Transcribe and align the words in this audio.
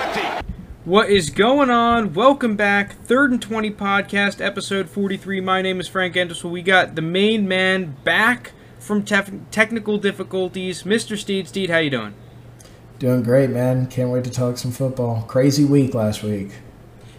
20. 0.00 0.46
What 0.86 1.10
is 1.10 1.28
going 1.28 1.68
on? 1.68 2.14
Welcome 2.14 2.56
back. 2.56 2.94
Third 3.04 3.32
and 3.32 3.42
20 3.42 3.70
podcast, 3.72 4.42
episode 4.42 4.88
43. 4.88 5.42
My 5.42 5.60
name 5.60 5.78
is 5.78 5.88
Frank 5.88 6.14
Enderswell. 6.14 6.50
We 6.50 6.62
got 6.62 6.94
the 6.94 7.02
main 7.02 7.46
man 7.46 7.96
back 8.02 8.52
from 8.78 9.04
tef- 9.04 9.42
technical 9.50 9.98
difficulties. 9.98 10.84
Mr. 10.84 11.18
Steed, 11.18 11.48
Steed, 11.48 11.68
how 11.68 11.78
you 11.78 11.90
doing? 11.90 12.14
Doing 12.98 13.22
great, 13.22 13.50
man. 13.50 13.88
Can't 13.88 14.08
wait 14.10 14.24
to 14.24 14.30
talk 14.30 14.56
some 14.56 14.72
football. 14.72 15.22
Crazy 15.28 15.66
week 15.66 15.92
last 15.92 16.22
week. 16.22 16.52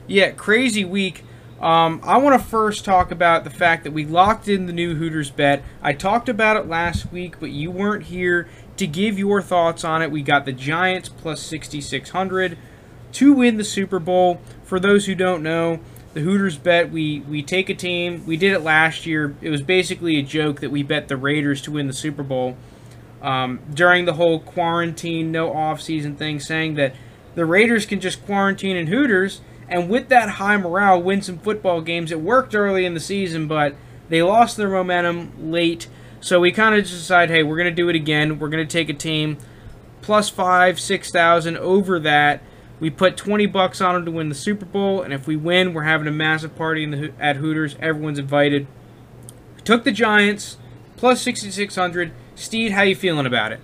Yeah, 0.08 0.32
crazy 0.32 0.84
week. 0.84 1.24
Um, 1.62 2.02
I 2.04 2.18
want 2.18 2.42
to 2.42 2.48
first 2.48 2.84
talk 2.84 3.12
about 3.12 3.44
the 3.44 3.52
fact 3.52 3.84
that 3.84 3.94
we 3.94 4.04
locked 4.04 4.48
in 4.48 4.66
the 4.66 4.74
new 4.74 4.96
Hooters 4.96 5.30
bet. 5.30 5.64
I 5.84 5.94
talked 5.94 6.28
about 6.30 6.58
it 6.58 6.68
last 6.68 7.12
week, 7.12 7.40
but 7.40 7.52
you 7.52 7.70
weren't 7.70 8.06
here 8.06 8.50
to 8.78 8.88
give 8.88 9.20
your 9.20 9.44
thoughts 9.44 9.84
on 9.84 10.02
it. 10.02 10.10
We 10.10 10.24
got 10.24 10.46
the 10.46 10.52
Giants 10.52 11.08
plus 11.08 11.40
6,600 11.42 12.58
to 13.14 13.34
win 13.34 13.58
the 13.58 13.64
Super 13.64 14.00
Bowl. 14.00 14.42
For 14.64 14.80
those 14.80 15.06
who 15.06 15.16
don't 15.16 15.44
know, 15.44 15.80
the 16.14 16.22
Hooters 16.22 16.58
bet 16.58 16.92
we 16.92 17.22
we 17.22 17.44
take 17.44 17.70
a 17.70 17.76
team. 17.76 18.26
We 18.26 18.38
did 18.38 18.54
it 18.54 18.60
last 18.62 19.06
year. 19.06 19.36
It 19.42 19.50
was 19.50 19.62
basically 19.62 20.18
a 20.18 20.24
joke 20.24 20.60
that 20.62 20.72
we 20.72 20.84
bet 20.84 21.08
the 21.08 21.18
Raiders 21.18 21.62
to 21.64 21.72
win 21.72 21.88
the 21.88 21.94
Super 21.94 22.24
Bowl 22.24 22.58
um, 23.22 23.60
during 23.74 24.06
the 24.06 24.14
whole 24.14 24.40
quarantine, 24.40 25.32
no 25.32 25.54
off 25.54 25.82
season 25.82 26.16
thing, 26.16 26.40
saying 26.40 26.76
that 26.76 26.96
the 27.36 27.46
Raiders 27.46 27.86
can 27.86 28.00
just 28.00 28.26
quarantine 28.26 28.76
in 28.76 28.88
Hooters 28.88 29.42
and 29.72 29.90
with 29.90 30.10
that 30.10 30.32
high 30.32 30.58
morale, 30.58 31.02
win 31.02 31.22
some 31.22 31.38
football 31.38 31.80
games. 31.80 32.12
It 32.12 32.20
worked 32.20 32.54
early 32.54 32.86
in 32.86 32.94
the 32.94 33.00
season, 33.00 33.48
but 33.48 33.74
they 34.10 34.22
lost 34.22 34.58
their 34.58 34.70
momentum 34.70 35.52
late. 35.52 35.88
So 36.20 36.42
we 36.42 36.52
kind 36.52 36.76
of 36.76 36.82
just 36.82 36.94
decided, 36.94 37.34
hey, 37.34 37.42
we're 37.42 37.56
going 37.56 37.70
to 37.70 37.76
do 37.76 37.88
it 37.88 37.96
again. 37.96 38.38
We're 38.38 38.50
going 38.50 38.68
to 38.68 38.72
take 38.72 38.90
a 38.90 38.94
team 38.94 39.38
plus 40.02 40.30
five, 40.30 40.78
six 40.78 41.10
thousand 41.10 41.58
over 41.58 42.00
that. 42.00 42.42
We 42.82 42.90
put 42.90 43.16
twenty 43.16 43.46
bucks 43.46 43.80
on 43.80 43.94
them 43.94 44.06
to 44.06 44.12
win 44.12 44.28
the 44.28 44.36
Super 44.36 44.66
Bowl, 44.66 45.04
and 45.04 45.14
if 45.14 45.28
we 45.28 45.36
win, 45.36 45.74
we're 45.74 45.84
having 45.84 46.08
a 46.08 46.12
massive 46.12 46.56
party 46.56 46.84
the 46.86 47.14
at 47.20 47.38
Hooters. 47.38 47.76
Everyone's 47.80 48.20
invited. 48.20 48.66
We 49.56 49.62
took 49.62 49.84
the 49.84 49.92
Giants 49.92 50.58
plus 50.98 51.22
sixty 51.22 51.52
six 51.52 51.76
hundred. 51.76 52.12
Steed, 52.34 52.72
how 52.72 52.82
you 52.82 52.96
feeling 52.96 53.28
about 53.28 53.52
it? 53.52 53.60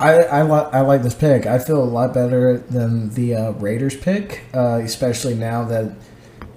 I 0.00 0.14
I, 0.14 0.42
li- 0.42 0.70
I 0.72 0.80
like 0.80 1.02
this 1.02 1.14
pick. 1.14 1.44
I 1.44 1.58
feel 1.58 1.82
a 1.82 1.84
lot 1.84 2.14
better 2.14 2.56
than 2.56 3.10
the 3.10 3.34
uh, 3.34 3.50
Raiders 3.52 3.94
pick, 3.96 4.44
uh, 4.54 4.80
especially 4.82 5.34
now 5.34 5.64
that 5.64 5.94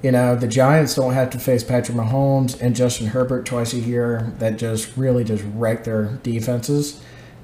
you 0.02 0.12
know 0.12 0.38
the 0.38 0.47
Giants 0.47 0.95
don't 0.95 1.14
have 1.14 1.31
to 1.31 1.40
face 1.40 1.66
Patrick 1.66 1.97
Mahomes 1.97 2.62
and 2.62 2.78
Justin 2.78 3.08
Herbert 3.08 3.45
twice 3.45 3.73
a 3.73 3.80
year. 3.80 4.34
That 4.40 4.58
just 4.58 4.95
really 4.95 5.25
just 5.25 5.44
wreck 5.53 5.84
their 5.84 6.18
defenses, 6.23 7.03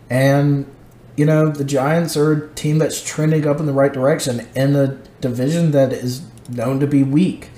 and 0.09 0.65
you 1.17 1.25
know 1.25 1.49
the 1.49 1.65
Giants 1.65 2.15
are 2.15 2.31
a 2.31 2.47
team 2.49 2.77
that's 2.77 3.03
trending 3.03 3.45
up 3.45 3.59
in 3.59 3.65
the 3.65 3.73
right 3.73 3.91
direction 3.91 4.47
in 4.55 4.75
a 4.75 4.95
division 5.19 5.71
that 5.71 5.91
is 5.91 6.21
known 6.49 6.79
to 6.79 6.87
be 6.87 7.03
weak. 7.03 7.49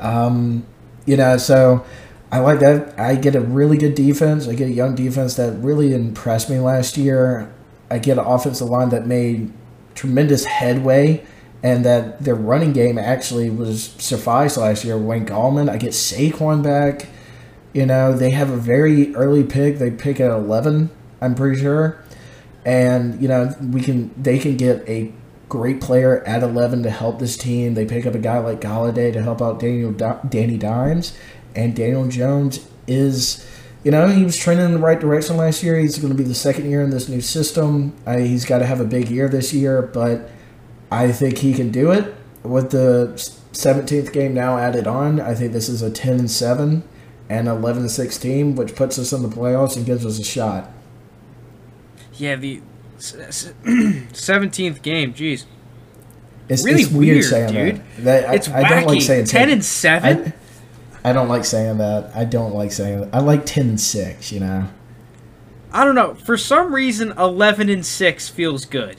Um, 0.00 0.66
you 1.06 1.16
know, 1.16 1.38
so 1.38 1.84
I 2.30 2.40
like 2.40 2.60
that. 2.60 2.98
I 2.98 3.14
get 3.14 3.36
a 3.36 3.40
really 3.40 3.78
good 3.78 3.94
defense. 3.94 4.48
I 4.48 4.54
get 4.54 4.68
a 4.68 4.72
young 4.72 4.94
defense 4.94 5.36
that 5.36 5.52
really 5.52 5.94
impressed 5.94 6.50
me 6.50 6.58
last 6.58 6.96
year. 6.96 7.52
I 7.90 7.98
get 7.98 8.18
an 8.18 8.24
offensive 8.24 8.68
line 8.68 8.88
that 8.88 9.06
made 9.06 9.52
tremendous 9.94 10.44
headway 10.44 11.24
and 11.62 11.84
that 11.84 12.24
their 12.24 12.34
running 12.34 12.72
game 12.72 12.98
actually 12.98 13.48
was 13.48 13.94
sufficed 13.98 14.56
last 14.56 14.84
year. 14.84 14.98
Wayne 14.98 15.24
Gallman, 15.24 15.70
I 15.70 15.76
get 15.76 15.92
Saquon 15.92 16.62
back. 16.62 17.06
You 17.72 17.86
know, 17.86 18.12
they 18.12 18.30
have 18.30 18.50
a 18.50 18.56
very 18.56 19.14
early 19.14 19.44
pick. 19.44 19.78
They 19.78 19.90
pick 19.90 20.20
at 20.20 20.30
11, 20.30 20.90
I'm 21.20 21.34
pretty 21.34 21.60
sure. 21.60 22.03
And, 22.64 23.20
you 23.20 23.28
know, 23.28 23.54
we 23.60 23.80
can 23.80 24.10
they 24.20 24.38
can 24.38 24.56
get 24.56 24.88
a 24.88 25.12
great 25.48 25.80
player 25.80 26.24
at 26.24 26.42
11 26.42 26.82
to 26.82 26.90
help 26.90 27.18
this 27.18 27.36
team. 27.36 27.74
They 27.74 27.84
pick 27.84 28.06
up 28.06 28.14
a 28.14 28.18
guy 28.18 28.38
like 28.38 28.60
Golladay 28.60 29.12
to 29.12 29.22
help 29.22 29.42
out 29.42 29.60
Daniel 29.60 29.92
Danny 29.92 30.56
Dimes. 30.56 31.16
And 31.54 31.76
Daniel 31.76 32.08
Jones 32.08 32.66
is 32.86 33.46
you 33.84 33.90
know, 33.90 34.08
he 34.08 34.24
was 34.24 34.36
trending 34.36 34.64
in 34.64 34.72
the 34.72 34.78
right 34.78 34.98
direction 34.98 35.36
last 35.36 35.62
year. 35.62 35.78
He's 35.78 35.98
going 35.98 36.10
to 36.10 36.16
be 36.16 36.24
the 36.24 36.34
second 36.34 36.70
year 36.70 36.82
in 36.82 36.88
this 36.88 37.06
new 37.06 37.20
system. 37.20 37.92
I, 38.06 38.20
he's 38.20 38.46
got 38.46 38.58
to 38.58 38.66
have 38.66 38.80
a 38.80 38.84
big 38.84 39.10
year 39.10 39.28
this 39.28 39.52
year, 39.52 39.82
but 39.82 40.30
I 40.90 41.12
think 41.12 41.38
he 41.38 41.52
can 41.52 41.70
do 41.70 41.92
it 41.92 42.14
with 42.42 42.70
the 42.70 43.12
17th 43.52 44.10
game 44.12 44.32
now 44.32 44.56
added 44.56 44.86
on. 44.86 45.20
I 45.20 45.34
think 45.34 45.52
this 45.52 45.68
is 45.68 45.82
a 45.82 45.90
10 45.90 46.18
and 46.18 46.30
7 46.30 46.82
and 47.28 47.48
11 47.48 47.82
and 47.82 47.90
6 47.90 48.18
team, 48.18 48.56
which 48.56 48.74
puts 48.74 48.98
us 48.98 49.12
in 49.12 49.22
the 49.22 49.28
playoffs 49.28 49.76
and 49.76 49.84
gives 49.84 50.06
us 50.06 50.18
a 50.18 50.24
shot. 50.24 50.70
Yeah, 52.16 52.36
the 52.36 52.60
seventeenth 54.12 54.82
game. 54.82 55.14
Jeez, 55.14 55.44
it's 56.48 56.64
really 56.64 56.82
it's 56.82 56.90
weird, 56.92 57.14
weird, 57.16 57.24
saying 57.24 57.52
dude. 57.52 57.76
that. 57.98 58.24
that 58.26 58.34
it's 58.34 58.48
I, 58.48 58.62
wacky. 58.62 58.64
I 58.64 58.68
don't 58.80 58.86
like 58.86 59.02
saying 59.02 59.24
ten 59.26 59.50
and 59.50 59.64
seven. 59.64 60.32
I, 61.04 61.10
I 61.10 61.12
don't 61.12 61.28
like 61.28 61.44
saying 61.44 61.78
that. 61.78 62.10
I 62.14 62.24
don't 62.24 62.54
like 62.54 62.72
saying 62.72 63.00
that. 63.02 63.14
I 63.14 63.20
like 63.20 63.44
ten 63.46 63.68
and 63.68 63.80
six. 63.80 64.32
You 64.32 64.40
know. 64.40 64.68
I 65.72 65.84
don't 65.84 65.94
know. 65.96 66.14
For 66.14 66.36
some 66.36 66.74
reason, 66.74 67.12
eleven 67.18 67.68
and 67.68 67.84
six 67.84 68.28
feels 68.28 68.64
good. 68.64 68.96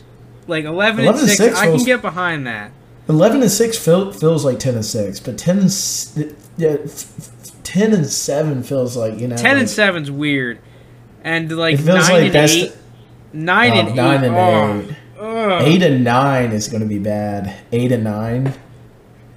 Like 0.48 0.66
eleven, 0.66 1.06
11 1.06 1.22
and 1.22 1.30
six, 1.30 1.40
and 1.40 1.56
I 1.56 1.66
feels- 1.66 1.78
can 1.82 1.86
get 1.86 2.02
behind 2.02 2.46
that. 2.48 2.72
Eleven 3.08 3.42
and 3.44 3.52
six 3.52 3.78
feel, 3.78 4.12
feels 4.12 4.44
like 4.44 4.58
ten 4.60 4.74
and 4.76 4.84
six, 4.86 5.20
but 5.20 5.38
ten 5.38 5.60
and 5.60 6.36
yeah, 6.58 6.78
ten 7.64 7.94
and 7.94 8.08
seven 8.08 8.64
feels 8.64 8.98
like 8.98 9.20
you 9.20 9.28
know. 9.28 9.38
Ten 9.38 9.54
like, 9.54 9.60
and 9.62 9.70
seven's 9.70 10.10
weird, 10.10 10.60
and 11.24 11.52
like 11.56 11.80
nine 11.84 11.98
like 11.98 12.10
and 12.10 12.36
eight, 12.36 12.72
the- 12.72 12.78
nine 13.36 13.72
Oh, 13.74 13.80
and 13.80 13.96
nine 13.96 14.24
eight. 14.24 14.28
and 14.28 14.90
eight. 14.90 14.96
Eight 15.68 15.82
and 15.82 16.04
nine 16.04 16.52
is 16.52 16.68
going 16.68 16.82
to 16.82 16.88
be 16.88 17.00
bad. 17.00 17.54
Eight 17.72 17.92
and 17.92 18.04
nine. 18.04 18.54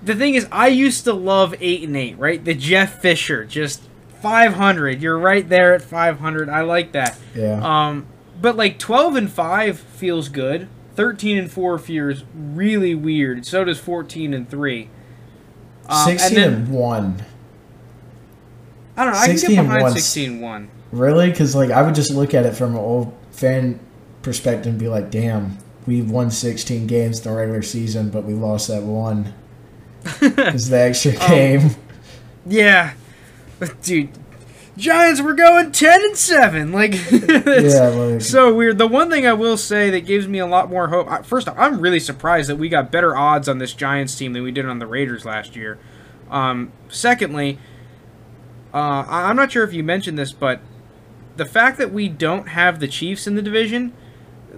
The 0.03 0.15
thing 0.15 0.35
is, 0.35 0.47
I 0.51 0.69
used 0.69 1.05
to 1.05 1.13
love 1.13 1.55
eight 1.61 1.83
and 1.83 1.97
eight. 1.97 2.19
Right, 2.19 2.43
the 2.45 2.55
Jeff 2.55 3.01
Fisher, 3.01 3.45
just 3.45 3.83
five 4.21 4.55
hundred. 4.55 5.03
You're 5.03 5.19
right 5.19 5.49
there 5.49 5.75
at 5.75 5.83
five 5.83 6.19
hundred. 6.21 6.49
I 6.49 6.63
like 6.63 6.93
that. 6.93 7.19
Yeah. 7.35 7.61
Um, 7.63 8.07
but 8.41 8.57
like 8.57 8.79
twelve 8.79 9.17
and 9.17 9.31
five 9.31 9.79
feels 9.79 10.29
good. 10.29 10.69
Thirteen 10.95 11.37
and 11.39 11.51
four 11.51 11.79
feels 11.79 12.25
really 12.35 12.95
weird. 12.95 13.47
So 13.47 13.65
does 13.65 13.79
fourteen 13.79 14.35
and 14.35 14.49
three. 14.49 14.89
Um, 15.89 16.05
Sixteen 16.07 16.39
and 16.39 16.55
and, 16.55 16.69
one. 16.69 17.25
I 18.97 19.05
don't 19.05 19.15
know. 19.15 19.21
I 19.21 19.27
can 19.29 19.39
16 19.39 19.57
get 19.57 19.63
behind 19.63 19.83
one. 19.83 19.93
16 19.93 20.31
and 20.33 20.43
one. 20.43 20.69
Really? 20.91 21.31
Because 21.31 21.55
like 21.55 21.71
I 21.71 21.83
would 21.83 21.95
just 21.95 22.13
look 22.13 22.35
at 22.35 22.45
it 22.47 22.55
from 22.57 22.73
an 22.73 22.79
old 22.79 23.17
fan 23.31 23.79
perspective 24.29 24.67
and 24.71 24.79
be 24.79 24.89
like, 24.89 25.11
"Damn, 25.11 25.59
we've 25.87 26.11
won 26.11 26.31
sixteen 26.31 26.87
games 26.87 27.19
in 27.19 27.25
the 27.31 27.37
regular 27.37 27.63
season, 27.63 28.11
but 28.11 28.25
we 28.25 28.35
lost 28.35 28.69
that 28.69 28.83
one 28.83 29.33
because 30.21 30.69
the 30.69 30.79
extra 30.81 31.13
Oh. 31.21 31.29
game." 31.29 31.71
Yeah, 32.47 32.93
dude. 33.83 34.11
Giants 34.77 35.21
were 35.21 35.35
going 35.35 35.73
ten 35.73 36.01
and 36.03 36.17
seven. 36.17 36.71
Like, 36.73 36.93
it's 36.95 37.75
Yeah, 37.75 37.89
like- 37.89 38.21
so 38.21 38.55
weird. 38.55 38.79
The 38.79 38.87
one 38.87 39.11
thing 39.11 39.27
I 39.27 39.33
will 39.33 39.57
say 39.57 39.91
that 39.91 40.07
gives 40.07 40.29
me 40.29 40.39
a 40.39 40.47
lot 40.47 40.71
more 40.71 40.89
hope. 40.89 41.27
First, 41.27 41.49
off, 41.49 41.57
I'm 41.59 41.81
really 41.81 41.99
surprised 41.99 42.49
that 42.49 42.57
we 42.57 42.69
got 42.69 42.93
better 42.93 43.17
odds 43.17 43.49
on 43.49 43.59
this 43.59 43.73
Giants 43.75 44.15
team 44.15 44.35
than 44.35 44.45
we 44.45 44.53
did 44.53 44.67
on 44.67 44.79
the 44.79 44.87
Raiders 44.87 45.25
last 45.25 45.57
year. 45.57 45.79
Um, 46.31 46.71
secondly, 46.89 47.59
uh, 48.73 49.05
I'm 49.09 49.35
not 49.35 49.51
sure 49.51 49.65
if 49.65 49.73
you 49.73 49.83
mentioned 49.83 50.17
this, 50.17 50.31
but 50.33 50.61
the 51.37 51.45
fact 51.47 51.77
that 51.79 51.93
we 51.93 52.09
don't 52.09 52.49
have 52.51 52.79
the 52.81 52.87
Chiefs 52.89 53.27
in 53.27 53.35
the 53.35 53.43
division, 53.43 53.93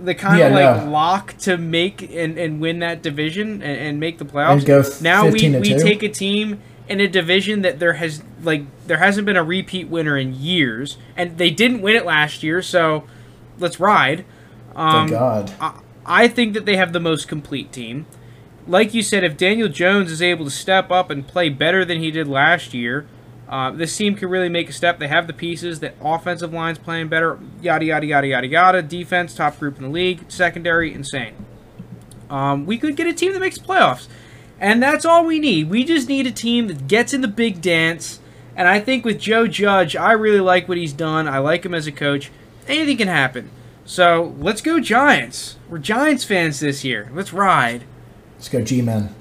the 0.04 0.14
kind 0.14 0.40
of 0.40 0.52
Yeah, 0.52 0.72
like 0.72 0.84
no. 0.84 0.90
lock 0.90 1.36
to 1.38 1.56
make 1.56 2.02
and, 2.14 2.38
and 2.38 2.60
win 2.60 2.78
that 2.80 3.02
division 3.02 3.62
and, 3.62 3.78
and 3.78 4.00
make 4.00 4.18
the 4.18 4.24
playoffs. 4.24 5.02
Now 5.02 5.26
we, 5.28 5.58
we 5.58 5.74
take 5.74 6.02
a 6.02 6.08
team 6.08 6.60
in 6.88 7.00
a 7.00 7.06
division 7.08 7.62
that 7.62 7.78
there 7.78 7.94
has 7.94 8.22
like 8.42 8.62
there 8.86 8.98
hasn't 8.98 9.26
been 9.26 9.36
a 9.36 9.44
repeat 9.44 9.88
winner 9.88 10.16
in 10.16 10.34
years, 10.34 10.98
and 11.16 11.38
they 11.38 11.50
didn't 11.50 11.82
win 11.82 11.94
it 11.96 12.04
last 12.04 12.42
year. 12.42 12.62
So 12.62 13.04
let's 13.58 13.78
ride. 13.78 14.24
Um, 14.74 15.08
Thank 15.08 15.10
God. 15.10 15.54
I, 15.60 15.80
I 16.04 16.28
think 16.28 16.54
that 16.54 16.66
they 16.66 16.76
have 16.76 16.92
the 16.92 17.00
most 17.00 17.28
complete 17.28 17.72
team. 17.72 18.06
Like 18.66 18.94
you 18.94 19.02
said, 19.02 19.24
if 19.24 19.36
Daniel 19.36 19.68
Jones 19.68 20.10
is 20.10 20.20
able 20.20 20.44
to 20.44 20.50
step 20.50 20.90
up 20.90 21.10
and 21.10 21.26
play 21.26 21.48
better 21.48 21.84
than 21.84 21.98
he 22.00 22.10
did 22.10 22.26
last 22.28 22.74
year, 22.74 23.06
uh, 23.50 23.72
this 23.72 23.96
team 23.96 24.14
can 24.14 24.28
really 24.28 24.48
make 24.48 24.68
a 24.68 24.72
step. 24.72 25.00
They 25.00 25.08
have 25.08 25.26
the 25.26 25.32
pieces. 25.32 25.80
The 25.80 25.92
offensive 26.00 26.52
line's 26.52 26.78
playing 26.78 27.08
better. 27.08 27.36
Yada 27.60 27.84
yada 27.84 28.06
yada 28.06 28.26
yada 28.28 28.46
yada. 28.46 28.80
Defense, 28.80 29.34
top 29.34 29.58
group 29.58 29.76
in 29.76 29.82
the 29.82 29.88
league. 29.88 30.30
Secondary, 30.30 30.94
insane. 30.94 31.34
Um, 32.30 32.64
we 32.64 32.78
could 32.78 32.94
get 32.94 33.08
a 33.08 33.12
team 33.12 33.32
that 33.32 33.40
makes 33.40 33.58
playoffs, 33.58 34.06
and 34.60 34.80
that's 34.80 35.04
all 35.04 35.24
we 35.26 35.40
need. 35.40 35.68
We 35.68 35.82
just 35.82 36.08
need 36.08 36.28
a 36.28 36.30
team 36.30 36.68
that 36.68 36.86
gets 36.86 37.12
in 37.12 37.22
the 37.22 37.28
big 37.28 37.60
dance. 37.60 38.20
And 38.54 38.68
I 38.68 38.78
think 38.78 39.04
with 39.04 39.18
Joe 39.18 39.48
Judge, 39.48 39.96
I 39.96 40.12
really 40.12 40.40
like 40.40 40.68
what 40.68 40.78
he's 40.78 40.92
done. 40.92 41.26
I 41.26 41.38
like 41.38 41.64
him 41.66 41.74
as 41.74 41.88
a 41.88 41.92
coach. 41.92 42.30
Anything 42.68 42.98
can 42.98 43.08
happen. 43.08 43.50
So 43.84 44.36
let's 44.38 44.60
go 44.60 44.78
Giants. 44.78 45.56
We're 45.68 45.78
Giants 45.78 46.22
fans 46.22 46.60
this 46.60 46.84
year. 46.84 47.10
Let's 47.12 47.32
ride. 47.32 47.82
Let's 48.36 48.48
go, 48.48 48.62
G-men. 48.62 49.12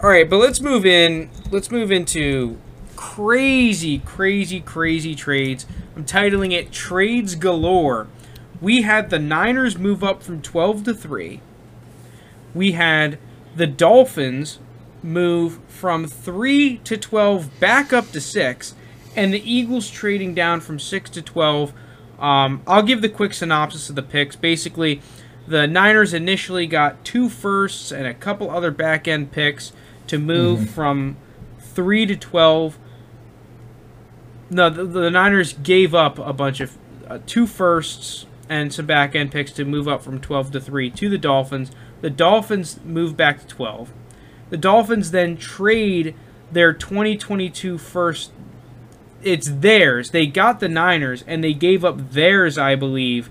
All 0.00 0.10
right, 0.10 0.30
but 0.30 0.36
let's 0.36 0.60
move 0.60 0.86
in. 0.86 1.28
Let's 1.50 1.70
move 1.72 1.90
into 1.90 2.58
crazy, 3.00 3.98
crazy, 3.98 4.60
crazy 4.60 5.14
trades. 5.14 5.64
I'm 5.96 6.04
titling 6.04 6.52
it 6.52 6.70
Trades 6.70 7.34
Galore. 7.34 8.08
We 8.60 8.82
had 8.82 9.08
the 9.08 9.18
Niners 9.18 9.78
move 9.78 10.04
up 10.04 10.22
from 10.22 10.42
12 10.42 10.84
to 10.84 10.94
3. 10.94 11.40
we 12.54 12.72
had 12.72 13.18
the 13.56 13.66
Dolphins 13.66 14.58
move 15.02 15.60
from 15.66 16.06
3 16.06 16.76
to 16.84 16.98
12 16.98 17.58
back 17.58 17.90
up 17.94 18.10
to 18.10 18.20
6, 18.20 18.74
and 19.16 19.32
the 19.32 19.50
Eagles 19.50 19.88
trading 19.88 20.34
down 20.34 20.60
from 20.60 20.78
6 20.78 21.08
to 21.08 21.22
12. 21.22 21.72
Um, 22.18 22.60
I'll 22.66 22.82
give 22.82 23.00
the 23.00 23.08
quick 23.08 23.32
synopsis 23.32 23.88
of 23.88 23.96
the 23.96 24.02
picks. 24.02 24.36
Basically, 24.36 25.00
the 25.48 25.66
Niners 25.66 26.12
initially 26.12 26.66
got 26.66 27.02
two 27.02 27.30
firsts 27.30 27.92
and 27.92 28.06
a 28.06 28.12
couple 28.12 28.50
other 28.50 28.70
back 28.70 29.08
end 29.08 29.32
picks 29.32 29.72
to 30.06 30.18
move 30.18 30.58
mm-hmm. 30.58 30.68
from 30.68 31.16
3 31.60 32.04
to 32.04 32.14
12. 32.16 32.78
No, 34.50 34.68
the, 34.68 34.84
the, 34.84 35.10
Niners 35.10 35.52
gave 35.52 35.94
up 35.94 36.18
a 36.18 36.32
bunch 36.32 36.60
of 36.60 36.76
uh, 37.08 37.20
two 37.24 37.46
firsts 37.46 38.26
and 38.48 38.74
some 38.74 38.84
back 38.84 39.14
end 39.14 39.30
picks 39.30 39.52
to 39.52 39.64
move 39.64 39.86
up 39.86 40.02
from 40.02 40.20
12 40.20 40.50
to 40.52 40.60
3 40.60 40.90
to 40.90 41.08
the 41.08 41.18
Dolphins. 41.18 41.70
The 42.00 42.10
Dolphins 42.10 42.80
move 42.84 43.16
back 43.16 43.40
to 43.40 43.46
12. 43.46 43.92
The 44.50 44.56
Dolphins 44.56 45.12
then 45.12 45.36
trade 45.36 46.16
their 46.50 46.72
2022 46.72 47.78
first. 47.78 48.32
It's 49.22 49.48
theirs. 49.48 50.10
They 50.10 50.26
got 50.26 50.58
the 50.58 50.68
Niners 50.68 51.22
and 51.28 51.44
they 51.44 51.54
gave 51.54 51.84
up 51.84 52.10
theirs, 52.10 52.58
I 52.58 52.74
believe, 52.74 53.30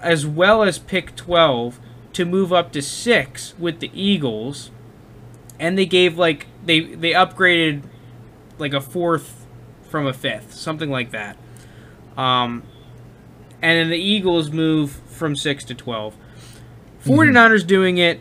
as 0.00 0.24
well 0.24 0.62
as 0.62 0.78
pick 0.78 1.16
12 1.16 1.80
to 2.12 2.24
move 2.24 2.52
up 2.52 2.70
to 2.72 2.82
6 2.82 3.54
with 3.58 3.80
the 3.80 3.90
Eagles. 3.92 4.70
And 5.58 5.76
they 5.76 5.86
gave 5.86 6.16
like 6.16 6.46
they 6.64 6.80
they 6.80 7.12
upgraded 7.12 7.82
like 8.58 8.72
a 8.72 8.80
fourth 8.80 9.41
from 9.92 10.06
a 10.06 10.12
fifth, 10.12 10.54
something 10.54 10.90
like 10.90 11.12
that. 11.12 11.36
Um, 12.16 12.64
and 13.60 13.78
then 13.78 13.90
the 13.90 13.98
Eagles 13.98 14.50
move 14.50 14.90
from 14.90 15.36
6 15.36 15.64
to 15.66 15.74
12. 15.74 16.16
49ers 17.04 17.58
mm-hmm. 17.58 17.66
doing 17.68 17.98
it, 17.98 18.20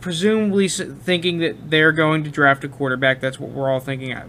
presumably 0.00 0.68
thinking 0.68 1.38
that 1.38 1.70
they're 1.70 1.92
going 1.92 2.24
to 2.24 2.30
draft 2.30 2.64
a 2.64 2.68
quarterback. 2.68 3.20
That's 3.20 3.40
what 3.40 3.50
we're 3.50 3.70
all 3.70 3.80
thinking. 3.80 4.12
I 4.14 4.24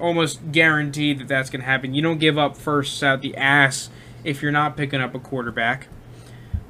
Almost 0.00 0.52
guaranteed 0.52 1.18
that 1.18 1.28
that's 1.28 1.50
going 1.50 1.60
to 1.60 1.66
happen. 1.66 1.94
You 1.94 2.02
don't 2.02 2.18
give 2.18 2.38
up 2.38 2.56
firsts 2.56 3.02
out 3.02 3.20
the 3.20 3.36
ass 3.36 3.90
if 4.22 4.40
you're 4.40 4.52
not 4.52 4.76
picking 4.76 5.00
up 5.00 5.14
a 5.14 5.18
quarterback. 5.18 5.88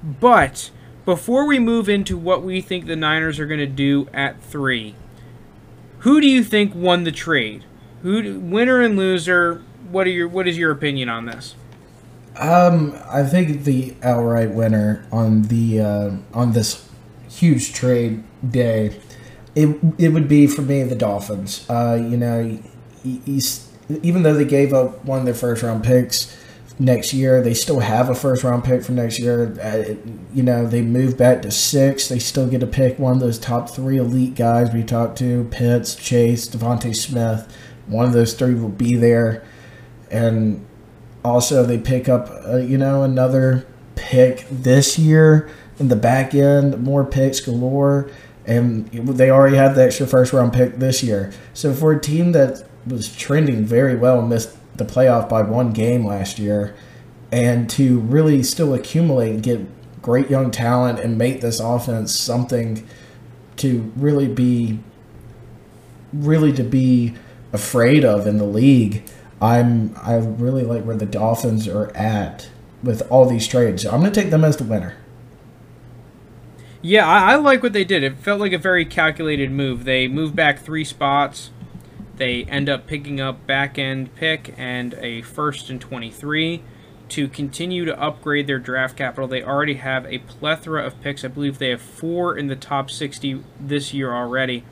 But 0.02 0.70
before 1.04 1.46
we 1.46 1.58
move 1.58 1.88
into 1.88 2.16
what 2.16 2.42
we 2.42 2.60
think 2.60 2.86
the 2.86 2.96
Niners 2.96 3.38
are 3.38 3.46
going 3.46 3.60
to 3.60 3.66
do 3.66 4.08
at 4.12 4.42
three, 4.42 4.94
who 6.00 6.20
do 6.20 6.28
you 6.28 6.44
think 6.44 6.74
won 6.74 7.04
the 7.04 7.12
trade? 7.12 7.64
Who 8.04 8.38
winner 8.38 8.82
and 8.82 8.98
loser? 8.98 9.62
What 9.90 10.06
are 10.06 10.10
your 10.10 10.28
what 10.28 10.46
is 10.46 10.58
your 10.58 10.70
opinion 10.70 11.08
on 11.08 11.24
this? 11.24 11.54
Um, 12.36 12.94
I 13.08 13.22
think 13.22 13.64
the 13.64 13.94
outright 14.02 14.50
winner 14.50 15.06
on 15.10 15.44
the 15.44 15.80
uh, 15.80 16.10
on 16.34 16.52
this 16.52 16.86
huge 17.30 17.72
trade 17.72 18.22
day, 18.46 19.00
it 19.54 19.78
it 19.96 20.10
would 20.10 20.28
be 20.28 20.46
for 20.46 20.60
me 20.60 20.82
the 20.82 20.94
Dolphins. 20.94 21.64
Uh, 21.70 21.98
you 21.98 22.18
know, 22.18 22.58
even 24.02 24.22
though 24.22 24.34
they 24.34 24.44
gave 24.44 24.74
up 24.74 25.02
one 25.06 25.20
of 25.20 25.24
their 25.24 25.32
first 25.32 25.62
round 25.62 25.82
picks 25.82 26.36
next 26.78 27.14
year, 27.14 27.40
they 27.40 27.54
still 27.54 27.80
have 27.80 28.10
a 28.10 28.14
first 28.14 28.44
round 28.44 28.64
pick 28.64 28.84
for 28.84 28.92
next 28.92 29.18
year. 29.18 29.58
Uh, 29.62 29.94
you 30.34 30.42
know, 30.42 30.66
they 30.66 30.82
move 30.82 31.16
back 31.16 31.40
to 31.40 31.50
six. 31.50 32.08
They 32.08 32.18
still 32.18 32.50
get 32.50 32.60
to 32.60 32.66
pick 32.66 32.98
one 32.98 33.14
of 33.14 33.20
those 33.20 33.38
top 33.38 33.70
three 33.70 33.96
elite 33.96 34.34
guys 34.34 34.74
we 34.74 34.82
talked 34.82 35.16
to: 35.20 35.44
Pitts, 35.50 35.94
Chase, 35.94 36.46
DeVonta 36.46 36.94
Smith. 36.94 37.50
One 37.86 38.06
of 38.06 38.12
those 38.12 38.34
three 38.34 38.54
will 38.54 38.68
be 38.68 38.96
there, 38.96 39.44
and 40.10 40.64
also 41.24 41.64
they 41.64 41.78
pick 41.78 42.08
up 42.08 42.30
uh, 42.46 42.56
you 42.56 42.78
know 42.78 43.02
another 43.02 43.66
pick 43.94 44.46
this 44.50 44.98
year 44.98 45.50
in 45.78 45.88
the 45.88 45.96
back 45.96 46.34
end, 46.34 46.82
more 46.82 47.04
picks 47.04 47.40
galore, 47.40 48.10
and 48.46 48.88
they 48.90 49.30
already 49.30 49.56
had 49.56 49.74
the 49.74 49.84
extra 49.84 50.06
first 50.06 50.32
round 50.32 50.52
pick 50.52 50.76
this 50.76 51.02
year. 51.02 51.32
So 51.52 51.72
for 51.74 51.92
a 51.92 52.00
team 52.00 52.32
that 52.32 52.64
was 52.86 53.14
trending 53.14 53.64
very 53.64 53.96
well, 53.96 54.22
missed 54.22 54.56
the 54.76 54.84
playoff 54.84 55.28
by 55.28 55.42
one 55.42 55.72
game 55.72 56.06
last 56.06 56.38
year, 56.38 56.74
and 57.32 57.68
to 57.70 58.00
really 58.00 58.42
still 58.42 58.74
accumulate 58.74 59.30
and 59.30 59.42
get 59.42 59.60
great 60.02 60.28
young 60.28 60.50
talent 60.50 61.00
and 61.00 61.16
make 61.16 61.40
this 61.40 61.60
offense 61.60 62.14
something 62.14 62.86
to 63.56 63.90
really 63.96 64.28
be 64.28 64.78
really 66.12 66.52
to 66.52 66.62
be 66.62 67.14
afraid 67.54 68.04
of 68.04 68.26
in 68.26 68.38
the 68.38 68.44
league 68.44 69.04
I'm 69.40 69.94
I 70.02 70.16
really 70.16 70.62
like 70.62 70.84
where 70.84 70.96
the 70.96 71.06
Dolphins 71.06 71.68
are 71.68 71.94
at 71.96 72.48
with 72.82 73.02
all 73.10 73.26
these 73.26 73.46
trades. 73.46 73.84
I'm 73.84 74.00
going 74.00 74.12
to 74.12 74.20
take 74.20 74.30
them 74.30 74.44
as 74.44 74.56
the 74.56 74.64
winner. 74.64 74.96
Yeah, 76.80 77.06
I, 77.06 77.32
I, 77.32 77.36
like 77.36 77.62
what 77.62 77.72
they 77.72 77.84
did. 77.84 78.02
It 78.02 78.18
felt 78.18 78.40
like 78.40 78.52
a 78.52 78.58
very 78.58 78.84
calculated 78.84 79.50
move. 79.50 79.84
They 79.84 80.06
moved 80.06 80.36
back 80.36 80.58
three 80.58 80.84
spots. 80.84 81.50
They 82.16 82.44
end 82.44 82.68
up 82.68 82.86
picking 82.86 83.20
up 83.20 83.46
back 83.46 83.78
end 83.78 84.14
pick 84.14 84.54
and 84.56 84.94
a 84.94 85.22
first 85.22 85.70
and 85.70 85.80
23 85.80 86.62
to 87.08 87.28
continue 87.28 87.84
to 87.84 88.00
upgrade 88.00 88.46
their 88.46 88.58
draft 88.58 88.96
capital. 88.96 89.26
They 89.26 89.42
already 89.42 89.74
have 89.74 90.06
a 90.06 90.18
plethora 90.18 90.84
of 90.86 91.00
picks. 91.00 91.24
I 91.24 91.28
believe 91.28 91.58
they 91.58 91.70
have 91.70 91.82
four 91.82 92.36
in 92.36 92.46
the 92.46 92.56
top 92.56 92.90
60 92.90 93.42
this 93.58 93.92
year 93.92 94.12
already. 94.14 94.64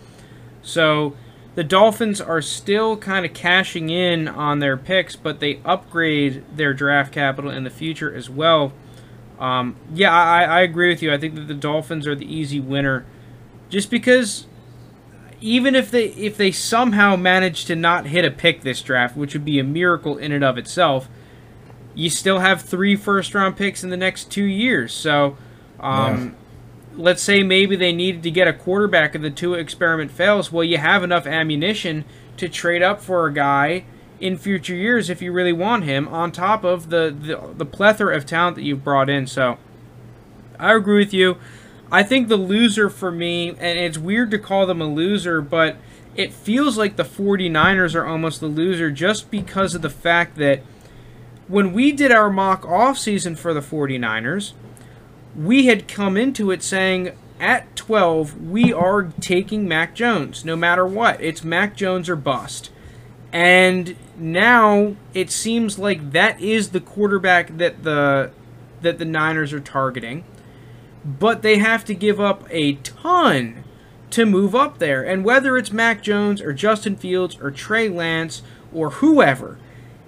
So 0.63 1.17
the 1.55 1.65
Dolphins 1.65 2.21
are 2.21 2.41
still 2.41 2.97
kind 2.97 3.27
of 3.27 3.35
cashing 3.35 3.91
in 3.91 4.27
on 4.27 4.61
their 4.61 4.77
picks, 4.77 5.17
but 5.17 5.41
they 5.41 5.61
upgrade 5.65 6.45
their 6.55 6.73
draft 6.73 7.13
capital 7.13 7.51
in 7.51 7.65
the 7.65 7.71
future 7.71 8.15
as 8.15 8.31
well. 8.31 8.73
Um, 9.39 9.77
yeah, 9.93 10.13
I, 10.13 10.45
I 10.45 10.61
agree 10.61 10.89
with 10.89 11.03
you. 11.03 11.13
I 11.13 11.19
think 11.19 11.35
that 11.35 11.49
the 11.49 11.55
Dolphins 11.55 12.07
are 12.07 12.15
the 12.15 12.33
easy 12.33 12.61
winner, 12.61 13.05
just 13.69 13.91
because 13.91 14.47
even 15.41 15.75
if 15.75 15.91
they 15.91 16.07
if 16.07 16.37
they 16.37 16.53
somehow 16.53 17.17
manage 17.17 17.65
to 17.67 17.77
not 17.77 18.07
hit 18.07 18.25
a 18.25 18.31
pick 18.31 18.63
this 18.63 18.81
draft, 18.81 19.17
which 19.17 19.35
would 19.35 19.45
be 19.45 19.59
a 19.59 19.65
miracle 19.65 20.17
in 20.17 20.33
and 20.33 20.45
of 20.45 20.57
itself, 20.57 21.09
you 21.95 22.09
still 22.09 22.39
have 22.39 22.63
three 22.63 22.97
first 22.97 23.35
round 23.35 23.57
picks 23.57 23.85
in 23.85 23.91
the 23.91 23.97
next 23.97 24.31
two 24.31 24.45
years. 24.45 24.93
So. 24.93 25.37
Um, 25.81 26.37
let's 26.97 27.23
say 27.23 27.43
maybe 27.43 27.77
they 27.77 27.93
needed 27.93 28.23
to 28.23 28.31
get 28.31 28.49
a 28.49 28.53
quarterback 28.53 29.15
and 29.15 29.25
the 29.25 29.31
two 29.31 29.55
experiment 29.55 30.11
fails, 30.11 30.53
well, 30.53 30.65
you 30.65 30.79
have 30.79 31.03
enough 31.03 31.27
ammunition 31.27 32.05
to 32.37 32.49
trade 32.49 32.83
up 32.83 33.01
for 33.01 33.27
a 33.27 33.33
guy 33.33 33.85
in 34.21 34.37
future 34.37 34.75
years 34.75 35.11
if 35.11 35.21
you 35.21 35.33
really 35.33 35.53
want 35.53 35.85
him, 35.85 36.07
on 36.09 36.31
top 36.31 36.65
of 36.65 36.91
the, 36.91 37.15
the, 37.19 37.55
the 37.57 37.67
plethora 37.67 38.17
of 38.17 38.25
talent 38.25 38.57
that 38.57 38.63
you've 38.63 38.85
brought 38.85 39.11
in. 39.11 39.27
So 39.27 39.59
I 40.59 40.75
agree 40.75 40.99
with 40.99 41.13
you. 41.13 41.37
I 41.91 42.03
think 42.03 42.29
the 42.29 42.37
loser 42.37 42.89
for 42.89 43.11
me, 43.11 43.51
and 43.51 43.79
it's 43.79 43.99
weird 43.99 44.31
to 44.31 44.39
call 44.39 44.67
them 44.67 44.81
a 44.81 44.87
loser, 44.87 45.43
but 45.43 45.77
it 46.15 46.33
feels 46.33 46.79
like 46.79 46.97
the 46.97 47.05
49ers 47.05 47.95
are 47.95 48.07
almost 48.07 48.41
the 48.41 48.47
loser 48.47 48.91
just 48.91 49.31
because 49.31 49.75
of 49.75 49.83
the 49.83 49.91
fact 49.91 50.37
that 50.37 50.63
when 51.49 51.73
we 51.73 51.93
did 51.93 52.13
our 52.13 52.31
mock 52.31 52.63
offseason 52.63 53.37
for 53.37 53.53
the 53.53 53.61
49ers, 53.61 54.53
we 55.37 55.67
had 55.67 55.89
come 55.89 56.17
into 56.17 56.51
it 56.51 56.63
saying 56.63 57.13
at 57.41 57.75
12 57.75 58.41
we 58.49 58.73
are 58.73 59.05
taking 59.21 59.67
Mac 59.67 59.95
Jones 59.95 60.45
no 60.45 60.57
matter 60.57 60.87
what. 60.87 61.21
It's 61.21 61.43
Mac 61.43 61.77
Jones 61.77 62.09
or 62.09 62.17
bust. 62.17 62.71
And 63.33 63.97
now 64.17 64.97
it 65.15 65.31
seems 65.31 65.79
like 65.79 66.13
that 66.13 66.41
is 66.41 66.71
the 66.71 66.81
quarterback 66.81 67.57
that 67.57 67.83
the 67.83 68.31
that 68.83 68.99
the 68.99 69.05
Niners 69.05 69.53
are 69.53 69.61
targeting. 69.61 70.25
But 71.05 71.43
they 71.43 71.59
have 71.59 71.85
to 71.87 71.95
give 71.95 72.21
up 72.21 72.47
a 72.51 72.75
ton 72.75 73.65
to 74.11 74.27
move 74.27 74.55
up 74.55 74.79
there. 74.79 75.03
And 75.03 75.25
whether 75.25 75.57
it's 75.57 75.73
Mac 75.73 76.03
Jones 76.03 76.41
or 76.41 76.53
Justin 76.53 76.97
Fields 76.97 77.39
or 77.41 77.51
Trey 77.51 77.89
Lance 77.89 78.43
or 78.73 78.91
whoever, 78.91 79.59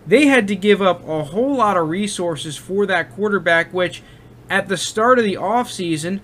they 0.07 0.27
had 0.27 0.47
to 0.49 0.57
give 0.57 0.83
up 0.83 1.07
a 1.09 1.25
whole 1.25 1.57
lot 1.57 1.77
of 1.77 1.89
resources 1.89 2.57
for 2.57 2.85
that 2.87 3.13
quarterback, 3.15 3.73
which 3.73 4.03
at 4.55 4.69
the 4.69 4.77
start 4.77 5.19
of 5.19 5.25
the 5.25 5.35
offseason, 5.35 6.21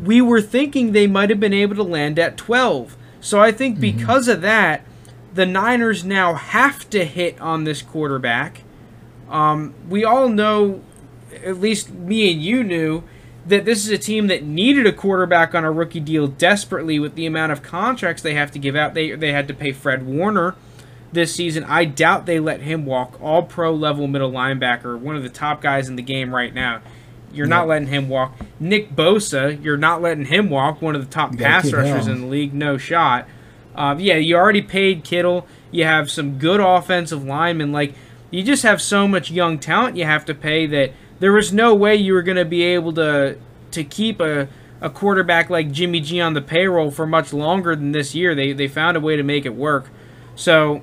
we 0.00 0.22
were 0.22 0.40
thinking 0.40 0.92
they 0.92 1.08
might 1.08 1.28
have 1.28 1.40
been 1.40 1.52
able 1.52 1.74
to 1.74 1.82
land 1.82 2.16
at 2.16 2.36
12. 2.36 2.96
So 3.20 3.40
I 3.40 3.50
think 3.50 3.74
mm-hmm. 3.74 3.98
because 3.98 4.28
of 4.28 4.42
that, 4.42 4.86
the 5.34 5.44
Niners 5.44 6.04
now 6.04 6.34
have 6.34 6.88
to 6.90 7.04
hit 7.04 7.40
on 7.40 7.64
this 7.64 7.82
quarterback. 7.82 8.62
Um, 9.28 9.74
we 9.88 10.04
all 10.04 10.28
know, 10.28 10.82
at 11.44 11.58
least 11.58 11.90
me 11.90 12.32
and 12.32 12.40
you 12.40 12.62
knew, 12.62 13.02
that 13.44 13.64
this 13.64 13.84
is 13.84 13.90
a 13.90 13.98
team 13.98 14.28
that 14.28 14.44
needed 14.44 14.86
a 14.86 14.92
quarterback 14.92 15.52
on 15.52 15.64
a 15.64 15.72
rookie 15.72 15.98
deal 15.98 16.28
desperately 16.28 17.00
with 17.00 17.16
the 17.16 17.26
amount 17.26 17.50
of 17.50 17.60
contracts 17.60 18.22
they 18.22 18.34
have 18.34 18.52
to 18.52 18.58
give 18.60 18.76
out. 18.76 18.94
They, 18.94 19.16
they 19.16 19.32
had 19.32 19.48
to 19.48 19.54
pay 19.54 19.72
Fred 19.72 20.06
Warner 20.06 20.54
this 21.12 21.34
season. 21.34 21.64
I 21.64 21.86
doubt 21.86 22.26
they 22.26 22.38
let 22.38 22.60
him 22.60 22.86
walk. 22.86 23.20
All 23.20 23.42
pro 23.42 23.74
level 23.74 24.06
middle 24.06 24.30
linebacker, 24.30 24.96
one 24.96 25.16
of 25.16 25.24
the 25.24 25.28
top 25.28 25.60
guys 25.60 25.88
in 25.88 25.96
the 25.96 26.02
game 26.02 26.32
right 26.32 26.54
now. 26.54 26.82
You're 27.32 27.46
not 27.46 27.66
letting 27.66 27.88
him 27.88 28.08
walk. 28.08 28.34
Nick 28.60 28.94
Bosa, 28.94 29.62
you're 29.62 29.76
not 29.76 30.02
letting 30.02 30.26
him 30.26 30.50
walk. 30.50 30.82
One 30.82 30.94
of 30.94 31.04
the 31.04 31.10
top 31.10 31.36
pass 31.36 31.72
rushers 31.72 32.06
him. 32.06 32.16
in 32.16 32.20
the 32.22 32.26
league, 32.26 32.54
no 32.54 32.76
shot. 32.76 33.26
Uh, 33.74 33.96
yeah, 33.98 34.16
you 34.16 34.36
already 34.36 34.62
paid 34.62 35.02
Kittle. 35.04 35.46
You 35.70 35.84
have 35.84 36.10
some 36.10 36.38
good 36.38 36.60
offensive 36.60 37.24
linemen. 37.24 37.72
Like 37.72 37.94
you 38.30 38.42
just 38.42 38.62
have 38.62 38.82
so 38.82 39.08
much 39.08 39.30
young 39.30 39.58
talent 39.58 39.96
you 39.96 40.04
have 40.04 40.24
to 40.26 40.34
pay 40.34 40.66
that 40.66 40.92
there 41.20 41.32
was 41.32 41.52
no 41.52 41.74
way 41.74 41.94
you 41.94 42.14
were 42.14 42.22
going 42.22 42.36
to 42.36 42.44
be 42.44 42.62
able 42.62 42.92
to 42.94 43.38
to 43.70 43.84
keep 43.84 44.20
a 44.20 44.48
a 44.80 44.90
quarterback 44.90 45.48
like 45.48 45.70
Jimmy 45.70 46.00
G 46.00 46.20
on 46.20 46.34
the 46.34 46.42
payroll 46.42 46.90
for 46.90 47.06
much 47.06 47.32
longer 47.32 47.76
than 47.76 47.92
this 47.92 48.14
year. 48.14 48.34
They 48.34 48.52
they 48.52 48.68
found 48.68 48.96
a 48.96 49.00
way 49.00 49.16
to 49.16 49.22
make 49.22 49.46
it 49.46 49.54
work. 49.54 49.88
So 50.34 50.82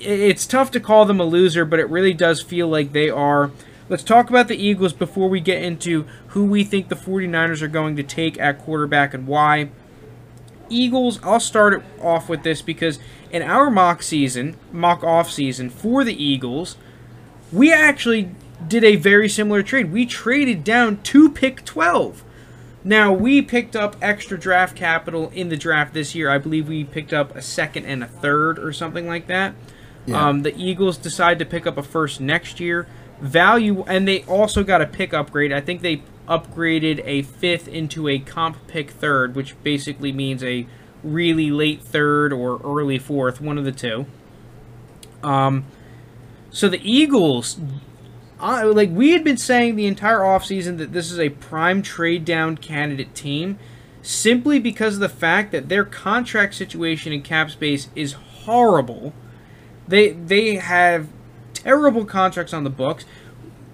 it's 0.00 0.46
tough 0.46 0.70
to 0.72 0.80
call 0.80 1.04
them 1.04 1.20
a 1.20 1.24
loser, 1.24 1.64
but 1.64 1.78
it 1.78 1.88
really 1.88 2.12
does 2.12 2.42
feel 2.42 2.68
like 2.68 2.92
they 2.92 3.08
are. 3.08 3.50
Let's 3.90 4.04
talk 4.04 4.30
about 4.30 4.46
the 4.46 4.56
Eagles 4.56 4.92
before 4.92 5.28
we 5.28 5.40
get 5.40 5.64
into 5.64 6.06
who 6.28 6.44
we 6.44 6.62
think 6.62 6.88
the 6.88 6.94
49ers 6.94 7.60
are 7.60 7.66
going 7.66 7.96
to 7.96 8.04
take 8.04 8.38
at 8.38 8.60
quarterback 8.60 9.12
and 9.12 9.26
why. 9.26 9.70
Eagles, 10.68 11.18
I'll 11.24 11.40
start 11.40 11.82
off 12.00 12.28
with 12.28 12.44
this 12.44 12.62
because 12.62 13.00
in 13.32 13.42
our 13.42 13.68
mock 13.68 14.04
season, 14.04 14.56
mock 14.70 15.02
off 15.02 15.28
season 15.28 15.70
for 15.70 16.04
the 16.04 16.14
Eagles, 16.14 16.76
we 17.50 17.72
actually 17.72 18.30
did 18.68 18.84
a 18.84 18.94
very 18.94 19.28
similar 19.28 19.64
trade. 19.64 19.90
We 19.90 20.06
traded 20.06 20.62
down 20.62 21.02
to 21.02 21.28
pick 21.28 21.64
12. 21.64 22.22
Now, 22.84 23.12
we 23.12 23.42
picked 23.42 23.74
up 23.74 23.96
extra 24.00 24.38
draft 24.38 24.76
capital 24.76 25.30
in 25.34 25.48
the 25.48 25.56
draft 25.56 25.94
this 25.94 26.14
year. 26.14 26.30
I 26.30 26.38
believe 26.38 26.68
we 26.68 26.84
picked 26.84 27.12
up 27.12 27.34
a 27.34 27.42
second 27.42 27.86
and 27.86 28.04
a 28.04 28.06
third 28.06 28.56
or 28.60 28.72
something 28.72 29.08
like 29.08 29.26
that. 29.26 29.56
Yeah. 30.06 30.28
Um, 30.28 30.42
the 30.42 30.56
Eagles 30.56 30.96
decide 30.96 31.40
to 31.40 31.44
pick 31.44 31.66
up 31.66 31.76
a 31.76 31.82
first 31.82 32.20
next 32.20 32.60
year. 32.60 32.86
Value, 33.20 33.84
and 33.84 34.08
they 34.08 34.24
also 34.24 34.64
got 34.64 34.80
a 34.80 34.86
pick 34.86 35.12
upgrade. 35.12 35.52
I 35.52 35.60
think 35.60 35.82
they 35.82 36.02
upgraded 36.28 37.02
a 37.04 37.22
fifth 37.22 37.68
into 37.68 38.08
a 38.08 38.18
comp 38.18 38.66
pick 38.66 38.90
third, 38.90 39.34
which 39.34 39.60
basically 39.62 40.12
means 40.12 40.42
a 40.42 40.66
really 41.02 41.50
late 41.50 41.82
third 41.82 42.32
or 42.32 42.60
early 42.62 42.98
fourth, 42.98 43.40
one 43.40 43.58
of 43.58 43.64
the 43.64 43.72
two. 43.72 44.06
Um, 45.22 45.64
so 46.50 46.68
the 46.68 46.80
Eagles, 46.82 47.58
like 48.40 48.90
we 48.90 49.10
had 49.10 49.24
been 49.24 49.36
saying 49.36 49.76
the 49.76 49.86
entire 49.86 50.20
offseason 50.20 50.78
that 50.78 50.92
this 50.92 51.10
is 51.10 51.18
a 51.18 51.30
prime 51.30 51.82
trade 51.82 52.24
down 52.24 52.56
candidate 52.56 53.14
team 53.14 53.58
simply 54.02 54.58
because 54.58 54.94
of 54.94 55.00
the 55.00 55.08
fact 55.08 55.52
that 55.52 55.68
their 55.68 55.84
contract 55.84 56.54
situation 56.54 57.12
in 57.12 57.22
cap 57.22 57.50
space 57.50 57.88
is 57.94 58.12
horrible. 58.12 59.12
They 59.86 60.12
they 60.12 60.56
have 60.56 61.08
terrible 61.62 62.04
contracts 62.04 62.52
on 62.52 62.64
the 62.64 62.70
books. 62.70 63.04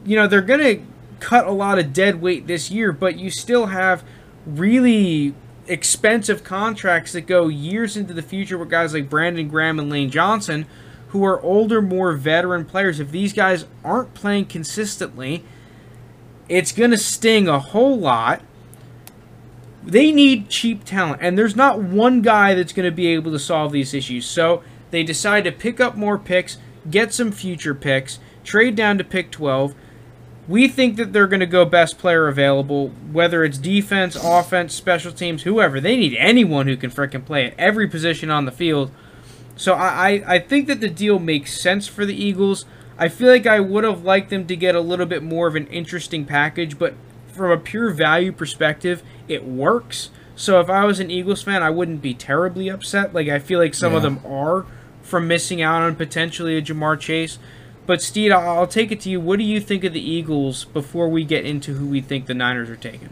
You 0.04 0.16
know, 0.16 0.26
they're 0.26 0.40
going 0.40 0.60
to 0.60 0.82
cut 1.20 1.46
a 1.46 1.52
lot 1.52 1.78
of 1.78 1.92
dead 1.92 2.20
weight 2.20 2.46
this 2.46 2.70
year, 2.70 2.92
but 2.92 3.18
you 3.18 3.30
still 3.30 3.66
have 3.66 4.04
really 4.46 5.34
expensive 5.66 6.44
contracts 6.44 7.12
that 7.12 7.22
go 7.22 7.48
years 7.48 7.96
into 7.96 8.14
the 8.14 8.22
future 8.22 8.56
with 8.56 8.70
guys 8.70 8.94
like 8.94 9.10
Brandon 9.10 9.48
Graham 9.48 9.78
and 9.78 9.90
Lane 9.90 10.10
Johnson 10.10 10.66
who 11.08 11.24
are 11.24 11.40
older, 11.40 11.80
more 11.80 12.12
veteran 12.12 12.64
players, 12.64 13.00
if 13.00 13.10
these 13.10 13.32
guys 13.32 13.64
aren't 13.84 14.12
playing 14.14 14.46
consistently, 14.46 15.44
it's 16.48 16.72
going 16.72 16.90
to 16.90 16.98
sting 16.98 17.48
a 17.48 17.58
whole 17.58 17.98
lot. 17.98 18.42
They 19.84 20.10
need 20.10 20.48
cheap 20.48 20.84
talent, 20.84 21.22
and 21.22 21.38
there's 21.38 21.56
not 21.56 21.80
one 21.80 22.22
guy 22.22 22.54
that's 22.54 22.72
going 22.72 22.84
to 22.84 22.94
be 22.94 23.06
able 23.08 23.30
to 23.32 23.38
solve 23.38 23.72
these 23.72 23.94
issues. 23.94 24.26
So 24.26 24.62
they 24.90 25.04
decide 25.04 25.44
to 25.44 25.52
pick 25.52 25.80
up 25.80 25.96
more 25.96 26.18
picks, 26.18 26.58
get 26.90 27.12
some 27.12 27.32
future 27.32 27.74
picks, 27.74 28.18
trade 28.44 28.76
down 28.76 28.98
to 28.98 29.04
pick 29.04 29.30
12. 29.30 29.74
We 30.48 30.68
think 30.68 30.96
that 30.96 31.12
they're 31.12 31.26
going 31.26 31.40
to 31.40 31.46
go 31.46 31.64
best 31.64 31.98
player 31.98 32.28
available, 32.28 32.90
whether 33.10 33.42
it's 33.44 33.58
defense, 33.58 34.14
offense, 34.14 34.74
special 34.74 35.10
teams, 35.10 35.42
whoever. 35.42 35.80
They 35.80 35.96
need 35.96 36.14
anyone 36.16 36.68
who 36.68 36.76
can 36.76 36.90
freaking 36.90 37.24
play 37.24 37.46
at 37.46 37.58
every 37.58 37.88
position 37.88 38.30
on 38.30 38.44
the 38.44 38.52
field 38.52 38.92
so 39.56 39.72
I, 39.72 40.22
I 40.26 40.38
think 40.38 40.66
that 40.68 40.80
the 40.80 40.88
deal 40.88 41.18
makes 41.18 41.58
sense 41.58 41.88
for 41.88 42.04
the 42.04 42.14
Eagles. 42.14 42.66
I 42.98 43.08
feel 43.08 43.28
like 43.28 43.46
I 43.46 43.58
would 43.58 43.84
have 43.84 44.04
liked 44.04 44.30
them 44.30 44.46
to 44.46 44.56
get 44.56 44.74
a 44.74 44.80
little 44.80 45.06
bit 45.06 45.22
more 45.22 45.46
of 45.46 45.56
an 45.56 45.66
interesting 45.68 46.26
package, 46.26 46.78
but 46.78 46.94
from 47.26 47.50
a 47.50 47.58
pure 47.58 47.90
value 47.90 48.32
perspective, 48.32 49.02
it 49.28 49.44
works. 49.44 50.10
So 50.34 50.60
if 50.60 50.68
I 50.68 50.84
was 50.84 51.00
an 51.00 51.10
Eagles 51.10 51.42
fan, 51.42 51.62
I 51.62 51.70
wouldn't 51.70 52.02
be 52.02 52.12
terribly 52.12 52.68
upset. 52.68 53.14
Like 53.14 53.28
I 53.28 53.38
feel 53.38 53.58
like 53.58 53.74
some 53.74 53.92
yeah. 53.92 53.96
of 53.96 54.02
them 54.02 54.20
are 54.26 54.66
from 55.06 55.28
missing 55.28 55.62
out 55.62 55.82
on 55.82 55.96
potentially 55.96 56.56
a 56.56 56.62
Ja'Marr 56.62 56.98
Chase. 56.98 57.38
But 57.86 58.02
Steve, 58.02 58.32
I'll 58.32 58.66
take 58.66 58.90
it 58.90 59.00
to 59.02 59.10
you. 59.10 59.20
What 59.20 59.38
do 59.38 59.44
you 59.44 59.60
think 59.60 59.84
of 59.84 59.92
the 59.92 60.00
Eagles 60.00 60.64
before 60.64 61.08
we 61.08 61.24
get 61.24 61.46
into 61.46 61.74
who 61.74 61.86
we 61.86 62.00
think 62.00 62.26
the 62.26 62.34
Niners 62.34 62.68
are 62.68 62.76
taking? 62.76 63.10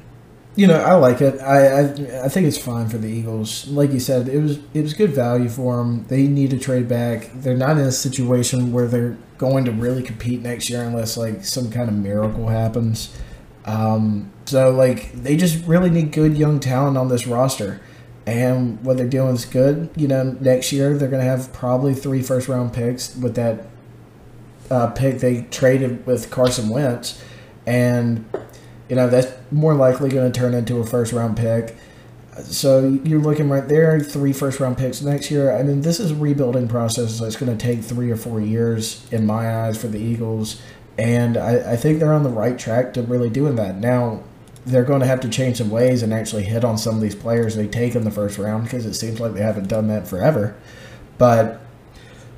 You 0.56 0.68
know, 0.68 0.80
I 0.80 0.94
like 0.94 1.20
it. 1.20 1.40
I, 1.40 1.66
I, 1.66 2.24
I 2.24 2.28
think 2.28 2.46
it's 2.46 2.58
fine 2.58 2.88
for 2.88 2.96
the 2.96 3.08
Eagles. 3.08 3.66
Like 3.66 3.90
you 3.90 3.98
said, 3.98 4.28
it 4.28 4.38
was 4.38 4.58
it 4.72 4.82
was 4.82 4.94
good 4.94 5.10
value 5.10 5.48
for 5.48 5.76
them. 5.78 6.06
They 6.06 6.28
need 6.28 6.50
to 6.50 6.58
trade 6.58 6.88
back. 6.88 7.30
They're 7.34 7.56
not 7.56 7.72
in 7.72 7.84
a 7.84 7.92
situation 7.92 8.72
where 8.72 8.86
they're 8.86 9.16
going 9.36 9.64
to 9.64 9.72
really 9.72 10.02
compete 10.02 10.42
next 10.42 10.70
year 10.70 10.84
unless 10.84 11.16
like 11.16 11.44
some 11.44 11.72
kind 11.72 11.88
of 11.88 11.94
miracle 11.96 12.48
happens. 12.48 13.16
Um, 13.64 14.30
so 14.44 14.70
like 14.70 15.12
they 15.12 15.36
just 15.36 15.64
really 15.66 15.90
need 15.90 16.12
good 16.12 16.36
young 16.36 16.60
talent 16.60 16.96
on 16.96 17.08
this 17.08 17.26
roster. 17.26 17.80
And 18.26 18.82
what 18.82 18.96
they're 18.96 19.08
doing 19.08 19.34
is 19.34 19.44
good. 19.44 19.90
You 19.96 20.08
know, 20.08 20.36
next 20.40 20.72
year 20.72 20.96
they're 20.96 21.10
going 21.10 21.22
to 21.22 21.28
have 21.28 21.52
probably 21.52 21.94
three 21.94 22.22
first 22.22 22.48
round 22.48 22.72
picks 22.72 23.14
with 23.16 23.34
that 23.34 23.66
uh, 24.70 24.88
pick 24.88 25.18
they 25.18 25.42
traded 25.50 26.06
with 26.06 26.30
Carson 26.30 26.68
Wentz, 26.68 27.22
and 27.66 28.24
you 28.88 28.96
know 28.96 29.08
that's 29.08 29.32
more 29.50 29.74
likely 29.74 30.08
going 30.08 30.30
to 30.30 30.38
turn 30.38 30.54
into 30.54 30.78
a 30.78 30.86
first 30.86 31.12
round 31.12 31.36
pick. 31.36 31.76
So 32.42 32.98
you're 33.04 33.20
looking 33.20 33.48
right 33.48 33.68
there, 33.68 34.00
three 34.00 34.32
first 34.32 34.58
round 34.58 34.76
picks 34.76 35.00
next 35.02 35.30
year. 35.30 35.56
I 35.56 35.62
mean, 35.62 35.82
this 35.82 36.00
is 36.00 36.10
a 36.10 36.16
rebuilding 36.16 36.66
process 36.66 37.20
that's 37.20 37.36
going 37.36 37.56
to 37.56 37.62
take 37.62 37.84
three 37.84 38.10
or 38.10 38.16
four 38.16 38.40
years 38.40 39.06
in 39.12 39.26
my 39.26 39.66
eyes 39.66 39.80
for 39.80 39.86
the 39.86 40.00
Eagles, 40.00 40.60
and 40.98 41.36
I, 41.36 41.72
I 41.72 41.76
think 41.76 41.98
they're 41.98 42.12
on 42.12 42.24
the 42.24 42.30
right 42.30 42.58
track 42.58 42.94
to 42.94 43.02
really 43.02 43.30
doing 43.30 43.56
that. 43.56 43.76
Now, 43.76 44.22
they're 44.66 44.84
going 44.84 45.00
to 45.00 45.06
have 45.06 45.20
to 45.20 45.28
change 45.28 45.58
some 45.58 45.70
ways 45.70 46.02
and 46.02 46.12
actually 46.12 46.44
hit 46.44 46.64
on 46.64 46.78
some 46.78 46.94
of 46.94 47.00
these 47.00 47.14
players 47.14 47.54
they 47.54 47.66
take 47.66 47.94
in 47.94 48.04
the 48.04 48.10
first 48.10 48.38
round 48.38 48.64
because 48.64 48.86
it 48.86 48.94
seems 48.94 49.20
like 49.20 49.34
they 49.34 49.42
haven't 49.42 49.68
done 49.68 49.88
that 49.88 50.08
forever. 50.08 50.56
But 51.18 51.60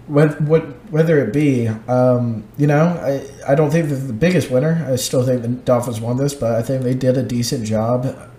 whether 0.08 1.18
it 1.18 1.32
be, 1.32 1.68
um, 1.68 2.44
you 2.56 2.66
know, 2.66 2.86
I, 2.86 3.52
I 3.52 3.54
don't 3.54 3.70
think 3.70 3.88
they're 3.88 3.98
the 3.98 4.12
biggest 4.12 4.50
winner. 4.50 4.86
I 4.88 4.96
still 4.96 5.24
think 5.24 5.42
the 5.42 5.48
Dolphins 5.48 6.00
won 6.00 6.16
this, 6.16 6.34
but 6.34 6.52
I 6.52 6.62
think 6.62 6.82
they 6.82 6.94
did 6.94 7.16
a 7.16 7.22
decent 7.22 7.64
job. 7.64 8.30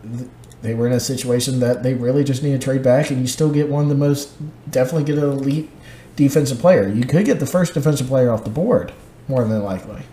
They 0.62 0.74
were 0.74 0.88
in 0.88 0.94
a 0.94 1.00
situation 1.00 1.60
that 1.60 1.84
they 1.84 1.94
really 1.94 2.24
just 2.24 2.42
need 2.42 2.54
to 2.54 2.60
trade 2.60 2.84
back, 2.84 3.10
and 3.10 3.20
you 3.20 3.28
still 3.28 3.52
get 3.52 3.70
one 3.70 3.84
of 3.84 3.90
the 3.90 3.96
most, 3.96 4.32
definitely 4.72 5.04
get 5.04 5.22
an 5.22 5.30
elite 5.30 5.70
defensive 6.16 6.60
player. 6.60 6.88
You 6.88 7.06
could 7.06 7.26
get 7.26 7.40
the 7.40 7.46
first 7.46 7.74
defensive 7.74 8.08
player 8.08 8.32
off 8.32 8.44
the 8.44 8.50
board, 8.50 8.94
more 9.28 9.44
than 9.44 9.62
likely. 9.62 10.04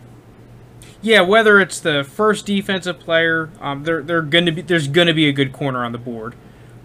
Yeah, 1.04 1.20
whether 1.20 1.60
it's 1.60 1.80
the 1.80 2.02
first 2.02 2.46
defensive 2.46 2.98
player, 2.98 3.50
um, 3.60 3.84
they're, 3.84 4.02
they're 4.02 4.22
gonna 4.22 4.52
be 4.52 4.62
there's 4.62 4.88
gonna 4.88 5.12
be 5.12 5.28
a 5.28 5.32
good 5.32 5.52
corner 5.52 5.84
on 5.84 5.92
the 5.92 5.98
board. 5.98 6.34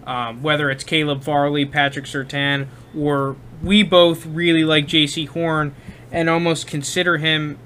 Um, 0.06 0.44
whether 0.44 0.70
it's 0.70 0.84
Caleb 0.84 1.24
Farley, 1.24 1.66
Patrick 1.66 2.04
Surtain, 2.04 2.68
or 2.98 3.38
we 3.64 3.82
both 3.82 4.26
really 4.26 4.66
like 4.66 4.88
Jaycee 4.88 5.30
Horn 5.30 5.74
and 6.12 6.30
almost 6.30 6.68
consider 6.68 7.18
him 7.18 7.60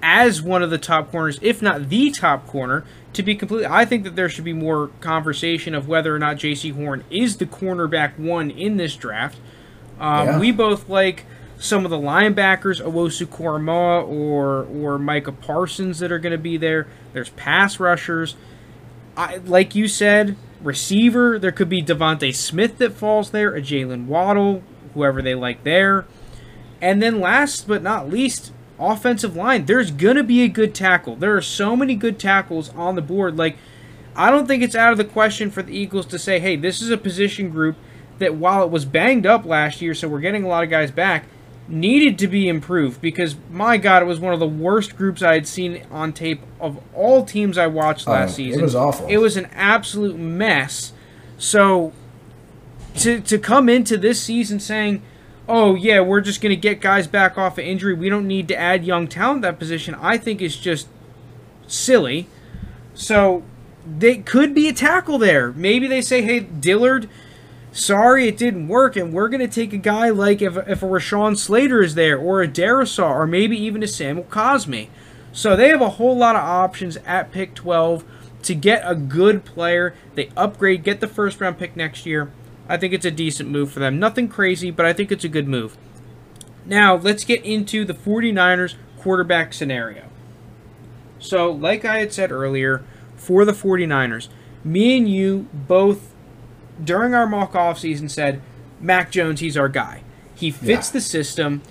as 0.00 0.40
one 0.40 0.62
of 0.62 0.70
the 0.70 0.78
top 0.78 1.10
corners, 1.10 1.40
if 1.42 1.60
not 1.60 1.88
the 1.88 2.10
top 2.12 2.46
corner. 2.46 2.84
To 3.14 3.24
be 3.24 3.34
completely, 3.34 3.66
I 3.66 3.84
think 3.84 4.04
that 4.04 4.14
there 4.14 4.28
should 4.28 4.44
be 4.44 4.52
more 4.52 4.88
conversation 5.00 5.74
of 5.74 5.88
whether 5.88 6.14
or 6.14 6.20
not 6.20 6.36
Jaycee 6.36 6.74
Horn 6.74 7.02
is 7.10 7.38
the 7.38 7.46
cornerback 7.46 8.16
one 8.16 8.48
in 8.48 8.76
this 8.76 8.94
draft. 8.94 9.38
Um, 9.98 10.26
yeah. 10.26 10.38
We 10.38 10.52
both 10.52 10.88
like 10.88 11.24
some 11.64 11.84
of 11.84 11.90
the 11.90 11.98
linebackers, 11.98 12.82
Owusu 12.82 13.26
Koramoah 13.26 14.06
or 14.06 14.64
or 14.64 14.98
Micah 14.98 15.32
Parsons 15.32 15.98
that 16.00 16.12
are 16.12 16.18
going 16.18 16.32
to 16.32 16.38
be 16.38 16.56
there. 16.56 16.86
There's 17.12 17.30
pass 17.30 17.80
rushers. 17.80 18.36
I, 19.16 19.36
like 19.36 19.74
you 19.74 19.88
said, 19.88 20.36
receiver. 20.60 21.38
There 21.38 21.52
could 21.52 21.68
be 21.68 21.82
DeVonta 21.82 22.34
Smith 22.34 22.78
that 22.78 22.92
falls 22.92 23.30
there, 23.30 23.54
a 23.54 23.62
Jaylen 23.62 24.06
Waddle, 24.06 24.62
whoever 24.92 25.22
they 25.22 25.34
like 25.34 25.64
there. 25.64 26.04
And 26.82 27.00
then 27.00 27.20
last 27.20 27.66
but 27.66 27.82
not 27.82 28.10
least, 28.10 28.52
offensive 28.78 29.36
line. 29.36 29.64
There's 29.64 29.90
going 29.90 30.16
to 30.16 30.24
be 30.24 30.42
a 30.42 30.48
good 30.48 30.74
tackle. 30.74 31.16
There 31.16 31.36
are 31.36 31.42
so 31.42 31.76
many 31.76 31.94
good 31.94 32.18
tackles 32.18 32.70
on 32.74 32.94
the 32.94 33.02
board. 33.02 33.38
Like, 33.38 33.56
I 34.14 34.30
don't 34.30 34.46
think 34.46 34.62
it's 34.62 34.76
out 34.76 34.92
of 34.92 34.98
the 34.98 35.04
question 35.04 35.50
for 35.50 35.62
the 35.62 35.76
Eagles 35.76 36.06
to 36.06 36.18
say, 36.18 36.40
hey, 36.40 36.56
this 36.56 36.82
is 36.82 36.90
a 36.90 36.98
position 36.98 37.50
group 37.50 37.76
that 38.18 38.34
while 38.34 38.62
it 38.64 38.70
was 38.70 38.84
banged 38.84 39.26
up 39.26 39.44
last 39.44 39.80
year, 39.80 39.94
so 39.94 40.08
we're 40.08 40.20
getting 40.20 40.44
a 40.44 40.48
lot 40.48 40.62
of 40.62 40.70
guys 40.70 40.90
back, 40.90 41.24
needed 41.66 42.18
to 42.18 42.28
be 42.28 42.48
improved 42.48 43.00
because 43.00 43.36
my 43.50 43.76
God, 43.76 44.02
it 44.02 44.06
was 44.06 44.20
one 44.20 44.34
of 44.34 44.40
the 44.40 44.46
worst 44.46 44.96
groups 44.96 45.22
I 45.22 45.34
had 45.34 45.46
seen 45.46 45.84
on 45.90 46.12
tape 46.12 46.40
of 46.60 46.78
all 46.94 47.24
teams 47.24 47.56
I 47.56 47.66
watched 47.66 48.06
last 48.06 48.32
oh, 48.32 48.36
season. 48.36 48.60
It 48.60 48.62
was 48.62 48.74
awful. 48.74 49.06
It 49.08 49.18
was 49.18 49.36
an 49.36 49.46
absolute 49.52 50.18
mess. 50.18 50.92
So 51.38 51.92
to 52.96 53.20
to 53.20 53.38
come 53.38 53.68
into 53.68 53.96
this 53.96 54.22
season 54.22 54.60
saying, 54.60 55.02
"Oh 55.48 55.74
yeah, 55.74 56.00
we're 56.00 56.20
just 56.20 56.40
going 56.40 56.50
to 56.50 56.60
get 56.60 56.80
guys 56.80 57.06
back 57.06 57.38
off 57.38 57.58
of 57.58 57.64
injury. 57.64 57.94
We 57.94 58.08
don't 58.08 58.26
need 58.26 58.48
to 58.48 58.56
add 58.56 58.84
young 58.84 59.08
talent 59.08 59.42
that 59.42 59.58
position." 59.58 59.94
I 59.96 60.18
think 60.18 60.42
is 60.42 60.56
just 60.56 60.88
silly. 61.66 62.28
So 62.94 63.42
they 63.98 64.18
could 64.18 64.54
be 64.54 64.68
a 64.68 64.72
tackle 64.72 65.18
there. 65.18 65.52
Maybe 65.52 65.86
they 65.86 66.02
say, 66.02 66.22
"Hey, 66.22 66.40
Dillard." 66.40 67.08
Sorry 67.74 68.28
it 68.28 68.36
didn't 68.36 68.68
work, 68.68 68.94
and 68.94 69.12
we're 69.12 69.28
going 69.28 69.40
to 69.40 69.52
take 69.52 69.72
a 69.72 69.78
guy 69.78 70.08
like 70.08 70.40
if, 70.40 70.56
if 70.56 70.80
a 70.80 70.86
Rashawn 70.86 71.36
Slater 71.36 71.82
is 71.82 71.96
there, 71.96 72.16
or 72.16 72.40
a 72.40 72.46
Darrisaw, 72.46 73.10
or 73.10 73.26
maybe 73.26 73.58
even 73.58 73.82
a 73.82 73.88
Samuel 73.88 74.26
Cosmi. 74.26 74.88
So 75.32 75.56
they 75.56 75.70
have 75.70 75.80
a 75.80 75.90
whole 75.90 76.16
lot 76.16 76.36
of 76.36 76.42
options 76.42 76.98
at 76.98 77.32
pick 77.32 77.52
12 77.54 78.04
to 78.44 78.54
get 78.54 78.88
a 78.88 78.94
good 78.94 79.44
player, 79.44 79.94
they 80.14 80.30
upgrade, 80.36 80.84
get 80.84 81.00
the 81.00 81.08
first 81.08 81.40
round 81.40 81.58
pick 81.58 81.74
next 81.74 82.06
year. 82.06 82.30
I 82.68 82.76
think 82.76 82.92
it's 82.92 83.04
a 83.04 83.10
decent 83.10 83.50
move 83.50 83.72
for 83.72 83.80
them. 83.80 83.98
Nothing 83.98 84.28
crazy, 84.28 84.70
but 84.70 84.86
I 84.86 84.92
think 84.92 85.10
it's 85.10 85.24
a 85.24 85.28
good 85.28 85.48
move. 85.48 85.76
Now, 86.64 86.94
let's 86.94 87.24
get 87.24 87.44
into 87.44 87.84
the 87.84 87.92
49ers 87.92 88.76
quarterback 88.98 89.52
scenario. 89.52 90.04
So, 91.18 91.50
like 91.50 91.84
I 91.84 91.98
had 91.98 92.12
said 92.12 92.30
earlier, 92.30 92.84
for 93.16 93.44
the 93.44 93.52
49ers, 93.52 94.28
me 94.62 94.96
and 94.96 95.08
you 95.08 95.48
both, 95.52 96.13
during 96.82 97.14
our 97.14 97.26
mock 97.26 97.54
off 97.54 97.78
season, 97.78 98.08
said, 98.08 98.40
Mac 98.80 99.10
Jones, 99.10 99.40
he's 99.40 99.56
our 99.56 99.68
guy. 99.68 100.02
He 100.34 100.50
fits 100.50 100.88
Yeah. 100.88 100.92
the 100.94 101.00
system. 101.00 101.62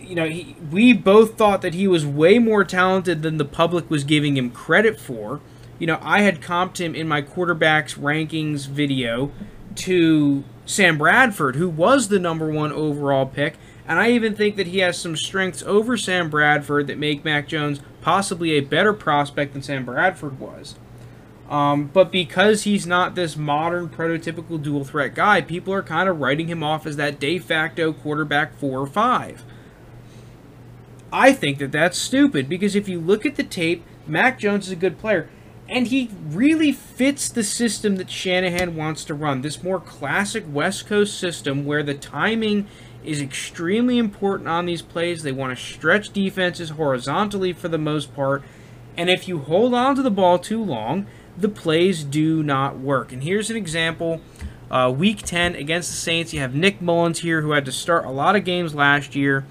You 0.00 0.14
know, 0.14 0.26
he, 0.28 0.56
we 0.70 0.92
both 0.92 1.36
thought 1.36 1.62
that 1.62 1.74
he 1.74 1.86
was 1.88 2.06
way 2.06 2.38
more 2.38 2.64
talented 2.64 3.22
than 3.22 3.36
the 3.38 3.44
public 3.44 3.90
was 3.90 4.04
giving 4.04 4.36
him 4.36 4.50
credit 4.50 4.98
for. 5.00 5.40
You 5.78 5.86
know, 5.86 5.98
I 6.02 6.22
had 6.22 6.40
comped 6.40 6.78
him 6.78 6.94
in 6.94 7.06
my 7.06 7.22
quarterbacks 7.22 7.96
rankings 7.98 8.66
video 8.66 9.30
to 9.76 10.44
Sam 10.66 10.98
Bradford, 10.98 11.56
who 11.56 11.68
was 11.68 12.08
the 12.08 12.18
number 12.18 12.50
one 12.50 12.72
overall 12.72 13.26
pick. 13.26 13.56
And 13.86 13.98
I 13.98 14.10
even 14.10 14.34
think 14.34 14.56
that 14.56 14.66
he 14.66 14.78
has 14.78 14.98
some 14.98 15.16
strengths 15.16 15.62
over 15.62 15.96
Sam 15.96 16.28
Bradford 16.28 16.86
that 16.88 16.98
make 16.98 17.24
Mac 17.24 17.48
Jones 17.48 17.80
possibly 18.02 18.52
a 18.52 18.60
better 18.60 18.92
prospect 18.92 19.52
than 19.54 19.62
Sam 19.62 19.84
Bradford 19.84 20.38
was. 20.38 20.74
Um, 21.48 21.86
but 21.86 22.12
because 22.12 22.64
he's 22.64 22.86
not 22.86 23.14
this 23.14 23.36
modern 23.36 23.88
prototypical 23.88 24.62
dual 24.62 24.84
threat 24.84 25.14
guy, 25.14 25.40
people 25.40 25.72
are 25.72 25.82
kind 25.82 26.08
of 26.08 26.20
writing 26.20 26.48
him 26.48 26.62
off 26.62 26.86
as 26.86 26.96
that 26.96 27.18
de 27.18 27.38
facto 27.38 27.92
quarterback 27.92 28.54
four 28.58 28.80
or 28.80 28.86
five. 28.86 29.44
I 31.10 31.32
think 31.32 31.58
that 31.58 31.72
that's 31.72 31.96
stupid 31.96 32.48
because 32.48 32.76
if 32.76 32.86
you 32.86 33.00
look 33.00 33.24
at 33.24 33.36
the 33.36 33.44
tape, 33.44 33.82
Mac 34.06 34.38
Jones 34.38 34.66
is 34.66 34.72
a 34.72 34.76
good 34.76 34.98
player, 34.98 35.30
and 35.66 35.86
he 35.86 36.10
really 36.26 36.70
fits 36.70 37.30
the 37.30 37.44
system 37.44 37.96
that 37.96 38.10
Shanahan 38.10 38.76
wants 38.76 39.04
to 39.04 39.14
run. 39.14 39.40
This 39.40 39.62
more 39.62 39.80
classic 39.80 40.44
West 40.46 40.86
Coast 40.86 41.18
system 41.18 41.64
where 41.64 41.82
the 41.82 41.94
timing 41.94 42.66
is 43.02 43.22
extremely 43.22 43.96
important 43.96 44.50
on 44.50 44.66
these 44.66 44.82
plays. 44.82 45.22
They 45.22 45.32
want 45.32 45.56
to 45.56 45.64
stretch 45.64 46.10
defenses 46.12 46.70
horizontally 46.70 47.54
for 47.54 47.68
the 47.68 47.78
most 47.78 48.14
part, 48.14 48.42
and 48.98 49.08
if 49.08 49.28
you 49.28 49.38
hold 49.38 49.72
on 49.72 49.96
to 49.96 50.02
the 50.02 50.10
ball 50.10 50.38
too 50.38 50.62
long, 50.62 51.06
the 51.40 51.48
plays 51.48 52.04
do 52.04 52.42
not 52.42 52.78
work. 52.78 53.12
And 53.12 53.22
here's 53.22 53.50
an 53.50 53.56
example. 53.56 54.20
Uh, 54.70 54.92
week 54.94 55.22
10 55.22 55.54
against 55.54 55.90
the 55.90 55.96
Saints, 55.96 56.34
you 56.34 56.40
have 56.40 56.54
Nick 56.54 56.82
Mullens 56.82 57.20
here 57.20 57.40
who 57.40 57.52
had 57.52 57.64
to 57.64 57.72
start 57.72 58.04
a 58.04 58.10
lot 58.10 58.36
of 58.36 58.44
games 58.44 58.74
last 58.74 59.14
year. 59.14 59.46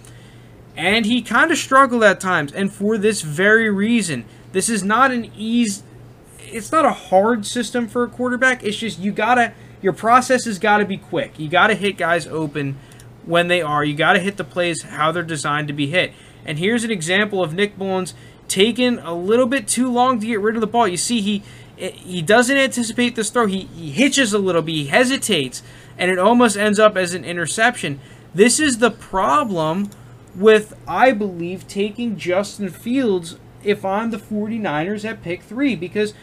And 0.76 1.08
he 1.08 1.24
kind 1.24 1.52
of 1.52 1.58
struggled 1.58 2.04
at 2.04 2.20
times. 2.20 2.52
And 2.52 2.72
for 2.72 3.00
this 3.00 3.22
very 3.22 3.70
reason, 3.70 4.26
this 4.52 4.70
is 4.70 4.84
not 4.84 5.12
an 5.12 5.32
easy. 5.36 5.82
It's 6.40 6.72
not 6.72 6.86
a 6.86 6.92
hard 6.92 7.46
system 7.46 7.88
for 7.88 8.04
a 8.04 8.08
quarterback. 8.08 8.64
It's 8.64 8.78
just 8.78 9.00
you 9.00 9.12
gotta. 9.12 9.54
Your 9.82 9.94
process 9.94 10.46
has 10.46 10.60
got 10.60 10.78
to 10.78 10.86
be 10.86 10.98
quick. 10.98 11.38
You 11.38 11.50
got 11.50 11.68
to 11.68 11.76
hit 11.76 11.98
guys 11.98 12.26
open 12.26 12.78
when 13.26 13.48
they 13.48 13.62
are. 13.62 13.84
You 13.84 13.96
got 13.96 14.14
to 14.14 14.20
hit 14.20 14.38
the 14.38 14.44
plays 14.44 14.82
how 14.82 15.12
they're 15.12 15.22
designed 15.22 15.68
to 15.68 15.74
be 15.74 15.88
hit. 15.88 16.14
And 16.46 16.58
here's 16.58 16.84
an 16.84 16.90
example 16.90 17.44
of 17.44 17.54
Nick 17.54 17.78
Mullens 17.78 18.14
taking 18.48 18.98
a 19.00 19.14
little 19.14 19.46
bit 19.46 19.68
too 19.68 19.92
long 19.92 20.20
to 20.20 20.26
get 20.26 20.40
rid 20.40 20.56
of 20.56 20.62
the 20.62 20.68
ball. 20.68 20.88
You 20.88 20.98
see, 20.98 21.22
he 21.22 21.44
he 21.78 22.22
doesn't 22.22 22.58
anticipate 22.58 23.16
this 23.16 23.30
throw. 23.30 23.46
He, 23.46 23.62
he 23.76 23.92
hitches 23.92 24.34
a 24.34 24.40
little 24.40 24.62
bit. 24.62 24.74
He 24.74 24.88
hesitates, 24.88 25.62
and 25.98 26.10
it 26.10 26.20
almost 26.20 26.58
ends 26.58 26.80
up 26.80 26.98
as 26.98 27.14
an 27.14 27.24
interception. 27.24 28.00
This 28.34 28.60
is 28.60 28.80
the 28.80 28.92
problem 28.92 29.90
with, 30.36 30.76
I 30.88 31.12
believe, 31.12 31.68
taking 31.68 32.18
Justin 32.18 32.70
Fields 32.70 33.38
if 33.64 33.86
I'm 33.86 34.12
the 34.12 34.18
49ers 34.18 35.06
at 35.06 35.22
pick 35.22 35.44
three. 35.44 35.76
Because 35.76 36.14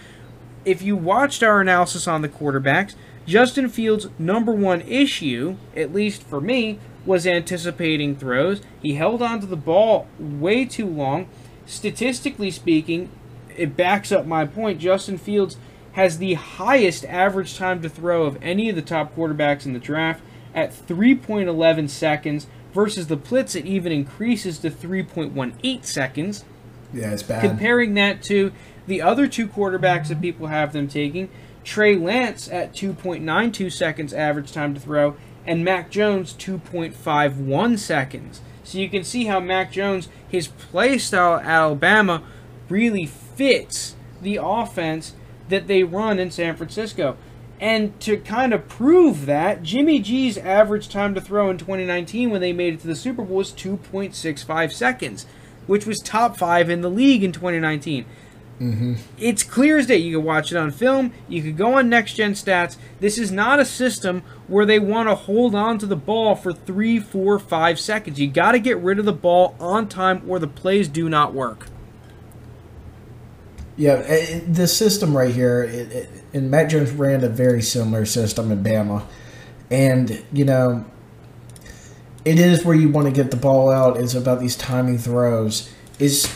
if 0.65 0.83
you 0.83 0.97
watched 0.97 1.43
our 1.43 1.61
analysis 1.61 2.09
on 2.09 2.23
the 2.23 2.29
quarterbacks, 2.29 2.95
Justin 3.27 3.69
Fields' 3.69 4.09
number 4.19 4.53
one 4.53 4.83
issue, 4.83 5.57
at 5.77 5.95
least 5.95 6.23
for 6.23 6.41
me, 6.41 6.79
was 7.07 7.27
anticipating 7.27 8.17
throws. 8.17 8.61
He 8.83 8.95
held 8.95 9.23
onto 9.23 9.47
the 9.47 9.57
ball 9.57 10.07
way 10.19 10.65
too 10.65 10.87
long. 10.87 11.29
Statistically 11.67 12.51
speaking, 12.51 13.11
it 13.57 13.77
backs 13.77 14.13
up 14.13 14.27
my 14.27 14.47
point. 14.47 14.81
Justin 14.81 15.19
Fields 15.19 15.57
has 15.93 16.19
the 16.19 16.35
highest 16.35 17.05
average 17.05 17.57
time 17.57 17.81
to 17.83 17.89
throw 17.89 18.25
of 18.25 18.37
any 18.43 18.69
of 18.69 18.77
the 18.77 18.83
top 18.83 19.15
quarterbacks 19.15 19.65
in 19.65 19.73
the 19.73 19.79
draft 19.79 20.23
at 20.55 20.73
3.11 20.73 21.89
seconds 21.89 22.47
versus 22.73 23.07
the 23.07 23.17
Blitz 23.17 23.55
it 23.55 23.67
even 23.67 23.93
increases 23.93 24.59
to 24.59 24.71
3.18 24.71 25.85
seconds. 25.85 26.45
Yeah, 26.93 27.13
it's 27.13 27.23
bad. 27.23 27.43
Comparing 27.43 27.95
that 27.95 28.23
to 28.25 28.53
the 28.87 29.01
other 29.01 29.27
two 29.27 29.47
quarterbacks 29.47 30.09
that 30.09 30.21
people 30.21 30.49
have 30.49 30.73
them 30.73 30.89
taking, 30.89 31.29
Trey 31.63 31.97
Lance 31.97 32.49
at 32.49 32.73
2.92 32.73 33.73
seconds 33.73 34.13
average 34.13 34.53
time 34.53 34.75
to 34.75 34.81
throw, 34.81 35.17
and 35.47 35.65
Mac 35.65 35.91
Jones 35.91 36.35
2.51 36.35 37.79
seconds. 37.79 38.41
So 38.65 38.79
you 38.79 38.89
can 38.89 39.05
see 39.05 39.27
how 39.27 39.41
Mac 39.41 39.73
Jones, 39.73 40.09
his 40.29 40.49
play 40.49 40.99
style 40.99 41.37
at 41.37 41.47
Alabama, 41.47 42.23
really 42.69 43.07
fits 43.35 43.97
the 44.21 44.39
offense 44.43 45.15
that 45.49 45.67
they 45.67 45.83
run 45.83 46.19
in 46.19 46.31
San 46.31 46.57
Francisco. 46.57 47.17
And 47.61 47.99
to 48.01 48.17
kind 48.17 48.53
of 48.53 48.69
prove 48.69 49.27
that, 49.27 49.63
Jimmy 49.63 50.01
G's 50.01 50.37
average 50.39 50.89
time 50.89 51.15
to 51.15 51.21
throw 51.21 51.51
in 51.51 51.59
2019 51.59 52.31
when 52.31 52.41
they 52.41 52.53
made 52.53 52.75
it 52.75 52.81
to 52.81 52.87
the 52.87 52.97
Super 52.97 53.23
Bowl 53.23 53.37
was 53.37 53.53
2.65 53.53 54.73
seconds, 54.73 55.27
which 55.67 55.87
was 55.87 56.01
top 56.01 56.37
five 56.37 56.69
in 56.69 56.81
the 56.81 56.91
league 56.91 57.23
in 57.23 57.33
2019. 57.33 58.05
Mm-hmm. 58.61 58.95
It's 59.19 59.43
clear 59.43 59.79
as 59.79 59.87
day. 59.87 59.97
You 59.97 60.19
can 60.19 60.27
watch 60.27 60.53
it 60.53 60.57
on 60.57 60.71
film. 60.71 61.13
You 61.29 61.43
could 61.43 61.57
go 61.57 61.75
on 61.75 61.89
next 61.89 62.15
gen 62.15 62.35
stats. 62.35 62.77
This 63.01 63.19
is 63.19 63.33
not 63.33 63.59
a 63.59 63.65
system 63.65 64.23
where 64.47 64.67
they 64.67 64.79
want 64.79 65.09
to 65.09 65.15
hold 65.15 65.55
on 65.55 65.79
to 65.79 65.87
the 65.87 65.97
ball 65.97 66.37
for 66.37 66.53
three, 66.53 67.01
four, 67.01 67.39
five 67.39 67.81
seconds. 67.81 68.21
You 68.21 68.29
got 68.29 68.53
to 68.53 68.59
get 68.59 68.79
rid 68.79 68.99
of 68.99 69.05
the 69.05 69.13
ball 69.13 69.57
on 69.59 69.89
time, 69.89 70.23
or 70.29 70.39
the 70.39 70.47
plays 70.47 70.89
do 70.89 71.09
not 71.09 71.35
work. 71.35 71.67
Yeah, 73.77 73.95
it, 73.95 74.55
the 74.55 74.69
system 74.69 75.17
right 75.17 75.35
here, 75.35 75.65
it, 75.65 75.93
it, 75.93 76.09
and 76.33 76.51
Mac 76.51 76.69
Jones 76.69 76.93
ran 76.93 77.25
a 77.25 77.29
very 77.29 77.61
similar 77.63 78.05
system 78.05 78.53
in 78.53 78.63
Bama, 78.63 79.05
and 79.71 80.23
you 80.33 80.45
know, 80.45 80.85
it 82.25 82.39
is 82.39 82.65
where 82.65 82.77
you 82.77 82.89
want 82.89 83.09
to 83.09 83.13
get 83.13 83.31
the 83.31 83.37
ball 83.37 83.71
out. 83.71 83.97
It's 83.97 84.15
about 84.15 84.41
these 84.41 84.57
timing 84.57 84.99
throws. 84.99 85.73
Is 85.99 86.27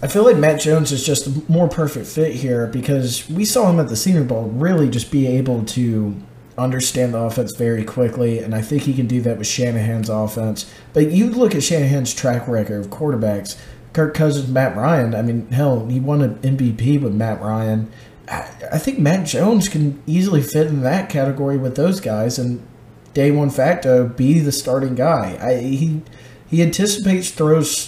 I 0.00 0.06
feel 0.06 0.24
like 0.24 0.36
Mac 0.36 0.60
Jones 0.60 0.92
is 0.92 1.04
just 1.04 1.26
a 1.26 1.42
more 1.50 1.68
perfect 1.68 2.06
fit 2.06 2.34
here 2.34 2.68
because 2.68 3.28
we 3.28 3.44
saw 3.44 3.68
him 3.68 3.80
at 3.80 3.88
the 3.88 3.96
Senior 3.96 4.22
Bowl 4.22 4.44
really 4.44 4.88
just 4.88 5.10
be 5.10 5.26
able 5.26 5.64
to 5.66 6.14
understand 6.56 7.14
the 7.14 7.18
offense 7.18 7.52
very 7.52 7.84
quickly, 7.84 8.38
and 8.38 8.54
I 8.54 8.62
think 8.62 8.82
he 8.82 8.94
can 8.94 9.06
do 9.06 9.20
that 9.22 9.38
with 9.38 9.46
Shanahan's 9.46 10.08
offense. 10.08 10.72
But 10.92 11.10
you 11.10 11.30
look 11.30 11.54
at 11.54 11.62
Shanahan's 11.62 12.14
track 12.14 12.46
record 12.46 12.84
of 12.84 12.90
quarterbacks. 12.90 13.56
Kirk 13.98 14.14
Cousins, 14.14 14.48
Matt 14.48 14.76
Ryan. 14.76 15.12
I 15.12 15.22
mean, 15.22 15.48
hell, 15.48 15.86
he 15.86 15.98
won 15.98 16.22
an 16.22 16.36
MVP 16.36 17.02
with 17.02 17.12
Matt 17.12 17.40
Ryan. 17.42 17.90
I, 18.28 18.78
think 18.78 19.00
Mac 19.00 19.26
Jones 19.26 19.68
can 19.68 20.00
easily 20.06 20.40
fit 20.40 20.68
in 20.68 20.82
that 20.82 21.10
category 21.10 21.56
with 21.56 21.74
those 21.74 21.98
guys, 21.98 22.38
and 22.38 22.64
day 23.12 23.32
one 23.32 23.50
facto 23.50 24.06
be 24.06 24.38
the 24.38 24.52
starting 24.52 24.94
guy. 24.94 25.36
I, 25.42 25.56
he 25.62 26.02
he 26.46 26.62
anticipates 26.62 27.32
throws 27.32 27.86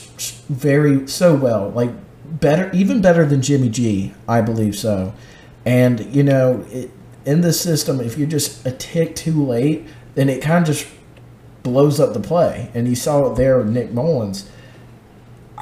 very 0.48 1.06
so 1.06 1.36
well, 1.36 1.70
like 1.70 1.92
better, 2.40 2.72
even 2.72 3.00
better 3.00 3.24
than 3.24 3.40
Jimmy 3.40 3.68
G. 3.68 4.12
I 4.26 4.40
believe 4.40 4.74
so. 4.74 5.14
And 5.64 6.12
you 6.12 6.24
know, 6.24 6.66
it, 6.70 6.90
in 7.24 7.42
this 7.42 7.60
system, 7.60 8.00
if 8.00 8.18
you're 8.18 8.26
just 8.26 8.66
a 8.66 8.72
tick 8.72 9.14
too 9.14 9.46
late, 9.46 9.86
then 10.16 10.28
it 10.28 10.42
kind 10.42 10.68
of 10.68 10.74
just 10.74 10.88
blows 11.62 12.00
up 12.00 12.14
the 12.14 12.20
play. 12.20 12.68
And 12.74 12.88
you 12.88 12.96
saw 12.96 13.30
it 13.30 13.36
there 13.36 13.58
with 13.58 13.68
Nick 13.68 13.92
Mullens. 13.92 14.50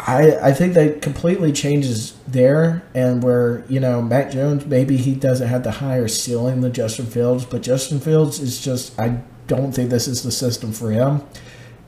I, 0.06 0.50
I 0.50 0.52
think 0.52 0.74
that 0.74 1.02
completely 1.02 1.52
changes 1.52 2.14
there 2.26 2.82
and 2.94 3.22
where, 3.22 3.64
you 3.68 3.80
know, 3.80 4.00
Mac 4.00 4.30
Jones, 4.30 4.64
maybe 4.64 4.96
he 4.96 5.14
doesn't 5.14 5.48
have 5.48 5.64
the 5.64 5.72
higher 5.72 6.06
ceiling 6.06 6.60
than 6.60 6.72
Justin 6.72 7.06
Fields, 7.06 7.44
but 7.44 7.62
Justin 7.62 7.98
Fields 7.98 8.38
is 8.38 8.60
just, 8.60 8.98
I 8.98 9.22
don't 9.48 9.72
think 9.72 9.90
this 9.90 10.06
is 10.06 10.22
the 10.22 10.30
system 10.30 10.72
for 10.72 10.92
him. 10.92 11.22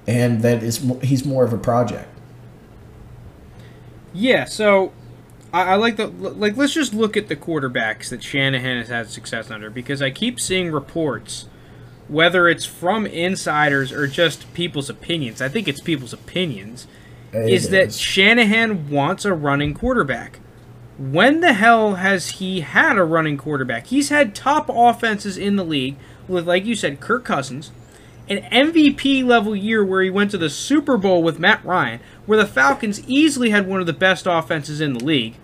And 0.06 0.42
that 0.42 0.62
is, 0.62 0.84
he's 1.02 1.24
more 1.24 1.44
of 1.44 1.52
a 1.52 1.58
project. 1.58 2.08
Yeah, 4.12 4.44
so 4.44 4.92
I, 5.52 5.62
I 5.62 5.74
like 5.76 5.96
the 5.96 6.08
like. 6.08 6.56
Let's 6.56 6.74
just 6.74 6.94
look 6.94 7.16
at 7.16 7.28
the 7.28 7.36
quarterbacks 7.36 8.08
that 8.08 8.22
Shanahan 8.22 8.78
has 8.78 8.88
had 8.88 9.08
success 9.08 9.50
under 9.50 9.70
because 9.70 10.02
I 10.02 10.10
keep 10.10 10.40
seeing 10.40 10.72
reports, 10.72 11.46
whether 12.08 12.48
it's 12.48 12.64
from 12.64 13.06
insiders 13.06 13.92
or 13.92 14.06
just 14.06 14.52
people's 14.54 14.90
opinions. 14.90 15.40
I 15.40 15.48
think 15.48 15.68
it's 15.68 15.80
people's 15.80 16.12
opinions. 16.12 16.86
Is 17.32 17.70
that 17.70 17.92
Shanahan 17.92 18.90
wants 18.90 19.24
a 19.24 19.32
running 19.32 19.74
quarterback. 19.74 20.40
When 20.98 21.40
the 21.40 21.54
hell 21.54 21.94
has 21.94 22.30
he 22.32 22.60
had 22.60 22.98
a 22.98 23.04
running 23.04 23.38
quarterback? 23.38 23.86
He's 23.86 24.08
had 24.08 24.34
top 24.34 24.68
offenses 24.68 25.38
in 25.38 25.56
the 25.56 25.64
league 25.64 25.96
with, 26.28 26.46
like 26.46 26.64
you 26.64 26.74
said, 26.74 27.00
Kirk 27.00 27.24
Cousins, 27.24 27.70
an 28.28 28.38
MVP 28.52 29.24
level 29.24 29.56
year 29.56 29.84
where 29.84 30.02
he 30.02 30.10
went 30.10 30.30
to 30.32 30.38
the 30.38 30.50
Super 30.50 30.96
Bowl 30.96 31.22
with 31.22 31.38
Matt 31.38 31.64
Ryan, 31.64 32.00
where 32.26 32.38
the 32.38 32.46
Falcons 32.46 33.06
easily 33.08 33.50
had 33.50 33.66
one 33.66 33.80
of 33.80 33.86
the 33.86 33.92
best 33.92 34.26
offenses 34.26 34.80
in 34.80 34.92
the 34.92 35.04
league. 35.04 35.36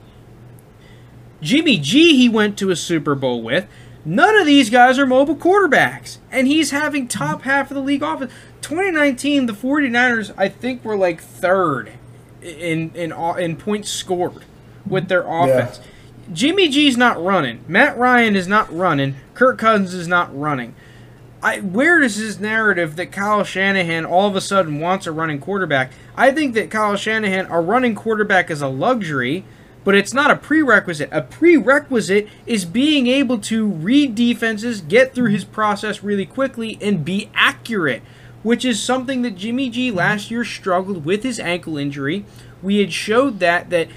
Jimmy 1.40 1.79
G, 1.79 2.16
he 2.16 2.29
went 2.29 2.59
to 2.59 2.70
a 2.70 2.77
Super 2.77 3.14
Bowl 3.14 3.42
with. 3.42 3.66
None 4.05 4.37
of 4.37 4.46
these 4.46 4.70
guys 4.70 4.99
are 4.99 5.07
mobile 5.07 5.37
quarterbacks. 5.37 6.18
And 6.31 6.46
he's 6.46 6.70
having 6.70 7.09
top 7.09 7.42
half 7.42 7.70
of 7.70 7.75
the 7.75 7.83
league 7.83 8.03
offense. 8.03 8.33
2019, 8.66 9.46
the 9.46 9.52
49ers, 9.52 10.35
I 10.37 10.48
think, 10.48 10.85
were 10.85 10.96
like 10.96 11.20
third 11.20 11.92
in 12.42 12.90
in 12.96 13.12
uh, 13.12 13.35
in 13.35 13.55
points 13.57 13.88
scored 13.88 14.44
with 14.85 15.07
their 15.07 15.22
offense. 15.22 15.79
Yeah. 15.79 16.35
Jimmy 16.35 16.68
G's 16.68 16.96
not 16.96 17.22
running. 17.22 17.64
Matt 17.68 17.96
Ryan 17.96 18.35
is 18.35 18.48
not 18.48 18.74
running. 18.76 19.14
Kirk 19.35 19.59
Cousins 19.59 19.94
is 19.94 20.09
not 20.09 20.37
running. 20.37 20.74
I, 21.40 21.61
where 21.61 22.02
is 22.02 22.18
this 22.18 22.40
narrative 22.40 22.96
that 22.96 23.12
Kyle 23.12 23.44
Shanahan 23.44 24.05
all 24.05 24.26
of 24.26 24.35
a 24.35 24.40
sudden 24.40 24.81
wants 24.81 25.07
a 25.07 25.12
running 25.12 25.38
quarterback? 25.38 25.92
I 26.16 26.33
think 26.33 26.55
that 26.55 26.68
Kyle 26.68 26.96
Shanahan, 26.96 27.46
a 27.46 27.61
running 27.61 27.94
quarterback, 27.94 28.50
is 28.50 28.62
a 28.62 28.68
luxury, 28.68 29.44
but 29.85 29.94
it's 29.94 30.12
not 30.12 30.33
a 30.33 30.37
prerequisite. 30.37 31.09
A 31.12 31.22
prerequisite 31.22 32.29
is 32.46 32.64
being 32.64 33.07
able 33.07 33.38
to 33.42 33.64
read 33.64 34.16
defenses, 34.16 34.81
get 34.81 35.14
through 35.14 35.31
his 35.31 35.44
process 35.44 36.02
really 36.02 36.26
quickly, 36.26 36.79
and 36.81 37.05
be 37.05 37.31
accurate 37.33 38.02
which 38.42 38.64
is 38.64 38.83
something 38.83 39.22
that 39.22 39.37
Jimmy 39.37 39.70
G 39.70 39.90
last 39.90 40.31
year 40.31 40.44
struggled 40.44 41.05
with 41.05 41.22
his 41.22 41.40
ankle 41.40 41.77
injury. 41.77 42.25
We 42.62 42.79
had 42.79 42.92
showed 42.92 43.40
that 43.40 43.70
that 43.70 43.88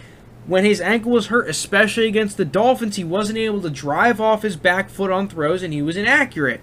when 0.47 0.65
his 0.65 0.81
ankle 0.81 1.11
was 1.11 1.27
hurt, 1.27 1.47
especially 1.47 2.07
against 2.07 2.37
the 2.37 2.45
Dolphins, 2.45 2.95
he 2.95 3.03
wasn't 3.03 3.37
able 3.37 3.61
to 3.61 3.69
drive 3.69 4.19
off 4.19 4.41
his 4.41 4.55
back 4.55 4.89
foot 4.89 5.11
on 5.11 5.27
throws 5.27 5.61
and 5.61 5.73
he 5.73 5.81
was 5.81 5.95
inaccurate. 5.95 6.61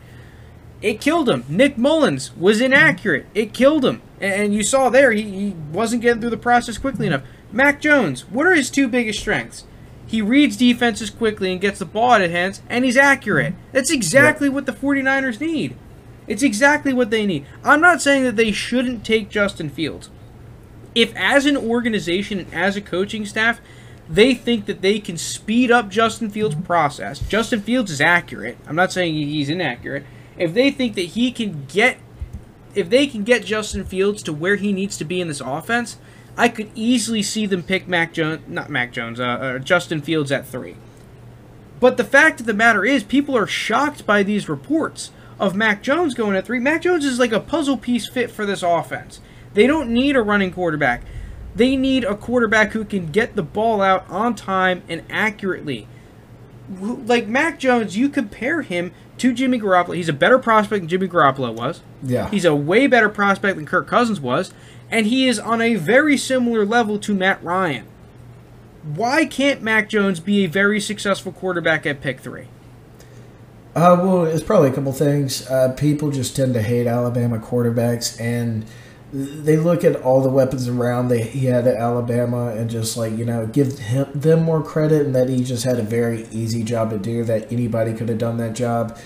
It 0.83 1.01
killed 1.01 1.29
him. 1.29 1.45
Nick 1.49 1.79
Mullens 1.79 2.37
was 2.37 2.61
inaccurate. 2.61 3.27
It 3.35 3.55
killed 3.55 3.85
him. 3.85 4.03
And 4.21 4.55
you 4.55 4.63
saw 4.63 4.89
there, 4.89 5.13
he, 5.13 5.23
he 5.23 5.51
wasn't 5.73 6.03
getting 6.03 6.21
through 6.21 6.31
the 6.31 6.37
process 6.37 6.79
quickly 6.79 7.07
enough. 7.07 7.23
Mac 7.53 7.81
Jones, 7.81 8.29
what 8.29 8.47
are 8.47 8.55
his 8.55 8.71
two 8.71 8.89
biggest 8.89 9.21
strengths? 9.21 9.65
He 10.07 10.23
reads 10.23 10.57
defenses 10.57 11.11
quickly 11.11 11.51
and 11.51 11.61
gets 11.61 11.79
the 11.79 11.85
ball 11.85 12.15
at 12.15 12.21
his 12.21 12.31
hands, 12.31 12.63
and 12.69 12.85
he's 12.85 12.97
accurate. 12.97 13.55
That's 13.73 13.91
exactly 13.91 14.49
what 14.49 14.67
the 14.67 14.73
49ers 14.73 15.41
need. 15.41 15.77
It's 16.27 16.43
exactly 16.43 16.93
what 16.93 17.11
they 17.11 17.27
need. 17.27 17.47
I'm 17.65 17.81
not 17.81 18.03
saying 18.03 18.25
that 18.25 18.37
they 18.37 18.53
shouldn't 18.53 19.05
take 19.05 19.29
Justin 19.29 19.71
Fields. 19.71 20.11
If, 20.95 21.15
as 21.15 21.47
an 21.47 21.57
organization 21.57 22.39
and 22.41 22.55
as 22.55 22.77
a 22.77 22.81
coaching 22.81 23.27
staff, 23.27 23.61
they 24.09 24.35
think 24.35 24.67
that 24.67 24.83
they 24.83 24.99
can 24.99 25.17
speed 25.17 25.71
up 25.71 25.89
Justin 25.89 26.31
Fields' 26.31 26.55
process, 26.55 27.19
Justin 27.21 27.61
Fields 27.61 27.91
is 27.91 28.01
accurate. 28.01 28.57
I'm 28.67 28.77
not 28.77 28.93
saying 28.93 29.15
he's 29.15 29.49
inaccurate. 29.49 30.05
If 30.39 30.55
they 30.55 30.71
think 30.71 30.95
that 30.95 31.03
he 31.03 31.33
can 31.33 31.67
get, 31.67 31.99
if 32.75 32.89
they 32.89 33.07
can 33.07 33.25
get 33.25 33.45
Justin 33.45 33.85
Fields 33.85 34.23
to 34.25 34.33
where 34.33 34.57
he 34.57 34.73
needs 34.73 34.97
to 34.99 35.05
be 35.05 35.21
in 35.21 35.29
this 35.29 35.41
offense, 35.41 35.99
I 36.37 36.49
could 36.49 36.71
easily 36.75 37.23
see 37.23 37.47
them 37.47 37.63
pick 37.63 37.89
Mac 37.89 38.13
Jones, 38.13 38.43
not 38.47 38.71
Mac 38.71 38.93
Jones, 38.93 39.19
uh, 39.19 39.25
uh, 39.25 39.59
Justin 39.59 40.03
Fields 40.03 40.31
at 40.31 40.47
three. 40.47 40.77
But 41.81 41.97
the 41.97 42.05
fact 42.05 42.41
of 42.41 42.47
the 42.47 42.55
matter 42.55 42.85
is, 42.85 43.03
people 43.03 43.37
are 43.37 43.47
shocked 43.47 44.07
by 44.07 44.23
these 44.23 44.49
reports 44.49 45.11
of 45.39 45.55
Mac 45.55 45.83
Jones 45.83 46.15
going 46.15 46.37
at 46.37 46.47
three. 46.47 46.59
Mac 46.59 46.83
Jones 46.83 47.05
is 47.05 47.19
like 47.19 47.33
a 47.33 47.41
puzzle 47.41 47.77
piece 47.77 48.09
fit 48.09 48.31
for 48.31 48.47
this 48.47 48.63
offense. 48.63 49.21
They 49.55 49.67
don't 49.67 49.91
need 49.91 50.17
a 50.17 50.23
running 50.23 50.53
quarterback. 50.53 51.03
They 51.55 51.77
need 51.77 52.05
a 52.05 52.15
quarterback 52.15 52.73
who 52.73 52.85
can 52.85 53.07
get 53.11 53.37
the 53.37 53.43
ball 53.43 53.81
out 53.81 54.09
on 54.11 54.35
time 54.35 54.83
and 54.89 55.03
accurately. 55.09 55.89
Like 56.79 57.29
Mac 57.29 57.59
Jones, 57.59 57.97
you 57.97 58.09
compare 58.09 58.63
him 58.63 58.93
to 59.19 59.33
Jimmy 59.33 59.59
Garoppolo. 59.59 59.97
He's 59.97 60.09
a 60.09 60.15
better 60.15 60.39
prospect 60.39 60.83
than 60.83 60.89
Jimmy 60.89 61.09
Garoppolo 61.09 61.55
was. 61.55 61.81
Yeah. 62.03 62.29
He's 62.29 62.45
a 62.45 62.55
way 62.55 62.87
better 62.87 63.09
prospect 63.09 63.57
than 63.57 63.67
Kirk 63.67 63.87
Cousins 63.87 64.21
was. 64.21 64.53
And 64.91 65.07
he 65.07 65.27
is 65.27 65.39
on 65.39 65.61
a 65.61 65.77
very 65.77 66.17
similar 66.17 66.65
level 66.65 66.99
to 66.99 67.15
Matt 67.15 67.43
Ryan. 67.43 67.87
Why 68.83 69.25
can't 69.25 69.63
Mac 69.63 69.89
Jones 69.89 70.21
be 70.21 70.45
a 70.45 70.49
very 70.49 70.81
successful 70.81 71.33
quarterback 71.33 71.87
at 71.87 72.01
pick 72.01 72.21
three? 72.21 72.49
Uh, 73.77 74.01
well, 74.03 74.25
it's 74.25 74.43
probably 74.43 74.71
a 74.71 74.73
couple 74.73 74.91
things. 74.91 75.47
Uh, 75.51 75.71
people 75.75 76.11
just 76.11 76.35
tend 76.35 76.55
to 76.55 76.63
hate 76.63 76.87
Alabama 76.87 77.39
quarterbacks, 77.39 78.19
and 78.19 78.65
they 79.13 79.59
look 79.59 79.85
at 79.85 79.97
all 79.97 80.23
the 80.23 80.31
weapons 80.31 80.67
around 80.67 81.09
they 81.09 81.23
he 81.23 81.45
had 81.45 81.67
at 81.67 81.77
Alabama, 81.77 82.55
and 82.57 82.71
just 82.71 82.97
like 82.97 83.13
you 83.19 83.27
know, 83.27 83.47
give 83.47 83.79
him 83.79 84.07
them 84.15 84.43
more 84.45 84.63
credit, 84.63 85.05
and 85.05 85.15
that 85.15 85.29
he 85.29 85.45
just 85.45 85.65
had 85.65 85.79
a 85.79 85.83
very 85.83 86.27
easy 86.33 86.65
job 86.65 86.89
to 86.89 86.99
do. 86.99 87.23
That 87.23 87.53
anybody 87.53 87.93
could 87.93 88.09
have 88.09 88.17
done 88.17 88.39
that 88.39 88.55
job. 88.55 88.99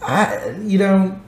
I, 0.00 0.54
you 0.62 0.78
know, 0.78 1.20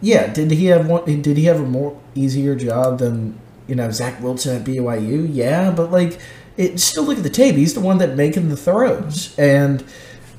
yeah. 0.00 0.26
Did 0.32 0.50
he 0.50 0.66
have 0.66 0.88
one? 0.88 1.04
Did 1.22 1.36
he 1.36 1.44
have 1.44 1.60
a 1.60 1.66
more 1.66 1.96
easier 2.16 2.56
job 2.56 2.98
than 2.98 3.38
you 3.68 3.76
know 3.76 3.92
Zach 3.92 4.20
Wilson 4.20 4.56
at 4.56 4.64
BYU? 4.66 5.28
Yeah, 5.30 5.70
but 5.70 5.92
like, 5.92 6.18
it 6.56 6.80
still 6.80 7.04
look 7.04 7.18
at 7.18 7.22
the 7.22 7.30
tape. 7.30 7.54
He's 7.54 7.74
the 7.74 7.80
one 7.80 7.98
that 7.98 8.16
making 8.16 8.48
the 8.48 8.56
throws, 8.56 9.32
and 9.38 9.84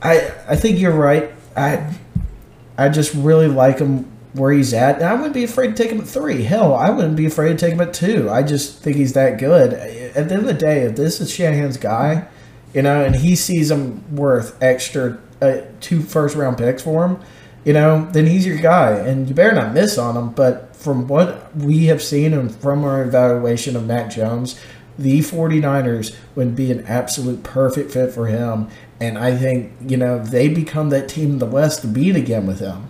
I 0.01 0.33
I 0.49 0.57
think 0.57 0.79
you're 0.79 0.91
right 0.91 1.31
I 1.55 1.95
I 2.77 2.89
just 2.89 3.13
really 3.13 3.47
like 3.47 3.79
him 3.79 4.11
where 4.33 4.51
he's 4.51 4.73
at. 4.73 4.95
And 4.95 5.05
I 5.05 5.13
wouldn't 5.13 5.33
be 5.33 5.43
afraid 5.43 5.75
to 5.75 5.83
take 5.83 5.91
him 5.91 6.01
at 6.01 6.07
three. 6.07 6.43
Hell, 6.43 6.73
I 6.73 6.89
wouldn't 6.89 7.15
be 7.15 7.25
afraid 7.25 7.49
to 7.49 7.55
take 7.55 7.73
him 7.73 7.81
at 7.81 7.93
two. 7.93 8.29
I 8.29 8.43
just 8.43 8.79
think 8.79 8.97
he's 8.97 9.13
that 9.13 9.37
good. 9.37 9.73
At 9.73 10.29
the 10.29 10.35
end 10.35 10.41
of 10.41 10.45
the 10.45 10.53
day, 10.53 10.81
if 10.81 10.95
this 10.95 11.21
is 11.21 11.31
Shanahan's 11.31 11.77
guy, 11.77 12.27
you 12.73 12.81
know, 12.81 13.03
and 13.03 13.15
he 13.15 13.35
sees 13.35 13.69
him 13.69 14.15
worth 14.15 14.61
extra 14.61 15.19
uh, 15.41 15.57
two 15.79 16.01
first 16.01 16.35
round 16.35 16.57
picks 16.57 16.81
for 16.81 17.05
him, 17.05 17.19
you 17.63 17.73
know, 17.73 18.09
then 18.11 18.25
he's 18.25 18.45
your 18.45 18.57
guy. 18.57 18.91
And 18.91 19.29
you 19.29 19.35
better 19.35 19.55
not 19.55 19.73
miss 19.73 19.97
on 19.97 20.17
him. 20.17 20.31
But 20.31 20.75
from 20.75 21.07
what 21.07 21.55
we 21.55 21.85
have 21.85 22.01
seen 22.01 22.33
and 22.33 22.53
from 22.53 22.83
our 22.83 23.03
evaluation 23.03 23.75
of 23.75 23.85
Mac 23.85 24.09
Jones, 24.09 24.59
the 24.97 25.19
49ers 25.19 26.15
would 26.35 26.55
be 26.55 26.71
an 26.71 26.85
absolute 26.85 27.43
perfect 27.43 27.91
fit 27.91 28.11
for 28.11 28.27
him. 28.27 28.67
And 29.03 29.17
I 29.17 29.35
think, 29.35 29.73
you 29.85 29.97
know, 29.97 30.19
they 30.19 30.47
become 30.47 30.89
that 30.89 31.09
team 31.09 31.31
in 31.31 31.39
the 31.39 31.45
West 31.45 31.81
to 31.81 31.87
beat 31.87 32.15
again 32.15 32.47
with 32.47 32.59
them. 32.59 32.89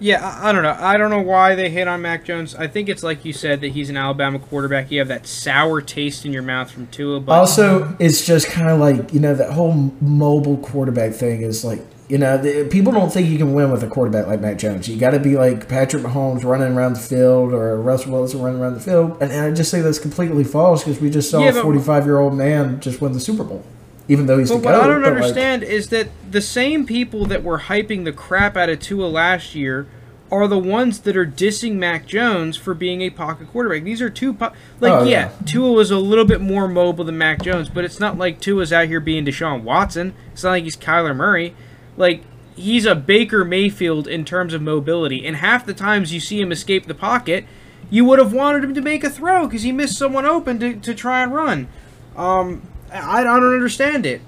Yeah, 0.00 0.38
I, 0.42 0.52
don't 0.52 0.62
know. 0.62 0.76
I 0.78 0.96
don't 0.96 1.10
know 1.10 1.20
why 1.20 1.54
they 1.54 1.70
hit 1.70 1.86
on 1.86 2.02
Mac 2.02 2.24
Jones. 2.24 2.54
I 2.54 2.66
think 2.66 2.88
it's 2.88 3.02
like 3.02 3.24
you 3.24 3.32
said 3.32 3.60
that 3.60 3.68
he's 3.68 3.90
an 3.90 3.96
Alabama 3.96 4.38
quarterback. 4.38 4.90
You 4.90 4.98
have 4.98 5.08
that 5.08 5.26
sour 5.26 5.80
taste 5.80 6.24
in 6.24 6.32
your 6.32 6.42
mouth 6.42 6.70
from 6.70 6.88
Tua. 6.88 7.20
But 7.20 7.32
also, 7.32 7.96
it's 7.98 8.26
just 8.26 8.48
kind 8.48 8.70
of 8.70 8.80
like 8.80 9.14
you 9.14 9.20
know 9.20 9.34
that 9.34 9.52
whole 9.52 9.72
mobile 10.00 10.58
quarterback 10.58 11.12
thing 11.12 11.42
is 11.42 11.64
like 11.64 11.80
you 12.08 12.18
know, 12.18 12.36
the, 12.36 12.68
people 12.68 12.92
don't 12.92 13.10
think 13.10 13.28
you 13.28 13.38
can 13.38 13.54
win 13.54 13.70
with 13.70 13.82
a 13.82 13.88
quarterback 13.88 14.26
like 14.26 14.40
Mac 14.40 14.58
Jones. 14.58 14.88
You 14.88 14.98
got 14.98 15.10
to 15.10 15.18
be 15.18 15.36
like 15.36 15.68
Patrick 15.68 16.02
Mahomes 16.02 16.44
running 16.44 16.76
around 16.76 16.94
the 16.94 17.00
field 17.00 17.54
or 17.54 17.80
Russell 17.80 18.12
Wilson 18.12 18.42
running 18.42 18.60
around 18.60 18.74
the 18.74 18.80
field. 18.80 19.12
And, 19.22 19.32
and 19.32 19.46
I 19.46 19.50
just 19.52 19.70
say 19.70 19.80
that's 19.80 19.98
completely 19.98 20.44
false 20.44 20.84
because 20.84 21.00
we 21.00 21.08
just 21.08 21.30
saw 21.30 21.40
yeah, 21.40 21.58
a 21.58 21.62
45 21.62 22.04
year 22.04 22.18
old 22.18 22.34
man 22.34 22.80
just 22.80 23.00
win 23.00 23.12
the 23.12 23.20
Super 23.20 23.44
Bowl. 23.44 23.64
Even 24.08 24.26
though 24.26 24.38
he's 24.38 24.50
but 24.50 24.58
the 24.58 24.64
what 24.64 24.72
GOAT, 24.74 24.82
I 24.82 24.86
don't 24.88 25.04
understand 25.04 25.62
like, 25.62 25.70
is 25.70 25.88
that 25.88 26.08
the 26.30 26.40
same 26.40 26.86
people 26.86 27.24
that 27.26 27.42
were 27.42 27.60
hyping 27.60 28.04
the 28.04 28.12
crap 28.12 28.56
out 28.56 28.68
of 28.68 28.80
Tua 28.80 29.06
last 29.06 29.54
year 29.54 29.86
are 30.30 30.48
the 30.48 30.58
ones 30.58 31.00
that 31.00 31.16
are 31.16 31.26
dissing 31.26 31.74
Mac 31.74 32.06
Jones 32.06 32.56
for 32.56 32.74
being 32.74 33.02
a 33.02 33.10
pocket 33.10 33.48
quarterback. 33.50 33.84
These 33.84 34.02
are 34.02 34.10
two 34.10 34.34
po- 34.34 34.52
like 34.80 34.92
oh, 34.92 35.04
yeah, 35.04 35.30
yeah, 35.30 35.32
Tua 35.46 35.72
was 35.72 35.90
a 35.90 35.98
little 35.98 36.24
bit 36.24 36.40
more 36.40 36.66
mobile 36.68 37.04
than 37.04 37.16
Mac 37.16 37.42
Jones, 37.42 37.68
but 37.68 37.84
it's 37.84 38.00
not 38.00 38.18
like 38.18 38.40
Tua's 38.40 38.72
out 38.72 38.88
here 38.88 39.00
being 39.00 39.24
Deshaun 39.24 39.62
Watson. 39.62 40.14
It's 40.32 40.42
not 40.42 40.50
like 40.50 40.64
he's 40.64 40.76
Kyler 40.76 41.14
Murray. 41.14 41.54
Like 41.96 42.22
he's 42.56 42.84
a 42.84 42.94
Baker 42.94 43.44
Mayfield 43.44 44.06
in 44.08 44.24
terms 44.24 44.54
of 44.54 44.62
mobility. 44.62 45.26
And 45.26 45.36
half 45.36 45.64
the 45.64 45.74
times 45.74 46.12
you 46.12 46.20
see 46.20 46.40
him 46.40 46.52
escape 46.52 46.86
the 46.86 46.94
pocket, 46.94 47.44
you 47.90 48.04
would 48.04 48.18
have 48.18 48.32
wanted 48.32 48.64
him 48.64 48.74
to 48.74 48.80
make 48.80 49.04
a 49.04 49.10
throw 49.10 49.46
because 49.46 49.62
he 49.62 49.72
missed 49.72 49.96
someone 49.96 50.26
open 50.26 50.58
to, 50.60 50.74
to 50.76 50.94
try 50.94 51.22
and 51.22 51.34
run. 51.34 51.68
Um, 52.16 52.62
I, 52.94 53.20
I 53.20 53.24
don't 53.24 53.52
understand 53.52 54.06
it. 54.06 54.22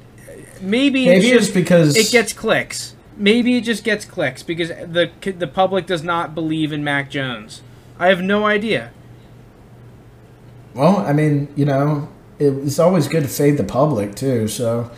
Maybe, 0.61 1.07
Maybe 1.07 1.29
it's, 1.29 1.46
just, 1.46 1.55
because 1.55 1.96
it 1.96 2.11
gets 2.11 2.33
clicks. 2.33 2.94
Maybe 3.16 3.57
it 3.57 3.62
just 3.62 3.85
gets 3.85 4.05
clicks 4.05 4.42
because 4.42 4.68
the 4.68 5.11
the 5.22 5.46
public 5.46 5.87
does 5.87 6.02
not 6.02 6.35
believe 6.35 6.72
in 6.72 6.83
Mac 6.85 7.11
Jones. 7.11 7.62
I 7.98 8.09
have 8.09 8.20
no 8.20 8.44
idea. 8.44 8.90
Well, 10.74 10.98
I 10.98 11.12
mean, 11.12 11.48
you 11.57 11.64
know, 11.64 12.09
it's 12.38 12.79
always 12.79 13.09
good 13.09 13.22
to 13.22 13.29
fade 13.29 13.57
the 13.57 13.64
public 13.64 14.14
too. 14.14 14.48
So 14.48 14.90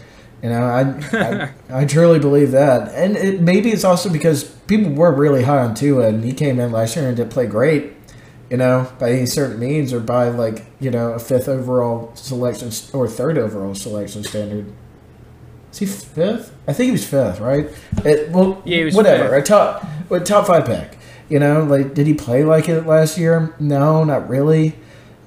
you 0.42 0.48
know, 0.48 0.62
I, 0.62 0.82
I, 1.16 1.50
I 1.82 1.84
truly 1.84 2.18
believe 2.18 2.52
that, 2.52 2.92
and 2.94 3.16
it, 3.16 3.40
maybe 3.40 3.70
it's 3.70 3.84
also 3.84 4.10
because 4.10 4.44
people 4.44 4.92
were 4.92 5.12
really 5.12 5.44
high 5.44 5.58
on 5.58 5.74
Tua, 5.74 6.08
and 6.08 6.24
he 6.24 6.32
came 6.32 6.58
in 6.58 6.72
last 6.72 6.96
year 6.96 7.08
and 7.08 7.16
did 7.16 7.30
play 7.30 7.46
great. 7.46 7.92
You 8.50 8.56
know, 8.56 8.90
by 8.98 9.12
any 9.12 9.26
certain 9.26 9.58
means, 9.58 9.92
or 9.92 10.00
by 10.00 10.28
like 10.28 10.64
you 10.80 10.90
know 10.90 11.12
a 11.12 11.18
fifth 11.18 11.48
overall 11.48 12.12
selection 12.14 12.70
or 12.92 13.06
third 13.06 13.36
overall 13.36 13.74
selection 13.74 14.24
standard. 14.24 14.72
Is 15.72 15.78
he 15.78 15.86
fifth? 15.86 16.54
I 16.66 16.72
think 16.72 16.86
he 16.86 16.92
was 16.92 17.06
fifth, 17.06 17.40
right? 17.40 17.68
It, 18.04 18.30
well, 18.30 18.62
yeah, 18.64 18.90
whatever. 18.90 19.28
Fifth. 19.28 19.44
A 19.44 19.46
top, 19.46 19.84
a 20.10 20.20
top 20.20 20.46
five 20.46 20.64
pick. 20.64 20.98
You 21.28 21.38
know, 21.38 21.62
like 21.62 21.92
did 21.94 22.06
he 22.06 22.14
play 22.14 22.42
like 22.42 22.68
it 22.68 22.86
last 22.86 23.18
year? 23.18 23.54
No, 23.60 24.02
not 24.04 24.28
really. 24.28 24.76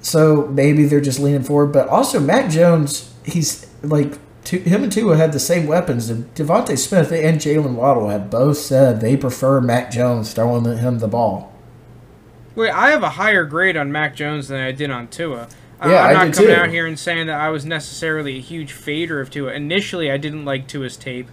So 0.00 0.48
maybe 0.48 0.84
they're 0.84 1.00
just 1.00 1.20
leaning 1.20 1.44
forward. 1.44 1.72
But 1.72 1.88
also, 1.88 2.18
Mac 2.18 2.50
Jones, 2.50 3.14
he's 3.24 3.68
like 3.82 4.18
two, 4.42 4.58
him 4.58 4.82
and 4.82 4.92
Tua 4.92 5.16
had 5.16 5.32
the 5.32 5.38
same 5.38 5.66
weapons. 5.66 6.10
And 6.10 6.32
DeVonta 6.34 6.76
Smith 6.76 7.12
and 7.12 7.40
Jaylen 7.40 7.74
Waddle 7.74 8.08
have 8.08 8.30
both 8.30 8.58
said 8.58 9.00
they 9.00 9.16
prefer 9.16 9.60
Mac 9.60 9.92
Jones 9.92 10.34
throwing 10.34 10.64
him 10.78 10.98
the 10.98 11.08
ball. 11.08 11.51
Wait, 12.54 12.70
I 12.70 12.90
have 12.90 13.02
a 13.02 13.10
higher 13.10 13.44
grade 13.44 13.76
on 13.76 13.90
Mac 13.92 14.14
Jones 14.14 14.48
than 14.48 14.60
I 14.60 14.72
did 14.72 14.90
on 14.90 15.08
Tua. 15.08 15.48
Yeah, 15.84 16.02
I'm 16.02 16.10
I 16.10 16.12
not 16.12 16.24
did 16.26 16.34
coming 16.34 16.54
too. 16.54 16.60
out 16.60 16.68
here 16.70 16.86
and 16.86 16.98
saying 16.98 17.26
that 17.26 17.40
I 17.40 17.48
was 17.48 17.64
necessarily 17.64 18.36
a 18.36 18.40
huge 18.40 18.72
fader 18.72 19.20
of 19.20 19.30
Tua. 19.30 19.52
Initially, 19.52 20.10
I 20.10 20.16
didn't 20.16 20.44
like 20.44 20.68
Tua's 20.68 20.96
tape, 20.96 21.28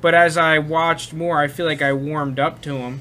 but 0.00 0.14
as 0.14 0.36
I 0.36 0.58
watched 0.58 1.12
more, 1.12 1.40
I 1.40 1.48
feel 1.48 1.66
like 1.66 1.82
I 1.82 1.92
warmed 1.92 2.38
up 2.38 2.60
to 2.62 2.76
him. 2.76 3.00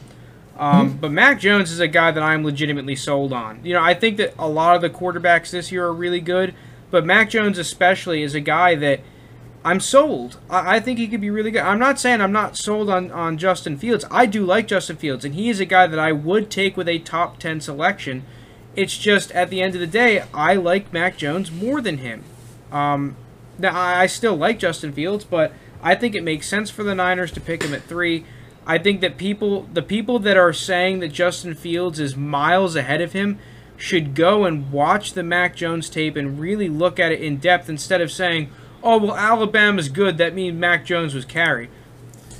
Um, 0.57 0.89
Hmm. 0.93 0.97
But 0.97 1.11
Mac 1.11 1.39
Jones 1.39 1.69
is 1.71 1.79
a 1.79 1.87
guy 1.87 2.09
that 2.09 2.23
I'm 2.23 2.43
legitimately 2.43 2.95
sold 2.95 3.31
on. 3.31 3.59
You 3.63 3.73
know, 3.73 3.83
I 3.83 3.93
think 3.93 4.17
that 4.17 4.33
a 4.39 4.47
lot 4.49 4.75
of 4.75 4.81
the 4.81 4.89
quarterbacks 4.89 5.51
this 5.51 5.71
year 5.71 5.85
are 5.85 5.93
really 5.93 6.19
good, 6.21 6.55
but 6.89 7.05
Mac 7.05 7.29
Jones 7.29 7.59
especially 7.59 8.23
is 8.23 8.33
a 8.33 8.39
guy 8.39 8.73
that 8.73 9.01
I'm 9.63 9.79
sold. 9.79 10.39
I, 10.49 10.77
I 10.77 10.79
think 10.79 10.99
he 10.99 11.07
could 11.07 11.21
be 11.21 11.29
really 11.29 11.51
good. 11.51 11.61
I'm 11.61 11.79
not 11.79 11.99
saying 11.99 12.21
I'm 12.21 12.31
not 12.31 12.57
sold 12.57 12.89
on, 12.89 13.11
on 13.11 13.37
Justin 13.37 13.77
Fields. 13.77 14.05
I 14.09 14.25
do 14.25 14.45
like 14.45 14.67
Justin 14.67 14.97
Fields, 14.97 15.25
and 15.25 15.35
he 15.35 15.49
is 15.49 15.59
a 15.59 15.65
guy 15.65 15.87
that 15.87 15.99
I 15.99 16.11
would 16.11 16.49
take 16.49 16.77
with 16.77 16.87
a 16.87 16.99
top 16.99 17.39
10 17.39 17.61
selection. 17.61 18.23
It's 18.75 18.97
just 18.97 19.31
at 19.31 19.49
the 19.49 19.61
end 19.61 19.75
of 19.75 19.81
the 19.81 19.87
day, 19.87 20.23
I 20.33 20.53
like 20.53 20.93
Mac 20.93 21.17
Jones 21.17 21.51
more 21.51 21.81
than 21.81 21.97
him. 21.97 22.23
Um, 22.71 23.15
now, 23.57 23.75
I, 23.75 24.03
I 24.03 24.05
still 24.05 24.35
like 24.35 24.59
Justin 24.59 24.93
Fields, 24.93 25.25
but 25.25 25.51
I 25.81 25.95
think 25.95 26.15
it 26.15 26.23
makes 26.23 26.47
sense 26.47 26.69
for 26.69 26.83
the 26.83 26.95
Niners 26.95 27.31
to 27.33 27.41
pick 27.41 27.63
him 27.63 27.73
at 27.73 27.83
three. 27.83 28.25
I 28.65 28.77
think 28.77 29.01
that 29.01 29.17
people, 29.17 29.63
the 29.73 29.81
people 29.81 30.19
that 30.19 30.37
are 30.37 30.53
saying 30.53 30.99
that 30.99 31.09
Justin 31.09 31.55
Fields 31.55 31.99
is 31.99 32.15
miles 32.15 32.75
ahead 32.75 33.01
of 33.01 33.13
him, 33.13 33.39
should 33.77 34.15
go 34.15 34.43
and 34.43 34.71
watch 34.71 35.13
the 35.13 35.23
Mac 35.23 35.55
Jones 35.55 35.89
tape 35.89 36.15
and 36.15 36.39
really 36.39 36.67
look 36.67 36.99
at 36.99 37.11
it 37.11 37.21
in 37.21 37.37
depth 37.37 37.69
instead 37.69 38.01
of 38.01 38.11
saying, 38.11 38.49
"Oh 38.87 38.97
well, 38.97 39.15
Alabama's 39.15 39.89
good. 39.89 40.17
That 40.17 40.33
means 40.33 40.57
Mac 40.57 40.85
Jones 40.85 41.13
was 41.13 41.25
carry." 41.25 41.69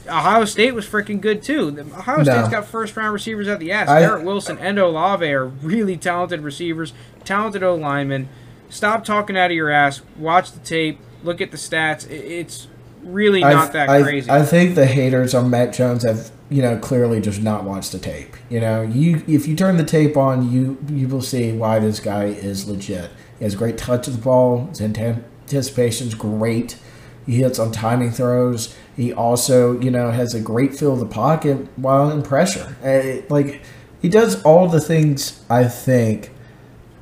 Ohio 0.07 0.45
State 0.45 0.73
was 0.73 0.85
freaking 0.85 1.19
good 1.19 1.43
too. 1.43 1.77
Ohio 1.97 2.17
No. 2.17 2.23
State's 2.23 2.47
got 2.49 2.65
first 2.65 2.95
round 2.95 3.13
receivers 3.13 3.47
at 3.47 3.59
the 3.59 3.71
ass. 3.71 3.89
I- 3.89 4.01
Garrett 4.01 4.23
Wilson 4.25 4.57
and 4.57 4.79
Olave 4.79 5.25
are 5.25 5.45
really 5.45 5.97
talented 5.97 6.41
receivers, 6.41 6.93
talented 7.25 7.61
O 7.63 7.75
linemen. 7.75 8.29
Stop 8.69 9.03
talking 9.03 9.37
out 9.37 9.51
of 9.51 9.55
your 9.55 9.69
ass. 9.69 10.01
Watch 10.17 10.51
the 10.51 10.59
tape. 10.59 10.99
Look 11.23 11.41
at 11.41 11.51
the 11.51 11.57
stats. 11.57 12.09
It's 12.09 12.67
really 13.03 13.41
not 13.41 13.73
that 13.73 13.89
I, 13.89 14.01
crazy. 14.01 14.29
I 14.29 14.43
think 14.43 14.75
the 14.75 14.85
haters 14.85 15.33
on 15.33 15.49
Mac 15.49 15.73
Jones 15.73 16.03
have, 16.03 16.31
you 16.49 16.61
know, 16.61 16.77
clearly 16.77 17.21
just 17.21 17.41
not 17.41 17.63
watched 17.63 17.91
the 17.91 17.99
tape. 17.99 18.35
You 18.49 18.59
know, 18.59 18.81
you 18.81 19.23
if 19.27 19.47
you 19.47 19.55
turn 19.55 19.77
the 19.77 19.83
tape 19.83 20.15
on, 20.17 20.51
you 20.51 20.77
you 20.89 21.07
will 21.07 21.21
see 21.21 21.51
why 21.51 21.79
this 21.79 21.99
guy 21.99 22.25
is 22.25 22.67
legit. 22.67 23.09
He 23.39 23.45
has 23.45 23.55
great 23.55 23.77
touch 23.77 24.07
of 24.07 24.17
the 24.17 24.21
ball. 24.21 24.67
His 24.67 24.81
intent, 24.81 25.23
anticipation's 25.47 26.13
great. 26.13 26.77
He 27.25 27.37
hits 27.37 27.59
on 27.59 27.71
timing 27.71 28.11
throws. 28.11 28.75
He 28.95 29.13
also, 29.13 29.79
you 29.79 29.91
know, 29.91 30.11
has 30.11 30.33
a 30.33 30.39
great 30.39 30.75
feel 30.75 30.93
of 30.93 30.99
the 30.99 31.05
pocket 31.05 31.67
while 31.77 32.11
in 32.11 32.21
pressure. 32.21 32.75
Uh, 32.83 33.25
like 33.33 33.61
he 34.01 34.09
does 34.09 34.41
all 34.43 34.67
the 34.67 34.79
things 34.79 35.43
I 35.49 35.65
think 35.65 36.31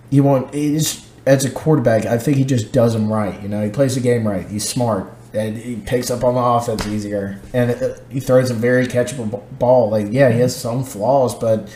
you 0.10 0.24
want. 0.24 0.54
He's, 0.54 1.06
as 1.26 1.44
a 1.44 1.52
quarterback, 1.52 2.06
I 2.06 2.18
think 2.18 2.38
he 2.38 2.44
just 2.44 2.72
does 2.72 2.94
them 2.94 3.12
right. 3.12 3.42
You 3.42 3.50
know, 3.50 3.64
he 3.64 3.70
plays 3.70 3.96
the 3.96 4.02
game 4.02 4.28
right. 4.28 4.48
He's 4.48 4.68
smart, 4.68 5.12
and 5.34 5.58
he 5.58 5.78
picks 5.78 6.12
up 6.12 6.24
on 6.24 6.36
the 6.36 6.42
offense 6.42 6.86
easier, 6.88 7.40
and 7.54 7.72
uh, 7.72 7.96
he 8.10 8.20
throws 8.20 8.52
a 8.52 8.54
very 8.54 8.88
catchable 8.88 9.44
ball. 9.58 9.90
Like, 9.90 10.08
yeah, 10.12 10.32
he 10.32 10.40
has 10.40 10.56
some 10.56 10.84
flaws, 10.84 11.34
but 11.36 11.70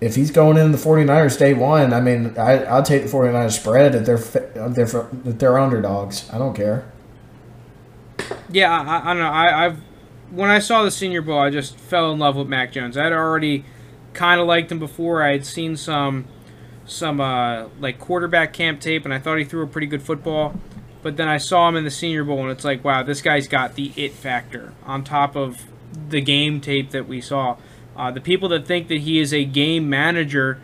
if 0.00 0.14
he's 0.14 0.30
going 0.30 0.56
in 0.56 0.72
the 0.72 0.78
49ers 0.78 1.38
day 1.38 1.52
one, 1.52 1.92
I 1.92 2.00
mean, 2.00 2.38
I, 2.38 2.64
I'll 2.64 2.82
take 2.82 3.02
the 3.02 3.08
49ers 3.08 3.52
spread 3.52 3.94
if 3.94 4.06
they're 4.06 4.16
if 4.16 4.74
they're 4.74 5.08
if 5.24 5.38
they're 5.38 5.58
underdogs. 5.58 6.28
I 6.32 6.38
don't 6.38 6.54
care. 6.54 6.90
Yeah, 8.50 8.70
I, 8.70 9.10
I, 9.10 9.14
don't 9.14 9.22
know. 9.22 9.30
I, 9.30 9.66
I've 9.66 9.78
when 10.30 10.50
I 10.50 10.58
saw 10.58 10.84
the 10.84 10.90
Senior 10.90 11.22
Bowl, 11.22 11.38
I 11.38 11.50
just 11.50 11.76
fell 11.76 12.12
in 12.12 12.18
love 12.18 12.36
with 12.36 12.48
Mac 12.48 12.72
Jones. 12.72 12.96
I'd 12.96 13.12
already 13.12 13.64
kind 14.12 14.40
of 14.40 14.46
liked 14.46 14.72
him 14.72 14.78
before. 14.78 15.22
I 15.22 15.32
had 15.32 15.44
seen 15.44 15.76
some 15.76 16.26
some 16.86 17.20
uh, 17.20 17.68
like 17.78 17.98
quarterback 17.98 18.52
camp 18.52 18.80
tape, 18.80 19.04
and 19.04 19.12
I 19.12 19.18
thought 19.18 19.38
he 19.38 19.44
threw 19.44 19.62
a 19.62 19.66
pretty 19.66 19.86
good 19.86 20.02
football. 20.02 20.54
But 21.02 21.16
then 21.16 21.28
I 21.28 21.38
saw 21.38 21.68
him 21.68 21.76
in 21.76 21.84
the 21.84 21.90
Senior 21.90 22.24
Bowl, 22.24 22.40
and 22.40 22.50
it's 22.50 22.64
like, 22.64 22.84
wow, 22.84 23.02
this 23.02 23.22
guy's 23.22 23.48
got 23.48 23.74
the 23.74 23.92
it 23.96 24.12
factor 24.12 24.72
on 24.84 25.04
top 25.04 25.36
of 25.36 25.66
the 26.08 26.20
game 26.20 26.60
tape 26.60 26.90
that 26.90 27.08
we 27.08 27.20
saw. 27.20 27.56
Uh, 27.96 28.10
the 28.10 28.20
people 28.20 28.48
that 28.48 28.66
think 28.66 28.88
that 28.88 29.00
he 29.00 29.18
is 29.18 29.32
a 29.34 29.44
game 29.44 29.90
manager 29.90 30.60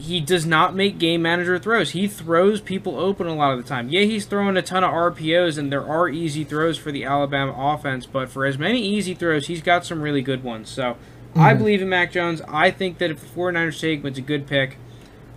he 0.00 0.20
does 0.20 0.46
not 0.46 0.74
make 0.74 0.98
game 0.98 1.22
manager 1.22 1.58
throws. 1.58 1.90
He 1.90 2.08
throws 2.08 2.60
people 2.60 2.98
open 2.98 3.26
a 3.26 3.34
lot 3.34 3.52
of 3.52 3.62
the 3.62 3.68
time. 3.68 3.90
Yeah, 3.90 4.02
he's 4.02 4.24
throwing 4.24 4.56
a 4.56 4.62
ton 4.62 4.82
of 4.82 4.90
RPOs, 4.90 5.58
and 5.58 5.70
there 5.70 5.86
are 5.86 6.08
easy 6.08 6.42
throws 6.42 6.78
for 6.78 6.90
the 6.90 7.04
Alabama 7.04 7.54
offense, 7.56 8.06
but 8.06 8.30
for 8.30 8.46
as 8.46 8.56
many 8.56 8.80
easy 8.80 9.14
throws, 9.14 9.46
he's 9.46 9.60
got 9.60 9.84
some 9.84 10.00
really 10.00 10.22
good 10.22 10.42
ones. 10.42 10.70
So 10.70 10.96
I 11.36 11.54
believe 11.54 11.82
in 11.82 11.88
Mac 11.90 12.12
Jones. 12.12 12.40
I 12.48 12.70
think 12.70 12.98
that 12.98 13.10
if 13.10 13.20
the 13.20 13.26
49ers 13.26 13.78
take 13.78 14.00
him, 14.00 14.06
it's 14.06 14.18
a 14.18 14.22
good 14.22 14.46
pick. 14.46 14.78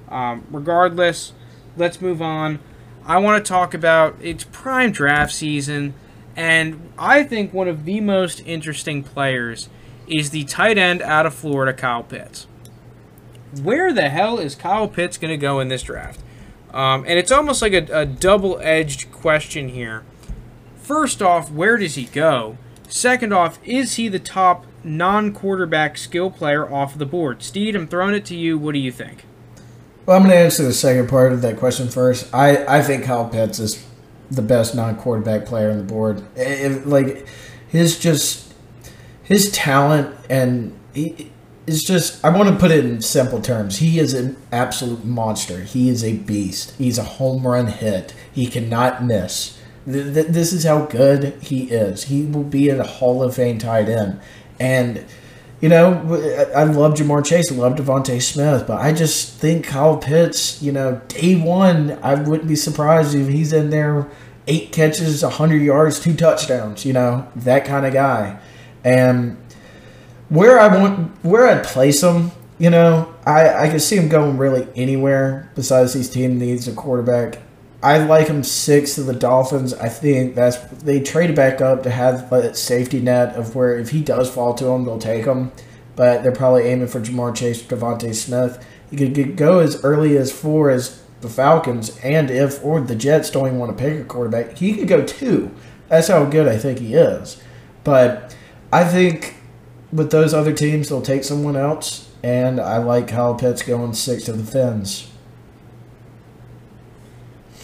Um, 0.07 0.45
regardless, 0.49 1.33
let's 1.75 1.99
move 1.99 2.21
on. 2.21 2.59
I 3.05 3.17
want 3.17 3.43
to 3.43 3.47
talk 3.47 3.73
about 3.73 4.15
it's 4.21 4.45
prime 4.45 4.91
draft 4.93 5.33
season, 5.33 5.93
and 6.37 6.93
I 6.97 7.23
think 7.23 7.53
one 7.53 7.67
of 7.67 7.83
the 7.83 7.99
most 7.99 8.41
interesting 8.45 9.03
players 9.03 9.67
is 10.07 10.29
the 10.29 10.43
tight 10.43 10.77
end 10.77 11.01
out 11.01 11.25
of 11.25 11.33
Florida, 11.33 11.73
Kyle 11.73 12.03
Pitts 12.03 12.47
where 13.61 13.93
the 13.93 14.09
hell 14.09 14.39
is 14.39 14.55
Kyle 14.55 14.87
Pitts 14.87 15.17
going 15.17 15.31
to 15.31 15.37
go 15.37 15.59
in 15.59 15.67
this 15.67 15.83
draft? 15.83 16.21
Um, 16.73 17.05
and 17.07 17.19
it's 17.19 17.31
almost 17.31 17.61
like 17.61 17.73
a, 17.73 17.85
a 17.91 18.05
double 18.05 18.59
edged 18.61 19.11
question 19.11 19.69
here. 19.69 20.03
First 20.77 21.21
off, 21.21 21.51
where 21.51 21.77
does 21.77 21.95
he 21.95 22.05
go? 22.05 22.57
Second 22.87 23.33
off, 23.33 23.59
is 23.63 23.95
he 23.95 24.07
the 24.07 24.19
top 24.19 24.65
non 24.83 25.33
quarterback 25.33 25.97
skill 25.97 26.31
player 26.31 26.71
off 26.71 26.97
the 26.97 27.05
board? 27.05 27.43
Steed, 27.43 27.75
I'm 27.75 27.87
throwing 27.87 28.15
it 28.15 28.25
to 28.25 28.35
you. 28.35 28.57
What 28.57 28.73
do 28.73 28.79
you 28.79 28.91
think? 28.91 29.25
Well, 30.05 30.17
I'm 30.17 30.23
going 30.23 30.35
to 30.35 30.43
answer 30.43 30.63
the 30.63 30.73
second 30.73 31.07
part 31.07 31.31
of 31.31 31.41
that 31.43 31.57
question 31.57 31.87
first. 31.87 32.33
I, 32.33 32.65
I 32.65 32.81
think 32.81 33.05
Kyle 33.05 33.29
Pitts 33.29 33.59
is 33.59 33.85
the 34.29 34.41
best 34.41 34.75
non-quarterback 34.75 35.45
player 35.45 35.71
on 35.71 35.77
the 35.77 35.83
board. 35.83 36.23
If, 36.35 36.85
like 36.85 37.27
his 37.67 37.99
just 37.99 38.52
his 39.23 39.51
talent 39.51 40.15
and 40.29 40.77
he 40.93 41.31
is 41.65 41.83
just. 41.83 42.23
I 42.25 42.29
want 42.29 42.49
to 42.49 42.55
put 42.55 42.71
it 42.71 42.85
in 42.85 43.01
simple 43.01 43.41
terms. 43.41 43.77
He 43.77 43.97
is 43.99 44.13
an 44.13 44.35
absolute 44.51 45.05
monster. 45.05 45.61
He 45.61 45.89
is 45.89 46.03
a 46.03 46.17
beast. 46.17 46.73
He's 46.77 46.97
a 46.97 47.03
home 47.03 47.47
run 47.47 47.67
hit. 47.67 48.13
He 48.31 48.45
cannot 48.47 49.03
miss. 49.03 49.57
Th- 49.85 50.13
th- 50.13 50.27
This 50.27 50.51
is 50.53 50.65
how 50.65 50.85
good 50.85 51.35
he 51.41 51.63
is. 51.71 52.05
He 52.05 52.25
will 52.25 52.43
be 52.43 52.69
a 52.69 52.83
Hall 52.83 53.23
of 53.23 53.35
Fame 53.35 53.57
tight 53.59 53.87
end, 53.89 54.19
and 54.59 55.05
you 55.61 55.69
know, 55.69 55.93
I 56.53 56.61
I 56.61 56.63
love 56.65 56.95
Ja'Marr 56.95 57.23
Chase, 57.25 57.49
I 57.49 57.55
love 57.55 57.75
DeVonta 57.75 58.21
Smith, 58.21 58.65
but 58.67 58.81
I 58.81 58.91
just 58.91 59.39
think 59.39 59.65
Kyle 59.65 59.95
Pitts, 59.97 60.61
you 60.61 60.73
know, 60.73 60.99
day 61.07 61.35
one, 61.35 61.97
I 62.03 62.15
wouldn't 62.15 62.49
be 62.49 62.57
surprised 62.57 63.15
if 63.15 63.29
he's 63.29 63.53
in 63.53 63.69
there, 63.69 64.09
eight 64.47 64.73
catches, 64.73 65.23
100 65.23 65.61
yards, 65.61 66.01
two 66.01 66.13
touchdowns, 66.15 66.83
you 66.85 66.91
know, 66.91 67.29
that 67.37 67.63
kind 67.63 67.85
of 67.85 67.93
guy. 67.93 68.39
And 68.83 69.37
where 70.29 70.59
I 70.59 70.67
want, 70.75 71.23
where 71.23 71.47
I'd 71.47 71.63
place 71.63 72.03
him, 72.03 72.31
you 72.59 72.69
know, 72.69 73.13
I, 73.25 73.65
I 73.65 73.69
could 73.69 73.81
see 73.81 73.97
him 73.97 74.09
going 74.09 74.37
really 74.37 74.67
anywhere 74.75 75.51
besides 75.55 75.93
these 75.93 76.09
team 76.09 76.37
needs 76.37 76.67
a 76.67 76.73
quarterback. 76.73 77.39
I 77.81 77.97
like 77.97 78.27
him 78.27 78.43
six 78.43 78.95
to 78.95 79.03
the 79.03 79.13
Dolphins. 79.13 79.73
I 79.73 79.89
think 79.89 80.35
that's 80.35 80.57
they 80.83 81.01
traded 81.01 81.35
back 81.35 81.59
up 81.59 81.83
to 81.83 81.89
have 81.89 82.29
that 82.29 82.55
safety 82.55 83.01
net 83.01 83.35
of 83.35 83.55
where 83.55 83.77
if 83.77 83.89
he 83.89 84.01
does 84.01 84.33
fall 84.33 84.53
to 84.53 84.63
them, 84.63 84.85
they'll 84.85 84.99
take 84.99 85.25
him. 85.25 85.51
But 85.95 86.23
they're 86.23 86.31
probably 86.31 86.63
aiming 86.63 86.87
for 86.87 87.01
Ja'Marr 87.01 87.35
Chase, 87.35 87.61
DeVonta 87.61 88.15
Smith. 88.15 88.65
He 88.89 88.95
could 88.95 89.35
go 89.35 89.59
as 89.59 89.83
early 89.83 90.17
as 90.17 90.31
four 90.31 90.69
as 90.69 91.03
the 91.19 91.29
Falcons, 91.29 91.97
and 92.03 92.31
if 92.31 92.63
or 92.63 92.79
the 92.79 92.95
Jets 92.95 93.29
don't 93.29 93.47
even 93.47 93.59
want 93.59 93.77
to 93.77 93.83
pick 93.83 93.99
a 93.99 94.03
quarterback, 94.05 94.57
he 94.57 94.75
could 94.75 94.87
go 94.87 95.03
two. 95.05 95.51
That's 95.89 96.07
how 96.07 96.25
good 96.25 96.47
I 96.47 96.57
think 96.57 96.79
he 96.79 96.93
is. 96.93 97.41
But 97.83 98.35
I 98.73 98.83
think 98.85 99.35
with 99.91 100.09
those 100.09 100.33
other 100.33 100.51
teams, 100.51 100.89
they'll 100.89 101.03
take 101.03 101.23
someone 101.23 101.55
else, 101.55 102.09
and 102.23 102.59
I 102.59 102.77
like 102.77 103.07
Kyle 103.07 103.35
Pitts 103.35 103.61
going 103.61 103.93
six 103.93 104.23
to 104.23 104.33
the 104.33 104.43
Fins. 104.43 105.11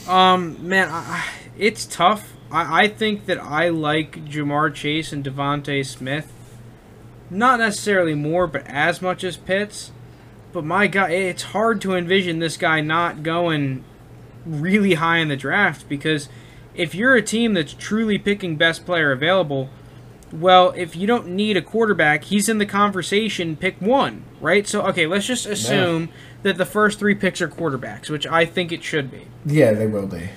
Um, 0.08 0.67
man, 0.67 0.89
I- 0.91 1.26
it's 1.58 1.88
tough. 1.88 2.34
I, 2.52 2.84
I 2.84 2.88
think 2.88 3.26
that 3.26 3.41
I 3.41 3.69
like 3.69 4.24
Ja'Marr 4.26 4.72
Chase 4.74 5.12
and 5.12 5.24
DeVonta 5.26 5.84
Smith. 5.84 6.32
Not 7.32 7.60
necessarily 7.60 8.13
more, 8.13 8.45
but 8.45 8.65
as 8.67 9.02
much 9.02 9.24
as 9.24 9.36
Pitts. 9.36 9.91
But 10.54 10.63
my 10.63 10.86
God, 10.86 11.10
it's 11.10 11.43
hard 11.43 11.82
to 11.82 11.95
envision 11.95 12.38
this 12.38 12.56
guy 12.56 12.82
not 12.82 13.24
going 13.24 13.84
really 14.45 14.93
high 14.95 15.17
in 15.17 15.28
the 15.28 15.36
draft 15.38 15.89
because 15.89 16.30
if 16.76 16.93
you're 16.93 17.15
a 17.15 17.22
team 17.22 17.54
that's 17.56 17.74
truly 17.74 18.17
picking 18.19 18.56
best 18.56 18.86
player 18.86 19.12
available, 19.12 19.69
well, 20.31 20.73
if 20.75 20.95
you 20.95 21.07
don't 21.07 21.27
need 21.27 21.57
a 21.57 21.61
quarterback, 21.61 22.25
he's 22.25 22.49
in 22.49 22.57
the 22.57 22.65
conversation. 22.65 23.55
Pick 23.55 23.79
one, 23.81 24.23
right? 24.39 24.67
So, 24.67 24.81
okay, 24.87 25.07
let's 25.07 25.25
just 25.25 25.45
assume 25.45 26.09
that 26.43 26.57
the 26.57 26.65
first 26.65 26.99
three 26.99 27.15
picks 27.15 27.41
are 27.41 27.47
quarterbacks, 27.47 28.09
which 28.09 28.27
I 28.27 28.45
think 28.45 28.71
it 28.71 28.83
should 28.83 29.11
be 29.11 29.25
Yeah, 29.45 29.73
they 29.73 29.87
will 29.87 30.07
be. 30.07 30.29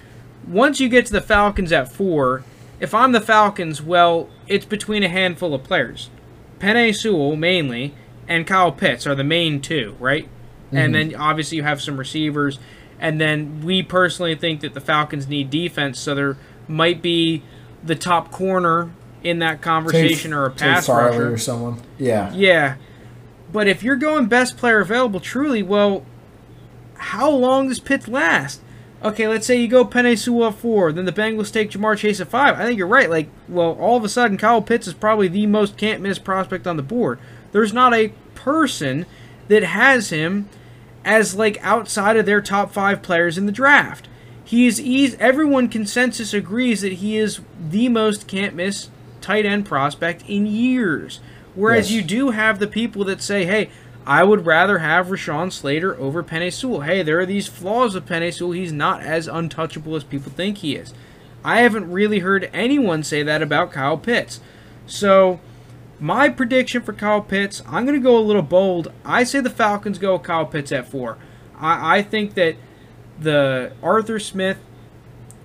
once 0.46 0.81
you 0.81 0.88
get 0.88 1.07
to 1.07 1.12
the 1.12 1.20
Falcons 1.20 1.72
at 1.72 1.92
four, 1.92 2.42
if 2.81 2.94
I'm 2.94 3.12
the 3.12 3.20
Falcons, 3.20 3.81
well, 3.83 4.28
it's 4.48 4.64
between 4.64 5.02
a 5.02 5.09
handful 5.09 5.55
of 5.55 5.62
players. 5.62 6.11
Penei 6.59 6.94
Sewell, 6.94 7.37
mainly, 7.37 7.94
and 8.26 8.46
Kyle 8.46 8.72
Pitts 8.72 9.07
are 9.07 9.14
the 9.14 9.24
main 9.24 9.61
two, 9.61 9.96
right? 10.00 10.28
And 10.70 10.94
mm-hmm. 10.94 11.11
then 11.11 11.20
obviously 11.20 11.57
you 11.57 11.62
have 11.62 11.83
some 11.83 11.96
receivers. 11.96 12.59
And 12.98 13.20
then 13.20 13.62
we 13.62 13.83
personally 13.83 14.35
think 14.35 14.61
that 14.61 14.74
the 14.74 14.81
Falcons 14.81 15.28
need 15.28 15.50
defense, 15.50 15.98
so 15.98 16.14
there 16.14 16.37
might 16.68 17.02
be 17.02 17.42
the 17.83 17.96
top 17.96 18.31
corner 18.31 18.92
in 19.23 19.39
that 19.41 19.61
conversation 19.61 20.33
or 20.33 20.45
a 20.47 20.51
pass 20.51 20.89
rusher 20.89 21.33
or 21.33 21.39
someone. 21.39 21.81
Yeah. 21.99 22.33
yeah. 22.35 22.77
But 23.53 23.69
if 23.69 23.83
you're 23.83 23.97
going 23.97 24.27
best 24.27 24.57
player 24.57 24.81
available, 24.81 25.21
truly, 25.21 25.63
well, 25.63 26.05
how 26.95 27.31
long 27.31 27.69
does 27.69 27.81
Pitts 27.81 28.09
last? 28.09 28.61
Okay, 29.03 29.27
let's 29.27 29.47
say 29.47 29.61
you 29.61 29.67
go 29.67 29.85
Penei 29.85 30.17
Sewell 30.17 30.51
at 30.51 30.55
four, 30.55 30.93
then 30.93 31.05
the 31.05 31.13
Bengals 31.13 31.53
take 31.53 31.71
Ja'Marr 31.71 31.99
Chase 31.99 32.21
at 32.21 32.29
five. 32.29 32.59
I 32.59 32.65
think 32.65 32.79
you're 32.79 32.87
right. 32.87 33.11
Like, 33.11 33.29
well, 33.49 33.73
all 33.73 33.97
of 33.97 34.05
a 34.05 34.09
sudden, 34.09 34.39
Kyle 34.39 34.63
Pitts 34.63 34.87
is 34.87 34.95
probably 34.95 35.27
the 35.27 35.47
most 35.47 35.77
can't 35.77 36.01
miss 36.01 36.21
prospect 36.21 36.67
on 36.67 36.77
the 36.77 36.83
board. 36.83 37.19
There's 37.51 37.73
not 37.73 37.93
a 37.93 38.13
person 38.37 39.05
that 39.49 39.65
has 39.65 40.11
him 40.11 40.49
as 41.05 41.35
like 41.35 41.59
outside 41.63 42.17
of 42.17 42.27
their 42.27 42.41
top 42.41 42.73
five 42.73 43.03
players 43.03 43.37
in 43.37 43.47
the 43.47 43.53
draft. 43.53 44.09
He 44.45 44.67
is 44.67 44.81
easy. 44.81 45.17
Everyone 45.19 45.69
consensus 45.69 46.33
agrees 46.33 46.83
that 46.83 46.95
he 46.95 47.17
is 47.17 47.41
the 47.59 47.89
most 47.89 48.29
can't 48.29 48.55
miss 48.55 48.89
tight 49.23 49.47
end 49.47 49.65
prospect 49.67 50.23
in 50.29 50.47
years. 50.47 51.21
Whereas 51.55 51.91
Yes. 51.91 51.97
you 51.97 52.03
do 52.03 52.31
have 52.31 52.59
the 52.59 52.67
people 52.67 53.05
that 53.05 53.23
say, 53.23 53.45
hey, 53.45 53.71
I 54.07 54.25
would 54.25 54.47
rather 54.47 54.79
have 54.79 55.07
Rashawn 55.09 55.53
Slater 55.53 55.97
over 55.99 56.23
Penei 56.25 56.53
Sewell. 56.53 56.81
Hey, 56.81 57.03
there 57.03 57.21
are 57.21 57.27
these 57.27 57.47
flaws 57.47 57.95
with 57.95 58.09
Penei 58.09 58.33
Sewell. 58.33 58.53
He's 58.53 58.73
not 58.73 59.03
as 59.03 59.29
untouchable 59.29 59.95
as 59.95 60.03
people 60.03 60.33
think 60.33 60.59
he 60.59 60.75
is. 60.77 60.93
I 61.45 61.61
haven't 61.61 61.91
really 61.91 62.21
heard 62.21 62.51
anyone 62.53 63.03
say 63.05 63.23
that 63.23 63.43
about 63.43 63.71
Kyle 63.73 63.99
Pitts. 63.99 64.41
So, 64.87 65.41
my 66.01 66.29
prediction 66.29 66.83
for 66.83 66.93
Kyle 66.93 67.21
Pitts, 67.21 67.63
I'm 67.69 67.85
going 67.87 67.99
to 67.99 68.03
go 68.05 68.17
a 68.17 68.21
little 68.21 68.43
bold. 68.43 68.91
I 69.05 69.23
say 69.23 69.41
the 69.41 69.51
Falcons 69.51 69.99
go 69.99 70.15
with 70.15 70.25
Kyle 70.25 70.47
Pitts 70.47 70.73
at 70.73 70.89
four. 70.89 71.19
I, 71.61 71.99
I 71.99 72.03
think 72.03 72.35
that 72.35 72.57
the 73.21 73.73
Arthur 73.83 74.19
Smith, 74.19 74.59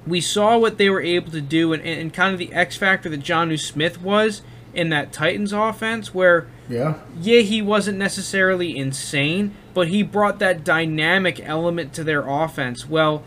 we 0.07 0.21
saw 0.21 0.57
what 0.57 0.77
they 0.77 0.89
were 0.89 1.01
able 1.01 1.31
to 1.31 1.41
do 1.41 1.73
and, 1.73 1.83
and 1.83 2.13
kind 2.13 2.33
of 2.33 2.39
the 2.39 2.53
X 2.53 2.77
factor 2.77 3.09
that 3.09 3.21
Jonnu 3.21 3.59
Smith 3.59 4.01
was 4.01 4.41
in 4.73 4.89
that 4.89 5.11
Titans 5.11 5.53
offense, 5.53 6.13
where 6.13 6.47
Yeah. 6.69 6.95
yeah, 7.19 7.41
he 7.41 7.61
wasn't 7.61 7.97
necessarily 7.97 8.77
insane, 8.77 9.53
but 9.73 9.87
he 9.87 10.03
brought 10.03 10.39
that 10.39 10.63
dynamic 10.63 11.39
element 11.43 11.93
to 11.93 12.03
their 12.03 12.27
offense. 12.27 12.87
Well, 12.87 13.23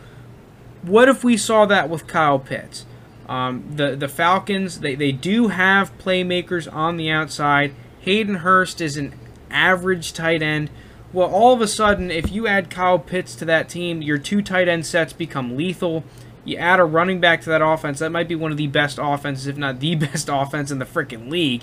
what 0.83 1.09
if 1.09 1.25
we 1.25 1.37
saw 1.37 1.67
that 1.67 1.89
with 1.91 2.07
Kyle 2.07 2.39
Pitts? 2.39 2.87
Um, 3.29 3.65
the 3.77 3.95
the 3.95 4.09
Falcons 4.09 4.81
they, 4.81 4.95
they 4.95 5.13
do 5.13 5.49
have 5.49 5.97
playmakers 5.99 6.73
on 6.73 6.97
the 6.97 7.11
outside. 7.11 7.75
Hayden 8.01 8.37
Hurst 8.37 8.81
is 8.81 8.97
an 8.97 9.13
average 9.51 10.13
tight 10.13 10.43
end. 10.43 10.71
Well, 11.13 11.29
all 11.29 11.53
of 11.53 11.61
a 11.61 11.69
sudden, 11.69 12.11
if 12.11 12.31
you 12.33 12.47
add 12.47 12.71
Kyle 12.71 12.99
Pitts 12.99 13.35
to 13.37 13.45
that 13.45 13.69
team, 13.69 14.01
your 14.03 14.19
two 14.19 14.43
tight 14.43 14.69
end 14.69 14.87
sets 14.87 15.13
become 15.13 15.57
lethal. 15.57 16.05
You 16.45 16.57
add 16.57 16.81
a 16.81 16.85
running 16.85 17.21
back 17.21 17.43
to 17.43 17.51
that 17.51 17.63
offense, 17.63 17.99
that 17.99 18.11
might 18.11 18.29
be 18.29 18.35
one 18.35 18.51
of 18.51 18.57
the 18.57 18.67
best 18.67 18.99
offenses, 19.01 19.47
if 19.47 19.57
not 19.57 19.81
the 19.81 19.95
best 19.97 20.29
offense 20.31 20.71
in 20.71 20.79
the 20.79 20.85
freaking 20.85 21.31
league. 21.31 21.63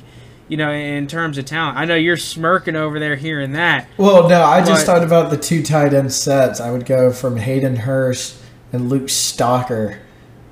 You 0.50 0.56
know, 0.56 0.72
in 0.72 1.08
terms 1.08 1.38
of 1.38 1.44
talent. 1.44 1.78
I 1.78 1.84
know 1.84 1.96
you're 1.96 2.16
smirking 2.16 2.78
over 2.78 3.00
there 3.00 3.18
hearing 3.18 3.52
that. 3.52 3.90
Well, 3.98 4.30
no, 4.30 4.44
I 4.44 4.64
just 4.64 4.86
thought 4.86 5.04
about 5.04 5.30
the 5.30 5.36
two 5.36 5.62
tight 5.62 5.94
end 5.94 6.14
sets. 6.14 6.62
I 6.62 6.72
would 6.72 6.86
go 6.86 7.12
from 7.12 7.36
Hayden 7.36 7.76
Hurst 7.76 8.42
and 8.72 8.88
Luke 8.88 9.08
Stocker 9.08 9.98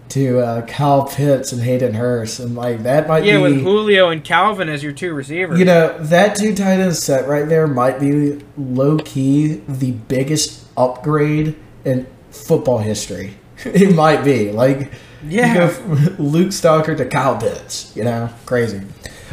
to 0.10 0.40
uh, 0.40 0.66
Kyle 0.66 1.06
Pitts 1.06 1.52
and 1.54 1.62
Hayden 1.64 1.94
Hurst, 1.94 2.40
and 2.40 2.56
like 2.56 2.84
that 2.84 3.08
might 3.08 3.22
be 3.22 3.28
Yeah, 3.28 3.38
be. 3.38 3.44
with 3.44 3.62
Julio 3.62 4.10
and 4.10 4.24
Calvin 4.24 4.68
as 4.70 4.84
your 4.84 4.92
two 4.92 5.14
receivers. 5.14 5.58
You 5.60 5.66
know, 5.66 5.98
that 6.00 6.36
two 6.36 6.54
tight 6.54 6.80
end 6.80 6.96
set 6.96 7.28
right 7.28 7.48
there 7.48 7.66
might 7.66 8.00
be 8.00 8.44
low 8.58 8.98
key 8.98 9.62
the 9.68 9.92
biggest 9.92 10.66
upgrade 10.78 11.56
in 11.86 12.06
football 12.32 12.80
history. 12.80 13.38
it 13.66 13.96
might 13.96 14.24
be. 14.24 14.52
Like, 14.52 14.92
Yeah. 15.28 15.48
you 15.54 15.60
go 15.60 15.68
from 15.70 15.96
Luke 16.20 16.50
Stocker 16.50 16.96
to 16.98 17.06
Kyle 17.06 17.38
Pitts, 17.38 17.92
you 17.96 18.04
know, 18.04 18.30
crazy. 18.46 18.82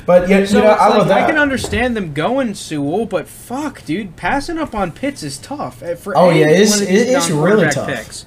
But 0.04 0.28
yeah, 0.28 0.44
So 0.46 0.58
you 0.58 0.64
know, 0.64 0.70
I 0.70 0.88
like, 0.88 0.98
love 0.98 1.08
that. 1.08 1.22
I 1.22 1.26
can 1.26 1.38
understand 1.38 1.96
them 1.96 2.12
going 2.12 2.54
Sewell, 2.54 3.06
but 3.06 3.28
fuck, 3.28 3.84
dude, 3.84 4.16
passing 4.16 4.58
up 4.58 4.74
on 4.74 4.90
Pitts 4.90 5.22
is 5.22 5.38
tough. 5.38 5.82
Uh, 5.82 5.94
For 5.94 6.16
Oh, 6.16 6.30
yeah, 6.30 6.48
it's- 6.48 6.70
one 6.70 6.82
of 6.82 6.88
these 6.88 7.02
it- 7.02 7.08
it's 7.16 7.30
really 7.30 7.68
tough. 7.70 7.86
Picks. 7.88 8.24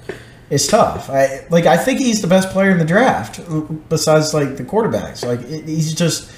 It's 0.48 0.66
tough. 0.68 1.10
I 1.10 1.44
like. 1.50 1.66
I 1.66 1.76
think 1.76 1.98
he's 1.98 2.22
the 2.22 2.28
best 2.28 2.50
player 2.50 2.70
in 2.70 2.78
the 2.78 2.84
draft, 2.84 3.40
besides 3.88 4.32
like 4.32 4.56
the 4.56 4.62
quarterbacks. 4.62 5.26
Like 5.26 5.40
it, 5.40 5.64
he's 5.66 5.92
just, 5.92 6.30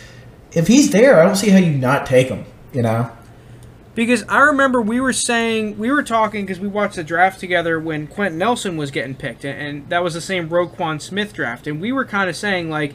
if 0.53 0.67
he's 0.67 0.91
there, 0.93 1.21
I 1.21 1.25
don't 1.27 1.37
see 1.37 1.51
how 1.51 1.59
you 1.59 1.73
not 1.77 2.07
take 2.07 2.29
him. 2.29 2.47
You 2.73 2.81
know. 2.81 3.11
Because 3.99 4.23
I 4.29 4.39
remember 4.39 4.81
we 4.81 5.01
were 5.01 5.13
saying 5.13 5.77
we 5.77 5.91
were 5.91 6.05
talking 6.05 6.47
because 6.47 6.61
we 6.61 6.69
watched 6.69 6.95
the 6.95 7.03
draft 7.03 7.41
together 7.41 7.81
when 7.81 8.07
Quenton 8.07 8.39
Nelson 8.39 8.77
was 8.77 8.93
getting 8.93 9.17
picked, 9.17 9.45
and, 9.45 9.89
that 9.89 10.05
was 10.05 10.15
the 10.15 10.21
same 10.21 10.49
Roquan 10.49 11.03
Smith 11.03 11.33
draft, 11.33 11.67
and 11.67 11.81
we 11.81 11.91
were 11.91 12.05
kind 12.05 12.31
of 12.31 12.37
saying 12.37 12.71
like, 12.71 12.95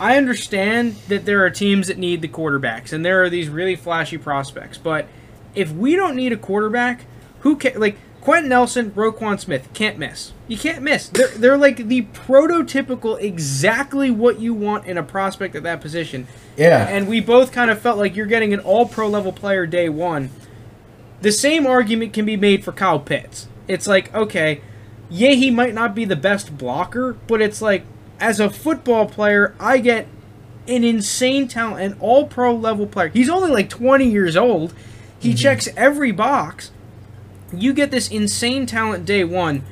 I 0.00 0.16
understand 0.16 0.94
that 1.08 1.26
there 1.26 1.44
are 1.44 1.50
teams 1.50 1.88
that 1.88 1.98
need 1.98 2.22
the 2.22 2.28
quarterbacks, 2.28 2.94
and 2.94 3.04
there 3.04 3.22
are 3.24 3.28
these 3.28 3.50
really 3.50 3.76
flashy 3.76 4.16
prospects, 4.16 4.78
but 4.78 5.06
if 5.54 5.70
we 5.70 5.96
don't 5.96 6.16
need 6.16 6.32
a 6.32 6.38
quarterback, 6.38 7.04
who 7.40 7.56
can 7.56 7.78
like 7.78 7.98
Quenton 8.26 8.48
Nelson, 8.48 8.90
Roquan 8.90 9.38
Smith 9.38 9.68
can't 9.72 9.98
miss. 9.98 10.32
You 10.48 10.58
can't 10.58 10.82
miss. 10.82 11.08
They're 11.10 11.28
they're 11.28 11.56
like 11.56 11.86
the 11.86 12.06
prototypical 12.06 13.22
exactly 13.22 14.10
what 14.10 14.40
you 14.40 14.52
want 14.52 14.84
in 14.84 14.98
a 14.98 15.04
prospect 15.04 15.54
at 15.54 15.62
that 15.62 15.80
position 15.80 16.26
Yeah. 16.56 16.88
and 16.88 17.06
we 17.06 17.20
both 17.20 17.52
kind 17.52 17.70
of 17.70 17.80
felt 17.80 17.98
like 17.98 18.16
you're 18.16 18.26
getting 18.26 18.52
an 18.52 18.58
all 18.58 18.84
pro 18.84 19.06
level 19.06 19.32
player 19.32 19.64
day 19.64 19.88
one. 19.88 20.30
The 21.20 21.30
same 21.30 21.68
argument 21.68 22.14
can 22.14 22.26
be 22.26 22.36
made 22.36 22.64
for 22.64 22.72
Kyle 22.72 22.98
Pitts. 22.98 23.46
It's 23.68 23.86
like, 23.86 24.12
okay, 24.12 24.60
yeah, 25.08 25.30
he 25.30 25.52
might 25.52 25.72
not 25.72 25.94
be 25.94 26.04
the 26.04 26.16
best 26.16 26.58
blocker, 26.58 27.12
but 27.28 27.40
it's 27.40 27.62
like, 27.62 27.84
as 28.18 28.40
a 28.40 28.50
football 28.50 29.06
player, 29.06 29.54
I 29.60 29.78
get 29.78 30.08
an 30.66 30.82
insane 30.82 31.46
talent, 31.46 31.92
an 31.92 31.96
all 32.00 32.26
pro 32.26 32.56
level 32.56 32.88
player. 32.88 33.06
He's 33.06 33.28
only 33.28 33.52
like 33.52 33.70
20 33.70 34.10
years 34.10 34.36
old. 34.36 34.74
He 35.16 35.28
mm-hmm. 35.28 35.36
checks 35.36 35.68
every 35.76 36.10
box. 36.10 36.72
You 37.56 37.72
get 37.72 37.90
this 37.90 38.08
insane 38.08 38.66
talent 38.66 39.04
day 39.04 39.24
one. 39.24 39.64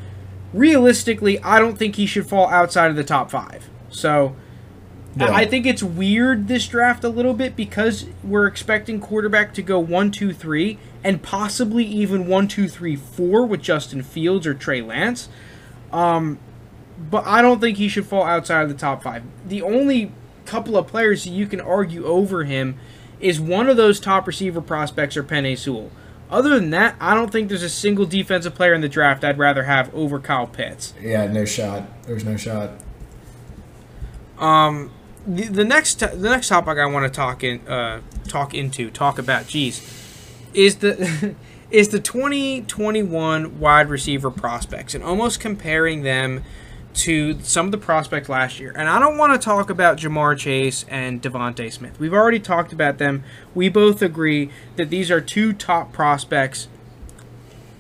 Realistically, 0.53 1.41
I 1.43 1.59
don't 1.59 1.77
think 1.77 1.97
he 1.97 2.07
should 2.07 2.27
fall 2.29 2.49
outside 2.49 2.91
of 2.91 2.97
the 2.97 3.05
top 3.05 3.31
five. 3.31 3.69
So, 3.91 4.37
I 5.21 5.45
think 5.45 5.67
it's 5.67 5.83
weird 5.83 6.49
this 6.49 6.67
draft 6.67 7.05
a 7.05 7.09
little 7.09 7.35
bit 7.35 7.55
because 7.55 8.07
we're 8.23 8.47
expecting 8.47 9.01
quarterback 9.01 9.55
to 9.55 9.63
go 9.63 9.79
one, 9.79 10.11
two, 10.11 10.33
three, 10.33 10.79
and 11.05 11.23
possibly 11.23 11.85
even 11.85 12.27
one, 12.27 12.49
two, 12.49 12.69
three, 12.69 12.97
four 12.97 13.47
with 13.47 13.63
Justin 13.63 14.03
Fields 14.03 14.47
or 14.47 14.55
Trey 14.55 14.81
Lance. 14.81 15.29
Um, 15.93 16.39
but 16.99 17.25
I 17.27 17.43
don't 17.43 17.61
think 17.61 17.79
he 17.79 17.89
should 17.89 18.07
fall 18.07 18.25
outside 18.25 18.63
of 18.63 18.69
the 18.69 18.75
top 18.75 19.03
five. 19.03 19.23
The 19.47 19.63
only 19.63 20.13
couple 20.47 20.77
of 20.77 20.87
players 20.87 21.27
you 21.27 21.47
can 21.47 21.61
argue 21.61 22.05
over 22.05 22.45
him 22.45 22.77
is 23.21 23.41
one 23.41 23.69
of 23.69 23.77
those 23.77 24.01
top 24.01 24.27
receiver 24.27 24.61
prospects 24.61 25.17
or 25.17 25.23
Penei 25.23 25.57
Sewell. 25.57 25.91
Other 26.31 26.59
than 26.59 26.71
that, 26.71 26.97
I 27.01 27.15
don't 27.15 27.31
think 27.31 27.49
there's 27.49 27.63
a 27.63 27.69
single 27.69 28.07
defensive 28.07 28.55
player 28.55 28.75
in 28.75 28.81
the 28.81 28.89
draft 28.89 29.25
I'd 29.25 29.39
rather 29.39 29.65
have 29.65 29.95
over 29.95 30.19
Kyle 30.19 30.47
Pitts. 30.47 30.95
Yeah. 31.01 31.27
No 31.27 31.45
shot. 31.45 31.85
There's 32.05 32.25
no 32.25 32.37
shot. 32.37 32.71
Um, 34.39 34.91
the, 35.27 35.45
the 35.45 35.65
next 35.65 36.01
the 36.01 36.29
next 36.29 36.49
topic 36.49 36.79
I 36.79 36.87
want 36.87 37.11
to 37.11 37.15
talk 37.15 37.45
in 37.45 37.67
uh, 37.69 38.01
talk 38.29 38.55
into 38.55 38.91
talk 38.91 39.19
about, 39.19 39.47
geez, 39.47 39.81
is 40.53 40.77
the 40.77 41.35
is 41.71 41.89
the 41.89 42.01
2021 42.01 43.59
wide 43.59 43.89
receiver 43.89 44.31
prospects 44.31 44.95
and 44.95 45.03
almost 45.03 45.41
comparing 45.41 46.03
them 46.03 46.45
to 46.95 47.41
some 47.41 47.67
of 47.67 47.73
the 47.73 47.79
prospects 47.79 48.29
last 48.29 48.61
year. 48.61 48.73
And 48.77 48.89
I 48.89 48.99
don't 49.01 49.19
want 49.19 49.33
to 49.33 49.45
talk 49.45 49.69
about 49.69 49.99
Ja'Marr 49.99 50.39
Chase 50.39 50.85
and 50.89 51.21
DeVonta 51.21 51.73
Smith. 51.73 51.99
We've 51.99 52.15
already 52.15 52.39
talked 52.39 52.73
about 52.73 52.99
them. 52.99 53.25
We 53.55 53.69
both 53.69 54.01
agree 54.01 54.51
that 54.77 54.91
these 54.91 55.11
are 55.11 55.21
two 55.21 55.53
top 55.53 55.93
prospects 55.93 56.69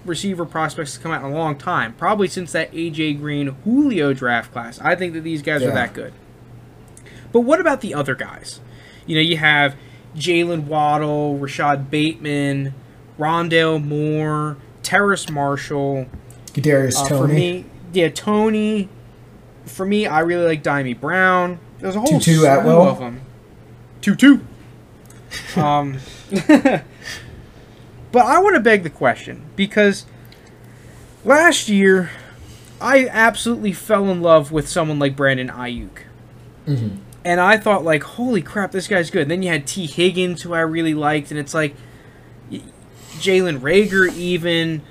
receiver 0.04 0.44
prospects 0.44 0.94
to 0.94 1.00
come 1.00 1.12
out 1.12 1.24
in 1.24 1.30
a 1.30 1.34
long 1.34 1.56
time, 1.56 1.94
probably 1.94 2.28
since 2.28 2.52
that 2.52 2.70
AJ 2.72 3.18
Green 3.20 3.48
Julio 3.64 4.12
draft 4.12 4.52
class. 4.52 4.78
I 4.80 4.94
think 4.96 5.14
that 5.14 5.20
these 5.22 5.40
guys 5.42 5.62
are 5.62 5.70
that 5.70 5.94
good. 5.94 6.12
But 7.32 7.40
what 7.40 7.60
about 7.60 7.80
the 7.80 7.94
other 7.94 8.14
guys? 8.14 8.60
You 9.06 9.16
know, 9.16 9.22
you 9.22 9.38
have 9.38 9.76
Jaylen 10.16 10.64
Waddle, 10.64 11.38
Rashod 11.38 11.90
Bateman, 11.90 12.74
Rondale 13.18 13.82
Moore, 13.82 14.56
Terrace 14.82 15.30
Marshall. 15.30 16.06
Kadarius 16.48 16.96
Uh, 16.96 17.08
Toney. 17.08 17.20
for 17.20 17.28
me, 17.32 17.64
yeah, 17.92 18.08
Toney. 18.08 18.88
For 19.66 19.84
me, 19.86 20.06
I 20.06 20.20
really 20.20 20.46
like 20.46 20.62
Dyami 20.62 20.98
Brown. 20.98 21.58
There's 21.78 21.96
a 21.96 22.00
whole 22.00 22.18
Tutu 22.20 22.36
slew 22.36 22.46
Atwell. 22.46 22.82
of 22.88 22.98
them. 22.98 23.20
Tutu. 24.00 24.38
um, 25.56 25.98
but 26.30 26.84
I 28.26 28.38
want 28.40 28.54
to 28.54 28.60
beg 28.60 28.82
the 28.82 28.90
question 28.90 29.42
because 29.56 30.06
last 31.24 31.68
year 31.68 32.10
I 32.80 33.08
absolutely 33.08 33.72
fell 33.72 34.08
in 34.10 34.20
love 34.20 34.52
with 34.52 34.68
someone 34.68 34.98
like 34.98 35.16
Brandon 35.16 35.48
Aiyuk. 35.48 35.98
Mhm. 36.66 36.98
And 37.24 37.40
I 37.40 37.56
thought, 37.56 37.84
like, 37.84 38.02
holy 38.02 38.42
crap, 38.42 38.70
this 38.70 38.86
guy's 38.86 39.10
good. 39.10 39.28
then 39.30 39.42
you 39.42 39.48
had 39.50 39.66
Tee 39.66 39.86
Higgins, 39.86 40.42
who 40.42 40.52
I 40.52 40.60
really 40.60 40.92
liked, 40.92 41.30
and 41.30 41.40
it's 41.40 41.54
like 41.54 41.74
Jalen 43.18 43.60
Reagor, 43.60 44.12
even. 44.14 44.82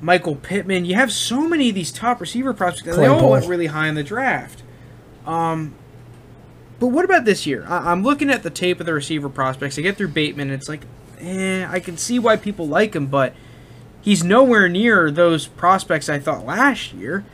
Michael 0.00 0.36
Pittman. 0.36 0.84
You 0.84 0.94
have 0.94 1.12
so 1.12 1.46
many 1.48 1.68
of 1.68 1.74
these 1.74 1.92
top 1.92 2.20
receiver 2.20 2.52
prospects. 2.52 2.88
and 2.96 2.98
They 3.02 3.06
all 3.06 3.30
went 3.30 3.46
really 3.46 3.66
high 3.66 3.88
in 3.88 3.94
the 3.94 4.02
draft. 4.02 4.62
Um, 5.26 5.74
but 6.78 6.88
what 6.88 7.04
about 7.04 7.24
this 7.24 7.46
year? 7.46 7.64
I- 7.68 7.90
I'm 7.92 8.02
looking 8.02 8.30
at 8.30 8.42
the 8.42 8.50
tape 8.50 8.80
of 8.80 8.86
the 8.86 8.94
receiver 8.94 9.28
prospects. 9.28 9.78
I 9.78 9.82
get 9.82 9.96
through 9.96 10.08
Bateman, 10.08 10.50
and 10.50 10.58
it's 10.60 10.68
like, 10.68 10.82
eh, 11.20 11.66
I 11.70 11.80
can 11.80 11.96
see 11.98 12.18
why 12.18 12.36
people 12.36 12.66
like 12.66 12.94
him, 12.96 13.06
but 13.06 13.34
he's 14.00 14.24
nowhere 14.24 14.68
near 14.68 15.10
those 15.10 15.46
prospects 15.46 16.08
I 16.08 16.18
thought 16.18 16.46
last 16.46 16.94
year. 16.94 17.24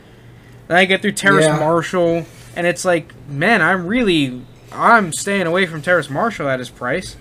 Then 0.67 0.77
I 0.77 0.83
get 0.85 1.01
through 1.01 1.13
Terrace 1.13 1.45
Yeah. 1.45 1.57
Marshall, 1.59 2.25
and 2.57 2.67
it's 2.67 2.83
like, 2.83 3.13
man, 3.29 3.61
I'm 3.61 3.87
really, 3.87 4.41
I'm 4.73 5.13
staying 5.13 5.47
away 5.47 5.65
from 5.65 5.81
Terrace 5.81 6.09
Marshall 6.09 6.49
at 6.49 6.59
his 6.59 6.69
price. 6.69 7.15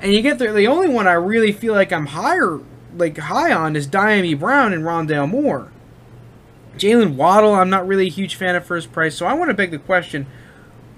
And 0.00 0.12
you 0.12 0.20
get 0.22 0.40
there, 0.40 0.52
the 0.52 0.66
only 0.66 0.88
one 0.88 1.06
I 1.06 1.12
really 1.12 1.52
feel 1.52 1.72
like 1.72 1.92
I'm 1.92 2.06
higher, 2.06 2.58
like 2.96 3.18
high 3.18 3.52
on, 3.52 3.76
is 3.76 3.86
Dyami 3.86 4.38
Brown 4.38 4.72
and 4.72 4.84
Rondale 4.84 5.28
Moore. 5.28 5.70
Jaylen 6.76 7.14
Waddle, 7.14 7.54
I'm 7.54 7.70
not 7.70 7.86
really 7.86 8.06
a 8.06 8.10
huge 8.10 8.34
fan 8.34 8.56
of 8.56 8.64
first 8.64 8.92
price, 8.92 9.14
so 9.16 9.26
I 9.26 9.32
want 9.34 9.50
to 9.50 9.54
beg 9.54 9.70
the 9.70 9.78
question: 9.78 10.26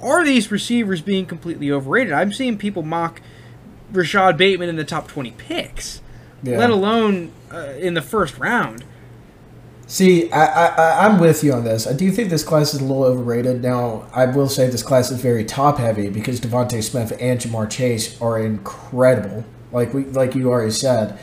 Are 0.00 0.24
these 0.24 0.50
receivers 0.50 1.00
being 1.02 1.26
completely 1.26 1.70
overrated? 1.70 2.12
I'm 2.12 2.32
seeing 2.32 2.56
people 2.56 2.82
mock 2.82 3.20
Rashod 3.92 4.36
Bateman 4.36 4.68
in 4.68 4.76
the 4.76 4.84
top 4.84 5.08
20 5.08 5.32
picks, 5.32 6.00
Yeah. 6.42 6.58
let 6.58 6.70
alone 6.70 7.30
uh, 7.52 7.74
in 7.78 7.94
the 7.94 8.02
first 8.02 8.38
round. 8.38 8.84
See, 9.88 10.30
I, 10.32 10.66
I, 10.66 11.06
I'm 11.06 11.20
with 11.20 11.44
you 11.44 11.52
on 11.52 11.62
this. 11.62 11.86
I 11.86 11.92
do 11.92 12.10
think 12.10 12.28
this 12.28 12.42
class 12.42 12.74
is 12.74 12.80
a 12.80 12.84
little 12.84 13.04
overrated. 13.04 13.62
Now, 13.62 14.06
I 14.12 14.26
will 14.26 14.48
say 14.48 14.66
this 14.68 14.82
class 14.82 15.12
is 15.12 15.20
very 15.20 15.44
top 15.44 15.78
heavy 15.78 16.08
because 16.08 16.40
DeVonta 16.40 16.82
Smith 16.82 17.16
and 17.20 17.38
Ja'Marr 17.38 17.70
Chase 17.70 18.20
are 18.20 18.36
incredible, 18.40 19.44
like 19.70 19.94
we 19.94 20.04
like 20.06 20.34
you 20.34 20.50
already 20.50 20.72
said. 20.72 21.18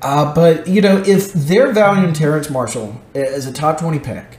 Uh, 0.00 0.32
but 0.34 0.68
you 0.68 0.80
know, 0.80 1.02
if 1.06 1.32
they're 1.32 1.72
valuing 1.72 2.12
Terrence 2.12 2.50
Marshall 2.50 3.00
as 3.14 3.46
a 3.46 3.52
top 3.52 3.78
twenty 3.78 3.98
pick, 3.98 4.38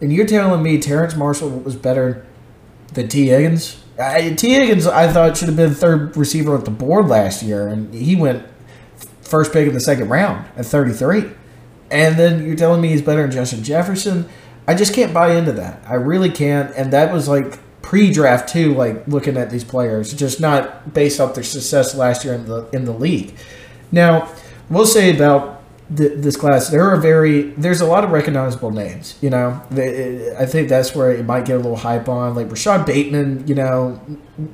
and 0.00 0.12
you're 0.12 0.26
telling 0.26 0.62
me 0.62 0.78
Terrence 0.78 1.16
Marshall 1.16 1.50
was 1.50 1.76
better 1.76 2.26
than 2.94 3.08
Tee 3.08 3.28
Higgins, 3.28 3.82
I, 3.98 4.30
Tee 4.34 4.54
Higgins 4.54 4.86
I 4.86 5.12
thought 5.12 5.36
should 5.36 5.48
have 5.48 5.56
been 5.56 5.74
third 5.74 6.16
receiver 6.16 6.56
at 6.56 6.64
the 6.64 6.70
board 6.70 7.06
last 7.06 7.42
year, 7.42 7.68
and 7.68 7.92
he 7.92 8.16
went 8.16 8.46
first 9.20 9.52
pick 9.52 9.66
in 9.68 9.74
the 9.74 9.80
second 9.80 10.08
round 10.08 10.44
at 10.56 10.66
33. 10.66 11.30
And 11.90 12.16
then 12.16 12.44
you're 12.44 12.56
telling 12.56 12.80
me 12.80 12.88
he's 12.88 13.02
better 13.02 13.22
than 13.22 13.30
Justin 13.30 13.62
Jefferson. 13.62 14.28
I 14.66 14.74
just 14.74 14.94
can't 14.94 15.14
buy 15.14 15.34
into 15.34 15.52
that. 15.52 15.82
I 15.86 15.94
really 15.94 16.30
can't. 16.30 16.74
And 16.76 16.92
that 16.92 17.12
was 17.12 17.28
like 17.28 17.58
pre-draft 17.82 18.48
too, 18.48 18.74
like 18.74 19.06
looking 19.08 19.36
at 19.36 19.50
these 19.50 19.64
players, 19.64 20.12
just 20.12 20.40
not 20.40 20.94
based 20.94 21.20
off 21.20 21.34
their 21.34 21.44
success 21.44 21.94
last 21.94 22.24
year 22.24 22.34
in 22.34 22.46
the 22.46 22.68
in 22.72 22.84
the 22.84 22.92
league. 22.92 23.34
Now, 23.92 24.32
we'll 24.70 24.86
say 24.86 25.14
about 25.14 25.62
th- 25.94 26.12
this 26.16 26.36
class, 26.36 26.68
there 26.68 26.88
are 26.88 26.96
very 26.96 27.42
there's 27.50 27.80
a 27.80 27.86
lot 27.86 28.04
of 28.04 28.10
recognizable 28.10 28.70
names. 28.70 29.18
You 29.20 29.30
know, 29.30 29.60
I 30.38 30.46
think 30.46 30.68
that's 30.68 30.94
where 30.94 31.12
it 31.12 31.26
might 31.26 31.44
get 31.44 31.56
a 31.56 31.58
little 31.58 31.76
hype 31.76 32.08
on. 32.08 32.34
Like 32.34 32.50
Rashod 32.50 32.86
Bateman, 32.86 33.46
you 33.46 33.54
know, 33.54 34.00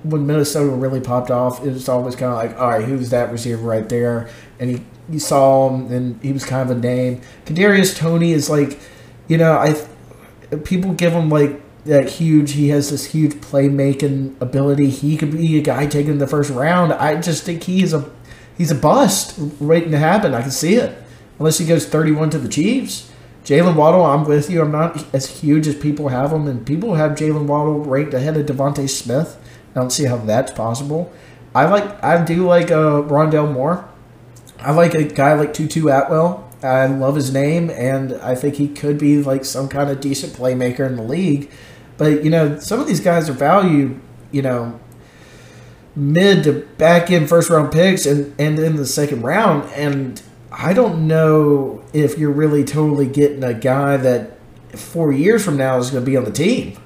when 0.02 0.26
Minnesota 0.26 0.70
really 0.70 1.00
popped 1.00 1.30
off, 1.30 1.64
it 1.64 1.70
was 1.70 1.88
always 1.88 2.16
kind 2.16 2.32
of 2.32 2.38
like, 2.38 2.60
all 2.60 2.70
right, 2.70 2.84
who's 2.84 3.10
that 3.10 3.30
receiver 3.30 3.62
right 3.62 3.88
there? 3.88 4.28
And 4.58 4.70
he 4.70 4.82
you 5.08 5.20
saw 5.20 5.70
him, 5.70 5.92
and 5.92 6.20
he 6.22 6.32
was 6.32 6.44
kind 6.44 6.68
of 6.68 6.76
a 6.76 6.80
name. 6.80 7.20
Kadarius 7.44 7.96
Toney 7.96 8.32
is 8.32 8.50
like, 8.50 8.80
you 9.28 9.38
know, 9.38 9.52
I 9.52 9.76
people 10.64 10.92
give 10.94 11.12
him 11.12 11.28
like 11.28 11.60
that 11.84 12.08
huge. 12.08 12.52
He 12.52 12.68
has 12.70 12.90
this 12.90 13.06
huge 13.06 13.34
playmaking 13.34 14.40
ability. 14.40 14.90
He 14.90 15.16
could 15.16 15.30
be 15.30 15.58
a 15.58 15.62
guy 15.62 15.86
taken 15.86 16.12
in 16.12 16.18
the 16.18 16.26
first 16.26 16.50
round. 16.50 16.92
I 16.92 17.20
just 17.20 17.44
think 17.44 17.64
he 17.64 17.82
is 17.82 17.92
a 17.92 18.10
he's 18.56 18.70
a 18.70 18.74
bust 18.74 19.38
waiting 19.60 19.90
to 19.90 19.98
happen. 19.98 20.34
I 20.34 20.42
can 20.42 20.50
see 20.50 20.74
it 20.74 20.96
unless 21.38 21.58
he 21.58 21.66
goes 21.66 21.86
thirty 21.86 22.12
one 22.12 22.30
to 22.30 22.38
the 22.38 22.48
Chiefs. 22.48 23.10
Jaylen 23.44 23.76
Waddle, 23.76 24.04
I'm 24.04 24.24
with 24.24 24.50
you. 24.50 24.60
I'm 24.60 24.72
not 24.72 25.04
as 25.14 25.40
huge 25.40 25.68
as 25.68 25.76
people 25.76 26.08
have 26.08 26.32
him, 26.32 26.48
and 26.48 26.66
people 26.66 26.96
have 26.96 27.12
Jaylen 27.12 27.46
Waddle 27.46 27.78
ranked 27.78 28.12
ahead 28.12 28.36
of 28.36 28.46
DeVonta 28.46 28.88
Smith. 28.90 29.38
I 29.70 29.80
don't 29.80 29.90
see 29.90 30.04
how 30.04 30.16
that's 30.16 30.50
possible. 30.50 31.12
I 31.54 31.66
like 31.66 32.02
I 32.02 32.24
do 32.24 32.46
like 32.46 32.70
uh, 32.70 33.02
Rondale 33.02 33.52
Moore. 33.52 33.88
I 34.58 34.72
like 34.72 34.94
a 34.94 35.04
guy 35.04 35.34
like 35.34 35.54
Tutu 35.54 35.88
Atwell. 35.88 36.50
I 36.62 36.86
love 36.86 37.14
his 37.14 37.32
name, 37.32 37.70
and 37.70 38.14
I 38.14 38.34
think 38.34 38.56
he 38.56 38.68
could 38.68 38.98
be 38.98 39.22
like 39.22 39.44
some 39.44 39.68
kind 39.68 39.90
of 39.90 40.00
decent 40.00 40.32
playmaker 40.32 40.86
in 40.86 40.96
the 40.96 41.02
league. 41.02 41.50
But 41.98 42.24
you 42.24 42.30
know, 42.30 42.58
some 42.58 42.80
of 42.80 42.88
these 42.88 43.00
guys 43.00 43.30
are 43.30 43.34
valued, 43.34 44.00
you 44.32 44.42
know, 44.42 44.80
mid 45.96 46.44
to 46.44 46.52
back 46.78 47.10
end 47.10 47.28
first 47.28 47.50
round 47.50 47.72
picks, 47.72 48.06
and 48.06 48.34
and 48.38 48.58
in 48.58 48.76
the 48.76 48.86
second 48.86 49.22
round. 49.22 49.68
And 49.72 50.22
I 50.52 50.72
don't 50.72 51.08
know 51.08 51.82
if 51.92 52.18
you're 52.18 52.30
really 52.30 52.62
totally 52.64 53.06
getting 53.06 53.42
a 53.42 53.54
guy 53.54 53.96
that 53.96 54.38
four 54.74 55.12
years 55.12 55.44
from 55.44 55.56
now 55.56 55.78
is 55.78 55.90
going 55.90 56.04
to 56.04 56.10
be 56.10 56.16
on 56.16 56.24
the 56.24 56.30
team. 56.30 56.76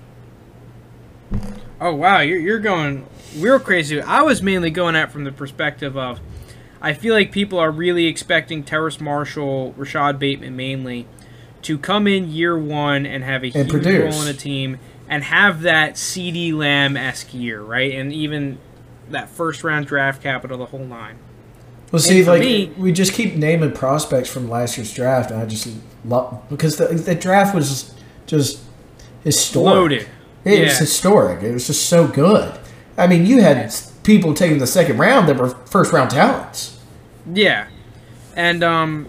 Oh 1.81 1.95
wow, 1.95 2.21
you're 2.21 2.39
you're 2.39 2.59
going 2.59 3.07
real 3.39 3.59
crazy. 3.59 4.01
I 4.01 4.23
was 4.23 4.43
mainly 4.43 4.71
going 4.71 4.97
at 4.97 5.11
from 5.11 5.25
the 5.25 5.33
perspective 5.33 5.97
of 5.97 6.21
I 6.83 6.93
feel 6.93 7.15
like 7.15 7.33
people 7.33 7.59
are 7.59 7.71
really 7.71 8.07
expecting 8.07 8.63
Terrace 8.65 9.01
Marshall, 9.01 9.75
Rashod 9.77 10.19
Bateman 10.19 10.57
mainly, 10.57 11.07
to 11.63 11.79
come 11.79 12.07
in 12.07 12.31
year 12.31 12.59
one 12.59 13.07
and 13.07 13.23
have 13.25 13.43
a 13.43 13.47
And 13.47 13.55
huge 13.55 13.71
produce. 13.71 14.15
role 14.15 14.23
in 14.23 14.29
a 14.29 14.35
team 14.35 14.79
and 15.09 15.25
have 15.25 15.63
that 15.63 15.95
CeeDee 15.95 16.53
Lamb 16.55 16.97
esque 16.97 17.33
year, 17.35 17.61
right? 17.63 17.93
And 17.95 18.13
even 18.13 18.59
that 19.11 19.29
first 19.29 19.65
round 19.65 19.87
draft 19.87 20.23
capital, 20.23 20.59
the 20.59 20.67
whole 20.67 20.85
nine. 20.85 21.17
Well, 21.93 22.01
see, 22.01 22.25
like 22.25 22.41
me- 22.41 22.73
we 22.79 22.93
just 22.93 23.13
keep 23.13 23.35
naming 23.35 23.73
prospects 23.73 24.29
from 24.31 24.49
last 24.49 24.77
year's 24.77 24.93
draft, 24.95 25.31
and 25.31 25.41
I 25.41 25.47
just 25.47 25.69
love 26.05 26.43
because 26.49 26.77
the, 26.77 26.87
the 26.87 27.15
draft 27.15 27.55
was 27.55 27.95
just 28.27 28.61
historic. 29.25 29.75
Loaded. 29.75 30.09
It 30.45 30.59
Yeah. 30.59 30.65
was 30.67 30.79
historic. 30.79 31.43
It 31.43 31.53
was 31.53 31.67
just 31.67 31.87
so 31.89 32.07
good. 32.07 32.59
I 32.97 33.07
mean, 33.07 33.27
you 33.27 33.41
had 33.43 33.75
people 34.05 34.35
taking 34.35 34.59
the 34.59 34.67
second 34.67 34.99
round 34.99 35.29
that 35.29 35.37
were 35.37 35.51
first 35.51 35.93
round 35.93 36.11
talents. 36.11 36.79
Yeah. 37.33 37.67
And 38.37 38.63
um 38.65 39.09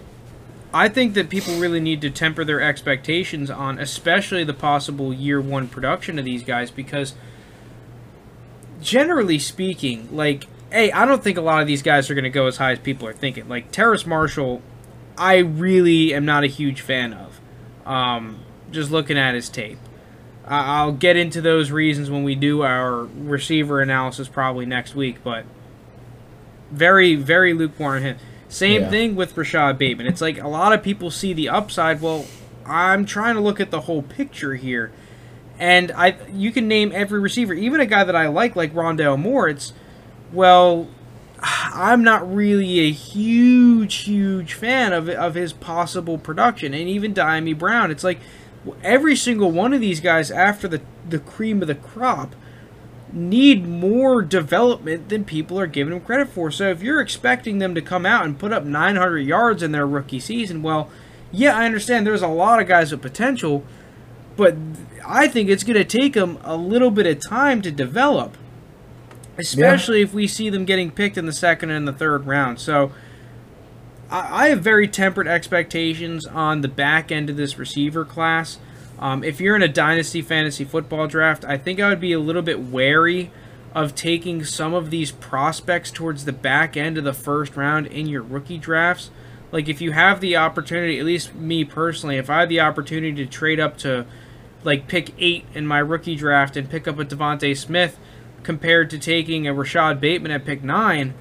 I 0.74 0.88
think 0.88 1.14
that 1.14 1.28
people 1.28 1.54
really 1.58 1.80
need 1.80 2.00
to 2.00 2.10
temper 2.10 2.44
their 2.44 2.60
expectations 2.60 3.50
on 3.50 3.78
especially 3.78 4.42
the 4.44 4.54
possible 4.54 5.12
year 5.12 5.40
1 5.40 5.68
production 5.68 6.18
of 6.18 6.24
these 6.24 6.42
guys 6.42 6.70
because 6.70 7.14
generally 8.82 9.38
speaking, 9.38 10.08
like 10.14 10.46
hey, 10.70 10.90
I 10.90 11.04
don't 11.04 11.22
think 11.22 11.36
a 11.36 11.42
lot 11.42 11.60
of 11.60 11.66
these 11.66 11.82
guys 11.82 12.08
are 12.10 12.14
going 12.14 12.24
to 12.24 12.30
go 12.30 12.46
as 12.46 12.56
high 12.56 12.72
as 12.72 12.78
people 12.78 13.06
are 13.06 13.12
thinking. 13.12 13.46
Like 13.48 13.70
Terrace 13.72 14.06
Marshall, 14.06 14.62
I 15.18 15.36
really 15.36 16.14
am 16.14 16.24
not 16.24 16.44
a 16.44 16.46
huge 16.46 16.80
fan 16.80 17.12
of. 17.12 17.40
Um 17.86 18.40
just 18.70 18.90
looking 18.90 19.18
at 19.18 19.34
his 19.34 19.48
tape. 19.50 19.78
I- 20.46 20.78
I'll 20.78 20.92
get 20.92 21.16
into 21.16 21.40
those 21.42 21.70
reasons 21.70 22.10
when 22.10 22.24
we 22.24 22.34
do 22.34 22.62
our 22.62 23.04
receiver 23.04 23.80
analysis 23.80 24.28
probably 24.28 24.64
next 24.66 24.94
week, 24.94 25.18
but 25.22 25.44
very, 26.70 27.14
very 27.14 27.52
lukewarm 27.52 28.02
him. 28.02 28.16
Same 28.48 28.82
Yeah. 28.82 28.90
thing 28.90 29.14
with 29.14 29.36
Rashod 29.36 29.78
Bateman. 29.78 30.06
It's 30.06 30.20
like 30.20 30.38
a 30.40 30.48
lot 30.48 30.72
of 30.72 30.82
people 30.82 31.10
see 31.10 31.32
the 31.32 31.48
upside. 31.48 32.00
Well, 32.00 32.26
I'm 32.66 33.04
trying 33.04 33.34
to 33.34 33.40
look 33.40 33.60
at 33.60 33.70
the 33.70 33.82
whole 33.82 34.02
picture 34.02 34.54
here, 34.54 34.90
and 35.62 35.92
I 35.92 36.16
you 36.32 36.50
can 36.50 36.66
name 36.66 36.90
every 36.92 37.20
receiver, 37.20 37.54
even 37.54 37.80
a 37.80 37.86
guy 37.86 38.02
that 38.02 38.16
I 38.16 38.26
like, 38.26 38.56
like 38.56 38.74
Rondale 38.74 39.16
Moore. 39.16 39.48
It's 39.48 39.72
well, 40.32 40.88
I'm 41.40 42.02
not 42.02 42.34
really 42.34 42.80
a 42.80 42.90
huge, 42.90 43.94
huge 43.98 44.54
fan 44.54 44.92
of 44.92 45.08
of 45.08 45.36
his 45.36 45.52
possible 45.52 46.18
production, 46.18 46.74
and 46.74 46.88
even 46.88 47.14
Dyami 47.14 47.56
Brown. 47.56 47.92
It's 47.92 48.02
like 48.02 48.18
every 48.82 49.14
single 49.14 49.52
one 49.52 49.72
of 49.72 49.80
these 49.80 50.00
guys 50.00 50.32
after 50.32 50.66
the 50.66 50.82
the 51.08 51.20
cream 51.20 51.62
of 51.62 51.68
the 51.68 51.76
crop 51.76 52.34
need 53.12 53.64
more 53.64 54.20
development 54.20 55.10
than 55.10 55.24
people 55.24 55.60
are 55.60 55.68
giving 55.68 55.92
them 55.92 56.02
credit 56.02 56.28
for. 56.28 56.50
So 56.50 56.70
if 56.70 56.82
you're 56.82 57.00
expecting 57.00 57.58
them 57.58 57.72
to 57.76 57.82
come 57.82 58.04
out 58.04 58.24
and 58.24 58.36
put 58.36 58.52
up 58.52 58.64
900 58.64 59.18
yards 59.20 59.62
in 59.62 59.70
their 59.70 59.86
rookie 59.86 60.18
season, 60.18 60.62
well, 60.62 60.90
yeah, 61.30 61.56
I 61.56 61.66
understand 61.66 62.04
there's 62.04 62.22
a 62.22 62.26
lot 62.26 62.60
of 62.60 62.66
guys 62.66 62.90
with 62.90 63.02
potential, 63.02 63.64
but 64.36 64.56
I 65.04 65.28
think 65.28 65.48
it's 65.48 65.64
going 65.64 65.76
to 65.76 65.84
take 65.84 66.14
them 66.14 66.38
a 66.42 66.56
little 66.56 66.90
bit 66.90 67.06
of 67.06 67.20
time 67.20 67.62
to 67.62 67.70
develop, 67.70 68.36
especially 69.38 70.02
if 70.02 70.12
we 70.12 70.26
see 70.26 70.50
them 70.50 70.64
getting 70.64 70.90
picked 70.90 71.16
in 71.16 71.26
the 71.26 71.32
second 71.32 71.70
and 71.70 71.86
the 71.86 71.92
third 71.92 72.26
round. 72.26 72.60
So 72.60 72.92
I, 74.10 74.44
I 74.44 74.48
have 74.48 74.60
very 74.60 74.86
tempered 74.88 75.26
expectations 75.26 76.26
on 76.26 76.60
the 76.60 76.68
back 76.68 77.10
end 77.10 77.30
of 77.30 77.36
this 77.36 77.58
receiver 77.58 78.04
class. 78.04 78.58
Um, 78.98 79.24
if 79.24 79.40
you're 79.40 79.56
in 79.56 79.62
a 79.62 79.68
dynasty 79.68 80.22
fantasy 80.22 80.64
football 80.64 81.08
draft, 81.08 81.44
I 81.44 81.58
think 81.58 81.80
I 81.80 81.88
would 81.88 82.00
be 82.00 82.12
a 82.12 82.20
little 82.20 82.42
bit 82.42 82.60
wary 82.60 83.32
of 83.74 83.94
taking 83.94 84.44
some 84.44 84.74
of 84.74 84.90
these 84.90 85.10
prospects 85.10 85.90
towards 85.90 86.24
the 86.24 86.32
back 86.32 86.76
end 86.76 86.98
of 86.98 87.04
the 87.04 87.12
first 87.12 87.56
round 87.56 87.86
in 87.86 88.06
your 88.06 88.22
rookie 88.22 88.58
drafts. 88.58 89.10
Like 89.50 89.68
if 89.68 89.80
you 89.80 89.92
have 89.92 90.20
the 90.20 90.36
opportunity, 90.36 90.98
at 90.98 91.04
least 91.04 91.34
me 91.34 91.64
personally, 91.64 92.16
if 92.16 92.30
I 92.30 92.40
had 92.40 92.48
the 92.48 92.60
opportunity 92.60 93.24
to 93.24 93.26
trade 93.26 93.58
up 93.58 93.76
to 93.78 94.06
like 94.64 94.88
pick 94.88 95.12
eight 95.18 95.44
in 95.54 95.66
my 95.66 95.78
rookie 95.78 96.16
draft 96.16 96.56
and 96.56 96.68
pick 96.70 96.86
up 96.86 96.98
a 96.98 97.04
DeVonta 97.04 97.56
Smith 97.56 97.98
compared 98.42 98.90
to 98.90 98.98
taking 98.98 99.46
a 99.46 99.54
Rashod 99.54 100.00
Bateman 100.00 100.32
at 100.32 100.44
pick 100.44 100.62
nine, 100.62 101.14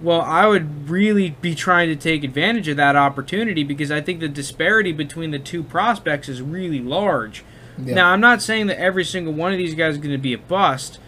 well, 0.00 0.20
I 0.20 0.46
would 0.46 0.88
really 0.90 1.30
be 1.30 1.54
trying 1.54 1.88
to 1.88 1.96
take 1.96 2.24
advantage 2.24 2.66
of 2.68 2.76
that 2.76 2.96
opportunity 2.96 3.62
because 3.62 3.90
I 3.90 4.00
think 4.00 4.20
the 4.20 4.28
disparity 4.28 4.92
between 4.92 5.30
the 5.30 5.38
two 5.38 5.62
prospects 5.62 6.28
is 6.28 6.42
really 6.42 6.80
large. 6.80 7.44
Yeah. 7.78 7.94
Now, 7.94 8.08
I'm 8.10 8.20
not 8.20 8.42
saying 8.42 8.66
that 8.66 8.80
every 8.80 9.04
single 9.04 9.32
one 9.32 9.52
of 9.52 9.58
these 9.58 9.74
guys 9.74 9.94
is 9.94 10.00
going 10.00 10.10
to 10.10 10.18
be 10.18 10.32
a 10.32 10.38
bust, 10.38 10.98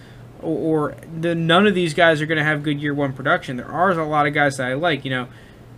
or, 0.40 0.92
or 0.92 0.96
the, 1.20 1.34
none 1.34 1.66
of 1.66 1.74
these 1.74 1.92
guys 1.92 2.20
are 2.22 2.26
going 2.26 2.38
to 2.38 2.44
have 2.44 2.62
good 2.62 2.80
year 2.80 2.94
one 2.94 3.12
production. 3.12 3.56
There 3.56 3.70
are 3.70 3.90
a 3.90 4.06
lot 4.06 4.26
of 4.26 4.34
guys 4.34 4.56
that 4.58 4.68
I 4.68 4.74
like. 4.74 5.04
You 5.04 5.10
know, 5.10 5.28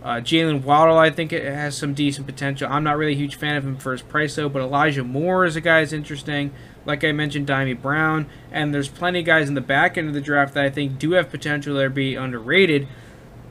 uh, 0.07 0.21
Jaylen 0.21 0.63
Waddle, 0.63 0.97
I 0.97 1.09
think 1.09 1.33
it 1.33 1.43
has 1.43 1.75
some 1.75 1.93
decent 1.93 2.25
potential. 2.25 2.69
I'm 2.71 2.85
not 2.85 2.97
really 2.97 3.11
a 3.11 3.17
huge 3.17 3.35
fan 3.35 3.57
of 3.57 3.65
him 3.65 3.75
for 3.75 3.91
his 3.91 4.01
price 4.01 4.35
though, 4.35 4.47
but 4.47 4.61
Elijah 4.61 5.03
Moore 5.03 5.43
is 5.43 5.57
a 5.57 5.61
guy 5.61 5.81
that's 5.81 5.91
interesting. 5.91 6.53
Like 6.85 7.03
I 7.03 7.11
mentioned, 7.11 7.45
Dyami 7.45 7.79
Brown, 7.81 8.25
and 8.49 8.73
there's 8.73 8.87
plenty 8.87 9.19
of 9.19 9.25
guys 9.25 9.49
in 9.49 9.55
the 9.55 9.59
back 9.59 9.97
end 9.97 10.07
of 10.07 10.13
the 10.13 10.21
draft 10.21 10.53
that 10.53 10.63
I 10.63 10.69
think 10.69 10.97
do 10.97 11.11
have 11.11 11.29
potential 11.29 11.75
to 11.75 11.89
be 11.89 12.15
underrated. 12.15 12.87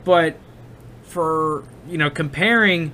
But 0.03 0.39
for 1.03 1.63
you 1.87 1.99
know 1.99 2.09
comparing 2.09 2.91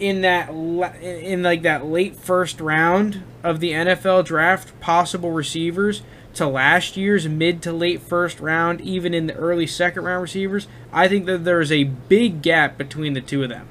in 0.00 0.22
that 0.22 0.48
in 0.50 1.44
like 1.44 1.62
that 1.62 1.86
late 1.86 2.16
first 2.16 2.60
round 2.60 3.22
of 3.46 3.60
the 3.60 3.70
NFL 3.72 4.24
draft 4.24 4.78
possible 4.80 5.30
receivers 5.30 6.02
to 6.34 6.46
last 6.46 6.96
year's 6.96 7.28
mid 7.28 7.62
to 7.62 7.72
late 7.72 8.00
first 8.02 8.40
round, 8.40 8.80
even 8.80 9.14
in 9.14 9.26
the 9.26 9.34
early 9.34 9.66
second 9.66 10.04
round 10.04 10.22
receivers, 10.22 10.66
I 10.92 11.08
think 11.08 11.26
that 11.26 11.44
there 11.44 11.60
is 11.60 11.72
a 11.72 11.84
big 11.84 12.42
gap 12.42 12.76
between 12.76 13.14
the 13.14 13.20
two 13.20 13.42
of 13.42 13.48
them. 13.48 13.66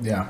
Yeah. 0.00 0.28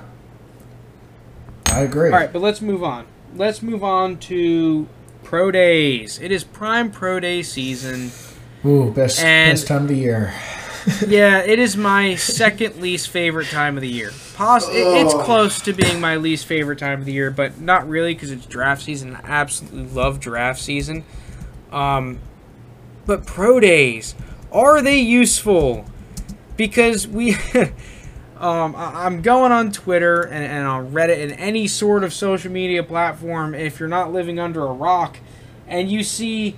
I 1.67 1.81
agree. 1.81 2.11
All 2.11 2.17
right, 2.19 2.33
but 2.33 2.41
let's 2.43 2.61
move 2.61 2.83
on. 2.83 3.07
Let's 3.35 3.63
move 3.63 3.83
on 3.83 4.19
to 4.19 4.87
pro 5.25 5.51
days. 5.51 6.19
It 6.21 6.31
is 6.33 6.45
prime 6.45 6.91
pro 6.91 7.19
day 7.21 7.43
season. 7.43 8.13
Ooh, 8.65 8.91
best 8.93 9.21
And- 9.21 9.53
best 9.53 9.67
time 9.67 9.83
of 9.83 9.89
the 9.89 9.97
year. 9.97 10.33
yeah, 11.07 11.41
it 11.41 11.59
is 11.59 11.77
my 11.77 12.15
second 12.17 12.81
least 12.81 13.09
favorite 13.09 13.49
time 13.49 13.77
of 13.77 13.83
the 13.83 13.89
year. 13.89 14.11
It, 14.69 14.73
it's 15.07 15.15
close 15.25 15.61
to 15.63 15.73
being 15.73 16.01
my 16.01 16.17
least 16.17 16.47
favorite 16.47 16.79
time 16.79 17.01
of 17.01 17.07
the 17.07 17.13
year, 17.13 17.31
but 17.31 17.61
not 17.61 17.89
really 17.89 18.15
because 18.15 18.31
it's 18.31 18.47
draft 18.47 18.83
season. 18.83 19.15
I 19.17 19.21
absolutely 19.25 19.85
love 19.87 20.19
draft 20.21 20.61
season. 20.61 21.05
Um, 21.71 22.19
but 23.07 23.27
pro 23.27 23.61
days 23.61 24.15
are 24.53 24.83
they 24.83 24.99
useful? 25.01 25.85
Because 26.57 27.07
we, 27.09 27.35
um, 28.39 28.75
I- 28.77 29.07
I'm 29.07 29.23
going 29.23 29.53
on 29.53 29.73
Twitter 29.73 30.23
and, 30.23 30.45
and 30.45 30.67
on 30.67 30.93
Reddit 30.93 31.23
and 31.23 31.33
any 31.33 31.67
sort 31.69 32.05
of 32.05 32.13
social 32.13 32.51
media 32.53 32.83
platform. 32.83 33.55
If 33.55 33.79
you're 33.81 33.89
not 33.89 34.13
living 34.13 34.39
under 34.39 34.65
a 34.67 34.73
rock, 34.73 35.19
and 35.67 35.91
you 35.91 36.03
see 36.03 36.57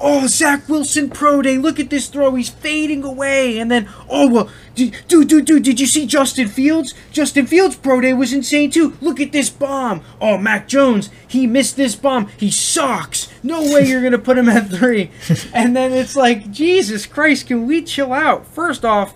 oh, 0.00 0.26
Zach 0.26 0.68
Wilson 0.68 1.10
pro 1.10 1.42
day, 1.42 1.58
look 1.58 1.80
at 1.80 1.90
this 1.90 2.08
throw, 2.08 2.34
he's 2.34 2.48
fading 2.48 3.04
away. 3.04 3.58
And 3.58 3.70
then, 3.70 3.88
oh, 4.08 4.28
well, 4.30 4.50
dude, 4.74 4.94
dude, 5.08 5.28
dude, 5.28 5.44
dude, 5.44 5.62
did 5.62 5.80
you 5.80 5.86
see 5.86 6.06
Justin 6.06 6.48
Fields? 6.48 6.94
Justin 7.10 7.46
Fields 7.46 7.76
pro 7.76 8.00
day 8.00 8.12
was 8.12 8.32
insane 8.32 8.70
too. 8.70 8.96
Look 9.00 9.20
at 9.20 9.32
this 9.32 9.50
bomb. 9.50 10.02
Oh, 10.20 10.38
Mac 10.38 10.68
Jones, 10.68 11.10
he 11.26 11.46
missed 11.46 11.76
this 11.76 11.96
bomb. 11.96 12.28
He 12.36 12.50
sucks. 12.50 13.32
No 13.42 13.62
way 13.62 13.86
you're 13.86 14.00
going 14.00 14.12
to 14.12 14.18
put 14.18 14.38
him 14.38 14.48
at 14.48 14.70
three. 14.70 15.10
and 15.54 15.76
then 15.76 15.92
it's 15.92 16.16
like, 16.16 16.50
Jesus 16.50 17.06
Christ, 17.06 17.46
can 17.46 17.66
we 17.66 17.82
chill 17.82 18.12
out? 18.12 18.46
First 18.46 18.84
off, 18.84 19.14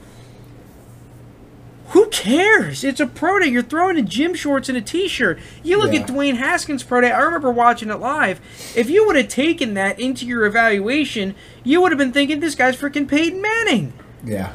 who 1.90 2.06
cares? 2.08 2.84
It's 2.84 3.00
a 3.00 3.06
pro 3.06 3.38
day. 3.38 3.46
You're 3.46 3.62
throwing 3.62 3.98
in 3.98 4.06
gym 4.06 4.34
shorts 4.34 4.68
and 4.68 4.76
a 4.78 4.80
t-shirt. 4.80 5.38
You 5.62 5.78
look 5.78 5.92
Yeah. 5.92 6.00
at 6.00 6.06
Dwayne 6.08 6.36
Haskins 6.36 6.82
pro 6.82 7.00
day. 7.00 7.10
I 7.10 7.20
remember 7.20 7.50
watching 7.50 7.90
it 7.90 7.96
live. 8.00 8.40
If 8.76 8.88
you 8.90 9.06
would 9.06 9.16
have 9.16 9.28
taken 9.28 9.74
that 9.74 9.98
into 10.00 10.26
your 10.26 10.44
evaluation, 10.46 11.34
you 11.64 11.80
would 11.80 11.92
have 11.92 11.98
been 11.98 12.12
thinking 12.12 12.40
this 12.40 12.54
guy's 12.54 12.76
freaking 12.76 13.08
Peyton 13.08 13.40
Manning. 13.42 13.92
Yeah. 14.24 14.52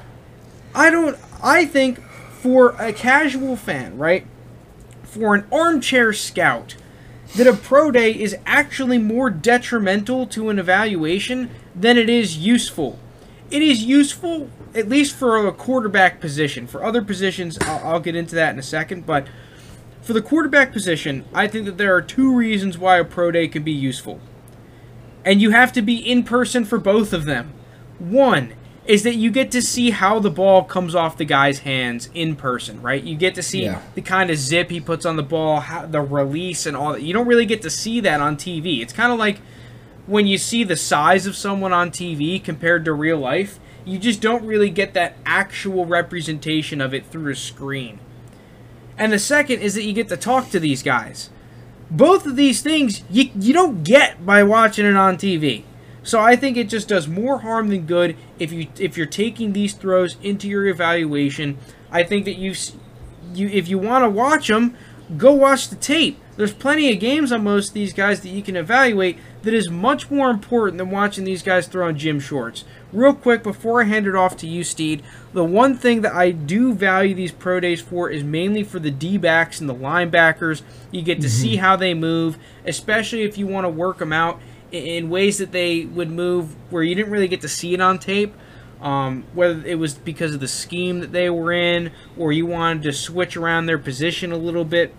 I 0.74 0.90
don't. 0.90 1.18
I 1.44 1.66
think 1.66 2.02
for 2.42 2.70
a 2.80 2.92
casual 2.94 3.56
fan, 3.56 3.98
right? 3.98 4.26
For 5.04 5.36
an 5.36 5.46
armchair 5.52 6.12
scout, 6.14 6.76
that 7.36 7.48
a 7.48 7.54
pro 7.54 7.92
day 7.92 8.12
is 8.12 8.36
actually 8.46 8.98
more 8.98 9.30
detrimental 9.30 10.26
to 10.28 10.50
an 10.50 10.60
evaluation 10.60 11.50
than 11.76 11.98
it 11.98 12.10
is 12.10 12.38
useful. 12.38 13.00
It 13.52 13.62
is 13.62 13.84
useful, 13.84 14.50
at 14.74 14.90
least 14.90 15.16
for 15.16 15.46
a 15.48 15.52
quarterback 15.52 16.20
position. 16.20 16.68
For 16.68 16.84
other 16.84 17.02
positions, 17.02 17.58
I'll, 17.62 17.94
I'll 17.94 18.00
get 18.00 18.16
into 18.16 18.36
that 18.36 18.54
in 18.54 18.60
a 18.60 18.64
second, 18.64 19.06
but 19.06 19.28
for 20.02 20.14
the 20.14 20.22
quarterback 20.22 20.72
position, 20.72 21.26
I 21.34 21.48
think 21.48 21.66
that 21.66 21.78
there 21.78 21.96
are 21.96 22.02
two 22.02 22.36
reasons 22.36 22.78
why 22.78 22.98
a 22.98 23.04
pro 23.04 23.32
day 23.32 23.48
can 23.48 23.64
be 23.64 23.72
useful. 23.72 24.20
And 25.24 25.42
you 25.42 25.52
have 25.52 25.72
to 25.74 25.82
be 25.82 25.96
in 25.96 26.24
person 26.24 26.66
for 26.66 26.78
both 26.78 27.14
of 27.14 27.26
them. 27.26 27.54
One 27.98 28.54
is 28.86 29.02
that 29.02 29.16
you 29.16 29.32
get 29.32 29.50
to 29.52 29.64
see 29.64 29.90
how 29.90 30.20
the 30.20 30.30
ball 30.30 30.64
comes 30.64 30.94
off 30.94 31.18
the 31.18 31.26
guy's 31.26 31.60
hands 31.60 32.10
in 32.14 32.36
person, 32.36 32.80
right? 32.84 33.02
You 33.04 33.16
get 33.16 33.34
to 33.36 33.42
see 33.42 33.64
Yeah. 33.64 33.82
the 33.96 34.02
kind 34.02 34.30
of 34.30 34.38
zip 34.38 34.70
he 34.70 34.80
puts 34.80 35.08
on 35.08 35.16
the 35.16 35.24
ball, 35.24 35.60
how, 35.62 35.88
the 35.88 36.02
release, 36.02 36.68
and 36.68 36.78
all 36.78 36.94
that. 36.94 37.02
You 37.02 37.12
don't 37.14 37.26
really 37.28 37.48
get 37.48 37.64
to 37.64 37.70
see 37.72 38.00
that 38.02 38.22
on 38.22 38.38
TV. 38.38 38.82
It's 38.84 38.94
kind 38.94 39.12
of 39.12 39.18
like 39.18 39.40
when 40.08 40.28
you 40.28 40.38
see 40.38 40.64
the 40.64 40.76
size 40.76 41.26
of 41.26 41.36
someone 41.36 41.74
on 41.74 41.92
TV 41.92 42.44
compared 42.44 42.86
to 42.86 42.94
real 42.94 43.18
life, 43.18 43.60
you 43.84 44.00
just 44.00 44.22
don't 44.22 44.46
really 44.46 44.70
get 44.70 44.94
that 44.94 45.16
actual 45.26 45.86
representation 45.86 46.82
of 46.82 46.94
it 46.94 47.06
through 47.08 47.32
a 47.32 47.36
screen. 47.36 48.00
And 48.98 49.12
the 49.12 49.20
second 49.20 49.60
is 49.60 49.76
that 49.76 49.84
you 49.84 49.94
get 49.94 50.10
to 50.10 50.18
talk 50.18 50.50
to 50.50 50.60
these 50.60 50.84
guys. 50.84 51.30
Both 51.92 52.26
of 52.26 52.36
these 52.36 52.62
things 52.62 53.04
you, 53.10 53.30
you 53.36 53.54
don't 53.54 53.84
get 53.84 54.26
by 54.26 54.44
watching 54.44 54.86
it 54.86 54.96
on 54.96 55.18
TV. 55.18 55.64
So 56.02 56.20
I 56.20 56.36
think 56.36 56.56
it 56.56 56.70
just 56.70 56.88
does 56.88 57.08
more 57.08 57.40
harm 57.40 57.70
than 57.70 57.86
good 57.86 58.16
if 58.38 58.52
you 58.52 58.68
if 58.80 58.96
you're 58.96 59.08
taking 59.08 59.54
these 59.54 59.74
throws 59.74 60.18
into 60.22 60.48
your 60.48 60.68
evaluation. 60.68 61.58
I 61.92 62.04
think 62.04 62.26
that 62.26 62.38
you 62.38 62.54
you 63.34 63.50
if 63.50 63.68
you 63.68 63.78
want 63.80 64.04
to 64.04 64.10
watch 64.10 64.48
them, 64.48 64.78
go 65.18 65.32
watch 65.32 65.70
the 65.70 65.76
tape. 65.76 66.20
There's 66.38 66.54
plenty 66.54 66.92
of 66.92 67.00
games 67.00 67.32
on 67.32 67.44
most 67.44 67.70
of 67.70 67.74
these 67.74 67.94
guys 67.94 68.20
that 68.22 68.30
you 68.30 68.42
can 68.42 68.58
evaluate 68.58 69.18
that 69.44 69.54
is 69.54 69.70
much 69.70 70.12
more 70.12 70.30
important 70.30 70.78
than 70.78 70.90
watching 70.90 71.24
these 71.24 71.42
guys 71.42 71.68
throw 71.68 71.88
on 71.88 71.98
gym 71.98 72.20
shorts. 72.20 72.66
Real 72.92 73.14
quick 73.14 73.42
before 73.42 73.82
I 73.82 73.86
hand 73.86 74.06
it 74.06 74.16
off 74.16 74.36
to 74.38 74.48
you, 74.48 74.64
Steed, 74.64 75.02
the 75.34 75.46
one 75.46 75.78
thing 75.78 76.02
that 76.02 76.14
I 76.14 76.32
do 76.32 76.74
value 76.74 77.16
these 77.16 77.32
pro 77.32 77.62
days 77.62 77.82
for 77.82 78.10
is 78.10 78.24
mainly 78.24 78.64
for 78.64 78.80
the 78.80 78.92
D 78.92 79.18
backs 79.18 79.62
and 79.62 79.70
the 79.70 79.76
linebackers. 79.76 80.62
You 80.92 81.02
get 81.02 81.22
to 81.22 81.30
see 81.30 81.56
how 81.58 81.78
they 81.78 81.94
move, 81.94 82.38
especially 82.66 83.24
if 83.24 83.38
you 83.38 83.48
want 83.48 83.66
to 83.66 83.70
work 83.70 84.00
them 84.00 84.12
out 84.12 84.42
in 84.72 85.10
ways 85.10 85.38
that 85.38 85.54
they 85.54 85.86
would 85.86 86.12
move 86.12 86.56
where 86.70 86.84
you 86.84 86.96
didn't 86.96 87.12
really 87.12 87.30
get 87.30 87.42
to 87.42 87.50
see 87.50 87.74
it 87.74 87.80
on 87.80 87.98
tape. 87.98 88.34
Um, 88.82 89.24
whether 89.34 89.66
it 89.66 89.80
was 89.80 89.94
because 89.94 90.34
of 90.34 90.42
the 90.42 90.50
scheme 90.50 91.00
that 91.00 91.14
they 91.14 91.30
were 91.30 91.52
in, 91.52 91.92
or 92.18 92.34
you 92.34 92.46
wanted 92.46 92.84
to 92.84 92.94
switch 92.94 93.38
around 93.38 93.66
their 93.66 93.80
position 93.80 94.32
a 94.32 94.38
little 94.38 94.66
bit, 94.66 94.94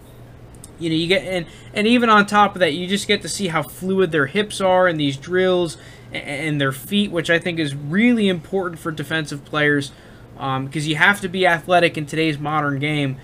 you 0.78 0.90
know 0.90 0.96
you 0.96 1.06
get 1.06 1.22
and 1.24 1.46
and 1.74 1.86
even 1.86 2.08
on 2.10 2.26
top 2.26 2.54
of 2.54 2.60
that 2.60 2.72
you 2.72 2.86
just 2.86 3.06
get 3.08 3.22
to 3.22 3.28
see 3.28 3.48
how 3.48 3.62
fluid 3.62 4.12
their 4.12 4.26
hips 4.26 4.60
are 4.60 4.88
in 4.88 4.96
these 4.96 5.16
drills 5.16 5.76
and, 6.12 6.24
and 6.24 6.60
their 6.60 6.72
feet 6.72 7.10
which 7.10 7.30
i 7.30 7.38
think 7.38 7.58
is 7.58 7.74
really 7.74 8.28
important 8.28 8.78
for 8.78 8.90
defensive 8.90 9.44
players 9.44 9.92
because 10.34 10.86
you 10.86 10.96
have 10.96 11.20
to 11.20 11.28
be 11.28 11.46
athletic 11.46 11.96
in 11.96 12.04
today's 12.04 12.38
modern 12.38 12.78
game 12.78 13.16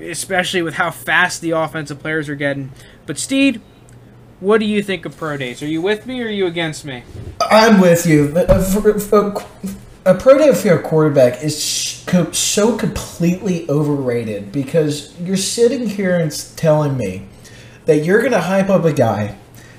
especially 0.00 0.62
with 0.62 0.74
how 0.74 0.90
fast 0.90 1.40
the 1.40 1.50
offensive 1.50 1.98
players 1.98 2.28
are 2.28 2.34
getting. 2.34 2.72
But 3.06 3.18
steed 3.18 3.60
what 4.40 4.58
do 4.58 4.66
you 4.66 4.82
think 4.82 5.04
of 5.04 5.16
pro 5.16 5.36
days? 5.36 5.62
Are 5.62 5.66
you 5.66 5.82
with 5.82 6.06
me 6.06 6.22
or 6.22 6.26
are 6.26 6.30
you 6.30 6.46
against 6.46 6.84
me? 6.84 7.02
I'm 7.50 7.80
with 7.80 8.06
you. 8.06 8.32
Uh, 8.36 8.62
for- 8.62 8.98
for- 9.00 9.44
A 10.08 10.14
pro 10.14 10.38
day 10.38 10.48
a 10.48 10.78
quarterback 10.78 11.42
is 11.42 11.62
so 12.32 12.78
completely 12.78 13.68
overrated 13.68 14.50
because 14.50 15.14
you're 15.20 15.36
sitting 15.36 15.86
here 15.86 16.18
and 16.18 16.32
telling 16.56 16.96
me 16.96 17.26
that 17.84 18.06
you're 18.06 18.20
going 18.20 18.32
to 18.32 18.40
hype 18.40 18.70
up 18.70 18.86
a 18.86 18.92
guy 18.94 19.36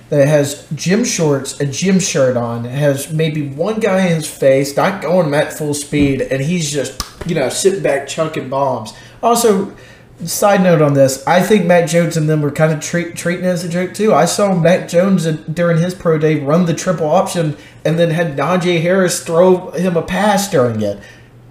that 0.09 0.27
has 0.27 0.67
gym 0.75 1.03
shorts, 1.03 1.59
a 1.59 1.65
gym 1.65 1.99
shirt 1.99 2.37
on, 2.37 2.65
has 2.65 3.11
maybe 3.11 3.47
one 3.47 3.79
guy 3.79 4.05
in 4.05 4.17
his 4.17 4.29
face, 4.29 4.77
not 4.77 5.01
going 5.01 5.33
at 5.33 5.51
full 5.51 5.73
speed, 5.73 6.21
and 6.21 6.43
he's 6.43 6.71
just, 6.71 7.01
you 7.25 7.33
know, 7.33 7.49
sitting 7.49 7.81
back 7.81 8.07
chunking 8.07 8.49
bombs. 8.49 8.93
Also, 9.23 9.75
Side 10.25 10.63
note 10.63 10.81
on 10.81 10.95
this, 10.95 11.25
I 11.25 11.41
think 11.41 11.65
Mac 11.65 11.87
Jones 11.87 12.17
and 12.17 12.29
them 12.29 12.41
were 12.41 12.51
kind 12.51 12.73
of 12.73 12.81
treat, 12.81 13.15
treating 13.15 13.45
it 13.45 13.47
as 13.47 13.63
a 13.63 13.69
joke 13.69 13.93
too. 13.93 14.13
I 14.13 14.25
saw 14.25 14.53
Mac 14.53 14.89
Jones 14.89 15.25
during 15.25 15.77
his 15.77 15.93
pro 15.93 16.17
day 16.17 16.41
run 16.41 16.65
the 16.65 16.73
triple 16.73 17.09
option 17.09 17.55
and 17.85 17.97
then 17.97 18.09
had 18.09 18.35
Najee 18.35 18.81
Harris 18.81 19.23
throw 19.23 19.71
him 19.71 19.95
a 19.95 20.01
pass 20.01 20.51
during 20.51 20.81
it. 20.81 21.01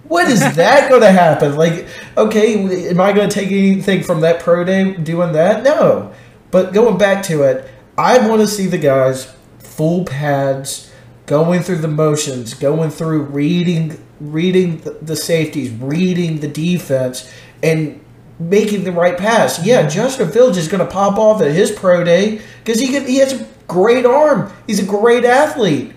What 0.04 0.28
is 0.28 0.40
that 0.56 0.90
going 0.90 1.00
to 1.00 1.10
happen? 1.10 1.56
Like, 1.56 1.86
okay, 2.16 2.90
am 2.90 3.00
I 3.00 3.12
going 3.12 3.30
to 3.30 3.34
take 3.34 3.50
anything 3.50 4.02
from 4.02 4.20
that 4.20 4.40
pro 4.40 4.64
day 4.64 4.94
doing 4.94 5.32
that? 5.32 5.62
No. 5.62 6.12
But 6.50 6.74
going 6.74 6.98
back 6.98 7.22
to 7.24 7.44
it, 7.44 7.70
I 7.96 8.26
want 8.28 8.42
to 8.42 8.46
see 8.46 8.66
the 8.66 8.78
guys 8.78 9.34
full 9.58 10.04
pads, 10.04 10.92
going 11.24 11.62
through 11.62 11.78
the 11.78 11.88
motions, 11.88 12.52
going 12.52 12.90
through 12.90 13.22
reading, 13.22 14.02
reading 14.20 14.82
the 15.00 15.16
safeties, 15.16 15.70
reading 15.72 16.40
the 16.40 16.48
defense, 16.48 17.32
and 17.62 18.00
making 18.38 18.84
the 18.84 18.92
right 18.92 19.16
pass. 19.16 19.64
Yeah, 19.64 19.88
Justin 19.88 20.30
Fields 20.30 20.58
is 20.58 20.68
going 20.68 20.84
to 20.84 20.90
pop 20.90 21.18
off 21.18 21.42
at 21.42 21.50
his 21.52 21.70
pro 21.70 22.04
day 22.04 22.40
because 22.64 22.80
he 22.80 22.88
can, 22.88 23.06
he 23.06 23.18
has 23.18 23.40
a 23.40 23.46
great 23.66 24.06
arm. 24.06 24.52
He's 24.66 24.78
a 24.80 24.86
great 24.86 25.24
athlete. 25.24 25.92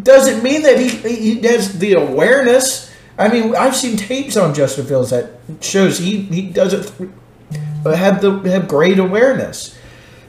Doesn't 0.00 0.42
mean 0.42 0.62
that 0.62 0.78
he 0.78 0.88
he 0.88 1.40
has 1.46 1.78
the 1.78 1.94
awareness 1.94 2.86
I 3.18 3.28
mean, 3.28 3.54
I've 3.54 3.76
seen 3.76 3.96
tapes 3.96 4.36
on 4.36 4.54
Justin 4.54 4.86
Fields 4.86 5.10
that 5.10 5.30
shows 5.60 5.98
he 5.98 6.22
he 6.22 6.42
doesn't 6.42 7.10
have 7.84 8.20
the 8.20 8.38
have 8.50 8.68
great 8.68 8.98
awareness. 8.98 9.76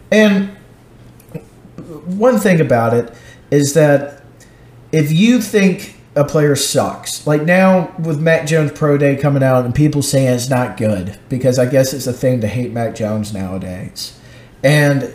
And 0.09 0.49
one 2.05 2.39
thing 2.39 2.61
about 2.61 2.93
it 2.93 3.13
is 3.51 3.73
that 3.73 4.23
if 4.91 5.11
you 5.11 5.41
think 5.41 5.96
a 6.17 6.25
player 6.25 6.55
sucks, 6.55 7.25
like 7.27 7.43
now 7.43 7.93
with 7.99 8.19
Mac 8.19 8.47
Jones 8.47 8.71
Pro 8.71 8.97
Day 8.97 9.15
coming 9.15 9.43
out 9.43 9.65
and 9.65 9.73
people 9.73 10.01
saying 10.01 10.33
it's 10.33 10.49
not 10.49 10.75
good 10.75 11.17
because 11.29 11.59
I 11.59 11.67
guess 11.67 11.93
it's 11.93 12.07
a 12.07 12.13
thing 12.13 12.41
to 12.41 12.47
hate 12.47 12.71
Mac 12.71 12.95
Jones 12.95 13.33
nowadays, 13.33 14.19
and 14.63 15.13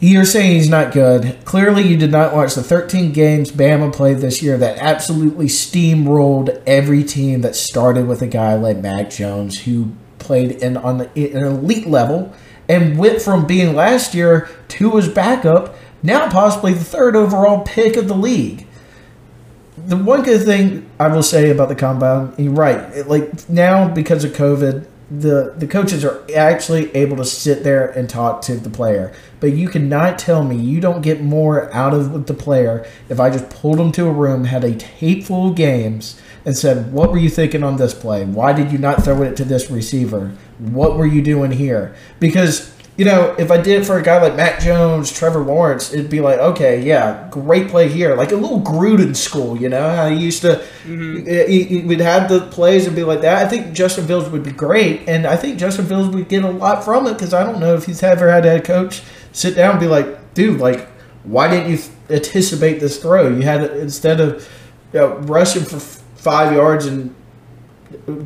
you're 0.00 0.24
saying 0.24 0.52
he's 0.52 0.68
not 0.68 0.92
good. 0.92 1.38
Clearly, 1.44 1.82
you 1.82 1.96
did 1.96 2.10
not 2.10 2.34
watch 2.34 2.54
the 2.54 2.62
13 2.62 3.12
games 3.12 3.52
Bama 3.52 3.92
played 3.92 4.18
this 4.18 4.42
year 4.42 4.58
that 4.58 4.78
absolutely 4.78 5.46
steamrolled 5.46 6.62
every 6.66 7.04
team 7.04 7.42
that 7.42 7.54
started 7.54 8.06
with 8.06 8.20
a 8.20 8.26
guy 8.26 8.54
like 8.54 8.78
Mac 8.78 9.10
Jones, 9.10 9.60
who 9.60 9.92
played 10.18 10.52
in 10.52 10.76
on 10.76 10.98
the, 10.98 11.36
an 11.36 11.44
elite 11.44 11.86
level 11.86 12.34
and 12.68 12.98
went 12.98 13.20
from 13.20 13.46
being 13.46 13.74
last 13.74 14.14
year 14.14 14.48
to 14.68 14.92
his 14.92 15.08
backup, 15.08 15.74
now 16.02 16.30
possibly 16.30 16.72
the 16.72 16.84
third 16.84 17.14
overall 17.14 17.62
pick 17.62 17.96
of 17.96 18.08
the 18.08 18.16
league. 18.16 18.66
The 19.86 19.96
one 19.96 20.22
good 20.22 20.42
thing 20.44 20.88
I 20.98 21.08
will 21.08 21.22
say 21.22 21.50
about 21.50 21.68
the 21.68 21.74
combine, 21.74 22.32
you're 22.38 22.52
right. 22.52 23.06
Like 23.06 23.48
now 23.48 23.88
because 23.88 24.24
of 24.24 24.32
COVID, 24.32 24.86
the 25.10 25.54
the 25.56 25.66
coaches 25.66 26.04
are 26.04 26.24
actually 26.34 26.94
able 26.96 27.16
to 27.18 27.24
sit 27.24 27.62
there 27.62 27.86
and 27.88 28.08
talk 28.08 28.40
to 28.42 28.56
the 28.56 28.70
player. 28.70 29.12
But 29.40 29.52
you 29.52 29.68
cannot 29.68 30.18
tell 30.18 30.42
me 30.42 30.56
you 30.56 30.80
don't 30.80 31.02
get 31.02 31.22
more 31.22 31.72
out 31.74 31.92
of 31.92 32.26
the 32.26 32.34
player 32.34 32.86
if 33.08 33.20
I 33.20 33.30
just 33.30 33.50
pulled 33.50 33.78
them 33.78 33.92
to 33.92 34.06
a 34.06 34.12
room, 34.12 34.44
had 34.44 34.64
a 34.64 34.74
tape 34.74 35.24
full 35.24 35.50
of 35.50 35.56
games, 35.56 36.20
and 36.46 36.56
said, 36.56 36.92
"What 36.92 37.12
were 37.12 37.18
you 37.18 37.28
thinking 37.28 37.62
on 37.62 37.76
this 37.76 37.92
play? 37.94 38.24
Why 38.24 38.52
did 38.52 38.72
you 38.72 38.78
not 38.78 39.04
throw 39.04 39.22
it 39.22 39.36
to 39.36 39.44
this 39.44 39.70
receiver? 39.70 40.32
What 40.58 40.96
were 40.96 41.06
you 41.06 41.20
doing 41.20 41.52
here?" 41.52 41.92
Because 42.18 42.70
you 42.96 43.04
know, 43.04 43.34
if 43.38 43.50
I 43.50 43.56
did 43.56 43.82
it 43.82 43.84
for 43.84 43.98
a 43.98 44.02
guy 44.02 44.22
like 44.22 44.36
Mac 44.36 44.60
Jones, 44.60 45.12
Trevor 45.12 45.40
Lawrence, 45.40 45.92
it'd 45.92 46.10
be 46.10 46.20
like, 46.20 46.38
okay, 46.38 46.80
yeah, 46.80 47.28
great 47.30 47.68
play 47.68 47.88
here, 47.88 48.14
like 48.14 48.30
a 48.30 48.36
little 48.36 48.60
Gruden 48.60 49.16
school. 49.16 49.60
You 49.60 49.68
know 49.68 49.88
how 49.88 50.08
he 50.08 50.16
used 50.16 50.42
to, 50.42 50.64
mm-hmm. 50.84 51.26
he, 51.26 51.64
he 51.64 51.80
would 51.80 52.00
have 52.00 52.28
the 52.28 52.42
plays 52.42 52.86
and 52.86 52.94
be 52.94 53.02
like 53.02 53.22
that. 53.22 53.44
I 53.44 53.48
think 53.48 53.74
Justin 53.74 54.06
Fields 54.06 54.28
would 54.28 54.44
be 54.44 54.52
great, 54.52 55.08
and 55.08 55.26
I 55.26 55.36
think 55.36 55.58
Justin 55.58 55.86
Fields 55.86 56.14
would 56.14 56.28
get 56.28 56.44
a 56.44 56.50
lot 56.50 56.84
from 56.84 57.06
it 57.08 57.14
because 57.14 57.34
I 57.34 57.42
don't 57.42 57.58
know 57.58 57.74
if 57.74 57.86
he's 57.86 58.02
ever 58.02 58.30
had 58.30 58.46
a 58.46 58.60
coach 58.60 59.02
sit 59.32 59.56
down 59.56 59.72
and 59.72 59.80
be 59.80 59.88
like, 59.88 60.34
dude, 60.34 60.60
like, 60.60 60.88
why 61.24 61.48
didn't 61.48 61.72
you 61.72 61.78
anticipate 62.10 62.78
this 62.78 63.02
throw? 63.02 63.28
You 63.28 63.42
had 63.42 63.62
instead 63.72 64.20
of 64.20 64.48
you 64.92 65.00
know, 65.00 65.16
rushing 65.18 65.64
for 65.64 65.80
five 65.80 66.52
yards 66.52 66.86
and 66.86 67.14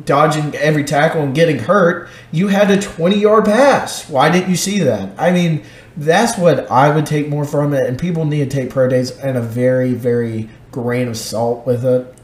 dodging 0.05 0.55
every 0.55 0.83
tackle 0.83 1.21
and 1.21 1.33
getting 1.33 1.59
hurt, 1.59 2.09
you 2.31 2.47
had 2.47 2.69
a 2.71 2.81
20 2.81 3.17
yard 3.17 3.45
pass. 3.45 4.09
Why 4.09 4.29
didn't 4.29 4.49
you 4.49 4.55
see 4.55 4.79
that? 4.79 5.19
I 5.19 5.31
mean, 5.31 5.63
that's 5.97 6.37
what 6.37 6.69
I 6.71 6.93
would 6.93 7.05
take 7.05 7.29
more 7.29 7.45
from 7.45 7.73
it. 7.73 7.87
And 7.87 7.97
people 7.97 8.25
need 8.25 8.49
to 8.49 8.57
take 8.57 8.69
pro 8.69 8.87
days 8.87 9.11
and 9.19 9.37
a 9.37 9.41
very, 9.41 9.93
very 9.93 10.49
grain 10.71 11.07
of 11.07 11.17
salt 11.17 11.65
with 11.65 11.85
it. 11.85 12.15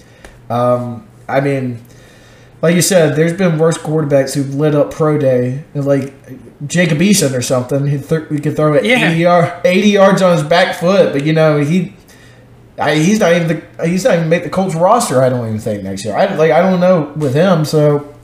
Um, 0.50 1.08
I 1.28 1.42
mean, 1.42 1.82
like 2.62 2.76
you 2.76 2.82
said, 2.82 3.16
there's 3.16 3.34
been 3.34 3.58
worse 3.58 3.78
quarterbacks 3.78 4.34
who've 4.34 4.56
lit 4.56 4.76
up 4.76 4.92
pro 4.92 5.18
day, 5.18 5.64
like 5.74 6.14
Jacob 6.68 7.00
Eason 7.00 7.38
or 7.38 7.42
something. 7.42 7.86
He, 7.88 7.98
th- 7.98 8.30
he 8.30 8.40
could 8.40 8.56
throw 8.56 8.74
it 8.74 8.86
yeah. 8.86 9.10
80, 9.10 9.20
yard, 9.20 9.54
80 9.66 9.90
yards 9.90 10.22
on 10.22 10.38
his 10.38 10.48
back 10.48 10.76
foot, 10.76 11.14
but 11.14 11.26
you 11.26 11.34
know 11.34 11.60
he 11.60 11.94
I, 12.78 12.96
he's 12.96 13.20
not 13.20 13.34
even 13.34 13.48
the, 13.48 13.88
he's 13.88 14.04
not 14.04 14.16
even 14.16 14.30
make 14.30 14.44
the 14.44 14.50
Colts 14.50 14.76
roster. 14.76 15.22
I 15.22 15.30
don't 15.30 15.48
even 15.48 15.60
think 15.60 15.84
next 15.84 16.04
year. 16.04 16.16
I 16.16 16.34
like 16.36 16.52
I 16.52 16.62
don't 16.62 16.80
know 16.80 17.14
with 17.16 17.34
him. 17.34 17.64
So 17.64 18.16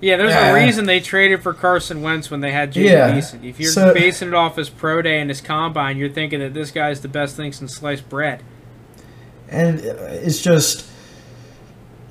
yeah, 0.00 0.16
there's 0.16 0.34
a 0.34 0.54
reason 0.54 0.86
they 0.86 1.00
traded 1.00 1.42
for 1.42 1.52
Carson 1.52 2.02
Wentz 2.02 2.30
when 2.30 2.40
they 2.40 2.52
had 2.52 2.72
Jacob 2.72 2.90
yeah, 2.90 3.18
Eason. 3.18 3.44
If 3.44 3.60
you're 3.60 3.70
so, 3.70 3.92
basing 3.92 4.28
it 4.28 4.34
off 4.34 4.56
his 4.56 4.70
pro 4.70 5.02
day 5.02 5.20
and 5.20 5.28
his 5.28 5.40
combine, 5.40 5.98
you're 5.98 6.08
thinking 6.08 6.40
that 6.40 6.54
this 6.54 6.70
guy's 6.70 7.02
the 7.02 7.08
best 7.08 7.36
thing 7.36 7.52
since 7.52 7.76
sliced 7.76 8.08
bread. 8.08 8.42
And 9.48 9.80
it's 9.80 10.42
just. 10.42 10.86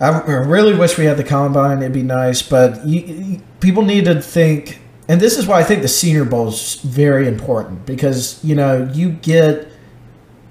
I 0.01 0.19
really 0.21 0.75
wish 0.75 0.97
we 0.97 1.05
had 1.05 1.17
the 1.17 1.25
combine. 1.25 1.79
It'd 1.79 1.91
be 1.91 2.03
nice, 2.03 2.41
but 2.41 2.85
you, 2.87 3.01
you, 3.01 3.41
people 3.59 3.83
need 3.83 4.05
to 4.05 4.21
think, 4.21 4.79
and 5.09 5.19
this 5.19 5.37
is 5.37 5.45
why 5.45 5.59
I 5.59 5.63
think 5.63 5.81
the 5.81 5.89
Senior 5.89 6.23
Bowl 6.23 6.47
is 6.47 6.75
very 6.75 7.27
important 7.27 7.85
because 7.85 8.41
you 8.45 8.55
know 8.55 8.89
you 8.93 9.09
get 9.11 9.67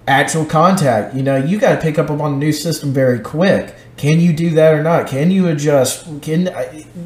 actual 0.08 0.44
contact. 0.44 1.14
You 1.14 1.22
know, 1.22 1.36
you 1.36 1.58
got 1.58 1.76
to 1.76 1.80
pick 1.80 1.98
up 1.98 2.10
on 2.10 2.18
the 2.18 2.38
new 2.38 2.52
system 2.52 2.92
very 2.92 3.20
quick. 3.20 3.74
Can 3.96 4.20
you 4.20 4.32
do 4.32 4.50
that 4.50 4.74
or 4.74 4.82
not? 4.82 5.08
Can 5.08 5.30
you 5.30 5.48
adjust? 5.48 6.22
Can 6.22 6.50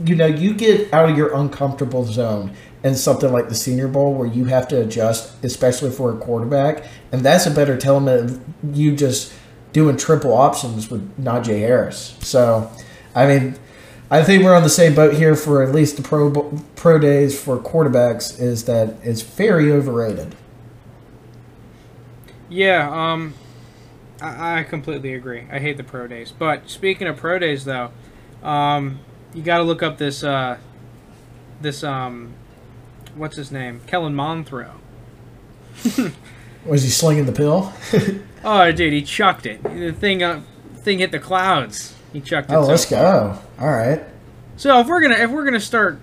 you 0.05 0.15
know 0.15 0.27
you 0.27 0.55
get 0.55 0.93
out 0.93 1.11
of 1.11 1.17
your 1.17 1.35
uncomfortable 1.35 2.05
zone 2.05 2.55
in 2.85 2.95
something 2.95 3.33
like 3.33 3.49
the 3.49 3.55
Senior 3.55 3.89
Bowl 3.89 4.15
where 4.15 4.27
you 4.27 4.47
have 4.47 4.69
to 4.69 4.81
adjust, 4.81 5.43
especially 5.45 5.91
for 5.91 6.13
a 6.13 6.19
quarterback, 6.19 6.85
and 7.13 7.23
that's 7.23 7.47
a 7.47 7.51
better 7.51 7.79
element 7.85 8.31
of 8.31 8.77
you 8.77 8.95
just 8.97 9.33
doing 9.73 9.97
triple 9.97 10.35
options 10.35 10.91
with 10.91 11.17
Najee 11.23 11.61
Harris. 11.61 12.17
So, 12.21 12.71
I 13.15 13.27
mean, 13.27 13.55
I 14.11 14.23
think 14.23 14.45
we're 14.45 14.55
on 14.55 14.63
the 14.63 14.69
same 14.69 14.95
boat 14.95 15.15
here 15.15 15.35
for 15.35 15.63
at 15.63 15.75
least 15.75 15.97
the 15.97 16.03
pro 16.03 16.31
pro 16.77 16.99
days 16.99 17.41
for 17.41 17.57
quarterbacks. 17.59 18.39
Is 18.39 18.67
that 18.67 18.97
it's 19.03 19.23
very 19.23 19.73
overrated. 19.73 20.37
Yeah, 22.53 23.13
um, 23.13 23.33
I, 24.21 24.61
I 24.61 24.63
completely 24.65 25.15
agree. 25.15 25.47
I 25.51 25.59
hate 25.59 25.79
the 25.79 25.85
pro 25.85 26.07
days. 26.07 26.33
But 26.33 26.69
speaking 26.69 27.07
of 27.07 27.17
pro 27.17 27.39
days, 27.39 27.65
though, 27.65 27.93
um, 28.43 29.01
you 29.33 29.43
got 29.43 29.59
to 29.59 29.65
look 29.65 29.83
up 29.83 29.97
this, 29.97 30.23
uh, 30.23 30.59
this, 31.63 31.83
um, 31.83 32.35
what's 33.15 33.37
his 33.37 33.51
name? 33.51 33.81
Kellen 33.87 34.15
Mond 34.15 34.47
throw. 34.47 34.73
Was 36.67 36.83
he 36.83 36.91
slinging 36.91 37.25
the 37.25 37.33
pill? 37.33 37.73
oh, 38.45 38.71
dude, 38.71 38.93
he 38.93 39.03
chucked 39.03 39.47
it. 39.47 39.63
The 39.63 39.93
thing, 39.93 40.23
uh, 40.23 40.43
thing 40.77 40.99
hit 40.99 41.11
the 41.11 41.19
clouds. 41.19 41.95
He 42.13 42.21
chucked 42.21 42.51
it. 42.51 42.55
Oh, 42.55 42.65
so 42.65 42.69
let's 42.69 42.85
far. 42.85 43.01
go. 43.01 43.39
All 43.59 43.71
right. 43.71 44.03
So 44.57 44.79
if 44.81 44.87
we're 44.87 45.01
gonna 45.01 45.17
if 45.17 45.31
we're 45.31 45.45
gonna 45.45 45.59
start 45.59 45.99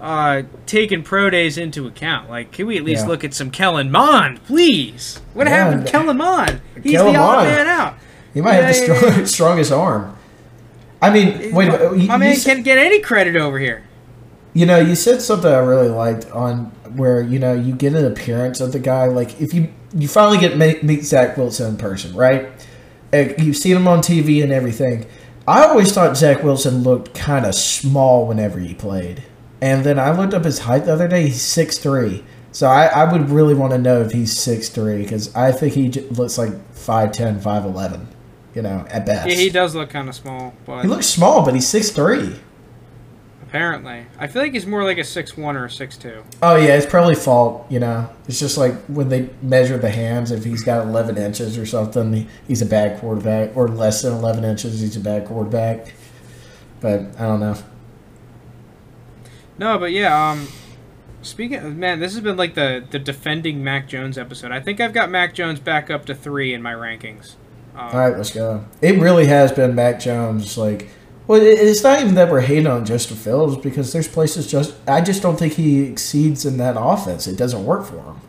uh, 0.00 0.42
taking 0.66 1.02
pro 1.02 1.30
days 1.30 1.58
into 1.58 1.86
account. 1.86 2.30
Like, 2.30 2.52
can 2.52 2.66
we 2.66 2.76
at 2.76 2.84
least 2.84 3.04
yeah. 3.04 3.08
look 3.08 3.24
at 3.24 3.34
some 3.34 3.50
Kellen 3.50 3.90
Mond, 3.90 4.42
please? 4.44 5.20
What 5.34 5.46
yeah, 5.46 5.56
happened 5.56 5.86
to 5.86 5.92
Kellen 5.92 6.16
Mond? 6.16 6.60
He's 6.82 6.92
Kellen 6.92 7.14
the 7.14 7.18
odd 7.18 7.44
man 7.44 7.66
out. 7.66 7.94
He 8.34 8.40
might 8.40 8.58
yeah, 8.58 8.70
have 8.70 8.88
the 8.88 8.96
strong, 8.96 9.26
strongest 9.26 9.72
arm. 9.72 10.16
I 11.00 11.10
mean, 11.10 11.54
wait 11.54 11.68
a 11.68 11.72
minute. 11.72 12.08
My 12.08 12.16
man 12.16 12.36
can't 12.36 12.64
get 12.64 12.78
any 12.78 13.00
credit 13.00 13.36
over 13.36 13.58
here. 13.58 13.84
You 14.54 14.66
know, 14.66 14.78
you 14.78 14.94
said 14.94 15.22
something 15.22 15.50
I 15.50 15.58
really 15.58 15.88
liked 15.88 16.30
on 16.30 16.66
where 16.96 17.20
you 17.20 17.38
know 17.38 17.54
you 17.54 17.74
get 17.74 17.94
an 17.94 18.04
appearance 18.04 18.60
of 18.60 18.72
the 18.72 18.78
guy. 18.78 19.06
Like, 19.06 19.40
if 19.40 19.54
you 19.54 19.72
you 19.94 20.08
finally 20.08 20.38
get 20.38 20.56
meet, 20.56 20.82
meet 20.82 21.04
Zach 21.04 21.36
Wilson 21.36 21.70
in 21.70 21.76
person, 21.76 22.14
right? 22.14 22.48
And 23.12 23.34
You've 23.38 23.56
seen 23.56 23.76
him 23.76 23.88
on 23.88 24.00
TV 24.00 24.42
and 24.42 24.52
everything. 24.52 25.06
I 25.46 25.64
always 25.64 25.92
thought 25.92 26.16
Zach 26.16 26.42
Wilson 26.42 26.82
looked 26.82 27.14
kind 27.14 27.46
of 27.46 27.54
small 27.54 28.26
whenever 28.26 28.58
he 28.58 28.74
played. 28.74 29.22
And 29.60 29.84
then 29.84 29.98
I 29.98 30.12
looked 30.16 30.34
up 30.34 30.44
his 30.44 30.60
height 30.60 30.84
the 30.84 30.92
other 30.92 31.08
day. 31.08 31.24
He's 31.28 31.42
six 31.42 31.78
three. 31.78 32.24
So 32.52 32.68
I, 32.68 32.86
I 32.86 33.12
would 33.12 33.30
really 33.30 33.54
want 33.54 33.72
to 33.72 33.78
know 33.78 34.00
if 34.00 34.12
he's 34.12 34.36
six 34.36 34.68
three 34.68 35.02
because 35.02 35.34
I 35.34 35.52
think 35.52 35.74
he 35.74 35.90
looks 35.90 36.38
like 36.38 36.50
5'10", 36.72 37.40
5'11", 37.40 38.06
You 38.54 38.62
know, 38.62 38.86
at 38.88 39.04
best. 39.04 39.28
Yeah, 39.28 39.34
he 39.34 39.50
does 39.50 39.74
look 39.74 39.90
kind 39.90 40.08
of 40.08 40.14
small. 40.14 40.54
But 40.64 40.82
he 40.82 40.88
looks 40.88 41.06
small, 41.06 41.44
but 41.44 41.54
he's 41.54 41.66
six 41.66 41.90
three. 41.90 42.36
Apparently, 43.42 44.04
I 44.18 44.26
feel 44.26 44.42
like 44.42 44.52
he's 44.52 44.66
more 44.66 44.84
like 44.84 44.98
a 44.98 45.04
six 45.04 45.34
one 45.34 45.56
or 45.56 45.64
a 45.64 45.70
six 45.70 45.96
two. 45.96 46.22
Oh 46.42 46.56
yeah, 46.56 46.76
it's 46.76 46.84
probably 46.84 47.14
fault. 47.14 47.66
You 47.70 47.80
know, 47.80 48.10
it's 48.26 48.38
just 48.38 48.58
like 48.58 48.74
when 48.86 49.08
they 49.08 49.30
measure 49.40 49.78
the 49.78 49.88
hands. 49.88 50.30
If 50.30 50.44
he's 50.44 50.62
got 50.62 50.86
eleven 50.86 51.16
inches 51.16 51.56
or 51.56 51.64
something, 51.64 52.28
he's 52.46 52.60
a 52.60 52.66
bad 52.66 53.00
quarterback, 53.00 53.56
or 53.56 53.66
less 53.68 54.02
than 54.02 54.12
eleven 54.12 54.44
inches, 54.44 54.80
he's 54.80 54.96
a 54.96 55.00
bad 55.00 55.26
quarterback. 55.26 55.94
But 56.80 57.18
I 57.18 57.22
don't 57.24 57.40
know. 57.40 57.56
No, 59.58 59.78
but 59.78 59.90
yeah, 59.92 60.30
um, 60.30 60.46
speaking 61.22 61.58
of, 61.58 61.76
man, 61.76 62.00
this 62.00 62.14
has 62.14 62.22
been 62.22 62.36
like 62.36 62.54
the, 62.54 62.84
the 62.90 62.98
defending 62.98 63.62
Mac 63.64 63.88
Jones 63.88 64.16
episode. 64.16 64.52
I 64.52 64.60
think 64.60 64.80
I've 64.80 64.92
got 64.92 65.10
Mac 65.10 65.34
Jones 65.34 65.60
back 65.60 65.90
up 65.90 66.06
to 66.06 66.14
three 66.14 66.54
in 66.54 66.62
my 66.62 66.72
rankings. 66.72 67.34
Um, 67.74 67.90
All 67.92 67.98
right, 67.98 68.16
let's 68.16 68.32
go. 68.32 68.64
It 68.80 69.00
really 69.00 69.26
has 69.26 69.52
been 69.52 69.74
Mac 69.74 70.00
Jones. 70.00 70.56
Like, 70.56 70.88
well, 71.26 71.40
it's 71.42 71.82
not 71.82 72.00
even 72.00 72.14
that 72.14 72.30
we're 72.30 72.40
hating 72.40 72.66
on 72.66 72.84
Justin 72.84 73.16
Fields 73.16 73.56
because 73.56 73.92
there's 73.92 74.08
places 74.08 74.50
just 74.50 74.74
I 74.88 75.00
just 75.00 75.22
don't 75.22 75.38
think 75.38 75.54
he 75.54 75.82
exceeds 75.82 76.46
in 76.46 76.56
that 76.56 76.76
offense. 76.78 77.26
It 77.26 77.36
doesn't 77.36 77.64
work 77.64 77.84
for 77.84 77.96
him. 77.96 78.20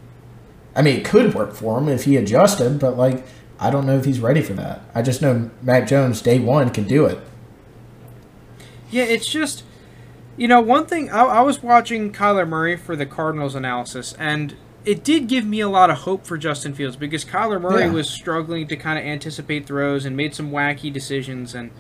I 0.75 0.81
mean, 0.81 0.97
it 0.97 1.05
could 1.05 1.33
work 1.33 1.53
for 1.53 1.77
him 1.77 1.87
if 1.89 2.05
he 2.05 2.17
adjusted, 2.17 2.79
but 2.79 2.97
like, 2.97 3.25
I 3.59 3.69
don't 3.69 3.85
know 3.85 3.97
if 3.97 4.05
he's 4.05 4.19
ready 4.19 4.41
for 4.41 4.53
that. 4.53 4.81
I 4.93 5.01
just 5.01 5.21
know 5.21 5.49
Mac 5.61 5.87
Jones 5.87 6.21
day 6.21 6.39
one 6.39 6.69
can 6.69 6.85
do 6.85 7.05
it. 7.05 7.19
Yeah, 8.91 9.03
it's 9.03 9.27
just 9.27 9.63
you 10.39 10.47
know, 10.47 10.61
one 10.61 10.85
thing, 10.85 11.09
I, 11.09 11.23
I 11.23 11.41
was 11.41 11.61
watching 11.61 12.13
Kyler 12.13 12.47
Murray 12.47 12.77
for 12.77 12.95
the 12.95 13.05
Cardinals 13.05 13.55
analysis, 13.55 14.13
and 14.17 14.55
it 14.85 15.03
did 15.03 15.27
give 15.27 15.45
me 15.45 15.59
a 15.59 15.67
lot 15.67 15.89
of 15.89 15.99
hope 15.99 16.25
for 16.25 16.37
Justin 16.37 16.73
Fields 16.73 16.95
because 16.95 17.25
Kyler 17.25 17.59
Murray 17.59 17.83
yeah. 17.83 17.91
was 17.91 18.09
struggling 18.09 18.65
to 18.69 18.77
kind 18.77 18.97
of 18.97 19.03
anticipate 19.03 19.65
throws 19.65 20.05
and 20.05 20.15
made 20.15 20.33
some 20.33 20.49
wacky 20.49 20.91
decisions. 20.91 21.53
And 21.53 21.71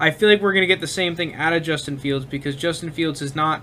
I 0.00 0.10
feel 0.10 0.28
like 0.28 0.42
we're 0.42 0.52
going 0.52 0.62
to 0.62 0.66
get 0.66 0.80
the 0.80 0.88
same 0.88 1.14
thing 1.14 1.34
out 1.34 1.52
of 1.52 1.62
Justin 1.62 1.96
Fields 1.96 2.26
because 2.26 2.56
Justin 2.56 2.90
Fields 2.90 3.22
is 3.22 3.36
not 3.36 3.62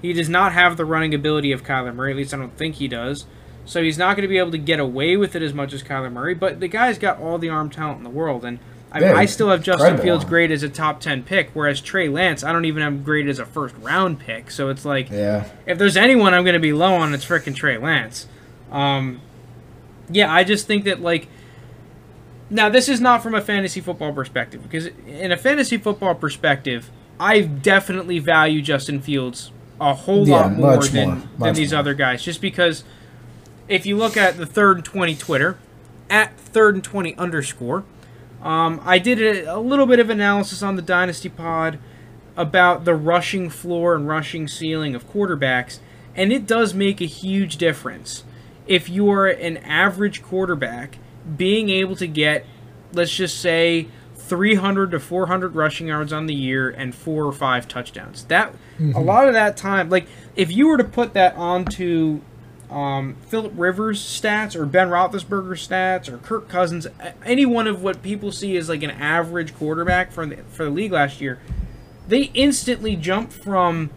he 0.00 0.12
does 0.12 0.28
not 0.28 0.52
have 0.52 0.76
the 0.76 0.84
running 0.84 1.12
ability 1.12 1.50
of 1.50 1.64
Kyler 1.64 1.92
Murray. 1.92 2.12
At 2.12 2.16
least 2.16 2.32
I 2.32 2.36
don't 2.36 2.56
think 2.56 2.76
he 2.76 2.86
does. 2.86 3.26
So 3.64 3.82
he's 3.82 3.98
not 3.98 4.16
going 4.16 4.22
to 4.22 4.28
be 4.28 4.38
able 4.38 4.52
to 4.52 4.58
get 4.58 4.80
away 4.80 5.16
with 5.16 5.34
it 5.34 5.42
as 5.42 5.52
much 5.52 5.72
as 5.72 5.82
Kyler 5.82 6.12
Murray. 6.12 6.34
But 6.34 6.60
the 6.60 6.68
guy's 6.68 6.98
got 6.98 7.18
all 7.18 7.36
the 7.36 7.48
arm 7.48 7.68
talent 7.68 7.98
in 7.98 8.04
the 8.04 8.10
world, 8.10 8.44
and 8.44 8.60
I, 8.90 9.00
Yeah, 9.00 9.14
I 9.14 9.26
still 9.26 9.50
have 9.50 9.62
Justin 9.62 9.98
Fields 9.98 10.24
graded 10.24 10.54
as 10.54 10.62
a 10.62 10.68
top 10.68 11.00
ten 11.00 11.22
pick, 11.22 11.50
whereas 11.52 11.80
Trey 11.80 12.08
Lance 12.08 12.42
I 12.42 12.52
don't 12.52 12.64
even 12.64 12.82
have 12.82 13.04
graded 13.04 13.30
as 13.30 13.38
a 13.38 13.44
first 13.46 13.74
round 13.78 14.18
pick. 14.18 14.50
So 14.50 14.70
it's 14.70 14.84
like 14.84 15.10
Yeah. 15.10 15.48
if 15.66 15.76
there's 15.78 15.96
anyone 15.96 16.32
I'm 16.34 16.44
going 16.44 16.54
to 16.54 16.60
be 16.60 16.72
low 16.72 16.94
on, 16.94 17.12
it's 17.14 17.24
frickin' 17.24 17.54
Trey 17.54 17.76
Lance. 17.76 18.26
Um, 18.72 19.20
yeah, 20.10 20.32
I 20.32 20.44
just 20.44 20.66
think 20.66 20.84
that 20.84 21.00
like. 21.02 21.28
Now 22.50 22.70
this 22.70 22.88
is 22.88 22.98
not 22.98 23.22
from 23.22 23.34
a 23.34 23.42
fantasy 23.42 23.80
football 23.82 24.12
perspective 24.14 24.62
because 24.62 24.86
in 25.06 25.32
a 25.32 25.36
fantasy 25.36 25.76
football 25.76 26.14
perspective, 26.14 26.90
I 27.20 27.42
definitely 27.42 28.20
value 28.20 28.62
Justin 28.62 29.02
Fields 29.02 29.50
a 29.78 29.92
whole 29.92 30.26
Yeah, 30.26 30.36
lot 30.46 30.52
more 30.54 30.76
than 30.82 31.08
more, 31.08 31.22
than 31.48 31.54
these 31.54 31.72
more. 31.72 31.80
other 31.80 31.92
guys. 31.92 32.22
Just 32.22 32.40
because 32.40 32.84
if 33.68 33.84
you 33.84 33.98
look 33.98 34.16
at 34.16 34.38
the 34.38 34.46
third 34.46 34.78
and 34.78 34.84
twenty 34.84 35.14
Twitter 35.14 35.58
at 36.08 36.38
third 36.40 36.74
and 36.76 36.82
twenty 36.82 37.14
underscore, 37.16 37.84
um, 38.42 38.80
I 38.84 38.98
did 38.98 39.20
a, 39.20 39.56
a 39.56 39.58
little 39.58 39.86
bit 39.86 39.98
of 39.98 40.10
analysis 40.10 40.62
on 40.62 40.76
the 40.76 40.82
Dynasty 40.82 41.28
Pod 41.28 41.78
about 42.36 42.84
the 42.84 42.94
rushing 42.94 43.50
floor 43.50 43.94
and 43.94 44.06
rushing 44.06 44.46
ceiling 44.46 44.94
of 44.94 45.08
quarterbacks, 45.10 45.80
and 46.14 46.32
it 46.32 46.46
does 46.46 46.72
make 46.74 47.00
a 47.00 47.06
huge 47.06 47.56
difference 47.56 48.24
if 48.66 48.88
you 48.88 49.10
are 49.10 49.26
an 49.26 49.56
average 49.58 50.22
quarterback 50.22 50.98
being 51.36 51.68
able 51.70 51.96
to 51.96 52.06
get, 52.06 52.44
let's 52.92 53.14
just 53.14 53.40
say, 53.40 53.88
300 54.14 54.90
to 54.90 55.00
400 55.00 55.54
rushing 55.54 55.88
yards 55.88 56.12
on 56.12 56.26
the 56.26 56.34
year 56.34 56.68
and 56.68 56.94
four 56.94 57.24
or 57.24 57.32
five 57.32 57.66
touchdowns. 57.66 58.24
That 58.24 58.54
a 58.94 59.00
lot 59.00 59.26
of 59.26 59.34
that 59.34 59.56
time, 59.56 59.88
like 59.88 60.06
if 60.36 60.52
you 60.52 60.68
were 60.68 60.76
to 60.76 60.84
put 60.84 61.14
that 61.14 61.34
onto 61.34 62.20
um, 62.70 63.16
Philip 63.28 63.52
Rivers 63.56 64.00
stats 64.00 64.54
or 64.54 64.66
Ben 64.66 64.88
Roethlisberger 64.88 65.54
stats 65.54 66.08
or 66.08 66.18
Kirk 66.18 66.48
Cousins, 66.48 66.86
any 67.24 67.46
one 67.46 67.66
of 67.66 67.82
what 67.82 68.02
people 68.02 68.30
see 68.30 68.56
as 68.56 68.68
like 68.68 68.82
an 68.82 68.90
average 68.90 69.54
quarterback 69.54 70.12
for 70.12 70.26
the 70.26 70.36
for 70.48 70.64
the 70.64 70.70
league 70.70 70.92
last 70.92 71.20
year, 71.20 71.38
they 72.06 72.24
instantly 72.34 72.94
jump 72.96 73.32
from 73.32 73.90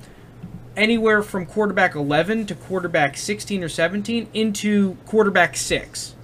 anywhere 0.76 1.22
from 1.22 1.46
quarterback 1.46 1.96
11 1.96 2.46
to 2.48 2.56
quarterback 2.56 3.18
16 3.18 3.64
or 3.64 3.70
17 3.70 4.30
into 4.34 4.96
quarterback 5.06 5.58
6. 5.58 6.16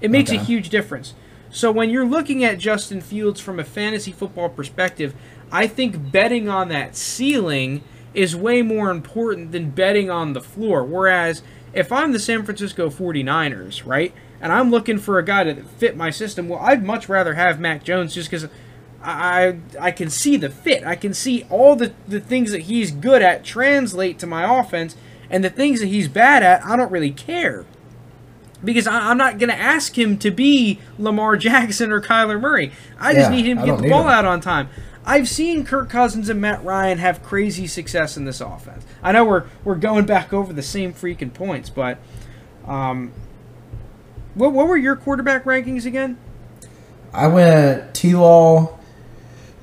It 0.00 0.10
makes 0.10 0.30
a 0.30 0.38
huge 0.38 0.70
difference. 0.70 1.14
So 1.50 1.70
when 1.70 1.90
you're 1.90 2.06
looking 2.06 2.44
at 2.44 2.58
Justin 2.58 3.00
Fields 3.00 3.40
from 3.40 3.58
a 3.58 3.64
fantasy 3.64 4.12
football 4.12 4.48
perspective, 4.48 5.14
I 5.52 5.66
think 5.66 6.10
betting 6.10 6.48
on 6.48 6.68
that 6.68 6.96
ceiling 6.96 7.82
is 8.14 8.34
way 8.34 8.62
more 8.62 8.90
important 8.90 9.52
than 9.52 9.70
betting 9.70 10.10
on 10.10 10.32
the 10.32 10.40
floor. 10.40 10.84
Whereas 10.84 11.42
if 11.72 11.92
I'm 11.92 12.12
the 12.12 12.20
San 12.20 12.44
Francisco 12.44 12.90
49ers, 12.90 13.86
right, 13.86 14.12
and 14.40 14.52
I'm 14.52 14.70
looking 14.70 14.98
for 14.98 15.18
a 15.18 15.24
guy 15.24 15.44
to 15.44 15.62
fit 15.62 15.96
my 15.96 16.10
system, 16.10 16.48
well, 16.48 16.60
I'd 16.60 16.82
much 16.84 17.08
rather 17.08 17.34
have 17.34 17.60
Mac 17.60 17.84
Jones 17.84 18.14
just 18.14 18.30
because 18.30 18.48
I 19.02 19.56
I 19.78 19.90
can 19.92 20.10
see 20.10 20.36
the 20.36 20.50
fit. 20.50 20.84
I 20.84 20.94
can 20.96 21.14
see 21.14 21.44
all 21.50 21.76
the, 21.76 21.92
the 22.06 22.20
things 22.20 22.52
that 22.52 22.62
he's 22.62 22.90
good 22.90 23.22
at 23.22 23.44
translate 23.44 24.18
to 24.20 24.26
my 24.26 24.58
offense, 24.60 24.96
and 25.30 25.42
the 25.44 25.50
things 25.50 25.80
that 25.80 25.86
he's 25.86 26.08
bad 26.08 26.42
at, 26.42 26.64
I 26.64 26.76
don't 26.76 26.90
really 26.92 27.10
care. 27.12 27.64
Because 28.62 28.86
I, 28.86 29.08
I'm 29.10 29.16
not 29.16 29.38
going 29.38 29.48
to 29.48 29.56
ask 29.58 29.96
him 29.98 30.18
to 30.18 30.30
be 30.30 30.80
Lamar 30.98 31.36
Jackson 31.38 31.90
or 31.92 32.00
Kyler 32.02 32.38
Murray. 32.38 32.72
I 32.98 33.14
just 33.14 33.30
Yeah, 33.30 33.36
need 33.36 33.46
him 33.46 33.58
to 33.58 33.64
get 33.64 33.78
the 33.78 33.88
ball 33.88 34.02
him. 34.02 34.08
out 34.08 34.24
on 34.26 34.40
time. 34.42 34.68
I've 35.10 35.28
seen 35.28 35.64
Kirk 35.64 35.90
Cousins 35.90 36.28
and 36.28 36.40
Matt 36.40 36.62
Ryan 36.62 36.98
have 36.98 37.20
crazy 37.24 37.66
success 37.66 38.16
in 38.16 38.26
this 38.26 38.40
offense. 38.40 38.86
I 39.02 39.10
know 39.10 39.24
we're 39.24 39.46
we're 39.64 39.74
going 39.74 40.06
back 40.06 40.32
over 40.32 40.52
the 40.52 40.62
same 40.62 40.92
freaking 40.92 41.34
points, 41.34 41.68
but 41.68 41.98
um, 42.64 43.10
what 44.34 44.52
what 44.52 44.68
were 44.68 44.76
your 44.76 44.94
quarterback 44.94 45.42
rankings 45.42 45.84
again? 45.84 46.16
I 47.12 47.26
went 47.26 47.92
T 47.92 48.14
Law, 48.14 48.78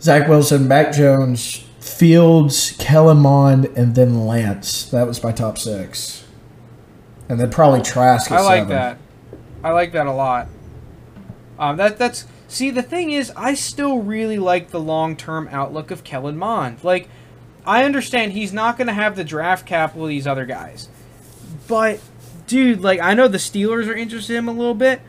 Zach 0.01 0.27
Wilson, 0.27 0.67
Mac 0.67 0.91
Jones, 0.91 1.65
Fields, 1.79 2.75
Kellen 2.77 3.19
Mond, 3.19 3.67
and 3.77 3.95
then 3.95 4.27
Lance. 4.27 4.89
That 4.89 5.07
was 5.07 5.23
my 5.23 5.31
top 5.31 5.57
six. 5.57 6.25
And 7.29 7.39
then 7.39 7.49
probably 7.51 7.81
Trask 7.81 8.29
at 8.31 8.39
I 8.39 8.41
like 8.41 8.59
seven. 8.63 8.69
that. 8.75 8.97
I 9.63 9.71
like 9.71 9.93
that 9.93 10.07
a 10.07 10.11
lot. 10.11 10.49
Um, 11.57 11.77
that 11.77 11.97
that's 11.97 12.25
see 12.47 12.71
the 12.71 12.83
thing 12.83 13.11
is, 13.11 13.31
I 13.35 13.53
still 13.53 13.99
really 13.99 14.37
like 14.37 14.69
the 14.69 14.79
long 14.79 15.15
term 15.15 15.47
outlook 15.51 15.91
of 15.91 16.03
Kellen 16.03 16.37
Mond. 16.37 16.83
Like, 16.83 17.09
I 17.65 17.83
understand 17.83 18.31
he's 18.31 18.53
not 18.53 18.77
going 18.77 18.87
to 18.87 18.93
have 18.93 19.15
the 19.15 19.23
draft 19.23 19.65
capital 19.65 20.03
of 20.03 20.09
these 20.09 20.27
other 20.27 20.45
guys, 20.45 20.89
but 21.67 21.99
dude, 22.47 22.81
like 22.81 22.99
I 22.99 23.13
know 23.13 23.27
the 23.27 23.37
Steelers 23.37 23.87
are 23.87 23.95
interested 23.95 24.33
in 24.33 24.39
him 24.39 24.47
a 24.47 24.53
little 24.53 24.73
bit. 24.73 25.01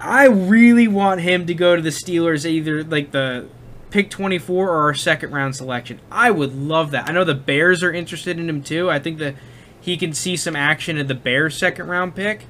I 0.00 0.26
really 0.26 0.86
want 0.88 1.22
him 1.22 1.46
to 1.46 1.54
go 1.54 1.74
to 1.74 1.82
the 1.82 1.88
Steelers, 1.88 2.44
either 2.44 2.84
like 2.84 3.12
the 3.12 3.48
pick 3.90 4.10
24 4.10 4.68
or 4.68 4.82
our 4.82 4.94
second 4.94 5.32
round 5.32 5.56
selection. 5.56 6.00
I 6.10 6.30
would 6.30 6.54
love 6.54 6.90
that. 6.90 7.08
I 7.08 7.12
know 7.12 7.24
the 7.24 7.34
Bears 7.34 7.82
are 7.82 7.92
interested 7.92 8.38
in 8.38 8.48
him 8.48 8.62
too. 8.62 8.90
I 8.90 8.98
think 8.98 9.18
that 9.18 9.34
he 9.80 9.96
can 9.96 10.12
see 10.12 10.36
some 10.36 10.54
action 10.54 10.98
in 10.98 11.06
the 11.06 11.14
Bears 11.14 11.56
second 11.56 11.88
round 11.88 12.14
pick. 12.14 12.44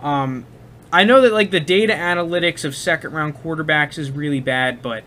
Um, 0.00 0.46
I 0.94 1.02
know 1.02 1.20
that 1.22 1.32
like 1.32 1.50
the 1.50 1.58
data 1.58 1.92
analytics 1.92 2.64
of 2.64 2.76
second 2.76 3.12
round 3.12 3.34
quarterbacks 3.34 3.98
is 3.98 4.12
really 4.12 4.38
bad, 4.38 4.80
but 4.80 5.02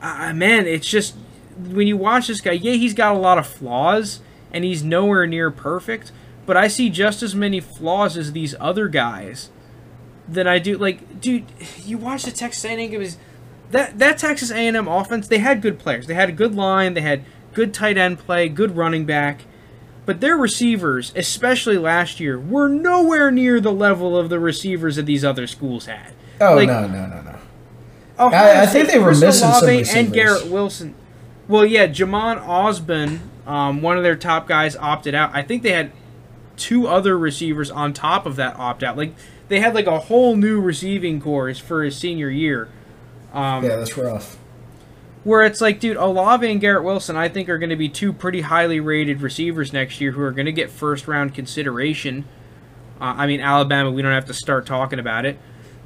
uh, 0.00 0.32
man, 0.32 0.66
it's 0.66 0.88
just 0.88 1.14
when 1.58 1.86
you 1.86 1.98
watch 1.98 2.28
this 2.28 2.40
guy, 2.40 2.52
yeah, 2.52 2.72
he's 2.72 2.94
got 2.94 3.14
a 3.14 3.18
lot 3.18 3.36
of 3.36 3.46
flaws 3.46 4.20
and 4.50 4.64
he's 4.64 4.82
nowhere 4.82 5.26
near 5.26 5.50
perfect, 5.50 6.10
but 6.46 6.56
I 6.56 6.68
see 6.68 6.88
just 6.88 7.22
as 7.22 7.34
many 7.34 7.60
flaws 7.60 8.16
as 8.16 8.32
these 8.32 8.54
other 8.58 8.88
guys 8.88 9.50
than 10.26 10.46
I 10.46 10.58
do. 10.58 10.78
Like, 10.78 11.20
dude, 11.20 11.44
you 11.84 11.98
watch 11.98 12.22
the 12.22 12.30
Texas 12.30 12.64
A&M 12.64 12.78
it 12.78 12.96
was 12.96 13.18
that 13.72 13.98
that 13.98 14.16
Texas 14.16 14.50
A&M 14.50 14.88
offense. 14.88 15.28
They 15.28 15.36
had 15.36 15.60
good 15.60 15.78
players. 15.78 16.06
They 16.06 16.14
had 16.14 16.30
a 16.30 16.32
good 16.32 16.54
line. 16.54 16.94
They 16.94 17.02
had 17.02 17.26
good 17.52 17.74
tight 17.74 17.98
end 17.98 18.20
play, 18.20 18.48
good 18.48 18.74
running 18.74 19.04
back. 19.04 19.42
But 20.06 20.20
their 20.20 20.36
receivers, 20.36 21.12
especially 21.16 21.78
last 21.78 22.20
year, 22.20 22.38
were 22.38 22.68
nowhere 22.68 23.30
near 23.30 23.58
the 23.60 23.72
level 23.72 24.16
of 24.18 24.28
the 24.28 24.38
receivers 24.38 24.96
that 24.96 25.06
these 25.06 25.24
other 25.24 25.46
schools 25.46 25.86
had. 25.86 26.12
Oh 26.40 26.56
Like, 26.56 26.66
no 26.68 26.86
no 26.86 27.06
no 27.06 27.22
no! 27.22 27.36
Ohio 28.18 28.58
I- 28.60 28.62
I 28.62 28.66
think 28.66 28.90
they 28.90 28.98
were 28.98 29.06
Chris 29.06 29.20
missing 29.20 29.48
some 29.50 29.62
Olave 29.64 29.78
receivers. 29.78 30.04
and 30.04 30.12
Garrett 30.12 30.46
Wilson. 30.46 30.94
Well, 31.48 31.64
yeah, 31.64 31.86
Jhamon 31.86 32.44
Ausbon, 32.44 33.18
um, 33.46 33.80
one 33.82 33.96
of 33.96 34.02
their 34.02 34.16
top 34.16 34.46
guys, 34.48 34.76
opted 34.76 35.14
out. 35.14 35.30
I 35.34 35.42
think 35.42 35.62
they 35.62 35.72
had 35.72 35.92
two 36.56 36.86
other 36.86 37.18
receivers 37.18 37.70
on 37.70 37.92
top 37.92 38.26
of 38.26 38.36
that 38.36 38.56
opt 38.58 38.82
out. 38.82 38.96
Like 38.96 39.14
they 39.48 39.60
had 39.60 39.74
like 39.74 39.86
a 39.86 39.98
whole 40.00 40.36
new 40.36 40.60
receiving 40.60 41.20
course 41.20 41.58
for 41.58 41.82
his 41.82 41.96
senior 41.96 42.28
year. 42.30 42.68
Um, 43.32 43.64
Yeah, 43.64 43.76
that's 43.76 43.96
rough. 43.96 44.36
Where 45.24 45.42
it's 45.42 45.60
like, 45.60 45.80
dude, 45.80 45.96
Olave 45.96 46.48
and 46.48 46.60
Garrett 46.60 46.84
Wilson, 46.84 47.16
I 47.16 47.28
think, 47.28 47.48
are 47.48 47.58
going 47.58 47.70
to 47.70 47.76
be 47.76 47.88
two 47.88 48.12
pretty 48.12 48.42
highly 48.42 48.78
rated 48.78 49.22
receivers 49.22 49.72
next 49.72 50.00
year 50.00 50.12
who 50.12 50.22
are 50.22 50.32
going 50.32 50.46
to 50.46 50.52
get 50.52 50.70
first 50.70 51.08
round 51.08 51.34
consideration. 51.34 52.24
Uh, 53.00 53.14
I 53.16 53.26
mean, 53.26 53.40
Alabama, 53.40 53.90
we 53.90 54.02
don't 54.02 54.12
have 54.12 54.26
to 54.26 54.34
start 54.34 54.66
talking 54.66 54.98
about 54.98 55.24
it. 55.24 55.38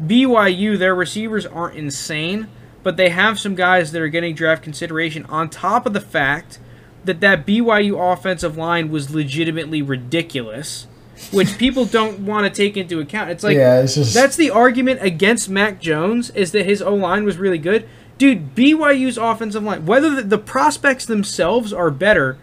BYU, 0.04 0.78
their 0.78 0.94
receivers 0.94 1.46
aren't 1.46 1.76
insane, 1.76 2.48
but 2.82 2.96
they 2.96 3.10
have 3.10 3.38
some 3.38 3.54
guys 3.54 3.92
that 3.92 4.02
are 4.02 4.08
getting 4.08 4.34
draft 4.34 4.62
consideration 4.62 5.24
on 5.26 5.48
top 5.48 5.86
of 5.86 5.92
the 5.92 6.00
fact 6.00 6.58
that 7.04 7.20
that 7.20 7.46
BYU 7.46 8.12
offensive 8.12 8.56
line 8.56 8.90
was 8.90 9.14
legitimately 9.14 9.82
ridiculous, 9.82 10.86
which 11.32 11.58
people 11.58 11.84
don't 11.84 12.20
want 12.20 12.44
to 12.44 12.50
take 12.50 12.76
into 12.76 13.00
account. 13.00 13.30
It's 13.30 13.42
like 13.42 13.56
yeah, 13.56 13.80
it's 13.80 13.94
just 13.94 14.14
that's 14.14 14.36
the 14.36 14.50
argument 14.50 15.00
against 15.02 15.48
Mac 15.48 15.80
Jones 15.80 16.30
is 16.30 16.52
that 16.52 16.66
his 16.66 16.82
O 16.82 16.94
line 16.94 17.24
was 17.24 17.36
really 17.36 17.58
good. 17.58 17.88
Dude, 18.18 18.54
BYU's 18.56 19.16
offensive 19.16 19.62
line, 19.62 19.86
whether 19.86 20.14
the, 20.16 20.22
the 20.22 20.38
prospects 20.38 21.06
themselves 21.06 21.72
are 21.72 21.90
better, 21.90 22.36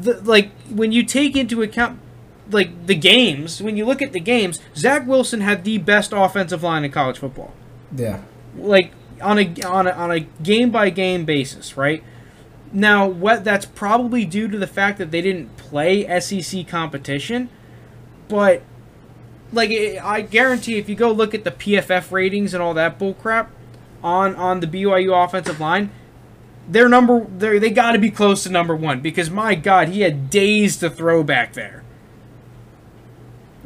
the, 0.00 0.20
like 0.20 0.50
when 0.70 0.92
you 0.92 1.02
take 1.02 1.36
into 1.36 1.60
account 1.62 1.98
like 2.50 2.86
the 2.86 2.94
games, 2.94 3.60
when 3.60 3.76
you 3.76 3.84
look 3.84 4.00
at 4.00 4.12
the 4.12 4.20
games, 4.20 4.60
Zach 4.76 5.06
Wilson 5.06 5.40
had 5.40 5.64
the 5.64 5.78
best 5.78 6.12
offensive 6.14 6.62
line 6.62 6.84
in 6.84 6.90
college 6.92 7.18
football. 7.18 7.52
yeah. 7.94 8.22
Like 8.56 8.92
on 9.22 9.38
a 9.38 9.62
on 9.62 9.86
a 9.86 9.90
on 9.90 10.10
a 10.10 10.20
game 10.20 10.70
by 10.70 10.90
game 10.90 11.24
basis, 11.24 11.76
right? 11.76 12.02
Now, 12.72 13.06
what 13.06 13.44
that's 13.44 13.66
probably 13.66 14.24
due 14.24 14.48
to 14.48 14.56
the 14.58 14.66
fact 14.66 14.98
that 14.98 15.10
they 15.10 15.20
didn't 15.20 15.56
play 15.56 16.04
SEC 16.20 16.66
competition, 16.66 17.48
but 18.28 18.62
like 19.52 19.70
it- 19.70 20.04
I 20.04 20.22
guarantee 20.22 20.78
if 20.78 20.88
you 20.88 20.94
go 20.96 21.10
look 21.12 21.34
at 21.34 21.44
the 21.44 21.50
PFF 21.52 22.10
ratings 22.12 22.54
and 22.54 22.62
all 22.62 22.74
that 22.74 22.98
bullcrap 22.98 23.48
on 24.02 24.34
on 24.36 24.60
the 24.60 24.66
BYU 24.66 25.24
offensive 25.24 25.60
line, 25.60 25.90
they're 26.68 26.88
number 26.88 27.24
they 27.24 27.58
they 27.58 27.70
got 27.70 27.92
to 27.92 27.98
be 27.98 28.10
close 28.10 28.44
to 28.44 28.50
number 28.50 28.76
one 28.76 29.00
because 29.00 29.30
my 29.30 29.54
God, 29.54 29.88
he 29.88 30.02
had 30.02 30.30
days 30.30 30.76
to 30.78 30.90
throw 30.90 31.22
back 31.22 31.52
there. 31.54 31.82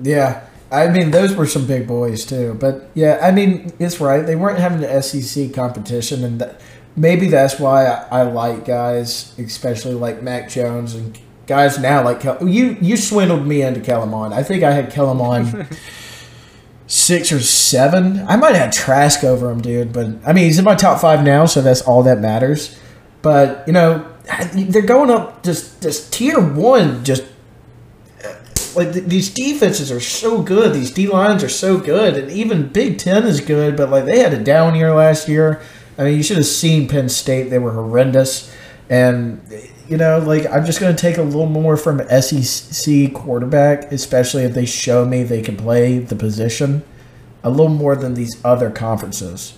Yeah, 0.03 0.47
I 0.70 0.89
mean 0.89 1.11
those 1.11 1.35
were 1.35 1.47
some 1.47 1.66
big 1.66 1.87
boys 1.87 2.24
too. 2.24 2.55
But 2.59 2.91
yeah, 2.95 3.18
I 3.22 3.30
mean 3.30 3.72
it's 3.78 4.01
right. 4.01 4.24
They 4.24 4.37
weren't 4.37 4.59
having 4.59 4.80
the 4.80 5.03
SEC 5.03 5.53
competition, 5.53 6.24
and 6.24 6.41
that, 6.41 6.61
maybe 6.97 7.28
that's 7.28 7.59
why 7.61 7.87
I, 7.87 8.20
I 8.20 8.22
like 8.22 8.64
guys, 8.64 9.39
especially 9.39 9.95
like 9.95 10.22
Mac 10.22 10.49
Jones 10.49 10.95
and 10.95 11.18
guys 11.47 11.78
now 11.78 12.03
like 12.03 12.20
Kel- 12.20 12.49
you. 12.49 12.76
You 12.80 12.97
swindled 12.97 13.47
me 13.47 13.62
into 13.62 13.80
Kellen 13.80 14.09
Mond. 14.11 14.35
I 14.35 14.43
think 14.43 14.62
I 14.62 14.72
had 14.72 14.91
Kellen 14.91 15.18
Mond 15.18 15.68
six 16.87 17.32
or 17.32 17.41
seven. 17.74 18.24
I 18.28 18.36
might 18.36 18.54
have 18.54 18.72
Trask 18.72 19.24
over 19.24 19.50
him, 19.50 19.60
dude. 19.60 19.92
But 19.92 20.06
I 20.24 20.32
mean, 20.32 20.44
he's 20.44 20.60
in 20.60 20.64
my 20.64 20.76
top 20.76 21.00
five 21.00 21.24
now, 21.24 21.44
so 21.44 21.60
that's 21.60 21.82
all 21.82 22.04
that 22.04 22.20
matters. 22.20 22.78
But 23.20 23.64
you 23.66 23.72
know, 23.72 24.06
they're 24.54 24.82
going 24.82 25.10
up 25.10 25.42
just 25.42 25.82
just 25.82 26.12
tier 26.12 26.38
one. 26.40 27.04
Just 27.04 27.24
uh, 28.24 28.34
like 28.76 28.92
th- 28.92 29.06
these 29.06 29.28
defenses 29.28 29.90
are 29.90 30.00
so 30.00 30.40
good. 30.40 30.72
These 30.72 30.92
D 30.92 31.08
lines 31.08 31.42
are 31.42 31.48
so 31.48 31.78
good, 31.78 32.16
and 32.16 32.30
even 32.30 32.68
Big 32.68 32.98
Ten 32.98 33.24
is 33.24 33.40
good. 33.40 33.76
But 33.76 33.90
like 33.90 34.04
they 34.04 34.20
had 34.20 34.32
a 34.32 34.42
down 34.42 34.76
year 34.76 34.94
last 34.94 35.28
year. 35.28 35.60
I 35.98 36.04
mean, 36.04 36.16
you 36.16 36.22
should 36.22 36.36
have 36.36 36.46
seen 36.46 36.86
Penn 36.86 37.08
State. 37.08 37.50
They 37.50 37.58
were 37.58 37.72
horrendous, 37.72 38.54
and 38.88 39.40
you 39.88 39.96
know, 39.96 40.20
like 40.20 40.46
I'm 40.46 40.64
just 40.64 40.78
going 40.78 40.94
to 40.94 41.00
take 41.00 41.18
a 41.18 41.22
little 41.22 41.46
more 41.46 41.76
from 41.76 42.00
SEC 42.08 43.12
quarterback, 43.14 43.90
especially 43.90 44.44
if 44.44 44.54
they 44.54 44.64
show 44.64 45.04
me 45.04 45.24
they 45.24 45.42
can 45.42 45.56
play 45.56 45.98
the 45.98 46.14
position 46.14 46.84
a 47.45 47.51
little 47.51 47.68
more 47.68 47.95
than 47.95 48.14
these 48.14 48.42
other 48.45 48.70
conferences. 48.70 49.57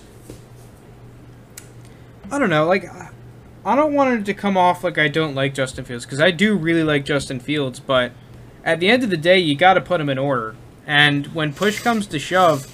I 2.29 2.37
don't 2.37 2.49
know. 2.49 2.65
Like, 2.67 2.85
I 3.65 3.75
don't 3.75 3.93
want 3.93 4.19
it 4.19 4.25
to 4.25 4.33
come 4.33 4.57
off 4.57 4.83
like 4.83 4.97
I 4.97 5.07
don't 5.07 5.33
like 5.33 5.53
Justin 5.53 5.85
Fields 5.85 6.05
because 6.05 6.19
I 6.19 6.31
do 6.31 6.55
really 6.55 6.83
like 6.83 7.05
Justin 7.05 7.39
Fields, 7.39 7.79
but 7.79 8.11
at 8.63 8.79
the 8.79 8.89
end 8.89 9.03
of 9.03 9.09
the 9.09 9.17
day, 9.17 9.39
you 9.39 9.55
got 9.55 9.75
to 9.75 9.81
put 9.81 10.01
him 10.01 10.09
in 10.09 10.17
order. 10.17 10.55
And 10.85 11.27
when 11.27 11.53
push 11.53 11.79
comes 11.79 12.05
to 12.07 12.19
shove, 12.19 12.67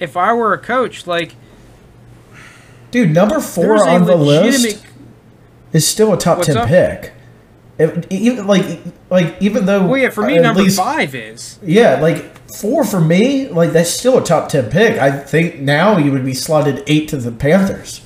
if 0.00 0.16
I 0.16 0.32
were 0.32 0.52
a 0.54 0.58
coach, 0.58 1.06
like, 1.06 1.34
dude, 2.90 3.10
number 3.10 3.40
four 3.40 3.86
on 3.86 4.04
the 4.06 4.16
list 4.16 4.84
is 5.72 5.86
still 5.86 6.12
a 6.12 6.18
top 6.18 6.42
ten 6.42 6.56
up? 6.56 6.68
pick. 6.68 7.12
If, 7.78 8.10
even 8.10 8.46
like 8.46 8.80
like 9.08 9.36
even 9.40 9.66
though 9.66 9.86
Well, 9.86 9.98
yeah, 9.98 10.10
for 10.10 10.26
me, 10.26 10.38
number 10.38 10.62
least- 10.62 10.78
five 10.78 11.14
is. 11.14 11.58
Yeah, 11.62 12.00
like 12.00 12.37
four 12.54 12.84
for 12.84 13.00
me, 13.00 13.48
like 13.48 13.72
that's 13.72 13.90
still 13.90 14.18
a 14.18 14.24
top 14.24 14.48
ten 14.48 14.70
pick. 14.70 14.98
I 14.98 15.18
think 15.18 15.60
now 15.60 15.98
you 15.98 16.12
would 16.12 16.24
be 16.24 16.34
slotted 16.34 16.82
eight 16.86 17.08
to 17.08 17.16
the 17.16 17.32
Panthers. 17.32 18.02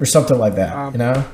Or 0.00 0.04
something 0.04 0.36
like 0.36 0.56
that. 0.56 0.74
Um, 0.76 0.94
you 0.94 0.98
know? 0.98 1.24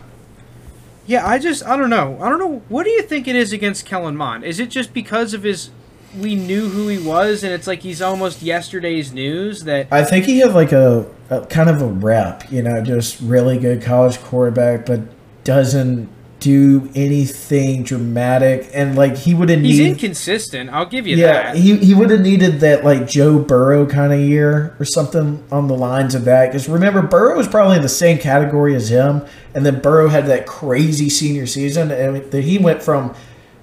Yeah, 1.07 1.27
I 1.27 1.39
just, 1.39 1.65
I 1.65 1.75
don't 1.79 1.89
know. 1.89 2.19
I 2.21 2.29
don't 2.29 2.39
know. 2.39 2.63
What 2.69 2.85
do 2.85 2.91
you 2.91 3.01
think 3.01 3.27
it 3.27 3.35
is 3.35 3.51
against 3.51 3.87
Kellen 3.87 4.15
Mond? 4.15 4.45
Is 4.45 4.61
it 4.61 4.69
just 4.69 4.93
because 4.93 5.33
of 5.33 5.43
his. 5.43 5.71
We 6.19 6.35
knew 6.35 6.69
who 6.69 6.89
he 6.89 6.99
was, 6.99 7.43
and 7.45 7.53
it's 7.53 7.67
like 7.67 7.81
he's 7.81 8.01
almost 8.03 8.43
yesterday's 8.43 9.13
news 9.13 9.65
that. 9.65 9.89
I 9.91 10.05
think 10.05 10.25
he 10.25 10.39
had 10.41 10.55
like 10.55 10.73
a, 10.73 11.07
a 11.31 11.47
kind 11.47 11.71
of 11.71 11.81
a 11.83 11.87
rep, 11.87 12.51
you 12.51 12.63
know, 12.63 12.83
just 12.83 13.21
really 13.21 13.59
good 13.59 13.83
college 13.83 14.19
quarterback, 14.21 14.87
but 14.87 15.01
doesn't 15.45 16.11
do 16.41 16.89
anything 16.95 17.83
dramatic. 17.83 18.71
And 18.73 18.95
like 18.97 19.17
he 19.17 19.35
would 19.35 19.49
have 19.49 19.61
He's 19.61 19.81
inconsistent. 19.81 20.71
I'll 20.71 20.87
give 20.87 21.07
you 21.07 21.17
Yeah, 21.17 21.33
that. 21.53 21.57
he, 21.57 21.77
he 21.79 21.95
would 21.95 22.11
have 22.11 22.21
needed 22.21 22.61
that 22.61 22.85
like 22.85 23.09
Joe 23.09 23.39
Burrow 23.39 23.87
kind 23.87 24.13
of 24.13 24.21
year 24.21 24.77
or 24.79 24.85
something 24.85 25.43
on 25.51 25.67
the 25.69 25.75
lines 25.75 26.15
of 26.15 26.25
that. 26.27 26.47
Because 26.47 26.69
remember, 26.69 27.03
Burrow 27.03 27.37
was 27.37 27.49
probably 27.49 27.77
in 27.77 27.83
the 27.83 27.89
same 27.89 28.19
category 28.19 28.75
as 28.75 28.89
him, 28.89 29.25
and 29.55 29.67
then 29.67 29.81
Burrow 29.81 30.09
had 30.09 30.27
that 30.27 30.47
crazy 30.47 31.09
senior 31.09 31.47
season, 31.47 31.91
and 31.91 32.31
that 32.31 32.45
he 32.45 32.59
went 32.59 32.83
from 32.83 33.15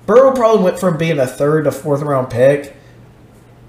Burrow 0.06 0.34
probably 0.34 0.64
went 0.64 0.80
from 0.80 0.98
being 0.98 1.18
a 1.20 1.26
third 1.28 1.64
to 1.64 1.72
fourth 1.72 2.02
round 2.02 2.30
pick, 2.30 2.76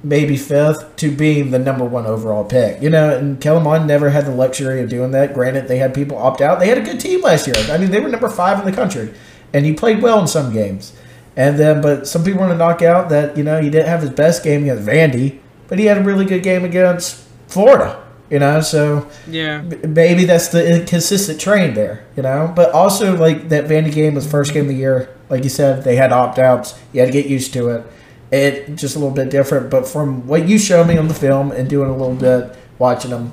maybe 0.02 0.36
fifth, 0.36 0.96
to 0.96 1.10
being 1.10 1.50
the 1.50 1.58
number 1.58 1.84
one 1.84 2.06
overall 2.06 2.44
pick. 2.44 2.80
You 2.82 2.90
know, 2.90 3.16
and 3.16 3.40
Kellen 3.40 3.64
Mond 3.64 3.86
never 3.86 4.10
had 4.10 4.26
the 4.26 4.30
luxury 4.30 4.80
of 4.80 4.88
doing 4.88 5.10
that. 5.12 5.34
Granted, 5.34 5.68
they 5.68 5.78
had 5.78 5.94
people 5.94 6.16
opt 6.16 6.40
out. 6.40 6.60
They 6.60 6.68
had 6.68 6.78
a 6.78 6.82
good 6.82 7.00
team 7.00 7.22
last 7.22 7.46
year. 7.46 7.56
I 7.70 7.78
mean, 7.78 7.90
they 7.90 8.00
were 8.00 8.08
number 8.08 8.28
five 8.28 8.58
in 8.58 8.64
the 8.64 8.76
country, 8.76 9.12
and 9.52 9.64
he 9.64 9.72
played 9.72 10.02
well 10.02 10.20
in 10.20 10.26
some 10.26 10.52
games. 10.52 10.92
And 11.36 11.58
then, 11.58 11.82
but 11.82 12.08
some 12.08 12.24
people 12.24 12.40
want 12.40 12.52
to 12.52 12.56
knock 12.56 12.80
out 12.80 13.10
that 13.10 13.36
you 13.36 13.44
know 13.44 13.60
he 13.60 13.68
didn't 13.68 13.88
have 13.88 14.00
his 14.00 14.10
best 14.10 14.42
game 14.42 14.62
against 14.62 14.88
Vandy, 14.88 15.38
but 15.68 15.78
he 15.78 15.84
had 15.84 15.98
a 15.98 16.02
really 16.02 16.24
good 16.24 16.42
game 16.42 16.64
against 16.64 17.26
Florida. 17.48 18.02
You 18.30 18.40
know, 18.40 18.60
so 18.60 19.08
yeah. 19.28 19.60
maybe 19.60 20.24
that's 20.24 20.48
the 20.48 20.80
inconsistent 20.80 21.40
train 21.40 21.74
there. 21.74 22.04
You 22.16 22.22
know, 22.22 22.52
but 22.56 22.72
also 22.72 23.16
like 23.16 23.50
that 23.50 23.66
Vandy 23.66 23.92
game 23.92 24.14
was 24.14 24.28
first 24.28 24.52
game 24.52 24.62
of 24.62 24.68
the 24.68 24.74
year. 24.74 25.14
Like 25.28 25.44
you 25.44 25.50
said, 25.50 25.84
they 25.84 25.96
had 25.96 26.10
opt 26.10 26.38
outs. 26.38 26.78
You 26.92 27.00
had 27.00 27.06
to 27.06 27.12
get 27.12 27.26
used 27.26 27.52
to 27.52 27.68
it. 27.68 27.86
It 28.30 28.74
just 28.76 28.96
a 28.96 28.98
little 28.98 29.14
bit 29.14 29.30
different. 29.30 29.70
But 29.70 29.86
from 29.86 30.26
what 30.26 30.48
you 30.48 30.58
showed 30.58 30.88
me 30.88 30.98
on 30.98 31.08
the 31.08 31.14
film 31.14 31.52
and 31.52 31.68
doing 31.68 31.88
a 31.88 31.96
little 31.96 32.16
bit 32.16 32.56
watching 32.78 33.10
them, 33.10 33.32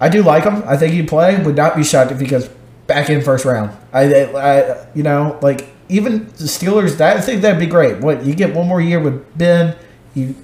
I 0.00 0.08
do 0.08 0.22
like 0.22 0.44
him. 0.44 0.62
I 0.66 0.76
think 0.76 0.92
he'd 0.92 1.08
play. 1.08 1.42
Would 1.42 1.56
not 1.56 1.74
be 1.76 1.82
shocked 1.84 2.12
if 2.12 2.20
he 2.20 2.26
goes 2.26 2.48
back 2.86 3.08
in 3.08 3.22
first 3.22 3.44
round. 3.44 3.76
I, 3.92 4.24
I 4.24 4.86
you 4.94 5.02
know, 5.02 5.38
like 5.42 5.68
even 5.88 6.26
the 6.26 6.44
Steelers. 6.44 6.98
That 6.98 7.16
I 7.16 7.20
think 7.20 7.42
that'd 7.42 7.58
be 7.58 7.66
great. 7.66 8.00
What 8.00 8.24
you 8.24 8.34
get 8.34 8.54
one 8.54 8.68
more 8.68 8.80
year 8.80 9.00
with 9.00 9.36
Ben. 9.38 9.76
You 10.14 10.34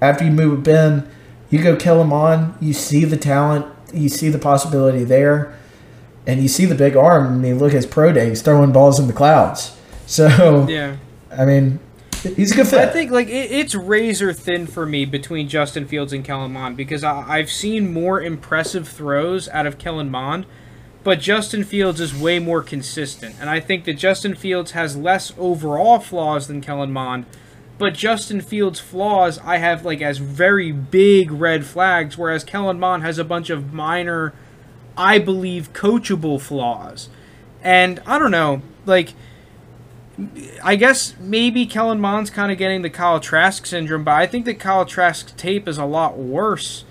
after 0.00 0.24
you 0.24 0.30
move 0.30 0.50
with 0.52 0.64
Ben, 0.64 1.08
you 1.50 1.62
go 1.62 1.76
kill 1.76 2.00
him 2.00 2.12
on. 2.12 2.56
You 2.60 2.72
see 2.72 3.04
the 3.04 3.16
talent. 3.16 3.66
You 3.92 4.08
see 4.08 4.28
the 4.28 4.38
possibility 4.38 5.04
there, 5.04 5.56
and 6.26 6.42
you 6.42 6.48
see 6.48 6.64
the 6.66 6.74
big 6.74 6.96
arm. 6.96 7.26
I 7.26 7.30
mean, 7.30 7.58
look 7.58 7.70
at 7.70 7.76
his 7.76 7.86
pro 7.86 8.12
day. 8.12 8.28
He's 8.28 8.42
throwing 8.42 8.72
balls 8.72 8.98
in 8.98 9.06
the 9.06 9.12
clouds. 9.12 9.76
So 10.06 10.66
Yeah. 10.68 10.96
I 11.36 11.44
mean, 11.44 11.80
he's 12.36 12.52
a 12.52 12.56
good 12.56 12.68
fit. 12.68 12.80
I 12.80 12.86
think 12.86 13.10
like 13.10 13.28
it, 13.28 13.50
it's 13.50 13.74
razor 13.74 14.32
thin 14.32 14.66
for 14.66 14.86
me 14.86 15.04
between 15.04 15.48
Justin 15.48 15.86
Fields 15.86 16.12
and 16.12 16.24
Kellen 16.24 16.52
Mond 16.52 16.76
because 16.76 17.04
I, 17.04 17.20
I've 17.38 17.50
seen 17.50 17.92
more 17.92 18.20
impressive 18.20 18.88
throws 18.88 19.48
out 19.50 19.66
of 19.66 19.76
Kellen 19.76 20.10
Mond, 20.10 20.46
but 21.02 21.20
Justin 21.20 21.64
Fields 21.64 22.00
is 22.00 22.14
way 22.14 22.38
more 22.38 22.62
consistent, 22.62 23.36
and 23.38 23.50
I 23.50 23.60
think 23.60 23.84
that 23.84 23.94
Justin 23.94 24.34
Fields 24.34 24.70
has 24.70 24.96
less 24.96 25.32
overall 25.36 25.98
flaws 25.98 26.46
than 26.46 26.62
Kellen 26.62 26.92
Mond. 26.92 27.26
But 27.76 27.94
Justin 27.94 28.40
Fields' 28.40 28.80
flaws 28.80 29.38
I 29.40 29.58
have 29.58 29.84
like 29.84 30.00
as 30.00 30.18
very 30.18 30.72
big 30.72 31.30
red 31.30 31.66
flags, 31.66 32.16
whereas 32.16 32.44
Kellen 32.44 32.78
Mond 32.78 33.02
has 33.02 33.18
a 33.18 33.24
bunch 33.24 33.50
of 33.50 33.74
minor, 33.74 34.32
I 34.96 35.18
believe, 35.18 35.72
coachable 35.72 36.40
flaws. 36.40 37.08
And 37.62 38.00
I 38.06 38.18
don't 38.18 38.30
know, 38.30 38.62
like 38.86 39.14
I 40.62 40.76
guess 40.76 41.14
maybe 41.18 41.66
Kellen 41.66 42.00
Mond's 42.00 42.30
kind 42.30 42.52
of 42.52 42.58
getting 42.58 42.82
the 42.82 42.90
Kyle 42.90 43.18
Trask 43.20 43.66
syndrome, 43.66 44.04
but 44.04 44.12
I 44.12 44.26
think 44.26 44.44
that 44.44 44.60
Kyle 44.60 44.84
Trask's 44.86 45.32
tape 45.32 45.66
is 45.66 45.76
a 45.78 45.84
lot 45.84 46.16
worse 46.16 46.84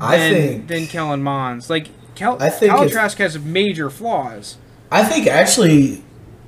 I 0.00 0.16
than, 0.16 0.32
think- 0.32 0.68
than 0.68 0.86
Kellen 0.86 1.22
Mond's. 1.22 1.68
Like 1.68 1.88
Kel, 2.14 2.36
I 2.40 2.48
think 2.48 2.72
Kyle 2.72 2.84
if- 2.84 2.92
Trask 2.92 3.18
has 3.18 3.38
major 3.38 3.90
flaws. 3.90 4.56
I 4.90 5.02
think 5.04 5.26
actually, 5.26 6.04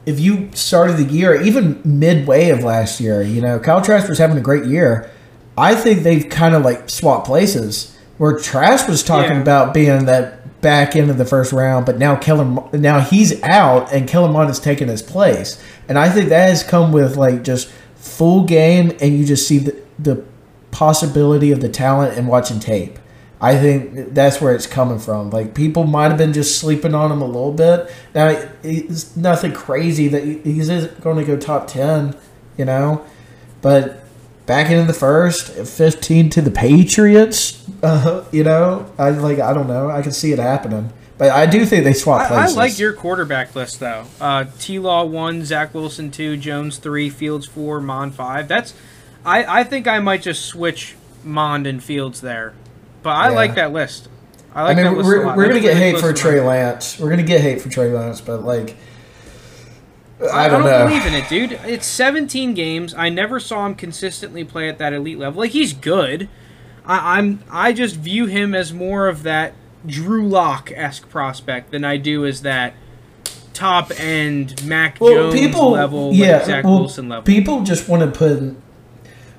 if 0.06 0.20
you 0.20 0.50
started 0.54 0.96
the 0.98 1.04
year, 1.04 1.40
even 1.42 1.80
midway 1.84 2.50
of 2.50 2.62
last 2.62 3.00
year, 3.00 3.20
you 3.22 3.40
know, 3.40 3.58
Kyle 3.58 3.82
Trask 3.82 4.08
was 4.08 4.18
having 4.18 4.38
a 4.38 4.42
great 4.42 4.64
year. 4.64 5.10
I 5.58 5.74
think 5.74 6.02
they've 6.02 6.28
kind 6.28 6.54
of 6.54 6.62
like 6.64 6.88
swapped 6.88 7.26
places. 7.26 7.96
Where 8.18 8.38
Trask 8.38 8.88
was 8.88 9.02
talking 9.02 9.32
Yeah. 9.32 9.42
about 9.42 9.74
being 9.74 10.06
that 10.06 10.40
back 10.60 10.96
into 10.96 11.12
the 11.12 11.24
first 11.24 11.52
round, 11.52 11.86
but 11.86 11.98
now 11.98 12.16
Kellen, 12.16 12.58
now 12.72 13.00
he's 13.00 13.42
out, 13.42 13.92
and 13.92 14.08
Kellen 14.08 14.32
Mond 14.32 14.48
has 14.48 14.58
taken 14.58 14.88
his 14.88 15.02
place. 15.02 15.62
And 15.88 15.98
I 15.98 16.08
think 16.08 16.28
that 16.30 16.48
has 16.48 16.62
come 16.62 16.92
with 16.92 17.16
like 17.16 17.42
just 17.44 17.68
full 17.96 18.44
game, 18.44 18.96
and 19.00 19.18
you 19.18 19.24
just 19.24 19.46
see 19.46 19.58
the 19.58 19.80
the 19.98 20.24
possibility 20.70 21.52
of 21.52 21.60
the 21.60 21.68
talent 21.68 22.18
and 22.18 22.28
watching 22.28 22.60
tape. 22.60 22.98
I 23.40 23.56
think 23.58 24.14
that's 24.14 24.40
where 24.40 24.54
it's 24.54 24.66
coming 24.66 24.98
from. 24.98 25.30
Like 25.30 25.54
people 25.54 25.84
might 25.84 26.08
have 26.08 26.18
been 26.18 26.32
just 26.32 26.58
sleeping 26.58 26.94
on 26.94 27.12
him 27.12 27.20
a 27.20 27.26
little 27.26 27.52
bit. 27.52 27.90
Now 28.14 28.28
it's 28.62 29.16
nothing 29.16 29.52
crazy 29.52 30.08
that 30.08 30.24
he's 30.24 30.68
going 30.68 31.18
to 31.18 31.24
go 31.24 31.36
top 31.36 31.66
ten, 31.66 32.16
you 32.56 32.64
know. 32.64 33.04
But 33.60 34.05
back 34.46 34.70
into 34.70 34.84
the 34.86 34.98
first, 34.98 35.50
fifteen 35.68 36.30
to 36.30 36.40
the 36.40 36.50
Patriots, 36.50 37.64
uh, 37.82 38.24
you 38.32 38.44
know. 38.44 38.90
I 38.98 39.10
like 39.10 39.38
I 39.40 39.52
don't 39.52 39.66
know. 39.68 39.90
I 39.90 40.02
can 40.02 40.12
see 40.12 40.32
it 40.32 40.38
happening. 40.38 40.92
But 41.18 41.30
I 41.30 41.46
do 41.46 41.64
think 41.64 41.84
they 41.84 41.94
swap 41.94 42.30
I, 42.30 42.44
I 42.44 42.48
like 42.48 42.78
your 42.78 42.92
quarterback 42.92 43.54
list 43.56 43.80
though. 43.80 44.04
Uh, 44.20 44.44
T 44.58 44.78
Law 44.78 45.04
one, 45.06 45.44
Zach 45.44 45.72
Wilson 45.72 46.10
two, 46.10 46.36
Jones 46.36 46.76
three, 46.76 47.08
Fields 47.08 47.46
four, 47.46 47.80
Mond 47.80 48.14
five. 48.14 48.48
That's 48.48 48.74
I, 49.24 49.60
I 49.60 49.64
think 49.64 49.88
I 49.88 49.98
might 49.98 50.20
just 50.22 50.44
switch 50.44 50.94
Mond 51.24 51.66
and 51.66 51.82
Fields 51.82 52.20
there, 52.20 52.52
but 53.02 53.10
I 53.10 53.30
Yeah. 53.30 53.34
like 53.34 53.54
that 53.54 53.72
list. 53.72 54.08
I 54.54 54.70
I 54.70 54.74
mean, 54.74 54.84
that 54.84 54.92
list 54.94 55.06
we're, 55.06 55.34
we're 55.36 55.48
gonna 55.48 55.60
get 55.60 55.76
hate 55.78 55.98
for 55.98 56.12
Trey. 56.12 56.40
Lance. 56.40 56.98
We're 57.00 57.10
gonna 57.10 57.22
get 57.22 57.40
hate 57.40 57.62
for 57.62 57.70
Trey 57.70 57.90
Lance, 57.92 58.20
but 58.20 58.44
like, 58.44 58.76
I, 60.20 60.46
I 60.46 60.48
don't, 60.48 60.62
don't 60.62 60.70
know. 60.70 60.86
believe 60.86 61.06
in 61.06 61.14
it, 61.14 61.28
dude. 61.28 61.52
It's 61.64 61.86
17 61.86 62.54
games. 62.54 62.94
I 62.94 63.08
never 63.08 63.38
saw 63.38 63.66
him 63.66 63.74
consistently 63.74 64.44
play 64.44 64.68
at 64.68 64.78
that 64.78 64.92
elite 64.92 65.18
level. 65.18 65.40
Like 65.40 65.50
he's 65.50 65.72
good. 65.72 66.28
I, 66.84 67.18
I'm 67.18 67.40
I 67.50 67.72
just 67.72 67.96
view 67.96 68.26
him 68.26 68.54
as 68.54 68.72
more 68.72 69.08
of 69.08 69.24
that 69.24 69.54
Drew 69.86 70.26
Lock 70.26 70.72
esque 70.74 71.08
prospect 71.08 71.70
than 71.70 71.84
I 71.84 71.96
do 71.96 72.24
as 72.24 72.42
that 72.42 72.74
top 73.52 73.90
end 73.98 74.64
Mac 74.66 75.00
well, 75.00 75.30
Jones 75.30 75.34
people, 75.34 75.70
level, 75.70 76.12
yeah, 76.12 76.36
like 76.38 76.46
Zach 76.46 76.64
well, 76.64 76.80
Wilson 76.80 77.08
level. 77.08 77.24
People 77.24 77.62
just 77.62 77.88
want 77.88 78.02
to 78.02 78.18
put 78.18 78.56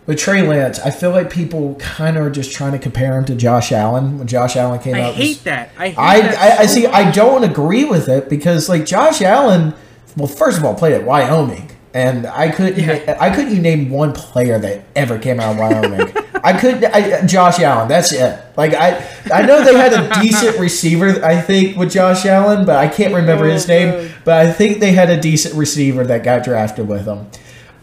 with 0.08 0.18
Trey 0.18 0.42
Lance, 0.42 0.80
I 0.80 0.90
feel 0.90 1.12
like 1.12 1.30
people 1.30 1.76
kind 1.76 2.16
of 2.18 2.26
are 2.26 2.30
just 2.30 2.54
trying 2.54 2.72
to 2.72 2.80
compare 2.80 3.18
him 3.18 3.26
to 3.26 3.36
Josh 3.36 3.74
Allen 3.74 4.18
when 4.18 4.26
Josh 4.26 4.56
Allen 4.56 4.80
came 4.80 4.96
I 4.96 5.02
out. 5.02 5.16
hate 5.16 5.38
was- 5.38 5.44
that. 5.44 5.70
I 5.78 5.90
hate 5.90 5.98
I, 5.98 6.22
that 6.22 6.60
I, 6.60 6.64
I 6.64 6.66
see. 6.66 6.84
much. 6.84 6.94
I 6.94 7.12
don't 7.12 7.44
agree 7.44 7.84
with 7.84 8.08
it 8.08 8.30
because 8.30 8.70
like 8.70 8.86
Josh 8.86 9.22
Allen, 9.22 9.74
well, 10.18 10.28
first 10.28 10.58
of 10.58 10.66
all, 10.66 10.74
played 10.76 10.94
at 10.94 11.04
Wyoming, 11.06 11.72
and 11.94 12.28
I 12.28 12.50
couldn't. 12.50 12.84
Yeah. 12.84 13.18
I 13.20 13.30
couldn't 13.34 13.56
you 13.56 13.62
name 13.62 13.90
one 13.90 14.14
player 14.14 14.60
that 14.60 14.86
ever 14.96 15.18
came 15.20 15.40
out 15.40 15.54
of 15.54 15.58
Wyoming. 15.60 16.14
I 16.44 16.58
couldn't. 16.58 16.84
I, 16.86 17.26
Josh 17.26 17.60
Allen. 17.60 17.88
That's 17.88 18.12
it. 18.14 18.40
Like 18.56 18.74
I, 18.74 19.04
I 19.34 19.46
know 19.46 19.64
they 19.64 19.76
had 19.78 19.94
a 19.94 20.22
decent 20.22 20.58
receiver. 20.60 21.24
I 21.26 21.40
think 21.42 21.78
with 21.78 21.92
Josh 21.92 22.26
Allen, 22.26 22.66
but 22.66 22.76
I 22.78 22.88
can't 22.88 23.14
remember 23.14 23.46
Oh, 23.46 23.52
his 23.52 23.68
name. 23.68 23.90
God. 23.92 24.16
But 24.26 24.46
I 24.48 24.52
think 24.52 24.80
they 24.80 24.92
had 24.92 25.10
a 25.10 25.20
decent 25.20 25.56
receiver 25.56 26.04
that 26.06 26.24
got 26.24 26.44
drafted 26.44 26.88
with 26.88 27.06
them. 27.06 27.28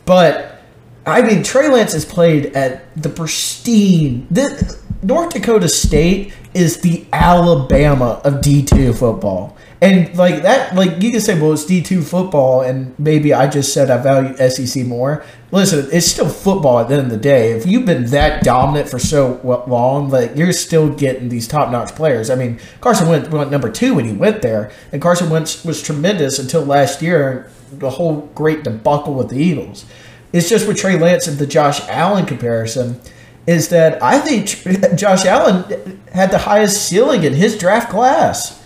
But 0.06 0.60
I 1.06 1.22
mean, 1.22 1.42
Trey 1.42 1.68
Lance 1.68 1.92
has 1.92 2.04
played 2.04 2.54
at 2.56 2.82
the 3.00 3.08
pristine. 3.08 4.26
The, 4.30 4.78
North 5.02 5.34
Dakota 5.34 5.68
State 5.68 6.32
is 6.54 6.80
the 6.80 7.04
Alabama 7.12 8.22
of 8.24 8.40
D 8.40 8.62
two 8.64 8.92
football, 8.94 9.56
and 9.84 10.16
like 10.16 10.42
that, 10.42 10.74
like 10.74 11.02
you 11.02 11.10
can 11.10 11.20
say, 11.20 11.38
well, 11.38 11.52
it's 11.52 11.66
D 11.66 11.82
two 11.82 12.00
football, 12.00 12.62
and 12.62 12.98
maybe 12.98 13.34
I 13.34 13.46
just 13.46 13.74
said 13.74 13.90
I 13.90 13.98
value 13.98 14.34
SEC 14.48 14.86
more. 14.86 15.22
Listen, 15.50 15.86
it's 15.92 16.06
still 16.06 16.28
football 16.28 16.80
at 16.80 16.88
the 16.88 16.94
end 16.94 17.04
of 17.04 17.10
the 17.10 17.18
day. 17.18 17.52
If 17.52 17.66
you've 17.66 17.84
been 17.84 18.06
that 18.06 18.42
dominant 18.42 18.88
for 18.88 18.98
so 18.98 19.40
long, 19.68 20.08
like 20.08 20.36
you're 20.36 20.54
still 20.54 20.88
getting 20.88 21.28
these 21.28 21.46
top 21.46 21.70
notch 21.70 21.94
players. 21.94 22.30
I 22.30 22.34
mean, 22.34 22.58
Carson 22.80 23.08
Wentz 23.08 23.28
went 23.28 23.50
number 23.50 23.70
two 23.70 23.94
when 23.94 24.06
he 24.06 24.14
went 24.14 24.40
there, 24.40 24.72
and 24.90 25.02
Carson 25.02 25.28
Wentz 25.28 25.62
was 25.66 25.82
tremendous 25.82 26.38
until 26.38 26.64
last 26.64 27.02
year, 27.02 27.50
the 27.70 27.90
whole 27.90 28.22
great 28.34 28.64
debacle 28.64 29.12
with 29.12 29.28
the 29.28 29.36
Eagles. 29.36 29.84
It's 30.32 30.48
just 30.48 30.66
with 30.66 30.78
Trey 30.78 30.98
Lance 30.98 31.26
and 31.26 31.38
the 31.38 31.46
Josh 31.46 31.86
Allen 31.88 32.24
comparison 32.24 33.00
is 33.46 33.68
that 33.68 34.02
I 34.02 34.18
think 34.18 34.96
Josh 34.98 35.26
Allen 35.26 36.00
had 36.12 36.30
the 36.30 36.38
highest 36.38 36.88
ceiling 36.88 37.24
in 37.24 37.34
his 37.34 37.58
draft 37.58 37.90
class. 37.90 38.63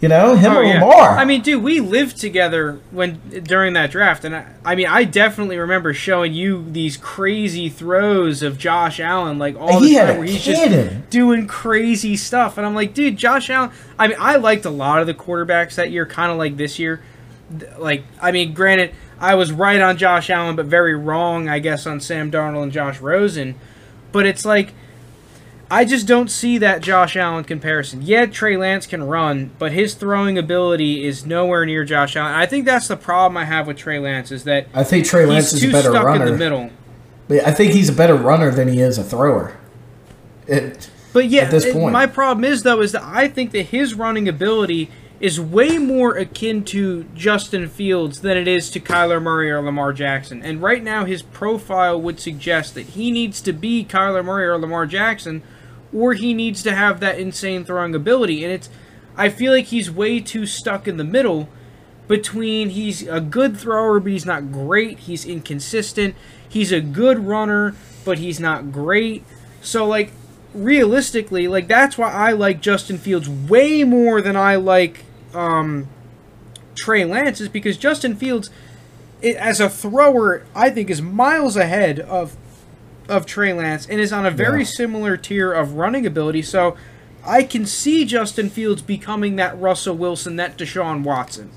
You 0.00 0.08
know, 0.08 0.34
him 0.36 0.52
Oh, 0.52 0.58
or 0.58 0.62
yeah. 0.64 0.74
Lamar. 0.84 1.16
I 1.18 1.24
mean, 1.24 1.40
dude, 1.40 1.62
we 1.62 1.80
lived 1.80 2.18
together 2.18 2.78
when 2.90 3.18
during 3.44 3.72
that 3.72 3.90
draft, 3.90 4.24
and 4.26 4.36
I, 4.36 4.46
I 4.62 4.74
mean, 4.74 4.86
I 4.88 5.04
definitely 5.04 5.56
remember 5.56 5.94
showing 5.94 6.34
you 6.34 6.66
these 6.70 6.98
crazy 6.98 7.70
throws 7.70 8.42
of 8.42 8.58
Josh 8.58 9.00
Allen, 9.00 9.38
like 9.38 9.56
all 9.58 9.80
He 9.80 9.94
the 9.94 10.00
time, 10.00 10.18
where 10.18 10.26
he's 10.26 10.44
cannon. 10.44 10.88
just 10.98 11.10
doing 11.10 11.46
crazy 11.46 12.14
stuff, 12.14 12.58
and 12.58 12.66
I'm 12.66 12.74
like, 12.74 12.92
dude, 12.92 13.16
Josh 13.16 13.48
Allen. 13.48 13.70
I 13.98 14.08
mean, 14.08 14.18
I 14.20 14.36
liked 14.36 14.66
a 14.66 14.70
lot 14.70 15.00
of 15.00 15.06
the 15.06 15.14
quarterbacks 15.14 15.76
that 15.76 15.90
year, 15.90 16.04
kind 16.04 16.30
of 16.30 16.36
like 16.36 16.58
this 16.58 16.78
year. 16.78 17.00
Like, 17.78 18.04
I 18.20 18.32
mean, 18.32 18.52
granted, 18.52 18.92
I 19.18 19.34
was 19.34 19.50
right 19.50 19.80
on 19.80 19.96
Josh 19.96 20.28
Allen, 20.28 20.56
but 20.56 20.66
very 20.66 20.94
wrong, 20.94 21.48
I 21.48 21.58
guess, 21.58 21.86
on 21.86 22.00
Sam 22.00 22.30
Darnold 22.30 22.64
and 22.64 22.72
Josh 22.72 23.00
Rosen. 23.00 23.54
But 24.12 24.26
it's 24.26 24.44
like. 24.44 24.74
I 25.70 25.84
just 25.84 26.06
don't 26.06 26.30
see 26.30 26.58
that 26.58 26.80
Josh 26.80 27.16
Allen 27.16 27.42
comparison. 27.42 28.02
Yeah, 28.02 28.26
Trey 28.26 28.56
Lance 28.56 28.86
can 28.86 29.02
run, 29.02 29.50
but 29.58 29.72
his 29.72 29.94
throwing 29.94 30.38
ability 30.38 31.04
is 31.04 31.26
nowhere 31.26 31.66
near 31.66 31.84
Josh 31.84 32.14
Allen. 32.14 32.32
I 32.32 32.46
think 32.46 32.64
that's 32.64 32.86
the 32.86 32.96
problem 32.96 33.36
I 33.36 33.44
have 33.46 33.66
with 33.66 33.76
Trey 33.76 33.98
Lance 33.98 34.30
is 34.30 34.44
that 34.44 34.68
I 34.72 34.84
think 34.84 35.06
Trey 35.06 35.26
Lance 35.26 35.52
is 35.52 35.64
a 35.64 35.72
better 35.72 35.90
runner. 35.90 36.26
in 36.26 36.32
the 36.32 36.38
middle. 36.38 36.70
I 37.44 37.50
think 37.50 37.72
he's 37.72 37.88
a 37.88 37.92
better 37.92 38.14
runner 38.14 38.52
than 38.52 38.68
he 38.68 38.80
is 38.80 38.98
a 38.98 39.02
thrower. 39.02 39.56
It, 40.46 40.88
But 41.12 41.26
yeah, 41.26 41.42
At 41.42 41.50
this 41.50 41.72
point. 41.72 41.92
my 41.92 42.06
problem 42.06 42.44
is 42.44 42.62
though 42.62 42.80
is 42.80 42.92
that 42.92 43.02
I 43.02 43.26
think 43.26 43.50
that 43.50 43.62
his 43.64 43.94
running 43.94 44.28
ability 44.28 44.90
is 45.18 45.40
way 45.40 45.78
more 45.78 46.16
akin 46.16 46.62
to 46.62 47.04
Justin 47.14 47.68
Fields 47.68 48.20
than 48.20 48.36
it 48.36 48.46
is 48.46 48.70
to 48.70 48.78
Kyler 48.78 49.20
Murray 49.20 49.50
or 49.50 49.60
Lamar 49.62 49.92
Jackson. 49.92 50.42
And 50.42 50.62
right 50.62 50.84
now 50.84 51.04
his 51.04 51.22
profile 51.22 52.00
would 52.00 52.20
suggest 52.20 52.74
that 52.74 52.88
he 52.88 53.10
needs 53.10 53.40
to 53.40 53.52
be 53.52 53.84
Kyler 53.84 54.24
Murray 54.24 54.46
or 54.46 54.58
Lamar 54.58 54.86
Jackson 54.86 55.42
or 55.96 56.12
he 56.12 56.34
needs 56.34 56.62
to 56.62 56.74
have 56.74 57.00
that 57.00 57.18
insane 57.18 57.64
throwing 57.64 57.94
ability. 57.94 58.44
And 58.44 58.52
it's 58.52 58.68
I 59.16 59.30
feel 59.30 59.52
like 59.52 59.66
he's 59.66 59.90
way 59.90 60.20
too 60.20 60.44
stuck 60.44 60.86
in 60.86 60.98
the 60.98 61.04
middle 61.04 61.48
between 62.06 62.70
he's 62.70 63.02
a 63.08 63.20
good 63.20 63.56
thrower 63.56 63.98
but 63.98 64.12
he's 64.12 64.26
not 64.26 64.52
great, 64.52 65.00
he's 65.00 65.24
inconsistent, 65.24 66.14
he's 66.46 66.70
a 66.70 66.80
good 66.80 67.20
runner 67.20 67.74
but 68.04 68.18
he's 68.18 68.38
not 68.38 68.70
great. 68.70 69.24
So 69.62 69.86
like 69.86 70.12
realistically, 70.52 71.48
like 71.48 71.66
that's 71.66 71.96
why 71.96 72.12
I 72.12 72.32
like 72.32 72.60
Justin 72.60 72.98
Fields 72.98 73.28
way 73.28 73.82
more 73.82 74.20
than 74.20 74.36
I 74.36 74.56
like 74.56 75.04
um, 75.34 75.88
Trey 76.74 77.06
Lance 77.06 77.40
is 77.40 77.48
because 77.48 77.78
Justin 77.78 78.14
Fields, 78.14 78.50
as 79.22 79.60
a 79.60 79.70
thrower, 79.70 80.44
I 80.54 80.68
think 80.68 80.90
is 80.90 81.00
miles 81.00 81.56
ahead 81.56 82.00
of 82.00 82.36
of 83.08 83.26
Trey 83.26 83.52
Lance 83.52 83.86
and 83.86 84.00
is 84.00 84.12
on 84.12 84.26
a 84.26 84.30
very 84.30 84.60
Yeah. 84.60 84.70
similar 84.76 85.16
tier 85.16 85.52
of 85.52 85.74
running 85.74 86.06
ability. 86.06 86.42
So 86.42 86.76
I 87.24 87.42
can 87.42 87.66
see 87.66 88.04
Justin 88.04 88.50
Fields 88.50 88.82
becoming 88.82 89.36
that 89.36 89.58
Russell 89.60 89.96
Wilson, 89.96 90.36
that 90.36 90.56
Deshaun 90.56 91.02
Watson. 91.02 91.50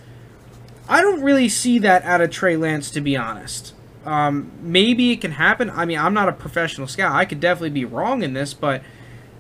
I 0.88 1.02
don't 1.02 1.22
really 1.22 1.50
see 1.50 1.78
that 1.80 2.04
out 2.04 2.22
of 2.22 2.32
Trey 2.32 2.56
Lance, 2.58 2.90
to 2.92 3.02
be 3.02 3.16
honest. 3.16 3.74
Um, 4.06 4.52
maybe 4.62 5.12
it 5.12 5.22
can 5.22 5.32
happen. 5.34 5.70
I 5.70 5.86
mean, 5.86 6.00
I'm 6.00 6.14
not 6.14 6.28
a 6.30 6.32
professional 6.32 6.88
scout. 6.88 7.14
I 7.14 7.26
could 7.26 7.40
definitely 7.40 7.70
be 7.70 7.86
wrong 7.86 8.24
in 8.24 8.34
this, 8.34 8.54
but 8.56 8.82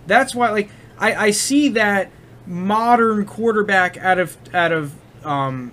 that's 0.05 0.35
why, 0.35 0.51
like, 0.51 0.69
I, 0.99 1.27
I 1.27 1.31
see 1.31 1.69
that 1.69 2.11
modern 2.45 3.25
quarterback 3.25 3.97
out 3.97 4.19
of 4.19 4.37
out 4.53 4.71
of 4.71 4.93
um, 5.23 5.71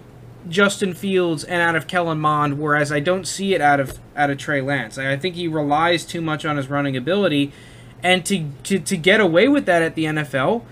Justin 0.48 0.94
Fields 0.94 1.44
and 1.44 1.60
out 1.62 1.76
of 1.76 1.86
Kellen 1.86 2.18
Mond, 2.18 2.58
whereas 2.58 2.92
I 2.92 3.00
don't 3.00 3.26
see 3.26 3.54
it 3.54 3.60
out 3.60 3.80
of 3.80 3.98
out 4.16 4.30
of 4.30 4.38
Trey 4.38 4.60
Lance. 4.60 4.96
I 4.98 5.16
think 5.16 5.34
he 5.34 5.48
relies 5.48 6.04
too 6.04 6.20
much 6.20 6.44
on 6.44 6.56
his 6.56 6.68
running 6.68 6.96
ability, 6.96 7.52
and 8.02 8.24
to 8.26 8.48
to, 8.64 8.78
to 8.78 8.96
get 8.96 9.20
away 9.20 9.48
with 9.48 9.66
that 9.66 9.82
at 9.82 9.94
the 9.94 10.04
NFL, 10.04 10.62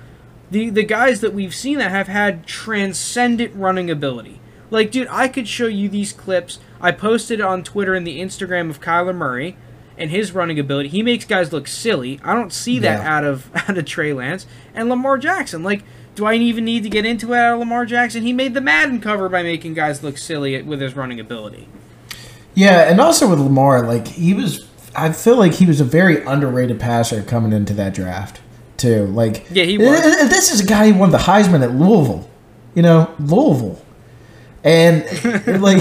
the 0.51 0.71
the 0.71 0.85
guys 0.85 1.21
that 1.21 1.35
we've 1.35 1.55
seen 1.55 1.79
that 1.79 1.91
have 1.91 2.09
had 2.09 2.47
transcendent 2.47 3.55
running 3.55 3.91
ability. 3.91 4.41
Like, 4.71 4.91
dude, 4.91 5.09
I 5.11 5.29
could 5.29 5.47
show 5.47 5.67
you 5.67 5.89
these 5.89 6.13
clips. 6.13 6.59
I 6.81 6.91
posted 6.93 7.41
on 7.41 7.63
Twitter 7.63 7.95
and 7.95 8.07
the 8.07 8.21
Instagram 8.21 8.71
of 8.71 8.81
Kyler 8.81 9.15
Murray 9.15 9.57
and 9.97 10.11
his 10.11 10.33
running 10.33 10.59
ability. 10.59 10.89
He 10.89 11.03
makes 11.03 11.25
guys 11.25 11.53
look 11.53 11.69
silly. 11.69 12.19
I 12.25 12.35
don't 12.35 12.53
see 12.53 12.79
that 12.81 13.01
Yeah. 13.01 13.17
out 13.17 13.25
of 13.25 13.51
out 13.69 13.79
of 13.79 13.85
Trey 13.85 14.13
Lance 14.13 14.47
and 14.75 14.89
Lamar 14.89 15.19
Jackson. 15.19 15.63
Like, 15.63 15.83
do 16.15 16.25
I 16.27 16.35
even 16.35 16.65
need 16.65 16.83
to 16.85 16.89
get 16.89 17.05
into 17.05 17.33
it 17.33 17.39
out 17.39 17.55
of 17.55 17.61
Lamar 17.61 17.87
Jackson? 17.87 18.23
He 18.23 18.33
made 18.33 18.55
the 18.55 18.61
Madden 18.61 19.01
cover 19.01 19.29
by 19.29 19.43
making 19.43 19.75
guys 19.75 20.03
look 20.03 20.17
silly 20.19 20.61
with 20.63 20.81
his 20.81 20.95
running 20.95 21.19
ability. 21.21 21.69
yeah, 22.55 22.89
and 22.91 23.01
also 23.01 23.29
with 23.29 23.41
Lamar, 23.41 23.83
like 23.87 24.07
he 24.07 24.33
was, 24.35 24.67
I 24.95 25.13
feel 25.13 25.37
like 25.37 25.55
he 25.55 25.67
was 25.67 25.81
a 25.81 25.85
very 25.85 26.25
underrated 26.25 26.79
passer 26.79 27.23
coming 27.23 27.53
into 27.53 27.75
that 27.75 27.95
draft 27.95 28.41
too. 28.77 29.07
Like, 29.07 29.47
Yeah, 29.51 29.65
he 29.65 29.79
was. 29.79 30.03
This 30.29 30.53
is 30.53 30.61
a 30.61 30.67
guy 30.67 30.91
who 30.91 30.99
won 30.99 31.11
the 31.11 31.19
Heisman 31.19 31.63
at 31.63 31.73
Louisville. 31.73 32.29
You 32.75 32.83
know, 32.83 33.15
Louisville, 33.21 33.81
and 34.65 35.05
like, 35.63 35.81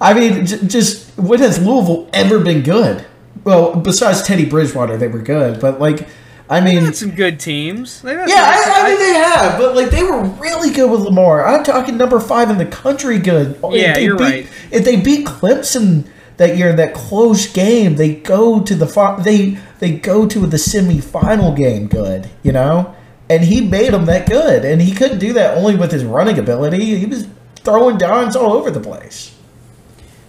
I 0.00 0.14
mean, 0.14 0.46
just 0.46 1.16
when 1.18 1.38
has 1.40 1.64
Louisville 1.64 2.08
ever 2.12 2.40
been 2.40 2.62
good? 2.62 3.04
Well, 3.44 3.76
besides 3.76 4.22
Teddy 4.22 4.44
Bridgewater, 4.44 4.96
they 4.96 5.08
were 5.08 5.20
good, 5.20 5.60
but 5.60 5.80
like, 5.80 6.08
I 6.50 6.60
mean, 6.60 6.84
Got 6.84 6.96
some 6.96 7.10
good 7.10 7.38
teams. 7.38 8.02
Yeah, 8.04 8.24
I, 8.26 8.82
I 8.82 8.88
mean 8.88 8.98
they 8.98 9.14
have, 9.14 9.58
but 9.58 9.76
like 9.76 9.90
they 9.90 10.02
were 10.02 10.22
really 10.22 10.72
good 10.72 10.90
with 10.90 11.00
Lamar. 11.00 11.46
I'm 11.46 11.62
talking 11.62 11.96
number 11.98 12.18
five 12.20 12.48
in 12.48 12.56
the 12.56 12.66
country. 12.66 13.18
Good. 13.18 13.58
Yeah, 13.70 13.98
you're 13.98 14.16
beat, 14.16 14.24
right. 14.24 14.48
If 14.70 14.84
they 14.84 14.96
beat 14.96 15.26
Clemson 15.26 16.08
that 16.38 16.56
year 16.56 16.70
in 16.70 16.76
that 16.76 16.94
close 16.94 17.46
game, 17.46 17.96
they 17.96 18.14
go 18.14 18.60
to 18.62 18.74
the 18.74 18.86
fi- 18.86 19.20
they 19.20 19.58
they 19.78 19.92
go 19.92 20.26
to 20.26 20.46
the 20.46 20.56
semifinal 20.56 21.54
game. 21.54 21.86
Good, 21.86 22.30
you 22.42 22.52
know, 22.52 22.94
and 23.28 23.44
he 23.44 23.60
made 23.60 23.92
them 23.92 24.06
that 24.06 24.26
good, 24.26 24.64
and 24.64 24.80
he 24.80 24.92
couldn't 24.92 25.18
do 25.18 25.34
that 25.34 25.56
only 25.58 25.76
with 25.76 25.92
his 25.92 26.04
running 26.04 26.38
ability. 26.38 26.96
He 26.96 27.06
was 27.06 27.26
throwing 27.56 27.98
downs 27.98 28.34
all 28.34 28.54
over 28.54 28.70
the 28.70 28.80
place. 28.80 29.34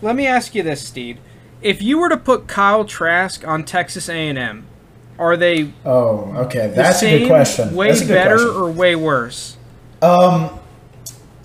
Let 0.01 0.15
me 0.15 0.27
ask 0.27 0.53
you 0.53 0.63
this, 0.63 0.85
Steed. 0.87 1.19
If 1.61 1.81
you 1.81 1.97
were 1.97 2.09
to 2.09 2.17
put 2.17 2.47
Kyle 2.47 2.85
Trask 2.85 3.45
on 3.45 3.65
Texas 3.65 4.07
A&M, 4.07 4.65
are 5.19 5.37
they 5.37 5.71
Oh, 5.85 6.33
okay, 6.45 6.71
that's 6.73 7.03
a 7.03 7.19
good 7.19 7.27
question. 7.27 7.75
way 7.75 7.91
good 7.93 8.07
better 8.07 8.35
question. 8.37 8.55
or 8.55 8.71
way 8.71 8.95
worse? 8.95 9.57
Um, 10.01 10.49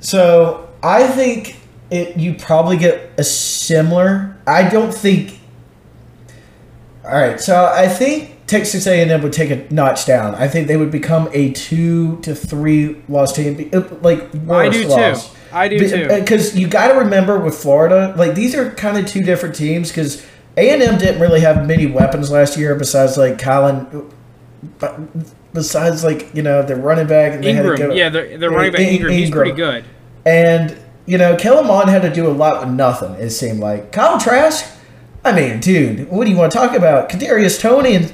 so 0.00 0.68
I 0.82 1.06
think 1.08 1.56
it 1.90 2.16
you 2.16 2.34
probably 2.34 2.76
get 2.76 3.10
a 3.18 3.24
similar. 3.24 4.36
I 4.46 4.68
don't 4.68 4.94
think. 4.94 5.40
All 7.04 7.10
right, 7.10 7.38
so 7.40 7.66
I 7.66 7.88
think 7.88 8.46
Texas 8.46 8.86
A&M 8.86 9.22
would 9.22 9.32
take 9.32 9.50
a 9.50 9.72
notch 9.72 10.06
down. 10.06 10.34
I 10.36 10.48
think 10.48 10.68
they 10.68 10.76
would 10.76 10.90
become 10.90 11.28
a 11.32 11.50
two 11.52 12.18
to 12.22 12.34
three 12.34 13.02
loss 13.08 13.34
team, 13.34 13.68
uh, 13.74 13.82
like 14.00 14.32
worse 14.34 14.74
I 14.74 14.82
do 14.82 14.88
loss. 14.88 15.28
too. 15.30 15.36
I 15.52 15.68
do 15.68 15.78
too. 15.88 16.08
Because 16.08 16.56
you 16.56 16.66
got 16.66 16.88
to 16.92 16.98
remember 17.00 17.38
with 17.38 17.54
Florida, 17.56 18.14
like 18.16 18.34
these 18.34 18.54
are 18.54 18.70
kind 18.72 18.96
of 18.96 19.06
two 19.06 19.22
different 19.22 19.54
teams. 19.54 19.88
Because 19.90 20.24
A 20.56 20.70
and 20.70 20.82
M 20.82 20.98
didn't 20.98 21.20
really 21.20 21.40
have 21.40 21.66
many 21.66 21.86
weapons 21.86 22.30
last 22.30 22.56
year, 22.56 22.74
besides 22.74 23.16
like 23.16 23.38
Colin. 23.38 24.10
Uh, 24.80 24.98
besides, 25.52 26.02
like 26.04 26.34
you 26.34 26.42
know, 26.42 26.62
the 26.62 26.74
running 26.76 27.06
back, 27.06 27.32
and 27.34 27.44
they 27.44 27.52
had 27.52 27.62
to 27.62 27.72
Ingram, 27.72 27.90
go- 27.90 27.94
yeah, 27.94 28.08
the, 28.08 28.36
the 28.38 28.48
running 28.50 28.72
back 28.72 28.80
In- 28.80 28.94
Ingram, 28.94 29.12
he's 29.12 29.30
pretty 29.30 29.52
good. 29.52 29.84
And, 30.24 30.78
you 31.06 31.18
know, 31.18 31.36
Kellen 31.36 31.66
Mond 31.66 31.90
had 31.90 32.00
to 32.02 32.12
do 32.12 32.26
a 32.26 32.32
lot 32.32 32.64
with 32.64 32.74
nothing, 32.74 33.12
it 33.14 33.28
seemed 33.30 33.60
like. 33.60 33.92
Kyle 33.92 34.18
Trask, 34.18 34.64
I 35.22 35.32
mean, 35.38 35.60
dude, 35.60 36.08
what 36.08 36.24
do 36.24 36.30
you 36.30 36.36
want 36.36 36.50
to 36.52 36.58
talk 36.58 36.74
about? 36.74 37.10
Kadarius 37.10 37.60
Toney 37.60 37.94
and 37.94 38.12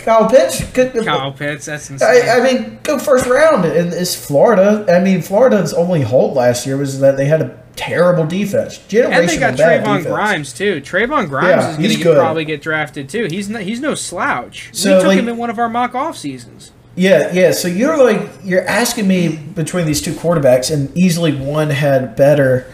Kyle 0.00 0.28
Pitts. 0.28 0.64
Good, 0.72 0.92
Kyle 1.04 1.32
Pitts, 1.32 1.66
that's 1.66 1.90
insane. 1.90 2.08
I, 2.28 2.38
I 2.38 2.40
mean, 2.42 2.78
go 2.82 2.98
first 2.98 3.26
round, 3.26 3.64
and 3.64 3.92
it's 3.92 4.14
Florida. 4.14 4.86
I 4.88 5.02
mean, 5.02 5.22
Florida's 5.22 5.72
only 5.72 6.02
hold 6.02 6.34
last 6.34 6.66
year 6.66 6.76
was 6.76 7.00
that 7.00 7.16
they 7.16 7.26
had 7.26 7.42
a 7.42 7.62
terrible 7.76 8.26
defense, 8.26 8.78
generational 8.78 9.12
and 9.20 9.28
they 9.28 9.38
got 9.38 9.54
Trevon 9.54 9.84
defense. 9.98 10.06
Grimes 10.06 10.52
too. 10.52 10.80
Trevon 10.80 11.28
Grimes 11.28 11.78
Yeah, 11.78 11.86
is 11.86 11.96
going 12.02 12.16
to 12.16 12.20
probably 12.20 12.44
get 12.44 12.60
drafted 12.62 13.08
too. 13.08 13.26
He's 13.30 13.48
no, 13.48 13.58
he's 13.60 13.80
no 13.80 13.94
slouch. 13.94 14.70
So, 14.72 14.90
we 14.96 14.98
took 15.00 15.08
like- 15.08 15.18
him 15.18 15.28
in 15.28 15.36
one 15.36 15.50
of 15.50 15.58
our 15.58 15.68
mock 15.68 15.94
off 15.94 16.16
seasons. 16.16 16.72
Yeah, 16.96 17.32
yeah. 17.32 17.52
So 17.52 17.68
you're 17.68 17.96
like 17.96 18.28
you're 18.42 18.66
asking 18.66 19.06
me 19.08 19.36
between 19.36 19.86
these 19.86 20.02
two 20.02 20.12
quarterbacks, 20.12 20.72
and 20.72 20.96
easily 20.98 21.34
one 21.34 21.70
had 21.70 22.16
better 22.16 22.70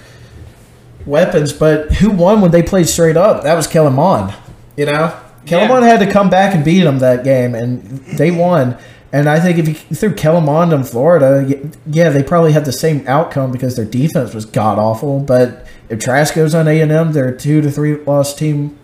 weapons, 1.04 1.52
but 1.52 1.92
who 1.92 2.10
won 2.10 2.40
when 2.40 2.50
they 2.50 2.62
played 2.62 2.88
straight 2.88 3.16
up? 3.16 3.44
That 3.44 3.54
was 3.54 3.66
Kellen 3.66 3.92
Mond. 3.94 4.34
You 4.76 4.86
know, 4.86 5.16
Kellen 5.46 5.82
Yeah. 5.82 5.88
Had 5.88 6.00
to 6.00 6.10
come 6.10 6.28
back 6.28 6.54
and 6.54 6.64
beat 6.64 6.82
them 6.82 6.98
that 6.98 7.24
game, 7.24 7.54
and 7.54 7.82
they 8.18 8.30
won. 8.30 8.76
And 9.12 9.28
I 9.28 9.40
think 9.40 9.58
if 9.58 9.68
you 9.68 9.96
threw 9.96 10.12
Kellen 10.14 10.44
Mond 10.44 10.72
in 10.72 10.82
Florida, 10.84 11.70
yeah, 11.86 12.10
they 12.10 12.22
probably 12.22 12.52
had 12.52 12.64
the 12.64 12.72
same 12.72 13.04
outcome 13.06 13.52
because 13.52 13.76
their 13.76 13.84
defense 13.84 14.34
was 14.34 14.44
god 14.44 14.78
awful. 14.78 15.20
But 15.20 15.66
if 15.88 16.00
Trask 16.00 16.34
goes 16.34 16.54
on 16.54 16.66
A 16.68 16.80
and 16.80 16.90
M, 16.92 17.12
they're 17.12 17.28
a 17.28 17.36
two 17.38 17.60
to 17.62 17.70
three 17.70 17.96
loss 18.04 18.34
team, 18.34 18.76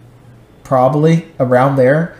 probably 0.64 1.26
around 1.40 1.76
there. 1.76 2.16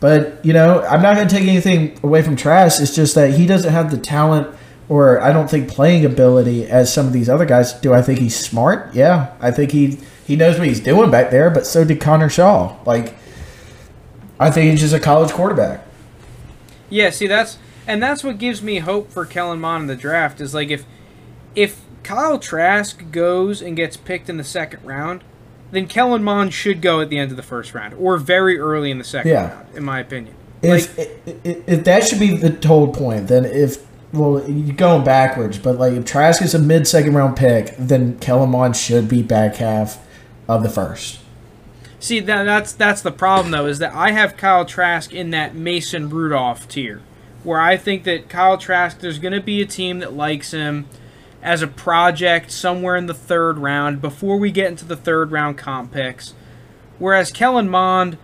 But 0.00 0.44
you 0.44 0.52
know, 0.52 0.82
I'm 0.82 1.00
not 1.00 1.16
going 1.16 1.28
to 1.28 1.34
take 1.34 1.48
anything 1.48 1.98
away 2.02 2.22
from 2.22 2.36
Trask. 2.36 2.82
It's 2.82 2.94
just 2.94 3.14
that 3.14 3.34
he 3.34 3.46
doesn't 3.46 3.72
have 3.72 3.90
the 3.90 3.96
talent, 3.98 4.54
or 4.88 5.20
I 5.20 5.32
don't 5.32 5.48
think 5.48 5.68
playing 5.68 6.04
ability 6.04 6.66
as 6.66 6.92
some 6.92 7.06
of 7.06 7.12
these 7.12 7.28
other 7.30 7.46
guys. 7.46 7.72
Do 7.72 7.94
I 7.94 8.02
think 8.02 8.18
he's 8.18 8.36
smart? 8.36 8.92
Yeah, 8.94 9.32
I 9.40 9.50
think 9.50 9.70
he 9.70 9.98
he 10.26 10.36
knows 10.36 10.58
what 10.58 10.68
he's 10.68 10.80
doing 10.80 11.10
back 11.10 11.30
there. 11.30 11.48
But 11.50 11.66
so 11.66 11.84
did 11.84 12.00
Connor 12.00 12.28
Shaw. 12.28 12.76
Like, 12.84 13.14
I 14.44 14.50
think 14.50 14.70
he's 14.72 14.80
just 14.80 14.94
a 14.94 15.00
college 15.00 15.32
quarterback. 15.32 15.86
Yeah, 16.90 17.08
see 17.10 17.26
that's 17.26 17.56
and 17.86 18.02
that's 18.02 18.22
what 18.22 18.36
gives 18.38 18.62
me 18.62 18.78
hope 18.80 19.10
for 19.10 19.24
Kellen 19.24 19.58
Mond 19.60 19.82
in 19.82 19.86
the 19.88 19.96
draft 19.96 20.40
is 20.40 20.52
like 20.52 20.70
if 20.70 20.84
if 21.54 21.80
Kyle 22.02 22.38
Trask 22.38 23.10
goes 23.10 23.62
and 23.62 23.74
gets 23.74 23.96
picked 23.96 24.28
in 24.28 24.36
the 24.36 24.44
second 24.44 24.84
round, 24.84 25.24
then 25.70 25.86
Kellen 25.86 26.22
Mond 26.22 26.52
should 26.52 26.82
go 26.82 27.00
at 27.00 27.08
the 27.08 27.18
end 27.18 27.30
of 27.30 27.38
the 27.38 27.42
first 27.42 27.72
round 27.72 27.94
or 27.94 28.18
very 28.18 28.58
early 28.58 28.90
in 28.90 28.98
the 28.98 29.04
second 29.04 29.30
Yeah. 29.30 29.54
round, 29.54 29.66
in 29.76 29.82
my 29.84 30.00
opinion. 30.00 30.34
Like, 30.62 30.82
If, 30.82 30.98
if 31.26 31.68
if 31.68 31.84
that 31.84 32.04
should 32.04 32.20
be 32.20 32.36
the 32.36 32.50
total 32.50 32.88
point, 32.88 33.28
then 33.28 33.46
if 33.46 33.78
well, 34.12 34.44
you're 34.48 34.76
going 34.76 35.04
backwards. 35.04 35.58
But 35.58 35.78
like 35.78 35.94
if 35.94 36.04
Trask 36.04 36.42
is 36.42 36.54
a 36.54 36.58
mid 36.58 36.86
second 36.86 37.14
round 37.14 37.36
pick, 37.36 37.74
then 37.78 38.18
Kellen 38.18 38.50
Mond 38.50 38.76
should 38.76 39.08
be 39.08 39.22
back 39.22 39.56
half 39.56 39.98
of 40.48 40.62
the 40.62 40.68
first. 40.68 41.20
See 42.04 42.20
that 42.20 42.44
that's 42.44 42.74
that's 42.74 43.00
the 43.00 43.10
problem 43.10 43.50
though 43.50 43.64
is 43.64 43.78
that 43.78 43.94
I 43.94 44.10
have 44.10 44.36
Kyle 44.36 44.66
Trask 44.66 45.14
in 45.14 45.30
that 45.30 45.54
Mason 45.54 46.10
Rudolph 46.10 46.68
tier, 46.68 47.00
where 47.44 47.58
I 47.58 47.78
think 47.78 48.04
that 48.04 48.28
Kyle 48.28 48.58
Trask 48.58 49.00
there's 49.00 49.18
going 49.18 49.32
to 49.32 49.40
be 49.40 49.62
a 49.62 49.64
team 49.64 50.00
that 50.00 50.12
likes 50.12 50.50
him 50.50 50.86
as 51.42 51.62
a 51.62 51.66
project 51.66 52.50
somewhere 52.50 52.94
in 52.96 53.06
the 53.06 53.14
third 53.14 53.56
round 53.56 54.02
before 54.02 54.36
we 54.36 54.50
get 54.50 54.66
into 54.66 54.84
the 54.84 54.98
third 54.98 55.32
round 55.32 55.56
comp 55.56 55.92
picks, 55.92 56.34
whereas 56.98 57.32
Kellen 57.32 57.70
Mond, 57.70 58.18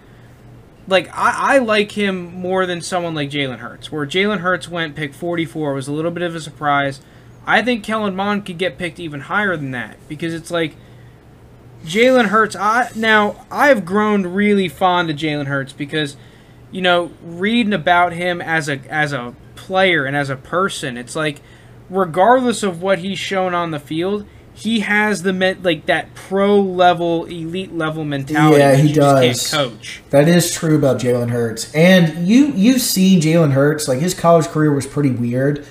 like 0.87 1.09
I, 1.17 1.55
I 1.55 1.59
like 1.61 1.93
him 1.93 2.35
more 2.35 2.67
than 2.67 2.83
someone 2.83 3.15
like 3.15 3.31
Jalen 3.31 3.61
Hurts, 3.61 3.91
where 3.91 4.05
Jalen 4.05 4.41
Hurts 4.41 4.69
went 4.69 4.95
pick 4.95 5.15
44 5.15 5.73
was 5.73 5.89
a 5.89 5.93
little 5.93 6.11
bit 6.11 6.23
of 6.23 6.35
a 6.35 6.41
surprise. 6.43 7.01
I 7.47 7.63
think 7.63 7.83
Kellen 7.83 8.15
Mond 8.15 8.45
could 8.45 8.59
get 8.59 8.77
picked 8.77 9.01
even 9.01 9.21
higher 9.21 9.57
than 9.57 9.71
that 9.71 9.97
because 10.07 10.35
it's 10.35 10.51
like 10.51 10.77
Jalen 11.85 12.27
Hurts. 12.27 12.55
I 12.57 12.91
now 12.95 13.47
I've 13.51 13.85
grown 13.85 14.27
really 14.27 14.69
fond 14.69 15.11
of 15.11 15.17
Jalen 15.17 15.47
Hurts 15.47 15.73
because, 15.73 16.17
you 16.71 16.83
know, 16.83 17.13
reading 17.23 17.73
about 17.73 18.13
him 18.13 18.41
as 18.41 18.69
a 18.69 18.81
as 18.91 19.13
a 19.13 19.35
player 19.57 20.05
and 20.05 20.17
as 20.17 20.31
a 20.31 20.37
person, 20.37 20.97
it's 20.97 21.17
like, 21.17 21.41
regardless 21.89 22.63
of 22.63 22.83
what 22.83 22.99
he's 23.01 23.19
shown 23.19 23.55
on 23.55 23.71
the 23.71 23.79
field, 23.79 24.27
he 24.53 24.81
has 24.81 25.23
the 25.23 25.33
men, 25.33 25.63
like 25.63 25.87
that 25.87 26.15
pro 26.15 26.61
level, 26.61 27.25
elite 27.25 27.73
level 27.73 28.05
mentality. 28.05 28.59
Yeah, 28.59 28.77
he 28.77 28.93
does. 28.93 29.51
coach. 29.51 30.03
That 30.11 30.29
is 30.29 30.53
true 30.53 30.77
about 30.77 31.01
Jalen 31.01 31.31
Hurts. 31.31 31.75
And 31.75 32.27
you 32.27 32.47
you've 32.49 32.83
seen 32.83 33.21
Jalen 33.21 33.53
Hurts, 33.53 33.89
like 33.89 34.01
his 34.01 34.13
college 34.13 34.47
career 34.47 34.73
was 34.73 34.87
pretty 34.87 35.11
weird. 35.11 35.67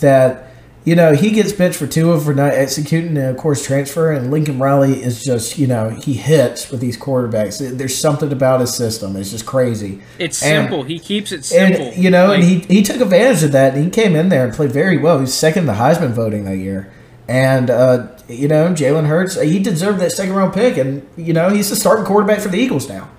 That 0.00 0.47
you 0.88 0.96
know, 0.96 1.12
he 1.14 1.30
gets 1.32 1.52
benched 1.52 1.76
for 1.76 1.86
Tua 1.86 2.18
for 2.18 2.32
not 2.32 2.52
executing 2.54 3.18
a 3.18 3.34
course 3.34 3.62
transfer, 3.66 4.10
and 4.10 4.30
Lincoln 4.30 4.58
Riley 4.58 5.02
is 5.02 5.22
just, 5.22 5.58
you 5.58 5.66
know, 5.66 5.90
he 5.90 6.14
hits 6.14 6.70
with 6.70 6.80
these 6.80 6.96
quarterbacks. 6.96 7.58
There's 7.76 7.94
something 7.94 8.32
about 8.32 8.60
his 8.60 8.74
system. 8.74 9.14
It's 9.14 9.30
just 9.30 9.44
crazy. 9.44 10.00
It's 10.18 10.42
And- 10.42 10.64
simple. 10.68 10.84
He 10.84 10.98
keeps 10.98 11.30
it 11.30 11.44
simple. 11.44 11.88
And 11.88 12.02
you 12.02 12.08
know, 12.10 12.28
Like, 12.28 12.36
and 12.40 12.44
he 12.44 12.76
he 12.76 12.82
took 12.82 13.02
advantage 13.02 13.42
of 13.42 13.52
that, 13.52 13.74
and 13.74 13.84
he 13.84 13.90
came 13.90 14.16
in 14.16 14.30
there 14.30 14.46
and 14.46 14.54
played 14.54 14.72
very 14.72 14.96
well. 14.96 15.16
He 15.18 15.22
was 15.22 15.34
second 15.34 15.64
in 15.64 15.66
the 15.66 15.74
Heisman 15.74 16.12
voting 16.12 16.44
that 16.46 16.56
year, 16.56 16.90
and 17.28 17.68
uh, 17.68 18.06
you 18.26 18.48
know, 18.48 18.68
Jalen 18.72 19.08
Hurts, 19.08 19.38
he 19.38 19.58
deserved 19.58 20.00
that 20.00 20.12
second 20.12 20.34
round 20.34 20.54
pick, 20.54 20.78
and 20.78 21.06
you 21.18 21.34
know, 21.34 21.50
he's 21.50 21.68
the 21.68 21.76
starting 21.76 22.06
quarterback 22.06 22.40
for 22.40 22.48
the 22.48 22.58
Eagles 22.58 22.88
now. 22.88 23.10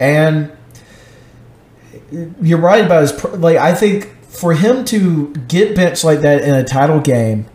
And 0.00 0.50
you're 2.40 2.58
right 2.58 2.84
about 2.86 3.02
his 3.02 3.24
like. 3.34 3.58
I 3.58 3.74
think 3.74 4.08
for 4.38 4.54
him 4.54 4.84
to 4.86 5.32
get 5.48 5.74
benched 5.74 6.04
like 6.04 6.20
that 6.20 6.42
in 6.42 6.54
a 6.54 6.64
title 6.64 7.00
game, 7.00 7.46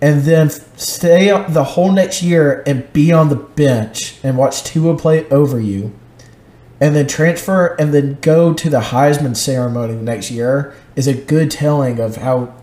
and 0.00 0.22
then 0.22 0.50
stay 0.50 1.30
up 1.30 1.52
the 1.52 1.64
whole 1.64 1.92
next 1.92 2.22
year 2.22 2.62
and 2.66 2.92
be 2.92 3.12
on 3.12 3.28
the 3.28 3.36
bench 3.36 4.18
and 4.22 4.36
watch 4.36 4.64
Tua 4.64 4.96
play 4.96 5.28
over 5.28 5.60
you 5.60 5.92
and 6.80 6.94
then 6.94 7.06
transfer 7.06 7.74
and 7.78 7.94
then 7.94 8.18
go 8.20 8.52
to 8.52 8.68
the 8.68 8.80
Heisman 8.80 9.36
ceremony 9.36 9.94
the 9.94 10.02
next 10.02 10.30
year 10.30 10.74
is 10.96 11.06
a 11.06 11.14
good 11.14 11.50
telling 11.50 11.98
of 11.98 12.16
how 12.16 12.54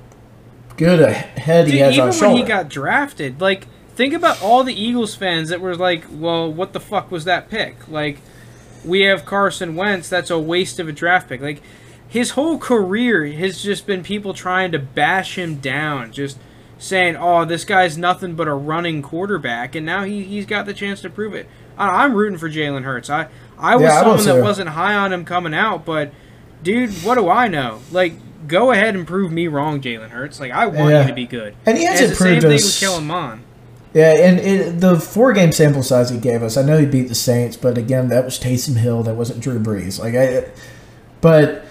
good 0.78 1.00
a 1.00 1.12
head 1.12 1.68
he 1.68 1.74
Dude, 1.74 1.82
has 1.82 1.94
even 1.94 2.02
on 2.02 2.08
his 2.08 2.22
when 2.22 2.38
he 2.38 2.44
got 2.44 2.70
drafted, 2.70 3.42
like 3.42 3.68
think 3.96 4.14
about 4.14 4.42
all 4.42 4.64
the 4.64 4.74
Eagles 4.74 5.16
fans 5.16 5.50
that 5.50 5.62
were 5.62 5.76
like, 5.76 6.06
"Well, 6.12 6.52
what 6.52 6.74
the 6.74 6.80
fuck 6.80 7.12
was 7.12 7.26
that 7.26 7.50
pick?" 7.50 7.88
Like, 7.88 8.18
we 8.84 9.02
have 9.02 9.26
Carson 9.26 9.76
Wentz. 9.76 10.10
That's 10.10 10.30
a 10.30 10.40
waste 10.40 10.80
of 10.80 10.88
a 10.88 10.92
draft 10.92 11.30
pick. 11.30 11.42
Like, 11.42 11.62
his 12.12 12.32
whole 12.32 12.58
career 12.58 13.26
has 13.28 13.64
just 13.64 13.88
been 13.88 14.04
people 14.04 14.34
trying 14.34 14.74
to 14.74 14.80
bash 14.80 15.38
him 15.38 15.56
down, 15.56 16.12
just 16.12 16.38
saying, 16.78 17.16
"Oh, 17.16 17.46
this 17.46 17.64
guy's 17.64 17.98
nothing 17.98 18.36
but 18.36 18.50
a 18.50 18.54
running 18.54 19.02
quarterback," 19.02 19.76
and 19.76 19.86
now 19.86 20.04
he 20.04 20.24
he's 20.24 20.46
got 20.46 20.66
the 20.66 20.74
chance 20.74 21.00
to 21.02 21.10
prove 21.10 21.34
it. 21.34 21.48
I, 21.78 22.04
I'm 22.04 22.14
rooting 22.14 22.38
for 22.38 22.50
Jalen 22.50 22.84
Hurts. 22.84 23.10
I 23.10 23.28
I 23.58 23.78
was 23.78 23.84
Yeah, 23.84 24.00
someone 24.00 24.18
was 24.18 24.26
that 24.26 24.44
wasn't 24.44 24.70
high 24.72 24.94
on 24.96 25.14
him 25.14 25.24
coming 25.24 25.54
out, 25.54 25.86
but 25.86 26.12
dude, 26.62 26.92
what 27.06 27.16
do 27.16 27.30
I 27.30 27.48
know? 27.48 27.80
Like, 27.92 28.14
go 28.46 28.72
ahead 28.72 28.94
and 28.96 29.08
prove 29.08 29.32
me 29.32 29.48
wrong, 29.48 29.80
Jalen 29.82 30.10
Hurts. 30.10 30.40
Like, 30.42 30.52
I 30.52 30.66
want 30.66 30.90
Yeah. 30.92 31.04
you 31.04 31.08
to 31.08 31.14
be 31.14 31.26
good. 31.26 31.56
And 31.66 31.78
he 31.78 31.86
hasn't 31.86 32.10
the 32.10 32.16
same 32.16 32.28
proved 32.28 32.42
thing 32.42 32.54
us- 32.56 32.82
with 32.82 32.90
Kellen 32.90 33.08
Mond. 33.08 33.44
Yeah, 33.94 34.12
and 34.14 34.40
it, 34.40 34.80
the 34.82 35.00
four 35.00 35.32
game 35.34 35.52
sample 35.54 35.84
size 35.84 36.10
he 36.10 36.18
gave 36.18 36.44
us, 36.44 36.58
I 36.58 36.62
know 36.64 36.78
he 36.78 36.86
beat 36.86 37.08
the 37.10 37.16
Saints, 37.16 37.56
but 37.58 37.78
again, 37.78 38.08
that 38.10 38.26
was 38.26 38.38
Taysom 38.40 38.78
Hill. 38.78 39.04
That 39.04 39.16
wasn't 39.16 39.40
Drew 39.42 39.60
Brees. 39.60 40.00
Like, 40.00 40.16
I, 40.16 40.46
but 41.20 41.66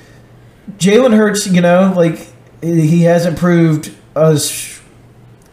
Jalen 0.78 1.16
Hurts, 1.16 1.46
you 1.46 1.60
know, 1.60 1.92
like 1.96 2.28
he 2.62 3.02
hasn't 3.02 3.38
proved 3.38 3.92
us. 4.14 4.80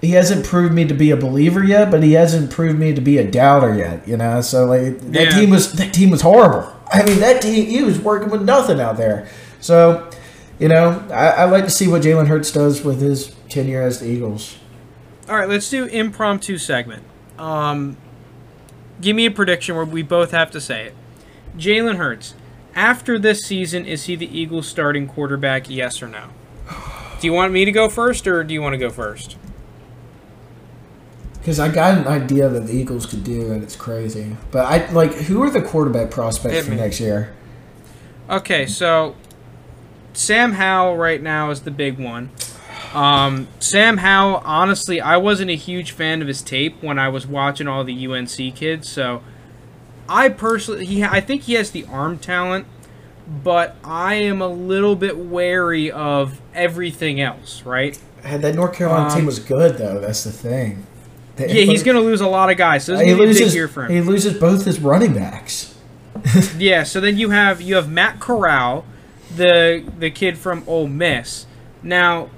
He 0.02 0.12
hasn't 0.12 0.46
proved 0.46 0.74
me 0.74 0.86
to 0.86 0.94
be 0.94 1.10
a 1.12 1.18
believer 1.18 1.64
yet, 1.64 1.90
but 1.90 2.04
he 2.04 2.14
hasn't 2.14 2.52
proved 2.52 2.78
me 2.78 2.94
to 2.94 3.02
be 3.02 3.18
a 3.18 3.30
doubter 3.30 3.76
yet. 3.76 4.08
You 4.08 4.18
know, 4.18 4.42
so 4.42 4.66
like 4.66 5.00
that 5.12 5.26
Yeah. 5.26 5.30
team 5.40 5.50
was 5.50 5.74
that 5.74 5.94
team 5.94 6.10
was 6.12 6.22
horrible. 6.22 6.72
I 6.92 7.04
mean, 7.04 7.20
that 7.20 7.42
team 7.42 7.66
he 7.68 7.84
was 7.84 8.00
working 8.00 8.30
with 8.30 8.44
nothing 8.44 8.80
out 8.80 8.98
there. 8.98 9.28
So, 9.60 10.10
you 10.60 10.68
know, 10.68 11.04
I, 11.12 11.28
I 11.30 11.44
like 11.46 11.64
to 11.66 11.70
see 11.72 11.88
what 11.88 12.02
Jalen 12.04 12.28
Hurts 12.28 12.52
does 12.52 12.84
with 12.84 13.02
his 13.02 13.36
tenure 13.50 13.82
as 13.82 14.00
the 14.00 14.08
Eagles. 14.08 14.58
All 15.30 15.36
right, 15.36 15.50
let's 15.50 15.70
do 15.70 15.86
impromptu 15.86 16.58
segment. 16.58 17.04
Um, 17.40 17.98
give 19.02 19.16
me 19.16 19.26
a 19.26 19.32
prediction 19.32 19.76
where 19.76 19.84
we 19.86 20.02
both 20.04 20.32
have 20.32 20.52
to 20.52 20.62
say 20.62 20.86
it. 20.86 20.96
Jalen 21.58 21.98
Hurts, 21.98 22.34
after 22.78 23.18
this 23.18 23.44
season, 23.44 23.86
is 23.86 24.06
he 24.06 24.16
the 24.16 24.40
Eagles' 24.40 24.68
starting 24.68 25.08
quarterback? 25.08 25.70
Yes 25.70 26.02
or 26.02 26.08
no? 26.08 26.30
Do 27.20 27.26
you 27.26 27.34
want 27.34 27.52
me 27.52 27.66
to 27.66 27.72
go 27.72 27.90
first, 27.90 28.28
or 28.28 28.44
do 28.44 28.54
you 28.54 28.62
want 28.62 28.74
to 28.74 28.78
go 28.78 28.92
first? 28.92 29.36
Because 31.40 31.60
I 31.60 31.70
got 31.70 31.98
an 31.98 32.08
idea 32.08 32.48
that 32.48 32.68
the 32.68 32.74
Eagles 32.74 33.08
could 33.08 33.24
do, 33.24 33.52
and 33.52 33.64
it's 33.64 33.76
crazy. 33.76 34.38
But 34.52 34.66
I 34.66 34.92
like 34.92 35.14
who 35.14 35.42
are 35.42 35.50
the 35.50 35.62
quarterback 35.62 36.12
prospects 36.12 36.56
Hit 36.56 36.66
for 36.66 36.72
me. 36.72 36.78
next 36.78 37.00
year? 37.00 37.34
Okay, 38.30 38.68
so 38.68 39.16
Sam 40.14 40.54
Howell 40.54 40.98
right 40.98 41.22
now 41.22 41.50
is 41.50 41.62
the 41.62 41.72
big 41.72 41.98
one. 41.98 42.30
Um, 42.94 43.48
Sam 43.60 43.98
Howell, 43.98 44.42
honestly, 44.46 45.02
I 45.02 45.18
wasn't 45.18 45.50
a 45.50 45.56
huge 45.56 45.92
fan 45.92 46.22
of 46.22 46.28
his 46.28 46.42
tape 46.42 46.84
when 46.84 47.00
I 47.00 47.10
was 47.10 47.26
watching 47.26 47.68
all 47.68 47.84
the 47.84 48.08
UNC 48.08 48.56
kids. 48.56 48.88
So 48.90 49.24
I 50.10 50.30
personally, 50.30 50.86
he, 50.86 51.04
I 51.04 51.20
think 51.22 51.44
he 51.44 51.54
has 51.54 51.72
the 51.72 51.86
arm 51.86 52.18
talent, 52.18 52.66
but 53.44 53.76
I 53.84 54.16
am 54.16 54.42
a 54.42 54.48
little 54.48 54.96
bit 54.96 55.18
wary 55.18 55.92
of 55.92 56.40
everything 56.54 57.20
else. 57.22 57.64
Right? 57.64 58.00
Had 58.24 58.42
that 58.42 58.56
North 58.56 58.74
Carolina 58.74 59.10
Um, 59.10 59.16
team 59.16 59.26
was 59.26 59.40
good 59.40 59.78
though. 59.78 60.00
That's 60.00 60.24
the 60.24 60.32
thing. 60.32 60.86
They- 61.36 61.48
Yeah, 61.48 61.66
he's 61.72 61.84
going 61.84 61.98
to 61.98 62.04
lose 62.04 62.22
a 62.22 62.28
lot 62.28 62.50
of 62.50 62.58
guys. 62.58 62.84
So 62.86 62.98
he 62.98 63.12
gonna 63.12 63.14
a 63.16 63.18
big 63.18 63.28
loses. 63.36 63.54
year 63.56 63.68
for 63.68 63.86
him. 63.86 63.92
He 63.92 64.02
loses 64.02 64.40
both 64.40 64.66
his 64.66 64.80
running 64.80 65.14
backs. 65.14 65.76
yeah. 66.58 66.84
So 66.84 67.00
then 67.00 67.18
you 67.18 67.30
have 67.30 67.62
you 67.62 67.76
have 67.76 67.90
Matt 67.90 68.20
Corral, 68.20 68.86
the 69.36 69.84
the 70.00 70.10
kid 70.10 70.38
from 70.38 70.64
Ole 70.66 70.88
Miss. 70.88 71.46
Now, 71.84 72.30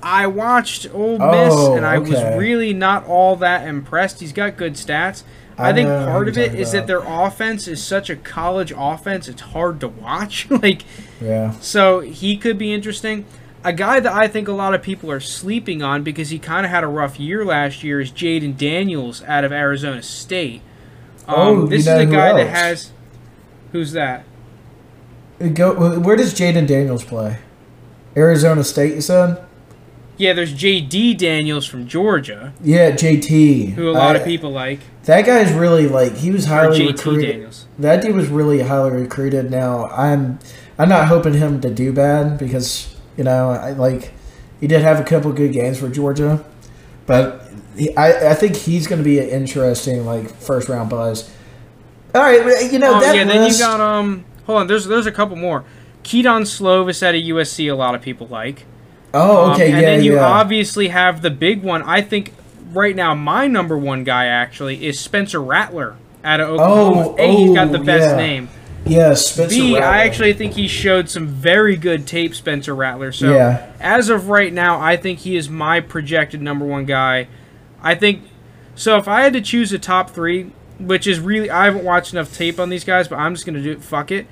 I 0.00 0.28
watched 0.28 0.86
Ole 0.94 1.18
Miss 1.18 1.52
Oh, 1.54 1.74
and 1.76 1.84
I 1.84 1.98
was 1.98 2.22
really 2.38 2.72
not 2.72 3.04
all 3.06 3.34
that 3.36 3.66
impressed. 3.66 4.20
He's 4.20 4.32
got 4.32 4.56
good 4.56 4.74
stats. 4.74 5.24
I, 5.58 5.70
I 5.70 5.72
think 5.72 5.88
part 5.88 6.28
of 6.28 6.38
it 6.38 6.54
is 6.54 6.72
that 6.72 6.86
their 6.86 7.02
offense 7.04 7.66
is 7.66 7.82
such 7.82 8.08
a 8.10 8.16
college 8.16 8.72
offense. 8.76 9.26
It's 9.28 9.40
hard 9.42 9.80
to 9.80 9.88
watch. 9.88 10.48
like 10.62 10.82
Yeah. 11.20 11.52
so 11.60 12.00
he 12.00 12.36
could 12.36 12.58
be 12.58 12.72
interesting. 12.72 13.24
A 13.64 13.72
guy 13.72 13.98
that 13.98 14.12
I 14.12 14.28
think 14.28 14.46
a 14.46 14.52
lot 14.52 14.72
of 14.72 14.82
people 14.82 15.10
are 15.10 15.18
sleeping 15.20 15.82
on 15.82 16.04
because 16.04 16.30
he 16.30 16.38
kind 16.38 16.64
of 16.64 16.70
had 16.70 16.84
a 16.84 16.86
rough 16.86 17.18
year 17.18 17.44
last 17.44 17.82
year 17.82 18.00
is 18.00 18.12
Jayden 18.12 18.56
Daniels 18.56 19.22
out 19.24 19.42
of 19.44 19.50
Arizona 19.52 20.02
State. 20.02 20.62
Um, 21.26 21.34
Oh, 21.36 21.66
this 21.66 21.80
is 21.82 21.88
a 21.88 22.06
guy 22.06 22.32
that 22.34 22.48
has. 22.48 22.92
Who's 23.72 23.92
that? 23.92 24.24
Go. 25.54 25.98
Where 25.98 26.16
does 26.16 26.34
Jayden 26.34 26.66
Daniels 26.66 27.04
play? 27.04 27.38
Arizona 28.16 28.64
State, 28.64 28.94
you 28.94 29.00
said? 29.00 29.44
Yeah, 30.18 30.32
there's 30.32 30.52
J.D. 30.52 31.14
Daniels 31.14 31.64
from 31.64 31.86
Georgia, 31.86 32.52
Yeah, 32.62 32.90
JT. 32.90 33.70
who 33.70 33.88
a 33.88 33.92
lot 33.92 34.16
of 34.16 34.24
people 34.24 34.50
like. 34.50 34.80
That 35.04 35.24
guy's 35.24 35.52
really 35.52 35.86
like 35.88 36.16
he 36.16 36.30
was 36.30 36.44
highly 36.44 36.76
J.T. 36.78 36.92
recruited. 36.92 37.30
Daniels. 37.32 37.66
That 37.78 38.02
dude 38.02 38.14
was 38.16 38.28
really 38.28 38.60
highly 38.60 38.90
recruited. 38.90 39.50
Now 39.50 39.86
I'm, 39.86 40.38
I'm 40.78 40.88
not 40.88 41.06
hoping 41.08 41.34
him 41.34 41.60
to 41.62 41.70
do 41.72 41.92
bad 41.92 42.36
because 42.38 42.94
you 43.16 43.24
know 43.24 43.50
I 43.50 43.70
like, 43.70 44.12
he 44.60 44.66
did 44.66 44.82
have 44.82 45.00
a 45.00 45.04
couple 45.04 45.32
good 45.32 45.52
games 45.52 45.78
for 45.78 45.88
Georgia, 45.88 46.44
but 47.06 47.48
he, 47.76 47.96
I 47.96 48.32
I 48.32 48.34
think 48.34 48.56
he's 48.56 48.86
going 48.88 48.98
to 48.98 49.04
be 49.04 49.20
an 49.20 49.28
interesting 49.28 50.04
like 50.04 50.34
first 50.34 50.68
round 50.68 50.90
buzz. 50.90 51.30
All 52.14 52.22
right, 52.22 52.70
you 52.72 52.78
know 52.80 52.96
Oh 52.96 53.00
that 53.00 53.14
yeah, 53.14 53.24
then 53.24 53.50
you 53.50 53.56
got 53.58 53.80
um. 53.80 54.24
Hold 54.46 54.60
on, 54.62 54.66
there's 54.66 54.86
there's 54.86 55.06
a 55.06 55.12
couple 55.12 55.36
more. 55.36 55.64
Kedon 56.02 56.42
Slovis 56.42 57.02
out 57.02 57.14
of 57.14 57.20
USC, 57.20 57.70
a 57.70 57.74
lot 57.74 57.94
of 57.94 58.02
people 58.02 58.26
like. 58.26 58.64
Oh, 59.14 59.52
okay, 59.52 59.68
Um, 59.68 59.72
and 59.74 59.80
yeah, 59.82 59.90
then 59.96 60.04
you 60.04 60.14
yeah. 60.14 60.24
obviously 60.26 60.88
have 60.88 61.22
the 61.22 61.30
big 61.30 61.62
one. 61.62 61.82
I 61.82 62.02
think 62.02 62.34
right 62.72 62.94
now 62.94 63.14
my 63.14 63.46
number 63.46 63.76
one 63.78 64.04
guy 64.04 64.26
actually 64.26 64.86
is 64.86 65.00
Spencer 65.00 65.40
Rattler 65.40 65.96
out 66.24 66.40
of 66.40 66.48
Oklahoma. 66.50 67.08
Oh, 67.10 67.16
A, 67.18 67.30
he's 67.36 67.54
got 67.54 67.72
the 67.72 67.78
oh, 67.80 67.84
best 67.84 68.10
yeah. 68.10 68.16
name. 68.16 68.48
yes, 68.84 69.26
Spencer. 69.28 69.54
B, 69.54 69.76
I 69.76 69.80
Rattler. 69.80 69.94
actually 69.94 70.32
think 70.34 70.52
he 70.54 70.68
showed 70.68 71.08
some 71.08 71.26
very 71.26 71.76
good 71.76 72.06
tape, 72.06 72.34
Spencer 72.34 72.74
Rattler. 72.74 73.12
So 73.12 73.32
Yeah. 73.32 73.72
as 73.80 74.10
of 74.10 74.28
right 74.28 74.52
now, 74.52 74.78
I 74.80 74.96
think 74.96 75.20
he 75.20 75.36
is 75.36 75.48
my 75.48 75.80
projected 75.80 76.42
number 76.42 76.66
one 76.66 76.84
guy. 76.84 77.28
I 77.82 77.94
think 77.94 78.22
so. 78.74 78.96
If 78.98 79.08
I 79.08 79.22
had 79.22 79.32
to 79.32 79.40
choose 79.40 79.72
a 79.72 79.78
top 79.78 80.10
three, 80.10 80.50
which 80.78 81.06
is 81.06 81.18
really 81.18 81.48
I 81.50 81.64
haven't 81.64 81.84
watched 81.84 82.12
enough 82.12 82.36
tape 82.36 82.60
on 82.60 82.68
these 82.68 82.84
guys, 82.84 83.08
but 83.08 83.16
I'm 83.18 83.34
just 83.34 83.46
gonna 83.46 83.62
do 83.62 83.72
it. 83.72 83.82
Fuck 83.82 84.10
it. 84.12 84.26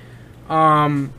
Um, 0.49 1.13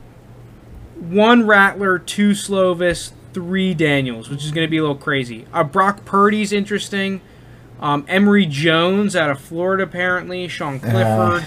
one 0.99 1.45
Rattler, 1.47 1.99
two 1.99 2.31
Slovis, 2.31 3.11
three 3.33 3.73
Daniels, 3.73 4.29
which 4.29 4.43
is 4.43 4.51
gonna 4.51 4.67
be 4.67 4.77
a 4.77 4.81
little 4.81 4.95
crazy. 4.95 5.45
Uh, 5.53 5.63
Brock 5.63 6.05
Purdy's 6.05 6.51
interesting. 6.51 7.21
Um, 7.79 8.05
Emory 8.07 8.45
Jones 8.45 9.15
out 9.15 9.29
of 9.29 9.39
Florida, 9.39 9.83
apparently. 9.83 10.47
Sean 10.47 10.79
Clifford. 10.79 11.45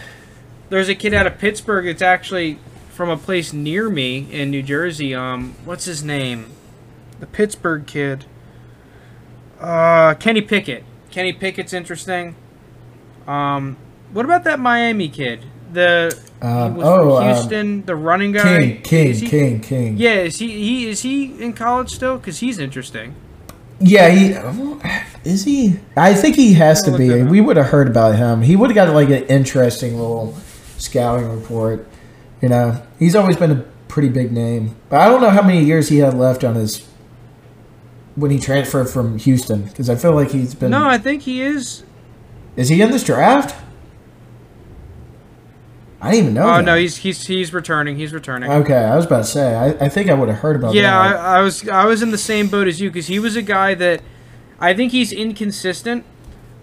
There's 0.70 0.88
a 0.88 0.94
kid 0.94 1.12
out 1.12 1.26
of 1.26 1.38
Pittsburgh 1.38 1.84
that's 1.84 2.00
actually 2.00 2.59
from 2.90 3.10
a 3.10 3.16
place 3.16 3.52
near 3.52 3.90
me 3.90 4.26
in 4.30 4.50
New 4.50 4.62
Jersey. 4.62 5.14
Um, 5.14 5.54
what's 5.64 5.84
his 5.84 6.02
name? 6.02 6.50
The 7.20 7.26
Pittsburgh 7.26 7.86
kid. 7.86 8.24
Uh, 9.60 10.14
Kenny 10.14 10.40
Pickett. 10.40 10.84
Kenny 11.10 11.32
Pickett's 11.32 11.72
interesting. 11.72 12.34
Um, 13.26 13.76
what 14.12 14.24
about 14.24 14.44
that 14.44 14.59
Miami 14.59 15.09
kid? 15.09 15.44
The 15.72 16.18
Um, 16.43 16.78
oh, 16.81 17.19
um, 17.19 17.35
Houston, 17.35 17.86
the 17.86 17.94
running 17.94 18.32
guy. 18.32 18.43
King, 18.43 18.82
King, 18.82 19.14
he- 19.14 19.28
King, 19.28 19.60
King. 19.60 19.97
Yeah, 19.97 20.14
is 20.14 20.39
he, 20.40 20.48
he 20.51 20.89
is 20.89 21.02
he 21.02 21.40
in 21.43 21.52
college 21.52 21.90
still? 21.90 22.16
Because 22.19 22.40
he's 22.40 22.59
interesting. 22.59 23.14
Yeah, 23.78 24.09
he 24.10 24.35
is 25.24 25.44
he. 25.44 25.78
I 25.97 26.14
think 26.14 26.36
he 26.36 26.55
has 26.55 26.82
to 26.82 26.97
be. 26.97 27.23
We 27.23 27.40
would 27.40 27.56
have 27.56 27.66
heard 27.66 27.89
about 27.89 28.16
him. 28.16 28.43
He 28.43 28.56
would 28.56 28.70
have 28.70 28.74
got 28.74 28.93
like 28.94 29.09
an 29.09 29.24
interesting 29.27 29.93
little 29.97 30.35
scouting 30.78 31.28
report. 31.28 31.86
You 32.40 32.48
know, 32.48 32.82
he's 32.98 33.14
always 33.14 33.36
been 33.36 33.52
a 33.52 33.64
pretty 33.86 34.09
big 34.09 34.32
name, 34.32 34.74
but 34.89 35.01
I 35.01 35.09
don't 35.09 35.20
know 35.20 35.31
how 35.31 35.43
many 35.43 35.64
years 35.64 35.89
he 35.89 35.98
had 35.98 36.14
left 36.14 36.43
on 36.44 36.56
his 36.56 36.86
when 38.16 38.31
he 38.31 38.39
transferred 38.39 38.89
from 38.90 39.19
Houston 39.19 39.62
because 39.64 39.89
I 39.89 39.94
feel 39.94 40.12
like 40.12 40.31
he's 40.32 40.55
been. 40.55 40.70
No, 40.73 40.85
I 40.86 40.98
think 40.98 41.23
he 41.23 41.40
is. 41.40 41.85
is 42.56 42.69
he 42.69 42.82
in 42.82 42.90
this 42.90 43.05
draft? 43.05 43.55
I 46.02 46.10
didn't 46.10 46.24
even 46.24 46.34
know. 46.34 46.42
Oh 46.42 46.56
that. 46.56 46.64
no, 46.64 46.76
he's 46.76 46.96
he's 46.96 47.24
he's 47.26 47.54
returning. 47.54 47.96
He's 47.96 48.12
returning. 48.12 48.50
Okay, 48.50 48.74
I 48.74 48.96
was 48.96 49.06
about 49.06 49.18
to 49.18 49.24
say. 49.24 49.54
I, 49.54 49.68
I 49.84 49.88
think 49.88 50.10
I 50.10 50.14
would 50.14 50.28
have 50.28 50.38
heard 50.38 50.56
about 50.56 50.74
Yeah, 50.74 50.90
that. 50.90 51.16
I, 51.16 51.38
I 51.38 51.42
was 51.42 51.68
I 51.68 51.84
was 51.86 52.02
in 52.02 52.10
the 52.10 52.18
same 52.18 52.48
boat 52.48 52.66
as 52.66 52.80
you 52.80 52.90
because 52.90 53.06
he 53.06 53.20
was 53.20 53.36
a 53.36 53.42
guy 53.42 53.74
that 53.74 54.02
I 54.58 54.74
think 54.74 54.90
he's 54.90 55.12
inconsistent, 55.12 56.04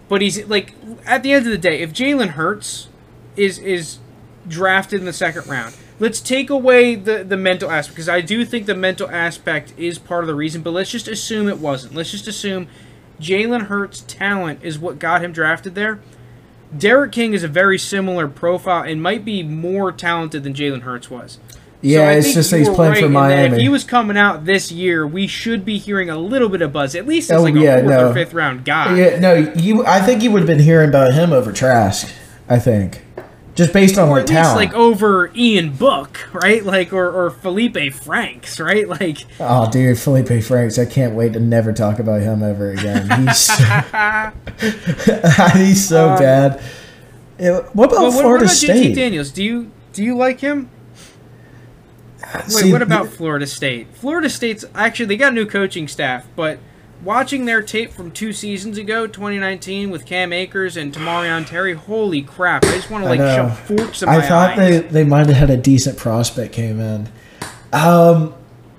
but 0.09 0.21
he's 0.21 0.45
like 0.47 0.75
at 1.05 1.23
the 1.23 1.31
end 1.31 1.45
of 1.45 1.51
the 1.51 1.57
day, 1.57 1.79
if 1.79 1.93
Jalen 1.93 2.31
Hurts 2.31 2.89
is 3.37 3.59
is 3.59 3.99
drafted 4.45 4.99
in 4.99 5.05
the 5.05 5.13
second 5.13 5.47
round, 5.47 5.73
let's 5.99 6.19
take 6.19 6.49
away 6.49 6.95
the 6.95 7.23
the 7.23 7.37
mental 7.37 7.71
aspect 7.71 7.95
because 7.95 8.09
I 8.09 8.19
do 8.19 8.43
think 8.43 8.65
the 8.65 8.75
mental 8.75 9.09
aspect 9.09 9.73
is 9.77 9.99
part 9.99 10.25
of 10.25 10.27
the 10.27 10.35
reason. 10.35 10.61
But 10.63 10.71
let's 10.71 10.91
just 10.91 11.07
assume 11.07 11.47
it 11.47 11.59
wasn't. 11.59 11.95
Let's 11.95 12.11
just 12.11 12.27
assume 12.27 12.67
Jalen 13.21 13.67
Hurts' 13.67 14.03
talent 14.05 14.59
is 14.63 14.77
what 14.77 14.99
got 14.99 15.23
him 15.23 15.31
drafted 15.31 15.75
there. 15.75 15.99
D'Eriq 16.77 17.11
King 17.11 17.33
is 17.33 17.43
a 17.43 17.47
very 17.47 17.79
similar 17.79 18.27
profile 18.27 18.83
and 18.83 19.01
might 19.01 19.25
be 19.25 19.41
more 19.43 19.91
talented 19.91 20.43
than 20.43 20.53
Jalen 20.53 20.81
Hurts 20.81 21.09
was. 21.09 21.39
yeah, 21.81 22.01
I 22.09 22.11
it's 22.13 22.27
think 22.27 22.35
just 22.35 22.51
that 22.51 22.57
he's 22.59 22.69
playing 22.69 22.93
right 22.93 23.03
for 23.03 23.09
Miami. 23.09 23.55
If 23.55 23.61
he 23.61 23.69
was 23.69 23.83
coming 23.83 24.17
out 24.17 24.45
this 24.45 24.71
year, 24.71 25.07
we 25.07 25.25
should 25.27 25.65
be 25.65 25.77
hearing 25.77 26.09
a 26.09 26.17
little 26.17 26.49
bit 26.49 26.61
of 26.61 26.71
buzz, 26.71 26.93
at 26.95 27.07
least 27.07 27.31
as 27.31 27.39
Oh, 27.39 27.43
like 27.43 27.55
a 27.55 27.59
yeah, 27.59 27.75
fourth 27.79 27.89
no. 27.89 28.09
or 28.09 28.13
fifth 28.13 28.33
round 28.33 28.65
guy. 28.65 28.95
Yeah, 28.97 29.19
no, 29.19 29.33
you. 29.33 29.85
I 29.85 29.99
think 30.01 30.21
you 30.21 30.29
would 30.31 30.39
have 30.41 30.47
been 30.47 30.59
hearing 30.59 30.89
about 30.89 31.13
him 31.13 31.31
over 31.33 31.51
Trask. 31.51 32.07
I 32.47 32.59
think, 32.59 33.03
just 33.59 33.73
based 33.73 33.97
on 33.97 34.09
like 34.09 34.25
talent. 34.25 34.55
like 34.55 34.73
over 34.73 35.31
Ian 35.35 35.73
Book, 35.73 36.33
right? 36.33 36.63
Like 36.63 36.93
or, 36.93 37.11
or 37.11 37.29
Felipe 37.29 37.93
Franks, 37.93 38.59
right? 38.59 38.87
Like 38.99 39.25
oh, 39.39 39.69
dude, 39.69 39.99
Felipe 39.99 40.43
Franks. 40.43 40.79
I 40.79 40.85
can't 40.85 41.13
wait 41.13 41.33
to 41.33 41.39
never 41.39 41.73
talk 41.73 41.99
about 41.99 42.21
him 42.21 42.41
ever 42.41 42.71
again. 42.71 43.27
He's 43.27 43.37
so, 43.37 43.53
he's 45.57 45.87
so 45.87 46.09
Um, 46.09 46.17
bad. 46.17 46.61
What 47.37 47.49
about 47.49 47.75
what, 47.75 47.91
what 47.91 48.13
Florida 48.13 48.45
about 48.45 48.55
JT 48.55 48.57
State? 48.57 48.95
Daniels? 48.95 49.31
Do 49.31 49.43
you 49.43 49.71
do 49.93 50.03
you 50.03 50.15
like 50.15 50.39
him? 50.39 50.69
Wait, 52.33 52.49
See, 52.49 52.71
what 52.71 52.81
about 52.81 53.09
Florida 53.09 53.45
State? 53.45 53.87
Florida 53.93 54.29
State's 54.29 54.65
actually 54.73 55.07
they 55.07 55.17
got 55.17 55.33
a 55.33 55.35
new 55.35 55.45
coaching 55.45 55.87
staff, 55.87 56.25
but 56.35 56.59
watching 57.03 57.45
their 57.45 57.61
tape 57.61 57.91
from 57.91 58.11
two 58.11 58.33
seasons 58.33 58.77
ago, 58.77 59.07
2019, 59.07 59.89
with 59.89 60.05
Cam 60.05 60.33
Akers 60.33 60.77
and 60.77 60.93
Tamorrion 60.93 61.45
Terry, 61.45 61.73
holy 61.73 62.21
crap! 62.21 62.65
I 62.65 62.71
just 62.71 62.89
want 62.89 63.03
to 63.03 63.09
like 63.09 63.19
shove 63.19 63.59
forks 63.59 64.01
in 64.01 64.09
I 64.09 64.17
my 64.17 64.25
thought 64.25 64.57
eyes. 64.57 64.57
they 64.57 64.87
they 64.87 65.03
might 65.03 65.27
have 65.27 65.35
had 65.35 65.49
a 65.49 65.57
decent 65.57 65.97
prospect 65.97 66.53
came 66.53 66.79
in. 66.79 67.09
Um, 67.71 68.33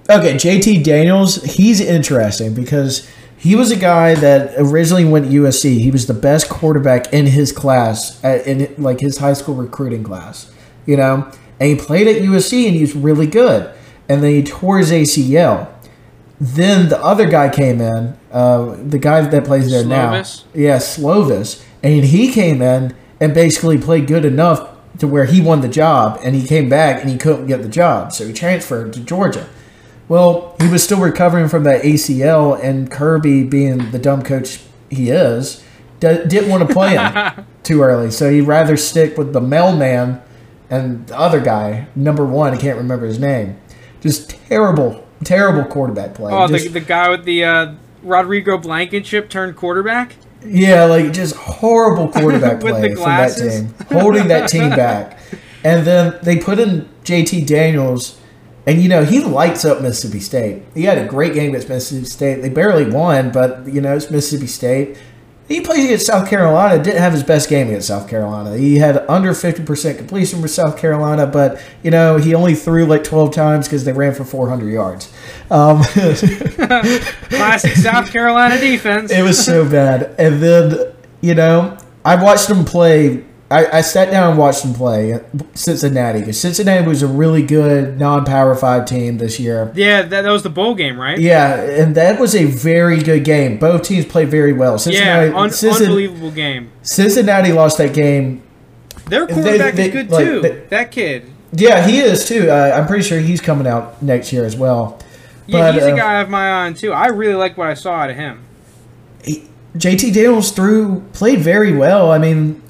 okay, 0.09 0.34
JT 0.34 0.84
Daniels. 0.84 1.42
He's 1.42 1.80
interesting 1.80 2.55
because 2.55 3.09
he 3.36 3.55
was 3.56 3.70
a 3.70 3.76
guy 3.76 4.14
that 4.16 4.55
originally 4.59 5.05
went 5.05 5.30
to 5.30 5.32
USC. 5.42 5.78
He 5.80 5.90
was 5.90 6.06
the 6.06 6.14
best 6.14 6.48
quarterback 6.51 7.12
in 7.12 7.26
his 7.26 7.52
class, 7.52 8.22
uh, 8.22 8.42
in 8.44 8.74
like 8.76 9.01
his 9.01 9.18
high 9.18 9.32
school 9.32 9.55
recruiting 9.55 10.05
class. 10.05 10.52
You 10.86 10.97
know, 10.97 11.30
and 11.59 11.68
he 11.68 11.76
played 11.76 12.06
at 12.09 12.22
USC 12.22 12.66
and 12.66 12.74
he 12.74 12.80
was 12.80 12.94
really 12.94 13.26
good. 13.26 13.72
And 14.09 14.22
then 14.24 14.30
he 14.32 14.42
tore 14.42 14.78
his 14.78 14.90
ACL. 14.90 15.68
Then 16.40 16.88
the 16.88 16.98
other 17.02 17.28
guy 17.28 17.50
came 17.50 17.80
in, 17.80 18.16
uh, 18.32 18.76
the 18.82 18.98
guy 18.98 19.20
that 19.20 19.44
plays 19.44 19.70
there 19.70 19.84
Slovis? 19.84 20.44
now. 20.46 20.50
Yeah, 20.54 20.76
Slovis. 20.78 21.62
And 21.82 22.04
he 22.04 22.32
came 22.32 22.62
in 22.62 22.94
and 23.20 23.34
basically 23.34 23.76
played 23.76 24.06
good 24.06 24.24
enough 24.24 24.68
to 24.98 25.06
where 25.06 25.26
he 25.26 25.40
won 25.40 25.60
the 25.60 25.68
job 25.68 26.18
and 26.22 26.34
he 26.34 26.46
came 26.46 26.68
back 26.68 27.02
and 27.02 27.10
he 27.10 27.18
couldn't 27.18 27.46
get 27.46 27.62
the 27.62 27.68
job. 27.68 28.12
So 28.12 28.26
he 28.26 28.32
transferred 28.32 28.92
to 28.94 29.00
Georgia. 29.00 29.46
Well, 30.08 30.56
he 30.60 30.66
was 30.68 30.82
still 30.82 31.00
recovering 31.00 31.48
from 31.48 31.62
that 31.64 31.82
ACL, 31.84 32.58
and 32.60 32.90
Kirby, 32.90 33.44
being 33.44 33.92
the 33.92 33.98
dumb 33.98 34.22
coach 34.22 34.58
he 34.90 35.08
is, 35.10 35.62
d- 36.00 36.24
didn't 36.26 36.48
want 36.50 36.66
to 36.66 36.74
play 36.74 36.96
him 36.96 37.46
too 37.62 37.82
early. 37.82 38.10
So 38.10 38.28
he'd 38.28 38.40
rather 38.40 38.76
stick 38.76 39.16
with 39.16 39.32
the 39.32 39.40
mailman 39.40 40.20
and 40.68 41.06
the 41.06 41.16
other 41.16 41.40
guy, 41.40 41.86
number 41.94 42.24
one, 42.24 42.52
I 42.54 42.56
can't 42.56 42.76
remember 42.76 43.06
his 43.06 43.20
name. 43.20 43.60
Just 44.00 44.30
terrible, 44.30 45.06
terrible 45.24 45.64
quarterback 45.64 46.14
play. 46.14 46.32
Oh, 46.32 46.48
Just- 46.48 46.64
the, 46.66 46.70
the 46.70 46.80
guy 46.80 47.10
with 47.10 47.24
the 47.24 47.44
uh, 47.44 47.74
Rodrigo 48.02 48.59
Blankenship 48.59 49.28
turned 49.28 49.56
quarterback. 49.56 50.16
Yeah, 50.44 50.84
like 50.84 51.12
just 51.12 51.36
horrible 51.36 52.09
quarterback 52.12 52.60
play 52.60 52.94
from 52.94 53.05
that 53.05 53.36
team, 53.36 53.74
holding 53.90 54.28
that 54.28 54.48
team 54.48 54.70
back. 54.70 55.18
And 55.62 55.86
then 55.86 56.18
they 56.22 56.38
put 56.38 56.59
in 56.59 56.88
JT 57.05 57.47
Daniels, 57.47 58.18
and 58.66 58.80
you 58.80 58.88
know 58.88 59.05
he 59.05 59.20
lights 59.20 59.66
up 59.66 59.82
Mississippi 59.82 60.20
State. 60.20 60.62
He 60.72 60.84
had 60.84 60.97
a 60.97 61.06
great 61.06 61.34
game 61.34 61.51
against 61.51 61.68
Mississippi 61.68 62.06
State. 62.06 62.34
They 62.40 62.48
barely 62.48 62.90
won, 62.90 63.30
but 63.30 63.66
you 63.68 63.82
know 63.82 63.94
it's 63.94 64.10
Mississippi 64.10 64.47
State. 64.47 64.97
He 65.51 65.60
played 65.60 65.85
against 65.85 66.06
South 66.06 66.31
Carolina. 66.31 66.81
Didn't 66.81 67.01
have 67.01 67.12
his 67.12 67.24
best 67.24 67.48
game 67.48 67.66
against 67.66 67.89
South 67.89 68.09
Carolina. 68.09 68.56
He 68.56 68.77
had 68.77 68.98
under 69.10 69.35
fifty 69.35 69.64
percent 69.64 69.98
completion 69.98 70.40
with 70.43 70.52
South 70.52 70.78
Carolina, 70.78 71.27
but 71.27 71.60
you 71.82 71.90
know 71.90 72.18
he 72.18 72.36
only 72.36 72.55
threw 72.55 72.86
like 72.86 73.02
twelve 73.02 73.35
times 73.35 73.66
because 73.66 73.85
they 73.85 73.93
ran 73.93 74.14
for 74.14 74.24
four 74.24 74.48
hundred 74.48 74.70
yards. 74.70 75.12
Um, 75.51 75.82
Classic 77.32 77.74
South 77.74 78.12
Carolina 78.12 78.60
defense. 78.60 79.10
it 79.10 79.22
was 79.22 79.44
so 79.44 79.68
bad. 79.68 80.14
And 80.18 80.40
then 80.40 80.93
you 81.20 81.35
know 81.35 81.77
I 82.05 82.22
watched 82.22 82.48
him 82.48 82.64
play. 82.64 83.24
I, 83.52 83.78
I 83.78 83.81
sat 83.81 84.12
down 84.12 84.31
and 84.31 84.39
watched 84.39 84.62
them 84.62 84.74
play 84.74 85.18
Cincinnati 85.55 86.20
because 86.20 86.40
Cincinnati 86.40 86.86
was 86.86 87.02
a 87.02 87.09
really 87.09 87.43
good 87.43 87.98
non-power 87.98 88.55
five 88.55 88.85
team 88.86 89.18
this 89.18 89.40
year. 89.40 89.72
Yeah, 89.74 90.02
that, 90.02 90.22
that 90.22 90.31
was 90.31 90.44
the 90.44 90.51
bowl 90.51 90.77
game, 90.77 90.98
right? 91.01 91.18
Yeah, 91.18 91.60
and 91.60 91.97
that 91.97 92.20
was 92.20 92.36
a 92.36 92.44
very 92.44 93.02
good 93.02 93.24
game. 93.24 93.59
Both 93.59 93.82
teams 93.82 94.05
played 94.06 94.28
very 94.28 94.52
well. 94.52 94.74
Yeah, 94.74 94.77
Cincinnati, 94.78 95.32
un- 95.35 95.51
Cincinnati, 95.51 95.85
unbelievable 95.86 96.31
game. 96.31 96.70
Cincinnati 96.82 97.51
lost 97.52 97.78
that 97.78 97.93
game. 97.93 98.43
Their 99.06 99.27
quarterback 99.27 99.74
they- 99.74 99.86
is 99.89 99.93
good 99.93 100.10
like, 100.10 100.24
too. 100.24 100.40
they- 100.43 100.60
that 100.68 100.93
kid. 100.93 101.28
Yeah, 101.52 101.85
he 101.85 101.98
is 101.98 102.27
too. 102.28 102.48
Uh, 102.48 102.72
I'm 102.77 102.86
pretty 102.86 103.02
sure 103.02 103.18
he's 103.18 103.40
coming 103.40 103.66
out 103.66 104.01
next 104.01 104.32
year 104.32 104.44
as 104.44 104.55
well. 104.56 105.01
Yeah, 105.48 105.59
But, 105.59 105.74
he's 105.74 105.82
a 105.82 105.93
uh, 105.93 105.97
guy 105.97 106.14
I 106.14 106.18
have 106.18 106.31
my 106.31 106.48
eye 106.48 106.66
on 106.66 106.74
too. 106.74 106.93
I 106.93 107.09
really 107.09 107.35
like 107.35 107.59
what 107.59 107.66
I 107.66 107.74
saw 107.74 107.94
out 107.94 108.10
of 108.10 108.14
him. 108.16 108.44
he- 109.24 109.48
JT 109.77 110.12
Daniels 110.14 110.52
threw 110.52 111.01
played 111.12 111.40
very 111.40 111.72
well. 111.72 112.12
I 112.12 112.18
mean, 112.18 112.62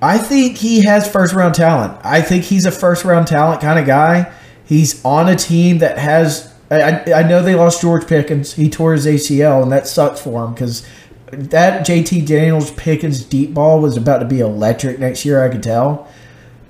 I 0.00 0.18
think 0.18 0.58
he 0.58 0.84
has 0.84 1.10
first 1.10 1.34
round 1.34 1.54
talent. 1.54 1.98
I 2.04 2.20
think 2.22 2.44
he's 2.44 2.66
a 2.66 2.70
first 2.70 3.04
round 3.04 3.26
talent 3.26 3.60
kind 3.60 3.78
of 3.78 3.86
guy. 3.86 4.32
He's 4.64 5.04
on 5.04 5.28
a 5.28 5.36
team 5.36 5.78
that 5.78 5.98
has. 5.98 6.52
I, 6.70 7.02
I- 7.12 7.22
know 7.22 7.42
they 7.42 7.54
lost 7.54 7.80
George 7.80 8.06
Pickens. 8.06 8.52
He 8.54 8.68
tore 8.68 8.92
his 8.92 9.06
ACL, 9.06 9.62
and 9.62 9.72
that 9.72 9.86
sucks 9.86 10.20
for 10.20 10.44
him 10.44 10.52
because 10.54 10.86
that 11.32 11.86
JT 11.86 12.26
Daniels 12.26 12.70
Pickens 12.72 13.24
deep 13.24 13.54
ball 13.54 13.80
was 13.80 13.96
about 13.96 14.18
to 14.18 14.24
be 14.26 14.40
electric 14.40 14.98
next 14.98 15.24
year. 15.24 15.42
I 15.42 15.48
could 15.48 15.62
tell, 15.62 16.06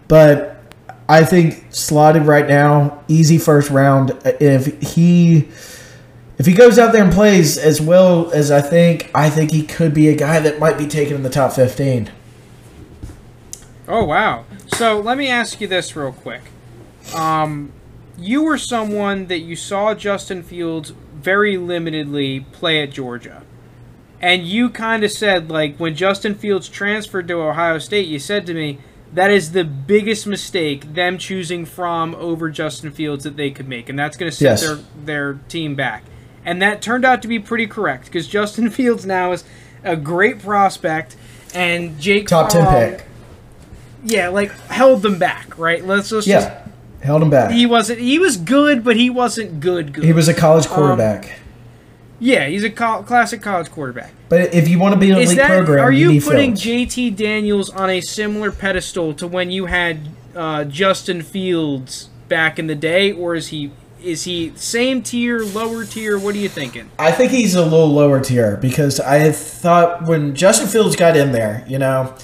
but 0.07 0.61
I 1.09 1.25
think 1.25 1.67
slotted 1.71 2.23
right 2.27 2.49
now, 2.49 3.03
easy 3.09 3.39
first 3.39 3.71
round. 3.71 4.13
If 4.25 4.95
he 4.95 5.49
if 6.39 6.47
he 6.47 6.53
goes 6.53 6.79
out 6.79 6.93
there 6.93 7.03
and 7.03 7.13
plays 7.13 7.59
as 7.59 7.81
well 7.81 8.31
as 8.31 8.51
I 8.51 8.61
think, 8.61 9.11
I 9.15 9.29
think 9.29 9.51
he 9.51 9.65
could 9.65 9.93
be 9.93 10.09
a 10.09 10.15
guy 10.15 10.39
that 10.41 10.61
might 10.61 10.79
be 10.79 10.87
taken 10.87 11.17
in 11.17 11.23
the 11.25 11.31
top 11.31 11.53
15. 11.53 12.13
Oh 13.89 14.05
wow! 14.05 14.44
So 14.74 15.01
let 15.01 15.16
me 15.19 15.28
ask 15.28 15.60
you 15.60 15.66
this 15.66 15.97
real 15.97 16.12
quick. 16.12 16.43
Um, 17.15 17.73
you 18.19 18.43
were 18.43 18.59
someone 18.59 19.27
that 19.28 19.39
you 19.39 19.56
saw 19.56 19.94
Justin 19.94 20.43
Fields 20.43 20.93
very 21.15 21.56
limitedly 21.56 22.44
play 22.52 22.82
at 22.82 22.90
Georgia, 22.90 23.43
and 24.20 24.44
you 24.47 24.69
kind 24.69 25.05
of 25.05 25.10
said 25.10 25.51
like 25.51 25.77
when 25.78 25.94
Justin 25.94 26.35
Fields 26.35 26.69
transferred 26.69 27.28
to 27.28 27.35
Ohio 27.40 27.78
State, 27.78 28.06
you 28.09 28.19
said 28.19 28.47
to 28.47 28.55
me 28.55 28.78
that 29.15 29.31
is 29.31 29.52
the 29.52 29.65
biggest 29.65 30.27
mistake 30.27 30.93
them 30.93 31.16
choosing 31.16 31.65
Fromm 31.65 32.15
over 32.16 32.51
Justin 32.51 32.90
Fields 32.90 33.24
that 33.24 33.36
they 33.39 33.51
could 33.51 33.69
make, 33.69 33.89
and 33.89 33.98
that's 33.98 34.19
going 34.19 34.31
to 34.31 34.36
set 34.36 34.44
Yes. 34.44 34.60
their 34.66 34.78
their 35.05 35.35
team 35.48 35.74
back. 35.74 36.05
And 36.44 36.60
that 36.60 36.82
turned 36.82 37.05
out 37.06 37.23
to 37.23 37.28
be 37.28 37.39
pretty 37.39 37.66
correct 37.66 38.05
because 38.05 38.27
Justin 38.28 38.69
Fields 38.70 39.06
now 39.06 39.32
is 39.32 39.44
a 39.82 39.97
great 39.97 40.40
prospect, 40.40 41.16
and 41.55 41.98
Jake 41.98 42.27
Top 42.28 42.51
10 42.51 42.66
pick. 42.66 43.05
Yeah, 44.05 44.29
like 44.29 44.51
held 44.69 45.03
them 45.03 45.19
back, 45.19 45.57
right? 45.59 45.85
Let's 45.85 46.11
just 46.11 46.27
Yeah. 46.27 46.65
Held 47.03 47.23
him 47.23 47.31
back. 47.31 47.53
he 47.53 47.65
wasn't 47.66 48.01
he 48.01 48.19
was 48.19 48.37
good, 48.37 48.83
but 48.83 48.97
he 48.97 49.09
wasn't 49.11 49.61
good 49.61 49.93
good. 49.93 50.05
He 50.05 50.12
was 50.12 50.27
a 50.29 50.35
college 50.35 50.66
Um, 50.66 50.73
quarterback. 50.73 51.39
yeah, 52.19 52.47
he's 52.47 52.65
a 52.65 52.70
col- 52.70 53.03
classic 53.05 53.41
college 53.41 53.70
quarterback. 53.70 54.12
but 54.29 54.53
if 54.53 54.69
you 54.69 54.79
want 54.81 54.95
to 54.95 54.99
be 55.01 55.11
an 55.11 55.19
Is 55.19 55.29
elite 55.31 55.39
that 55.39 55.49
program, 55.49 55.85
are 55.85 55.93
you, 55.93 56.11
you 56.11 56.20
putting 56.20 56.57
Fields. 56.57 56.95
JT 56.97 57.11
Daniels 57.16 57.70
on 57.70 57.89
a 57.89 58.01
similar 58.01 58.51
pedestal 58.51 59.15
to 59.15 59.27
when 59.29 59.51
you 59.53 59.66
had 59.66 60.01
uh, 60.35 60.65
Justin 60.65 61.23
Fields 61.23 62.09
back 62.29 62.59
in 62.59 62.66
the 62.66 62.75
day, 62.75 63.12
or 63.12 63.35
is 63.37 63.49
he 63.49 63.70
is 64.03 64.25
he 64.25 64.53
same 64.57 65.01
tier, 65.03 65.41
lower 65.41 65.85
tier? 65.85 66.19
What 66.19 66.35
are 66.35 66.39
you 66.39 66.49
thinking? 66.49 66.91
I 66.99 67.11
think 67.12 67.31
he's 67.33 67.55
a 67.55 67.62
little 67.65 67.89
lower 67.93 68.20
tier 68.20 68.57
because 68.57 68.99
I 69.01 69.31
thought 69.33 70.05
when 70.07 70.35
Justin 70.35 70.66
Fields 70.69 70.95
got 70.97 71.16
in 71.16 71.31
there, 71.33 71.65
you 71.69 71.79
know, 71.79 72.15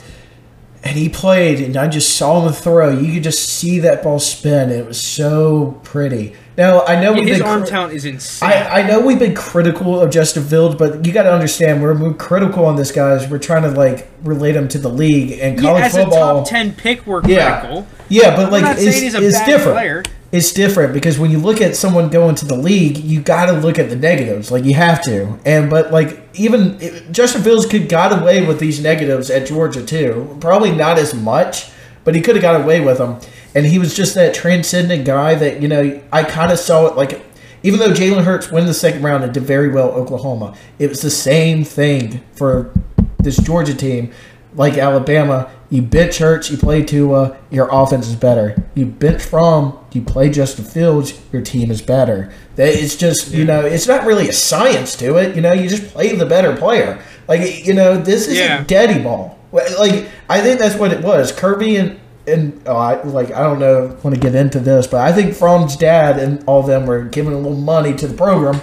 and 0.85 0.97
he 0.97 1.09
played, 1.09 1.61
and 1.61 1.77
I 1.77 1.89
just 1.89 2.17
saw 2.17 2.47
him 2.47 2.53
throw, 2.53 2.91
you 2.91 3.15
could 3.15 3.23
just 3.25 3.49
see 3.49 3.79
that 3.81 4.03
ball 4.03 4.21
spin. 4.21 4.71
It 4.71 4.87
was 4.87 5.01
so 5.01 5.81
pretty. 5.83 6.35
Now 6.57 6.85
I 6.85 7.01
know 7.01 7.13
we've 7.13 7.27
His 7.27 7.39
been 7.39 7.47
arm 7.49 7.63
cri- 7.63 7.71
talent 7.71 7.95
is 7.95 8.05
insane. 8.05 8.49
I, 8.49 8.81
I 8.83 8.87
know 8.87 9.01
we've 9.05 9.19
been 9.19 9.35
critical 9.35 10.01
of 10.01 10.11
Justin 10.13 10.45
Fields, 10.45 10.77
but 10.77 11.05
you 11.05 11.13
got 11.13 11.25
to 11.25 11.33
understand 11.33 11.83
we're, 11.83 11.99
we're 11.99 12.15
critical 12.15 12.65
on 12.67 12.77
this 12.77 12.93
guy. 12.93 13.27
We're 13.29 13.39
trying 13.41 13.63
to 13.63 13.71
like 13.71 14.09
relate 14.23 14.55
him 14.55 14.69
to 14.69 14.79
the 14.79 14.89
league 14.91 15.33
and 15.41 15.57
yeah, 15.57 15.63
college 15.63 15.83
as 15.85 15.95
football. 15.97 16.37
a 16.37 16.41
top 16.43 16.49
ten 16.49 16.73
pick, 16.73 17.07
we're 17.09 17.27
Yeah. 17.27 17.61
critical. 17.61 17.87
Yeah, 18.09 18.37
but 18.37 18.53
like 18.53 18.79
it's, 18.79 19.15
it's 19.15 19.45
different. 19.47 19.75
player. 19.77 20.03
It's 20.31 20.53
different 20.53 20.93
because 20.93 21.19
when 21.19 21.31
you 21.31 21.39
look 21.39 21.61
at 21.61 21.75
someone 21.77 22.09
going 22.11 22.35
to 22.37 22.45
the 22.45 22.57
league, 22.57 22.99
you 22.99 23.21
got 23.21 23.47
to 23.47 23.53
look 23.53 23.79
at 23.79 23.89
the 23.89 23.97
negatives. 23.97 24.51
Like 24.53 24.65
you 24.65 24.75
have 24.75 25.03
to. 25.05 25.39
And 25.45 25.71
but 25.71 25.93
like 25.93 26.24
even 26.35 26.79
Justin 27.13 27.43
Fields 27.43 27.67
could 27.67 27.89
got 27.89 28.19
away 28.19 28.45
with 28.45 28.59
these 28.59 28.81
negatives 28.81 29.31
at 29.31 29.47
Georgia 29.47 29.85
too. 29.85 30.37
Probably 30.41 30.73
not 30.73 30.99
as 30.99 31.15
much, 31.15 31.71
but 32.05 32.15
he 32.15 32.21
could 32.21 32.37
have 32.37 32.43
got 32.43 32.61
away 32.61 32.81
with 32.81 32.99
them. 32.99 33.19
And 33.55 33.67
he 33.67 33.79
was 33.79 33.95
just 33.95 34.15
that 34.15 34.35
transcendent 34.35 35.05
guy 35.05 35.35
that 35.35 35.63
you 35.63 35.69
know 35.69 36.03
I 36.13 36.25
kind 36.25 36.53
of 36.53 36.59
saw 36.59 36.87
it 36.87 36.97
like. 36.97 37.23
Even 37.63 37.81
though 37.81 37.93
Jalen 37.93 38.25
Hurts 38.25 38.51
won 38.51 38.67
the 38.67 38.75
second 38.75 39.03
round 39.03 39.25
and 39.25 39.33
did 39.33 39.43
very 39.43 39.71
well 39.71 39.89
Oklahoma, 39.93 40.55
it 40.79 40.91
was 40.91 41.01
the 41.01 41.09
same 41.09 41.65
thing 41.65 42.23
for 42.33 42.71
this 43.19 43.39
Georgia 43.39 43.73
team, 43.73 44.13
like 44.53 44.77
Alabama. 44.77 45.51
You 45.75 45.83
bench 45.83 46.19
Hurts, 46.19 46.53
you 46.53 46.57
play 46.57 46.85
Tua, 46.85 47.37
your 47.51 47.69
offense 47.69 48.07
is 48.07 48.15
better. 48.15 48.63
You 48.77 48.87
bench 48.87 49.25
Fromm, 49.25 49.77
you 49.93 50.03
play 50.03 50.31
Justin 50.31 50.65
Fields, 50.65 51.21
your 51.33 51.43
team 51.43 51.69
is 51.69 51.83
better. 51.83 52.33
That 52.55 52.69
it's 52.69 52.95
just 52.95 53.33
you 53.35 53.45
know, 53.45 53.67
it's 53.67 53.89
not 53.89 54.07
really 54.07 54.29
a 54.29 54.33
science 54.33 54.95
to 54.99 55.17
it. 55.17 55.35
You 55.35 55.43
know, 55.43 55.53
you 55.53 55.69
just 55.69 55.93
play 55.93 56.15
the 56.15 56.27
better 56.27 56.55
player. 56.57 57.03
Like 57.27 57.67
you 57.67 57.75
know, 57.75 58.01
this 58.01 58.29
is 58.29 58.39
Yeah. 58.39 58.61
a 58.61 58.65
daddy 58.65 59.03
ball. 59.03 59.37
Like 59.51 60.09
I 60.29 60.41
think 60.43 60.61
that's 60.61 60.77
what 60.77 60.93
it 60.93 61.03
was. 61.03 61.33
Kirby 61.33 61.75
and 61.75 61.99
and 62.29 62.63
oh, 62.67 62.77
I, 62.77 63.03
like 63.03 63.33
I 63.33 63.43
don't 63.43 63.59
know 63.59 63.99
want 64.05 64.15
to 64.15 64.21
get 64.21 64.37
into 64.37 64.61
this, 64.61 64.87
but 64.87 65.01
I 65.01 65.13
think 65.13 65.35
Fromm's 65.35 65.77
dad 65.77 66.21
and 66.21 66.45
all 66.47 66.61
of 66.61 66.69
them 66.69 66.87
were 66.87 67.03
giving 67.03 67.33
a 67.33 67.37
little 67.37 67.59
money 67.59 67.95
to 67.95 68.07
the 68.07 68.17
program 68.17 68.61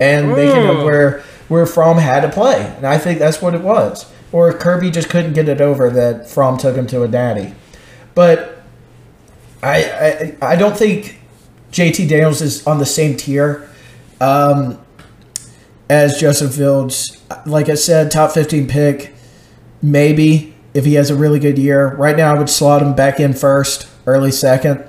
and 0.00 0.28
making 0.32 0.62
it 0.64 0.70
Ooh. 0.76 0.84
where 0.86 1.22
where 1.48 1.66
Fromm 1.66 1.98
had 1.98 2.20
to 2.20 2.30
play, 2.30 2.72
and 2.78 2.86
I 2.86 2.96
think 2.96 3.18
that's 3.18 3.42
what 3.42 3.54
it 3.54 3.60
was. 3.60 4.10
Or 4.34 4.52
Kirby 4.52 4.90
just 4.90 5.10
couldn't 5.10 5.34
get 5.34 5.48
it 5.48 5.60
over 5.60 5.90
that 5.90 6.28
Fromm 6.28 6.58
took 6.58 6.74
him 6.74 6.88
to 6.88 7.04
a 7.04 7.08
daddy, 7.08 7.54
but 8.16 8.60
I 9.62 10.36
I, 10.42 10.54
I 10.54 10.56
don't 10.56 10.76
think 10.76 11.20
JT 11.70 12.08
Daniels 12.08 12.42
is 12.42 12.66
on 12.66 12.78
the 12.78 12.84
same 12.84 13.16
tier 13.16 13.70
um, 14.20 14.80
as 15.88 16.18
Justin 16.18 16.48
Fields. 16.48 17.22
Like 17.46 17.68
I 17.68 17.76
said, 17.76 18.10
top 18.10 18.32
fifteen 18.32 18.66
pick, 18.66 19.14
maybe 19.80 20.52
if 20.74 20.84
he 20.84 20.94
has 20.94 21.10
a 21.10 21.14
really 21.14 21.38
good 21.38 21.56
year. 21.56 21.94
Right 21.94 22.16
now, 22.16 22.34
I 22.34 22.36
would 22.36 22.50
slot 22.50 22.82
him 22.82 22.96
back 22.96 23.20
in 23.20 23.34
first, 23.34 23.88
early 24.04 24.32
second, 24.32 24.84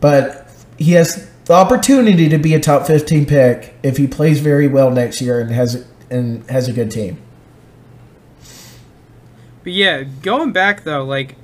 but 0.00 0.50
he 0.78 0.92
has 0.92 1.28
the 1.44 1.52
opportunity 1.52 2.26
to 2.30 2.38
be 2.38 2.54
a 2.54 2.58
top 2.58 2.86
fifteen 2.86 3.26
pick 3.26 3.74
if 3.82 3.98
he 3.98 4.06
plays 4.06 4.40
very 4.40 4.66
well 4.66 4.90
next 4.90 5.20
year 5.20 5.42
and 5.42 5.50
has 5.50 5.86
and 6.08 6.48
has 6.48 6.68
a 6.68 6.72
good 6.72 6.90
team. 6.90 7.18
But 9.62 9.72
yeah, 9.72 10.02
going 10.02 10.52
back 10.52 10.84
though, 10.84 11.04
like 11.04 11.36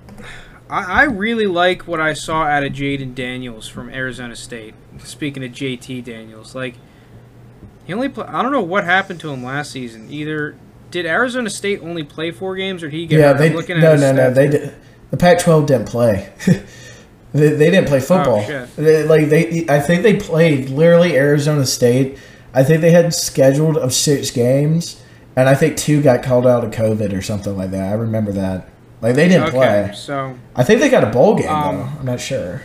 I, 0.70 1.02
I 1.02 1.02
really 1.04 1.46
like 1.46 1.86
what 1.86 2.00
I 2.00 2.12
saw 2.12 2.42
out 2.42 2.64
of 2.64 2.72
Jayden 2.72 3.14
Daniels 3.14 3.68
from 3.68 3.90
Arizona 3.90 4.36
State. 4.36 4.74
Speaking 4.98 5.44
of 5.44 5.52
JT 5.52 6.04
Daniels, 6.04 6.54
like 6.54 6.74
he 7.84 7.94
only 7.94 8.08
play, 8.08 8.26
I 8.26 8.42
don't 8.42 8.52
know 8.52 8.62
what 8.62 8.84
happened 8.84 9.20
to 9.20 9.30
him 9.30 9.42
last 9.42 9.70
season. 9.70 10.10
Either 10.10 10.56
did 10.90 11.06
Arizona 11.06 11.50
State 11.50 11.80
only 11.80 12.02
play 12.02 12.30
four 12.30 12.56
games, 12.56 12.82
or 12.82 12.90
did 12.90 12.96
he 12.96 13.06
get 13.06 13.20
Yeah, 13.20 13.32
they 13.32 13.50
looking 13.50 13.80
no 13.80 13.92
his 13.92 14.00
no 14.00 14.12
no 14.12 14.30
they 14.32 14.48
did, 14.48 14.74
the 15.10 15.16
Pac-12 15.16 15.66
didn't 15.66 15.88
play. 15.88 16.30
they, 17.32 17.48
they 17.50 17.70
didn't 17.70 17.88
play 17.88 17.98
oh, 17.98 18.02
football. 18.02 18.44
Oh. 18.46 18.68
They- 18.76 19.04
like 19.04 19.28
they, 19.28 19.66
I 19.68 19.80
think 19.80 20.02
they 20.02 20.16
played 20.16 20.70
literally 20.70 21.16
Arizona 21.16 21.64
State. 21.66 22.18
I 22.52 22.64
think 22.64 22.80
they 22.80 22.90
had 22.90 23.14
scheduled 23.14 23.76
of 23.76 23.92
six 23.92 24.30
games, 24.30 25.02
and 25.38 25.48
I 25.48 25.54
think 25.54 25.76
two 25.76 26.02
got 26.02 26.22
called 26.22 26.46
out 26.46 26.64
of 26.64 26.70
COVID 26.72 27.16
or 27.16 27.22
something 27.22 27.56
like 27.56 27.70
that. 27.70 27.90
I 27.90 27.94
remember 27.94 28.32
that. 28.32 28.68
Like 29.00 29.14
they 29.14 29.28
didn't 29.28 29.48
Okay, 29.48 29.56
play. 29.56 29.90
so 29.94 30.36
I 30.56 30.64
think 30.64 30.80
they 30.80 30.88
got 30.88 31.04
a 31.04 31.10
bowl 31.10 31.36
game 31.36 31.48
Um, 31.48 31.76
though. 31.76 31.82
I'm 32.00 32.06
not 32.06 32.20
sure. 32.20 32.62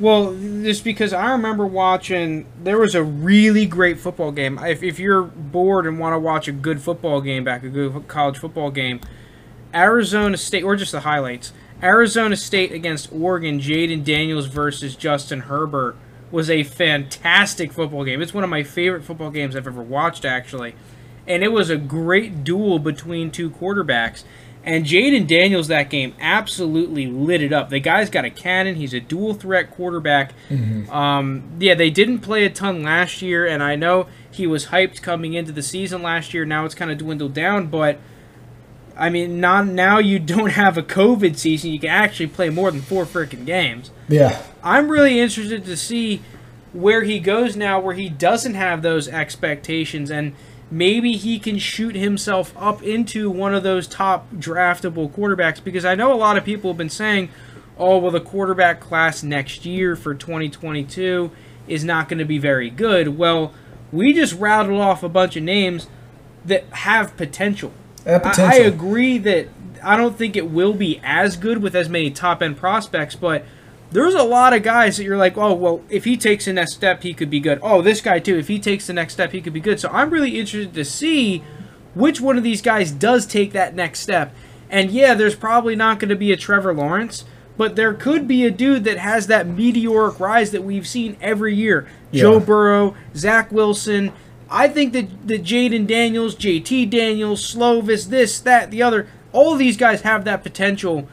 Well, 0.00 0.34
just 0.62 0.82
because 0.82 1.12
I 1.12 1.30
remember 1.32 1.66
watching, 1.66 2.46
there 2.64 2.78
was 2.78 2.94
a 2.94 3.04
really 3.04 3.66
great 3.66 4.00
football 4.00 4.32
game. 4.32 4.58
If, 4.58 4.82
if 4.82 4.98
you're 4.98 5.22
bored 5.22 5.86
and 5.86 5.98
want 5.98 6.14
to 6.14 6.18
watch 6.18 6.48
a 6.48 6.52
good 6.52 6.80
football 6.80 7.20
game 7.20 7.44
back, 7.44 7.62
a 7.62 7.68
good 7.68 8.08
college 8.08 8.38
football 8.38 8.70
game, 8.70 9.00
Arizona 9.74 10.36
State, 10.38 10.64
or 10.64 10.74
just 10.76 10.92
the 10.92 11.00
highlights, 11.00 11.52
Arizona 11.82 12.36
State 12.36 12.72
against 12.72 13.12
Oregon, 13.12 13.60
Jayden 13.60 14.02
Daniels 14.02 14.46
versus 14.46 14.96
Justin 14.96 15.40
Herbert 15.40 15.96
was 16.30 16.48
a 16.48 16.62
fantastic 16.62 17.72
football 17.72 18.04
game. 18.04 18.22
It's 18.22 18.32
one 18.34 18.42
of 18.44 18.50
my 18.50 18.62
favorite 18.62 19.04
football 19.04 19.30
games 19.30 19.54
I've 19.54 19.66
ever 19.66 19.82
watched, 19.82 20.24
actually. 20.24 20.74
And 21.32 21.42
it 21.42 21.52
was 21.52 21.70
a 21.70 21.76
great 21.76 22.44
duel 22.44 22.78
between 22.78 23.30
two 23.30 23.50
quarterbacks. 23.50 24.24
And 24.64 24.84
Jayden 24.84 25.26
Daniels 25.26 25.66
that 25.68 25.90
game 25.90 26.14
absolutely 26.20 27.06
lit 27.06 27.42
it 27.42 27.52
up. 27.52 27.68
The 27.70 27.80
guy's 27.80 28.10
got 28.10 28.24
a 28.24 28.30
cannon. 28.30 28.76
He's 28.76 28.94
a 28.94 29.00
dual 29.00 29.34
threat 29.34 29.72
quarterback. 29.72 30.34
Um, 30.88 31.56
yeah, 31.58 31.74
they 31.74 31.90
didn't 31.90 32.20
play 32.20 32.44
a 32.44 32.50
ton 32.50 32.82
last 32.82 33.22
year, 33.22 33.44
and 33.44 33.60
I 33.62 33.74
know 33.74 34.06
he 34.30 34.46
was 34.46 34.66
hyped 34.66 35.02
coming 35.02 35.34
into 35.34 35.50
the 35.50 35.62
season 35.62 36.02
last 36.02 36.32
year. 36.32 36.44
Now 36.44 36.64
it's 36.64 36.76
kind 36.76 36.92
of 36.92 36.98
dwindled 36.98 37.34
down, 37.34 37.66
but 37.66 37.98
I 38.96 39.10
mean, 39.10 39.40
not 39.40 39.66
now 39.66 39.98
you 39.98 40.20
don't 40.20 40.50
have 40.62 40.78
a 40.78 40.82
COVID 40.82 41.36
season. 41.36 41.72
You 41.72 41.80
can 41.80 41.90
actually 41.90 42.28
play 42.28 42.48
more 42.48 42.70
than 42.70 42.82
four 42.82 43.04
freaking 43.04 43.44
games. 43.44 43.90
Yeah. 44.08 44.42
I'm 44.62 44.88
really 44.88 45.18
interested 45.18 45.64
to 45.64 45.76
see 45.76 46.22
where 46.72 47.02
he 47.02 47.18
goes 47.18 47.56
now, 47.56 47.80
where 47.80 47.94
he 47.94 48.08
doesn't 48.08 48.54
have 48.54 48.82
those 48.82 49.08
expectations, 49.08 50.10
and 50.10 50.34
maybe 50.72 51.12
he 51.12 51.38
can 51.38 51.58
shoot 51.58 51.94
himself 51.94 52.54
up 52.56 52.82
into 52.82 53.30
one 53.30 53.54
of 53.54 53.62
those 53.62 53.86
top 53.86 54.32
draftable 54.32 55.10
quarterbacks. 55.10 55.62
Because 55.62 55.84
I 55.84 55.94
know 55.94 56.12
a 56.12 56.16
lot 56.16 56.38
of 56.38 56.44
people 56.44 56.70
have 56.70 56.78
been 56.78 56.88
saying, 56.88 57.28
oh, 57.78 57.98
well, 57.98 58.10
the 58.10 58.20
quarterback 58.20 58.80
class 58.80 59.22
next 59.22 59.66
year 59.66 59.94
for 59.94 60.14
2022 60.14 61.30
is 61.68 61.84
not 61.84 62.08
going 62.08 62.18
to 62.18 62.24
be 62.24 62.38
very 62.38 62.70
good. 62.70 63.18
Well, 63.18 63.52
we 63.92 64.14
just 64.14 64.32
rattled 64.34 64.80
off 64.80 65.02
a 65.02 65.08
bunch 65.10 65.36
of 65.36 65.42
names 65.42 65.88
that 66.46 66.64
have 66.70 67.16
potential. 67.18 67.72
Uh, 68.06 68.18
I, 68.24 68.34
I 68.38 68.54
agree 68.54 69.18
that 69.18 69.48
I 69.84 69.96
don't 69.96 70.16
think 70.16 70.36
it 70.36 70.50
will 70.50 70.72
be 70.72 71.00
as 71.04 71.36
good 71.36 71.62
with 71.62 71.76
as 71.76 71.88
many 71.88 72.10
top 72.10 72.42
end 72.42 72.56
prospects, 72.56 73.14
but 73.14 73.44
there's 73.92 74.14
a 74.14 74.22
lot 74.22 74.52
of 74.52 74.62
guys 74.62 74.96
that 74.96 75.04
you're 75.04 75.16
like, 75.16 75.36
oh, 75.36 75.54
well, 75.54 75.82
if 75.88 76.04
he 76.04 76.16
takes 76.16 76.46
the 76.46 76.52
next 76.52 76.74
step, 76.74 77.02
he 77.02 77.14
could 77.14 77.30
be 77.30 77.40
good. 77.40 77.58
Oh, 77.62 77.82
this 77.82 78.00
guy 78.00 78.18
too, 78.18 78.38
if 78.38 78.48
he 78.48 78.58
takes 78.58 78.86
the 78.86 78.92
next 78.92 79.14
step, 79.14 79.32
he 79.32 79.40
could 79.40 79.52
be 79.52 79.60
good. 79.60 79.80
So 79.80 79.88
I'm 79.90 80.10
really 80.10 80.38
interested 80.38 80.74
to 80.74 80.84
see 80.84 81.42
which 81.94 82.20
one 82.20 82.38
of 82.38 82.44
these 82.44 82.62
guys 82.62 82.90
does 82.90 83.26
take 83.26 83.52
that 83.52 83.74
next 83.74 84.00
step. 84.00 84.34
And 84.70 84.90
yeah, 84.90 85.14
there's 85.14 85.36
probably 85.36 85.76
not 85.76 85.98
going 85.98 86.08
to 86.08 86.16
be 86.16 86.32
a 86.32 86.36
Trevor 86.36 86.72
Lawrence, 86.72 87.24
but 87.56 87.76
there 87.76 87.92
could 87.92 88.26
be 88.26 88.44
a 88.46 88.50
dude 88.50 88.84
that 88.84 88.98
has 88.98 89.26
that 89.26 89.46
meteoric 89.46 90.18
rise 90.18 90.50
that 90.52 90.64
we've 90.64 90.86
seen 90.86 91.16
every 91.20 91.54
year. 91.54 91.86
Joe 92.12 92.40
Burrow, 92.40 92.96
Zach 93.14 93.52
Wilson. 93.52 94.12
I 94.50 94.68
think 94.68 94.92
that, 94.94 95.28
that 95.28 95.44
Jayden 95.44 95.86
Daniels, 95.86 96.34
JT 96.34 96.90
Daniels, 96.90 97.54
Slovis, 97.54 98.08
this, 98.08 98.40
that, 98.40 98.70
the 98.70 98.82
other, 98.82 99.06
all 99.32 99.56
these 99.56 99.76
guys 99.76 100.02
have 100.02 100.24
that 100.24 100.42
potential 100.42 101.08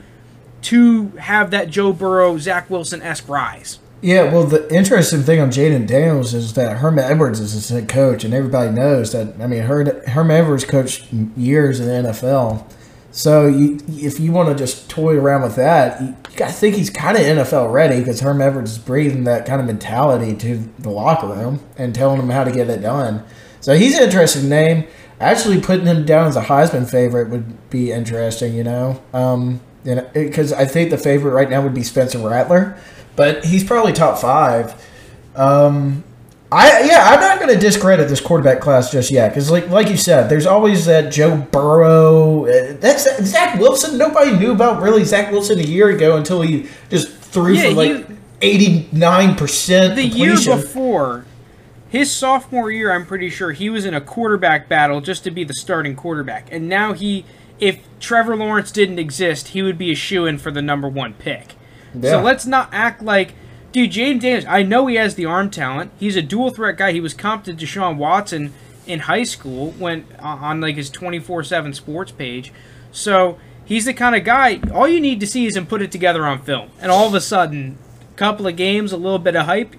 to 0.63 1.09
have 1.19 1.51
that 1.51 1.69
Joe 1.69 1.93
Burrow, 1.93 2.37
Zach 2.37 2.69
Wilson 2.69 3.01
esque 3.01 3.27
rise. 3.27 3.79
Yeah, 4.01 4.31
well, 4.31 4.45
the 4.45 4.73
interesting 4.73 5.23
thing 5.23 5.41
on 5.41 5.51
Jayden 5.51 5.85
Daniels 5.85 6.33
is 6.33 6.53
that 6.53 6.77
Herman 6.77 7.03
Edwards 7.03 7.41
is 7.41 7.51
his 7.51 7.67
head 7.67 7.89
coach, 7.89 8.23
and 8.23 8.33
everybody 8.33 8.71
knows 8.71 9.11
that. 9.11 9.35
I 9.41 9.47
mean, 9.47 9.63
Her- 9.63 10.01
Herman 10.07 10.37
Edwards 10.37 10.63
coached 10.63 11.11
years 11.35 11.81
in 11.81 11.87
the 11.87 12.09
NFL. 12.09 12.65
So 13.11 13.47
you, 13.47 13.79
if 13.89 14.19
you 14.19 14.31
want 14.31 14.49
to 14.49 14.55
just 14.55 14.89
toy 14.89 15.17
around 15.17 15.41
with 15.41 15.55
that, 15.55 16.01
you, 16.01 16.15
got 16.35 16.47
to 16.47 16.53
think 16.53 16.75
he's 16.75 16.89
kind 16.89 17.17
of 17.17 17.23
NFL 17.23 17.73
ready 17.73 17.99
because 17.99 18.21
Herm 18.21 18.41
Edwards 18.41 18.71
is 18.71 18.77
breathing 18.77 19.25
that 19.25 19.45
kind 19.45 19.59
of 19.59 19.67
mentality 19.67 20.35
to 20.35 20.69
the 20.79 20.89
locker 20.89 21.27
room 21.27 21.59
and 21.77 21.93
telling 21.93 22.17
them 22.17 22.29
how 22.29 22.45
to 22.45 22.51
get 22.51 22.69
it 22.69 22.81
done. 22.81 23.23
So 23.59 23.75
he's 23.75 23.97
an 23.97 24.03
interesting 24.03 24.47
name. 24.47 24.87
Actually, 25.19 25.59
putting 25.59 25.85
him 25.85 26.05
down 26.05 26.27
as 26.27 26.37
a 26.37 26.43
Heisman 26.43 26.89
favorite 26.89 27.29
would 27.29 27.69
be 27.69 27.91
interesting, 27.91 28.53
you 28.53 28.63
know, 28.63 29.01
um, 29.13 29.59
because 29.83 30.51
I 30.53 30.65
think 30.65 30.89
the 30.89 30.97
favorite 30.97 31.31
right 31.31 31.49
now 31.49 31.61
would 31.61 31.73
be 31.73 31.83
Spencer 31.83 32.19
Rattler, 32.19 32.77
but 33.15 33.45
he's 33.45 33.63
probably 33.63 33.93
top 33.93 34.19
five. 34.19 34.73
Um, 35.35 36.03
I 36.51 36.83
yeah, 36.83 37.03
I'm 37.09 37.19
not 37.19 37.39
going 37.39 37.53
to 37.53 37.59
discredit 37.59 38.09
this 38.09 38.19
quarterback 38.19 38.59
class 38.59 38.91
just 38.91 39.11
yet 39.11 39.29
because, 39.29 39.51
like 39.51 39.69
like 39.69 39.87
you 39.87 39.97
said, 39.97 40.29
there's 40.29 40.47
always 40.47 40.85
that 40.85 41.13
Joe 41.13 41.37
Burrow. 41.51 42.45
uh, 42.45 42.73
That's 42.79 43.03
Zach 43.25 43.59
Wilson. 43.59 43.97
Nobody 43.97 44.35
knew 44.35 44.51
about 44.51 44.81
really 44.81 45.03
Zach 45.03 45.31
Wilson 45.31 45.59
a 45.59 45.63
year 45.63 45.89
ago 45.89 46.17
until 46.17 46.41
he 46.41 46.67
just 46.89 47.09
threw 47.09 47.53
Yeah, 47.53 47.69
for 47.69 47.75
like 47.75 48.07
eighty 48.41 48.89
nine 48.91 49.35
percent 49.35 49.95
The 49.95 50.05
year 50.07 50.35
before, 50.35 51.25
his 51.87 52.11
sophomore 52.11 52.71
year, 52.71 52.91
I'm 52.91 53.05
pretty 53.05 53.29
sure 53.29 53.51
he 53.51 53.69
was 53.69 53.85
in 53.85 53.93
a 53.93 54.01
quarterback 54.01 54.67
battle 54.67 55.01
just 55.01 55.23
to 55.25 55.31
be 55.31 55.43
the 55.43 55.53
starting 55.53 55.95
quarterback. 55.95 56.51
And 56.51 56.67
now 56.67 56.93
he, 56.93 57.25
if 57.59 57.79
Trevor 57.99 58.35
Lawrence 58.35 58.71
didn't 58.71 58.99
exist, 58.99 59.49
he 59.49 59.61
would 59.61 59.77
be 59.77 59.91
a 59.91 59.95
shoe 59.95 60.25
in 60.25 60.37
for 60.37 60.51
the 60.51 60.61
number 60.61 60.87
one 60.87 61.13
pick. 61.13 61.55
Yeah. 61.93 62.11
So 62.11 62.21
let's 62.21 62.45
not 62.45 62.69
act 62.71 63.01
like, 63.01 63.33
dude, 63.71 63.91
James 63.91 64.21
Daniels, 64.21 64.45
I 64.45 64.63
know 64.63 64.87
he 64.87 64.95
has 64.95 65.15
the 65.15 65.25
arm 65.25 65.49
talent. 65.49 65.91
He's 65.99 66.15
a 66.15 66.21
dual 66.21 66.51
threat 66.51 66.77
guy. 66.77 66.91
He 66.91 67.01
was 67.01 67.13
comped 67.13 67.43
to 67.45 67.53
Deshaun 67.53 67.97
Watson 67.97 68.53
in 68.87 69.01
high 69.01 69.23
school 69.23 69.71
when 69.71 70.05
on 70.19 70.39
on, 70.39 70.61
like 70.61 70.75
his 70.75 70.89
24/7 70.89 71.75
sports 71.75 72.11
page. 72.11 72.51
So 72.91 73.37
he's 73.65 73.85
the 73.85 73.93
kind 73.93 74.15
of 74.15 74.23
guy. 74.23 74.59
All 74.73 74.87
you 74.87 74.99
need 74.99 75.19
to 75.19 75.27
see 75.27 75.45
is 75.45 75.55
him 75.55 75.67
put 75.67 75.81
it 75.81 75.91
together 75.91 76.25
on 76.25 76.41
film, 76.41 76.69
and 76.81 76.91
all 76.91 77.07
of 77.07 77.13
a 77.13 77.21
sudden, 77.21 77.77
a 78.13 78.17
couple 78.17 78.47
of 78.47 78.55
games, 78.55 78.91
a 78.91 78.97
little 78.97 79.19
bit 79.19 79.35
of 79.35 79.45
hype, 79.45 79.75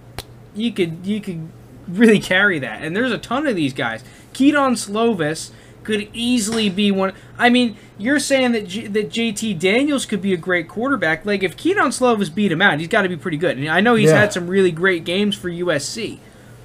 you 0.55 0.73
could 0.73 1.05
you 1.05 1.21
could 1.21 1.49
really 1.89 2.21
carry 2.21 2.59
that. 2.61 2.83
And 2.83 2.95
there's 2.95 3.13
a 3.13 3.19
ton 3.19 3.47
of 3.47 3.57
these 3.57 3.73
guys. 3.73 4.05
Kedon 4.33 4.75
Slovis 4.75 5.51
could 5.91 6.09
easily 6.15 6.69
be 6.71 6.91
one. 6.91 7.13
I 7.39 7.51
mean, 7.51 7.77
you're 7.99 8.19
saying 8.19 8.53
that 8.53 8.67
J- 8.69 8.87
that 8.87 9.11
JT 9.11 9.59
Daniels 9.59 10.07
could 10.07 10.23
be 10.23 10.33
a 10.33 10.37
great 10.37 10.69
quarterback. 10.69 11.25
Like 11.27 11.43
if 11.43 11.57
Kedon 11.57 11.89
Slovis 11.91 12.33
beat 12.35 12.53
him 12.53 12.63
out, 12.63 12.79
he's 12.79 12.89
got 12.89 13.03
to 13.03 13.09
be 13.09 13.17
pretty 13.17 13.37
good. 13.37 13.57
And 13.59 13.69
I 13.69 13.81
know 13.81 13.95
he's 13.95 14.11
Yeah. 14.11 14.21
had 14.21 14.33
some 14.33 14.47
really 14.49 14.71
great 14.71 15.05
games 15.05 15.35
for 15.37 15.49
USC. 15.49 16.19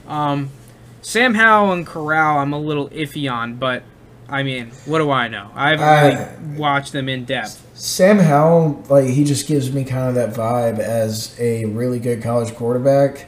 Um, 0.08 0.50
Sam 1.02 1.34
Howell 1.36 1.72
and 1.74 1.86
Corral, 1.86 2.40
I'm 2.40 2.54
a 2.54 2.60
little 2.60 2.90
iffy 2.90 3.32
on, 3.32 3.56
but 3.56 3.84
I 4.28 4.42
mean, 4.44 4.72
what 4.86 5.00
do 5.00 5.12
I 5.12 5.28
know? 5.28 5.50
I 5.54 5.76
haven't 5.76 6.48
really 6.50 6.60
watched 6.60 6.94
them 6.94 7.08
in 7.10 7.26
depth. 7.26 7.62
Sam 7.76 8.18
Howell, 8.20 8.84
like 8.90 9.06
he 9.06 9.24
just 9.24 9.48
gives 9.48 9.72
me 9.72 9.84
kind 9.84 10.08
of 10.10 10.16
that 10.16 10.34
vibe 10.34 10.80
as 10.80 11.36
a 11.40 11.66
really 11.66 12.00
good 12.00 12.24
college 12.24 12.54
quarterback. 12.56 13.28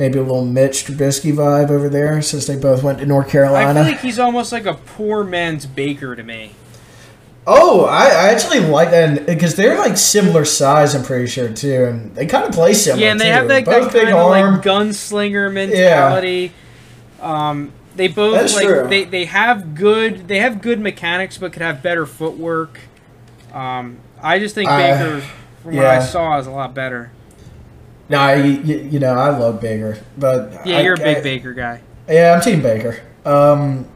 Maybe 0.00 0.18
a 0.18 0.22
little 0.22 0.46
Mitch 0.46 0.86
Trubisky 0.86 1.30
vibe 1.30 1.68
over 1.68 1.90
there, 1.90 2.22
since 2.22 2.46
they 2.46 2.56
both 2.56 2.82
went 2.82 3.00
to 3.00 3.06
North 3.06 3.28
Carolina. 3.28 3.80
I 3.80 3.84
feel 3.84 3.92
like 3.92 4.00
he's 4.00 4.18
almost 4.18 4.50
like 4.50 4.64
a 4.64 4.72
poor 4.72 5.24
man's 5.24 5.66
Baker 5.66 6.16
to 6.16 6.22
me. 6.22 6.52
Oh, 7.46 7.84
I, 7.84 8.04
I 8.04 8.28
actually 8.30 8.60
like 8.60 8.92
that 8.92 9.26
because 9.26 9.56
they're 9.56 9.76
like 9.76 9.98
similar 9.98 10.46
size. 10.46 10.94
I'm 10.94 11.02
pretty 11.02 11.26
sure 11.26 11.52
too, 11.52 11.84
and 11.84 12.14
they 12.14 12.24
kind 12.24 12.46
of 12.46 12.52
play 12.52 12.72
similar. 12.72 13.04
Yeah, 13.04 13.10
and 13.10 13.20
they 13.20 13.26
too. 13.26 13.30
have 13.30 13.48
that, 13.48 13.66
both 13.66 13.74
that 13.74 13.92
big 13.92 14.02
kind 14.04 14.14
of 14.14 14.20
arm. 14.24 14.54
like 14.54 14.64
gunslinger 14.64 15.52
mentality. 15.52 16.52
Um, 17.20 17.70
they 17.94 18.08
both 18.08 18.40
That's 18.40 18.54
like 18.54 18.64
true. 18.64 18.88
they, 18.88 19.04
they 19.04 19.26
have 19.26 19.74
good 19.74 20.28
they 20.28 20.38
have 20.38 20.62
good 20.62 20.80
mechanics, 20.80 21.36
but 21.36 21.52
could 21.52 21.60
have 21.60 21.82
better 21.82 22.06
footwork. 22.06 22.80
Um, 23.52 23.98
I 24.22 24.38
just 24.38 24.54
think 24.54 24.70
Baker, 24.70 25.20
from 25.62 25.76
what 25.76 25.84
I 25.84 26.02
saw, 26.02 26.38
is 26.38 26.46
a 26.46 26.50
lot 26.50 26.72
better. 26.72 27.12
Nah, 28.10 28.32
you, 28.32 28.52
you, 28.62 28.76
you 28.92 28.98
know 28.98 29.14
I 29.14 29.30
love 29.30 29.60
Baker, 29.60 29.98
but 30.18 30.66
Yeah, 30.66 30.78
I- 30.78 30.80
you're 30.82 30.94
a 30.94 30.98
big 30.98 31.16
I- 31.18 31.22
Baker 31.22 31.54
guy. 31.54 31.80
Yeah, 32.08 32.34
I'm 32.34 32.40
Team 32.42 32.60
Baker. 32.60 33.00
Um, 33.24 33.86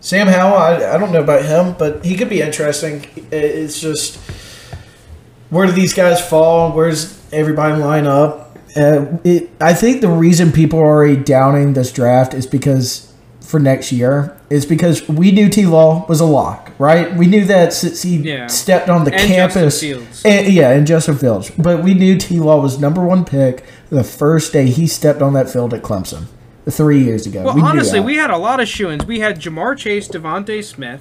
Sam 0.00 0.26
Howell, 0.26 0.56
I, 0.56 0.94
I 0.94 0.98
don't 0.98 1.12
know 1.12 1.22
about 1.22 1.44
him, 1.44 1.74
but 1.78 2.04
he 2.04 2.16
could 2.16 2.28
be 2.28 2.42
interesting. 2.42 3.06
It's 3.30 3.80
just 3.80 4.16
where 5.50 5.66
do 5.66 5.72
these 5.72 5.94
guys 5.94 6.20
fall? 6.28 6.72
Where's 6.72 7.22
everybody 7.32 7.80
line 7.80 8.06
up? 8.06 8.58
Uh, 8.76 9.06
it, 9.24 9.48
I 9.60 9.74
think 9.74 10.00
the 10.00 10.08
reason 10.08 10.50
people 10.52 10.78
are 10.80 10.86
already 10.86 11.16
downing 11.16 11.72
this 11.74 11.92
draft 11.92 12.34
is 12.34 12.46
because 12.46 13.12
for 13.40 13.60
next 13.60 13.92
year 13.92 14.36
is 14.50 14.66
because 14.66 15.08
we 15.08 15.30
knew 15.30 15.48
T 15.48 15.66
Law 15.66 16.04
was 16.08 16.20
a 16.20 16.26
lock, 16.26 16.65
right? 16.78 17.14
We 17.16 17.26
knew 17.26 17.44
that 17.46 17.72
since 17.72 18.02
he 18.02 18.16
Yeah. 18.16 18.46
stepped 18.48 18.88
on 18.88 19.04
the 19.04 19.12
And 19.12 19.20
campus. 19.22 19.80
Justin 19.80 19.98
Fields. 20.00 20.22
And, 20.24 20.52
yeah, 20.52 20.70
and 20.70 20.86
Justin 20.86 21.16
Fields. 21.16 21.50
But 21.56 21.82
we 21.82 21.94
knew 21.94 22.16
T 22.16 22.38
Law 22.38 22.60
was 22.60 22.78
number 22.78 23.04
one 23.04 23.24
pick 23.24 23.64
the 23.90 24.04
first 24.04 24.52
day 24.52 24.66
he 24.66 24.86
stepped 24.86 25.22
on 25.22 25.32
that 25.34 25.48
field 25.50 25.72
at 25.74 25.82
Clemson 25.82 26.24
three 26.68 27.02
years 27.02 27.26
ago. 27.26 27.42
Well, 27.44 27.54
We 27.54 27.62
honestly, 27.62 28.00
we 28.00 28.16
had 28.16 28.30
a 28.30 28.36
lot 28.38 28.58
of 28.60 28.68
shoo-ins. 28.68 29.06
We 29.06 29.20
had 29.20 29.40
Ja'Marr 29.40 29.76
Chase, 29.76 30.08
DeVonta 30.08 30.62
Smith, 30.64 31.00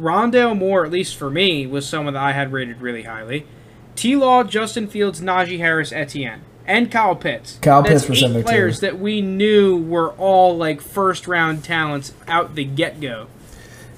Rondale 0.00 0.56
Moore, 0.58 0.84
at 0.84 0.90
least 0.90 1.16
for 1.16 1.30
me, 1.30 1.66
was 1.66 1.86
someone 1.86 2.14
that 2.14 2.22
I 2.22 2.32
had 2.32 2.52
rated 2.52 2.80
really 2.82 3.04
highly. 3.04 3.46
T. 3.94 4.14
Law, 4.16 4.42
Justin 4.44 4.88
Fields, 4.88 5.20
Najee 5.22 5.58
Harris, 5.58 5.90
Etienne, 5.92 6.40
and 6.66 6.90
Kyle 6.90 7.14
Pitts. 7.16 7.58
Kyle 7.62 7.82
That's 7.82 8.02
Pitts 8.04 8.08
was 8.10 8.22
eight 8.24 8.28
there, 8.32 8.42
too. 8.42 8.46
players 8.46 8.80
that 8.80 8.98
we 8.98 9.22
knew 9.22 9.76
were 9.76 10.10
all 10.18 10.54
like 10.56 10.80
first-round 10.82 11.64
talents 11.64 12.12
out 12.28 12.56
the 12.56 12.64
get-go. 12.64 13.28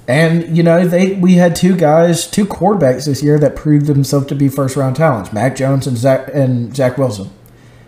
And 0.08 0.56
you 0.56 0.62
know, 0.62 0.86
they 0.86 1.12
we 1.14 1.34
had 1.34 1.54
two 1.54 1.76
guys, 1.76 2.26
two 2.26 2.46
quarterbacks 2.46 3.04
this 3.06 3.22
year 3.22 3.38
that 3.38 3.54
proved 3.54 3.86
themselves 3.86 4.26
to 4.28 4.34
be 4.34 4.48
first 4.48 4.74
round 4.74 4.96
talents, 4.96 5.32
Mac 5.34 5.54
Jones 5.54 5.86
and 5.86 5.96
Zach 5.98 6.30
and 6.32 6.74
Zach 6.74 6.96
Wilson. 6.96 7.30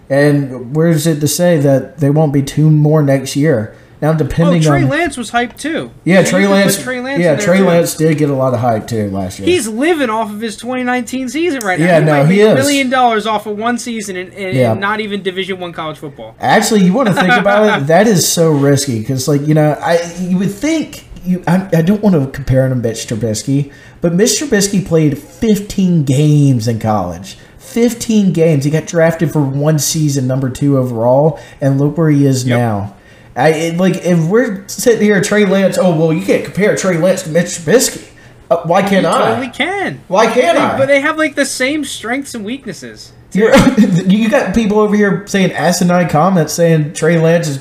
And 0.09 0.75
where's 0.77 1.07
it 1.07 1.21
to 1.21 1.29
say 1.29 1.59
that 1.59 1.99
they 1.99 2.11
won't 2.11 2.33
be 2.33 2.43
two 2.43 2.71
more 2.71 3.03
next 3.03 3.37
year? 3.37 3.75
Now, 4.03 4.13
Oh, 4.13 4.17
depending 4.17 4.63
Trey 4.63 4.83
on 4.83 4.89
Trey 4.89 4.99
Lance 4.99 5.17
was 5.19 5.31
hyped 5.31 5.59
too. 5.59 5.91
yeah, 6.05 6.23
Trey 6.25 6.41
you 6.41 6.47
could 6.49 6.53
put 6.55 6.61
Lance, 6.61 6.83
Trey 6.83 7.01
Lance 7.01 7.21
yeah, 7.23 7.37
Trey 7.37 7.59
too. 7.59 7.65
Lance 7.67 7.95
did 7.97 8.17
get 8.17 8.31
a 8.31 8.35
lot 8.35 8.55
of 8.55 8.61
hype 8.61 8.87
too 8.87 9.11
last 9.11 9.39
year. 9.39 9.47
He's 9.47 9.69
living 9.69 10.09
off 10.09 10.31
of 10.31 10.41
his 10.41 10.57
2019 10.57 11.29
season 11.29 11.61
right 11.61 11.79
now. 11.79 11.85
Yeah, 11.85 11.99
no, 12.01 12.25
might 12.25 12.33
he 12.33 12.41
is. 12.41 12.53
a 12.53 12.55
million 12.55 12.89
dollars 12.89 13.27
off 13.27 13.45
of 13.47 13.59
one 13.59 13.77
season 13.79 14.17
and, 14.17 14.33
and 14.33 14.57
Yeah. 14.57 14.73
not 14.73 15.01
even 15.01 15.23
Division 15.23 15.61
One 15.61 15.73
college 15.75 15.99
football. 15.99 16.35
Actually, 16.41 16.85
you 16.85 16.95
want 16.95 17.09
to 17.09 17.15
think 17.15 17.31
about 17.33 17.83
it? 17.83 17.87
That 17.89 18.07
is 18.07 18.27
so 18.27 18.53
risky 18.53 19.01
because, 19.01 19.29
like, 19.29 19.43
you 19.47 19.53
know, 19.55 19.73
I 19.73 19.99
you 20.19 20.39
would 20.39 20.51
think 20.51 21.05
you, 21.25 21.43
I, 21.47 21.69
I 21.73 21.83
don't 21.83 22.03
want 22.03 22.15
to 22.17 22.31
compare 22.31 22.65
him 22.67 22.71
to 22.71 22.89
Mitch 22.89 23.07
Trubisky, 23.07 23.73
but 24.01 24.15
Mitch 24.15 24.31
Trubisky 24.41 24.85
played 24.85 25.19
15 25.19 26.05
games 26.05 26.67
in 26.69 26.79
college. 26.79 27.37
15 27.59 28.33
games. 28.33 28.65
He 28.65 28.71
got 28.71 28.87
drafted 28.87 29.31
for 29.33 29.41
one 29.43 29.79
season, 29.79 30.27
number 30.27 30.51
two 30.51 30.77
overall, 30.79 31.39
and 31.61 31.79
look 31.81 31.97
where 31.97 32.11
he 32.11 32.27
is 32.27 32.45
Yep. 32.45 32.59
now. 32.59 32.97
I 33.37 33.49
it, 33.51 33.77
like 33.77 33.97
if 34.05 34.19
we're 34.29 34.67
sitting 34.67 35.03
here, 35.03 35.21
Trey 35.21 35.45
Lance. 35.47 35.79
Oh 35.81 35.97
well, 35.97 36.13
you 36.13 36.25
can't 36.27 36.45
compare 36.45 36.77
Trey 36.77 36.99
Lance 36.99 37.23
to 37.23 37.31
Mitch 37.31 37.47
Trubisky. 37.47 38.09
Uh, 38.51 38.63
why 38.65 38.83
can't 38.83 39.07
I? 39.07 39.29
Totally 39.29 39.49
can. 39.51 40.01
Why 40.09 40.27
can't 40.27 40.57
They- 40.59 40.63
I? 40.65 40.77
but 40.77 40.87
they 40.89 41.01
have 41.01 41.17
like 41.17 41.37
the 41.37 41.47
same 41.47 41.85
strengths 41.85 42.35
and 42.35 42.45
weaknesses. 42.45 43.13
You're, 43.33 43.57
you 43.79 44.29
got 44.29 44.53
people 44.57 44.81
over 44.81 44.97
here 44.97 45.25
saying 45.29 45.53
asinine 45.53 46.09
comments 46.09 46.53
saying 46.53 46.95
Trey 46.95 47.21
Lance 47.21 47.47
is 47.47 47.59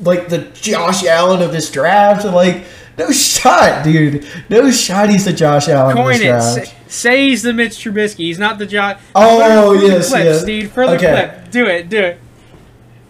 like 0.00 0.28
the 0.28 0.38
Josh 0.54 1.04
Allen 1.04 1.42
of 1.42 1.52
this 1.52 1.70
draft. 1.70 2.24
Like, 2.24 2.64
no 2.96 3.10
shot, 3.12 3.84
dude. 3.84 4.26
No 4.48 4.70
shot 4.70 5.08
he's 5.10 5.24
the 5.24 5.32
Josh 5.32 5.68
Allen 5.68 5.96
Coin 5.96 6.16
of 6.16 6.20
it. 6.20 6.24
this 6.24 6.54
Say, 6.54 6.74
say 6.88 7.28
he's 7.28 7.42
the 7.42 7.52
Mitch 7.52 7.76
Trubisky. 7.84 8.16
He's 8.18 8.38
not 8.38 8.58
the 8.58 8.66
John. 8.66 8.96
Oh, 9.14 9.72
yes, 9.74 10.08
clip, 10.08 10.24
yes. 10.24 10.72
For 10.72 10.86
the 10.86 10.92
Okay. 10.94 10.98
clip. 11.30 11.50
Do 11.50 11.66
it. 11.66 11.88
Do 11.88 11.98
it. 11.98 12.20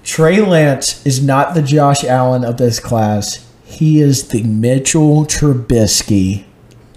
Trey 0.05 0.40
Lance 0.40 1.05
is 1.06 1.22
not 1.22 1.55
the 1.55 1.62
Josh 1.62 2.05
Allen 2.05 2.44
of 2.44 2.56
this 2.56 2.80
class. 2.80 3.47
He 3.64 4.01
is 4.01 4.28
the 4.28 4.43
Mitchell 4.43 5.26
Trubisky. 5.26 6.44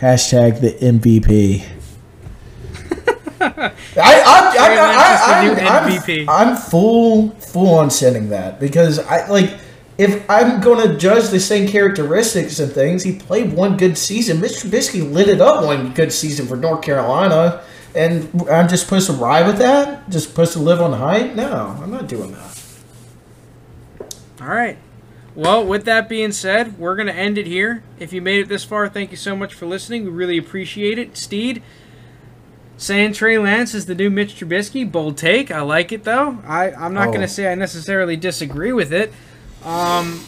Hashtag 0.01 0.61
the 0.61 0.71
MVP. 0.71 1.63
I, 3.41 3.73
I, 3.97 4.55
I, 4.59 5.13
is 5.13 5.55
the 5.55 5.63
I, 5.63 6.19
new 6.19 6.27
I, 6.27 6.43
I'm, 6.43 6.49
I'm 6.51 6.57
full, 6.57 7.31
full 7.31 7.75
on 7.75 7.89
sending 7.89 8.29
that 8.29 8.59
because 8.59 8.99
I 8.99 9.27
like. 9.27 9.57
If 9.97 10.27
I'm 10.31 10.61
going 10.61 10.87
to 10.87 10.97
judge 10.97 11.29
the 11.29 11.39
same 11.39 11.67
characteristics 11.67 12.59
and 12.59 12.71
things, 12.71 13.03
he 13.03 13.19
played 13.19 13.53
one 13.53 13.77
good 13.77 13.99
season. 13.99 14.37
Mr. 14.37 14.67
Trubisky 14.67 15.11
lit 15.11 15.27
it 15.27 15.41
up 15.41 15.63
one 15.63 15.93
good 15.93 16.11
season 16.11 16.47
for 16.47 16.55
North 16.55 16.81
Carolina, 16.81 17.61
and 17.93 18.23
I'm 18.49 18.67
just 18.67 18.83
supposed 18.83 19.07
to 19.07 19.13
ride 19.13 19.45
with 19.45 19.57
that. 19.57 20.09
Just 20.09 20.29
supposed 20.29 20.53
to 20.53 20.59
live 20.59 20.81
on 20.81 20.93
hype? 20.93 21.35
No, 21.35 21.77
I'm 21.79 21.91
not 21.91 22.07
doing 22.07 22.31
that. 22.31 22.51
All 24.41 24.47
right. 24.47 24.77
Well, 25.35 25.65
with 25.65 25.85
that 25.85 26.09
being 26.09 26.31
said, 26.31 26.77
we're 26.77 26.95
going 26.95 27.07
to 27.07 27.15
end 27.15 27.37
it 27.37 27.47
here. 27.47 27.83
If 27.99 28.11
you 28.11 28.21
made 28.21 28.39
it 28.39 28.49
this 28.49 28.65
far, 28.65 28.89
thank 28.89 29.11
you 29.11 29.17
so 29.17 29.35
much 29.35 29.53
for 29.53 29.65
listening. 29.65 30.03
We 30.03 30.09
really 30.09 30.37
appreciate 30.37 30.97
it. 30.97 31.15
Steed, 31.15 31.63
saying 32.81 33.13
Trey 33.13 33.37
Lance 33.37 33.75
is 33.75 33.85
the 33.85 33.93
new 33.93 34.09
Mitch 34.09 34.35
Trubisky. 34.35 34.91
Bold 34.91 35.15
take. 35.17 35.51
I 35.51 35.61
like 35.61 35.91
it, 35.91 36.03
though. 36.03 36.39
I, 36.45 36.71
I'm 36.71 36.93
not 36.95 37.09
Oh. 37.09 37.11
going 37.11 37.21
to 37.21 37.27
say 37.27 37.51
I 37.51 37.55
necessarily 37.55 38.17
disagree 38.17 38.73
with 38.73 38.91
it. 38.91 39.13
Um, 39.63 40.25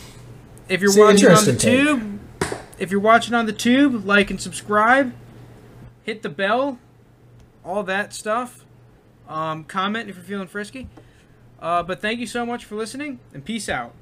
if 0.69 0.79
you're 0.79 0.91
It's 0.91 0.99
watching 0.99 1.29
on 1.31 1.45
the 1.45 1.55
take. 1.55 1.59
tube, 1.77 2.19
if 2.77 2.91
you're 2.91 2.99
watching 2.99 3.33
on 3.33 3.47
the 3.47 3.53
tube, 3.53 4.05
like 4.05 4.29
and 4.29 4.39
subscribe. 4.39 5.13
Hit 6.03 6.21
the 6.21 6.29
bell. 6.29 6.77
All 7.65 7.81
that 7.83 8.13
stuff. 8.13 8.65
Um, 9.27 9.63
comment 9.63 10.09
if 10.09 10.15
you're 10.15 10.25
feeling 10.25 10.47
frisky. 10.47 10.89
Uh, 11.59 11.81
but 11.81 12.01
thank 12.01 12.19
you 12.19 12.27
so 12.27 12.45
much 12.45 12.65
for 12.65 12.75
listening, 12.75 13.19
and 13.33 13.43
peace 13.43 13.69
out. 13.69 13.93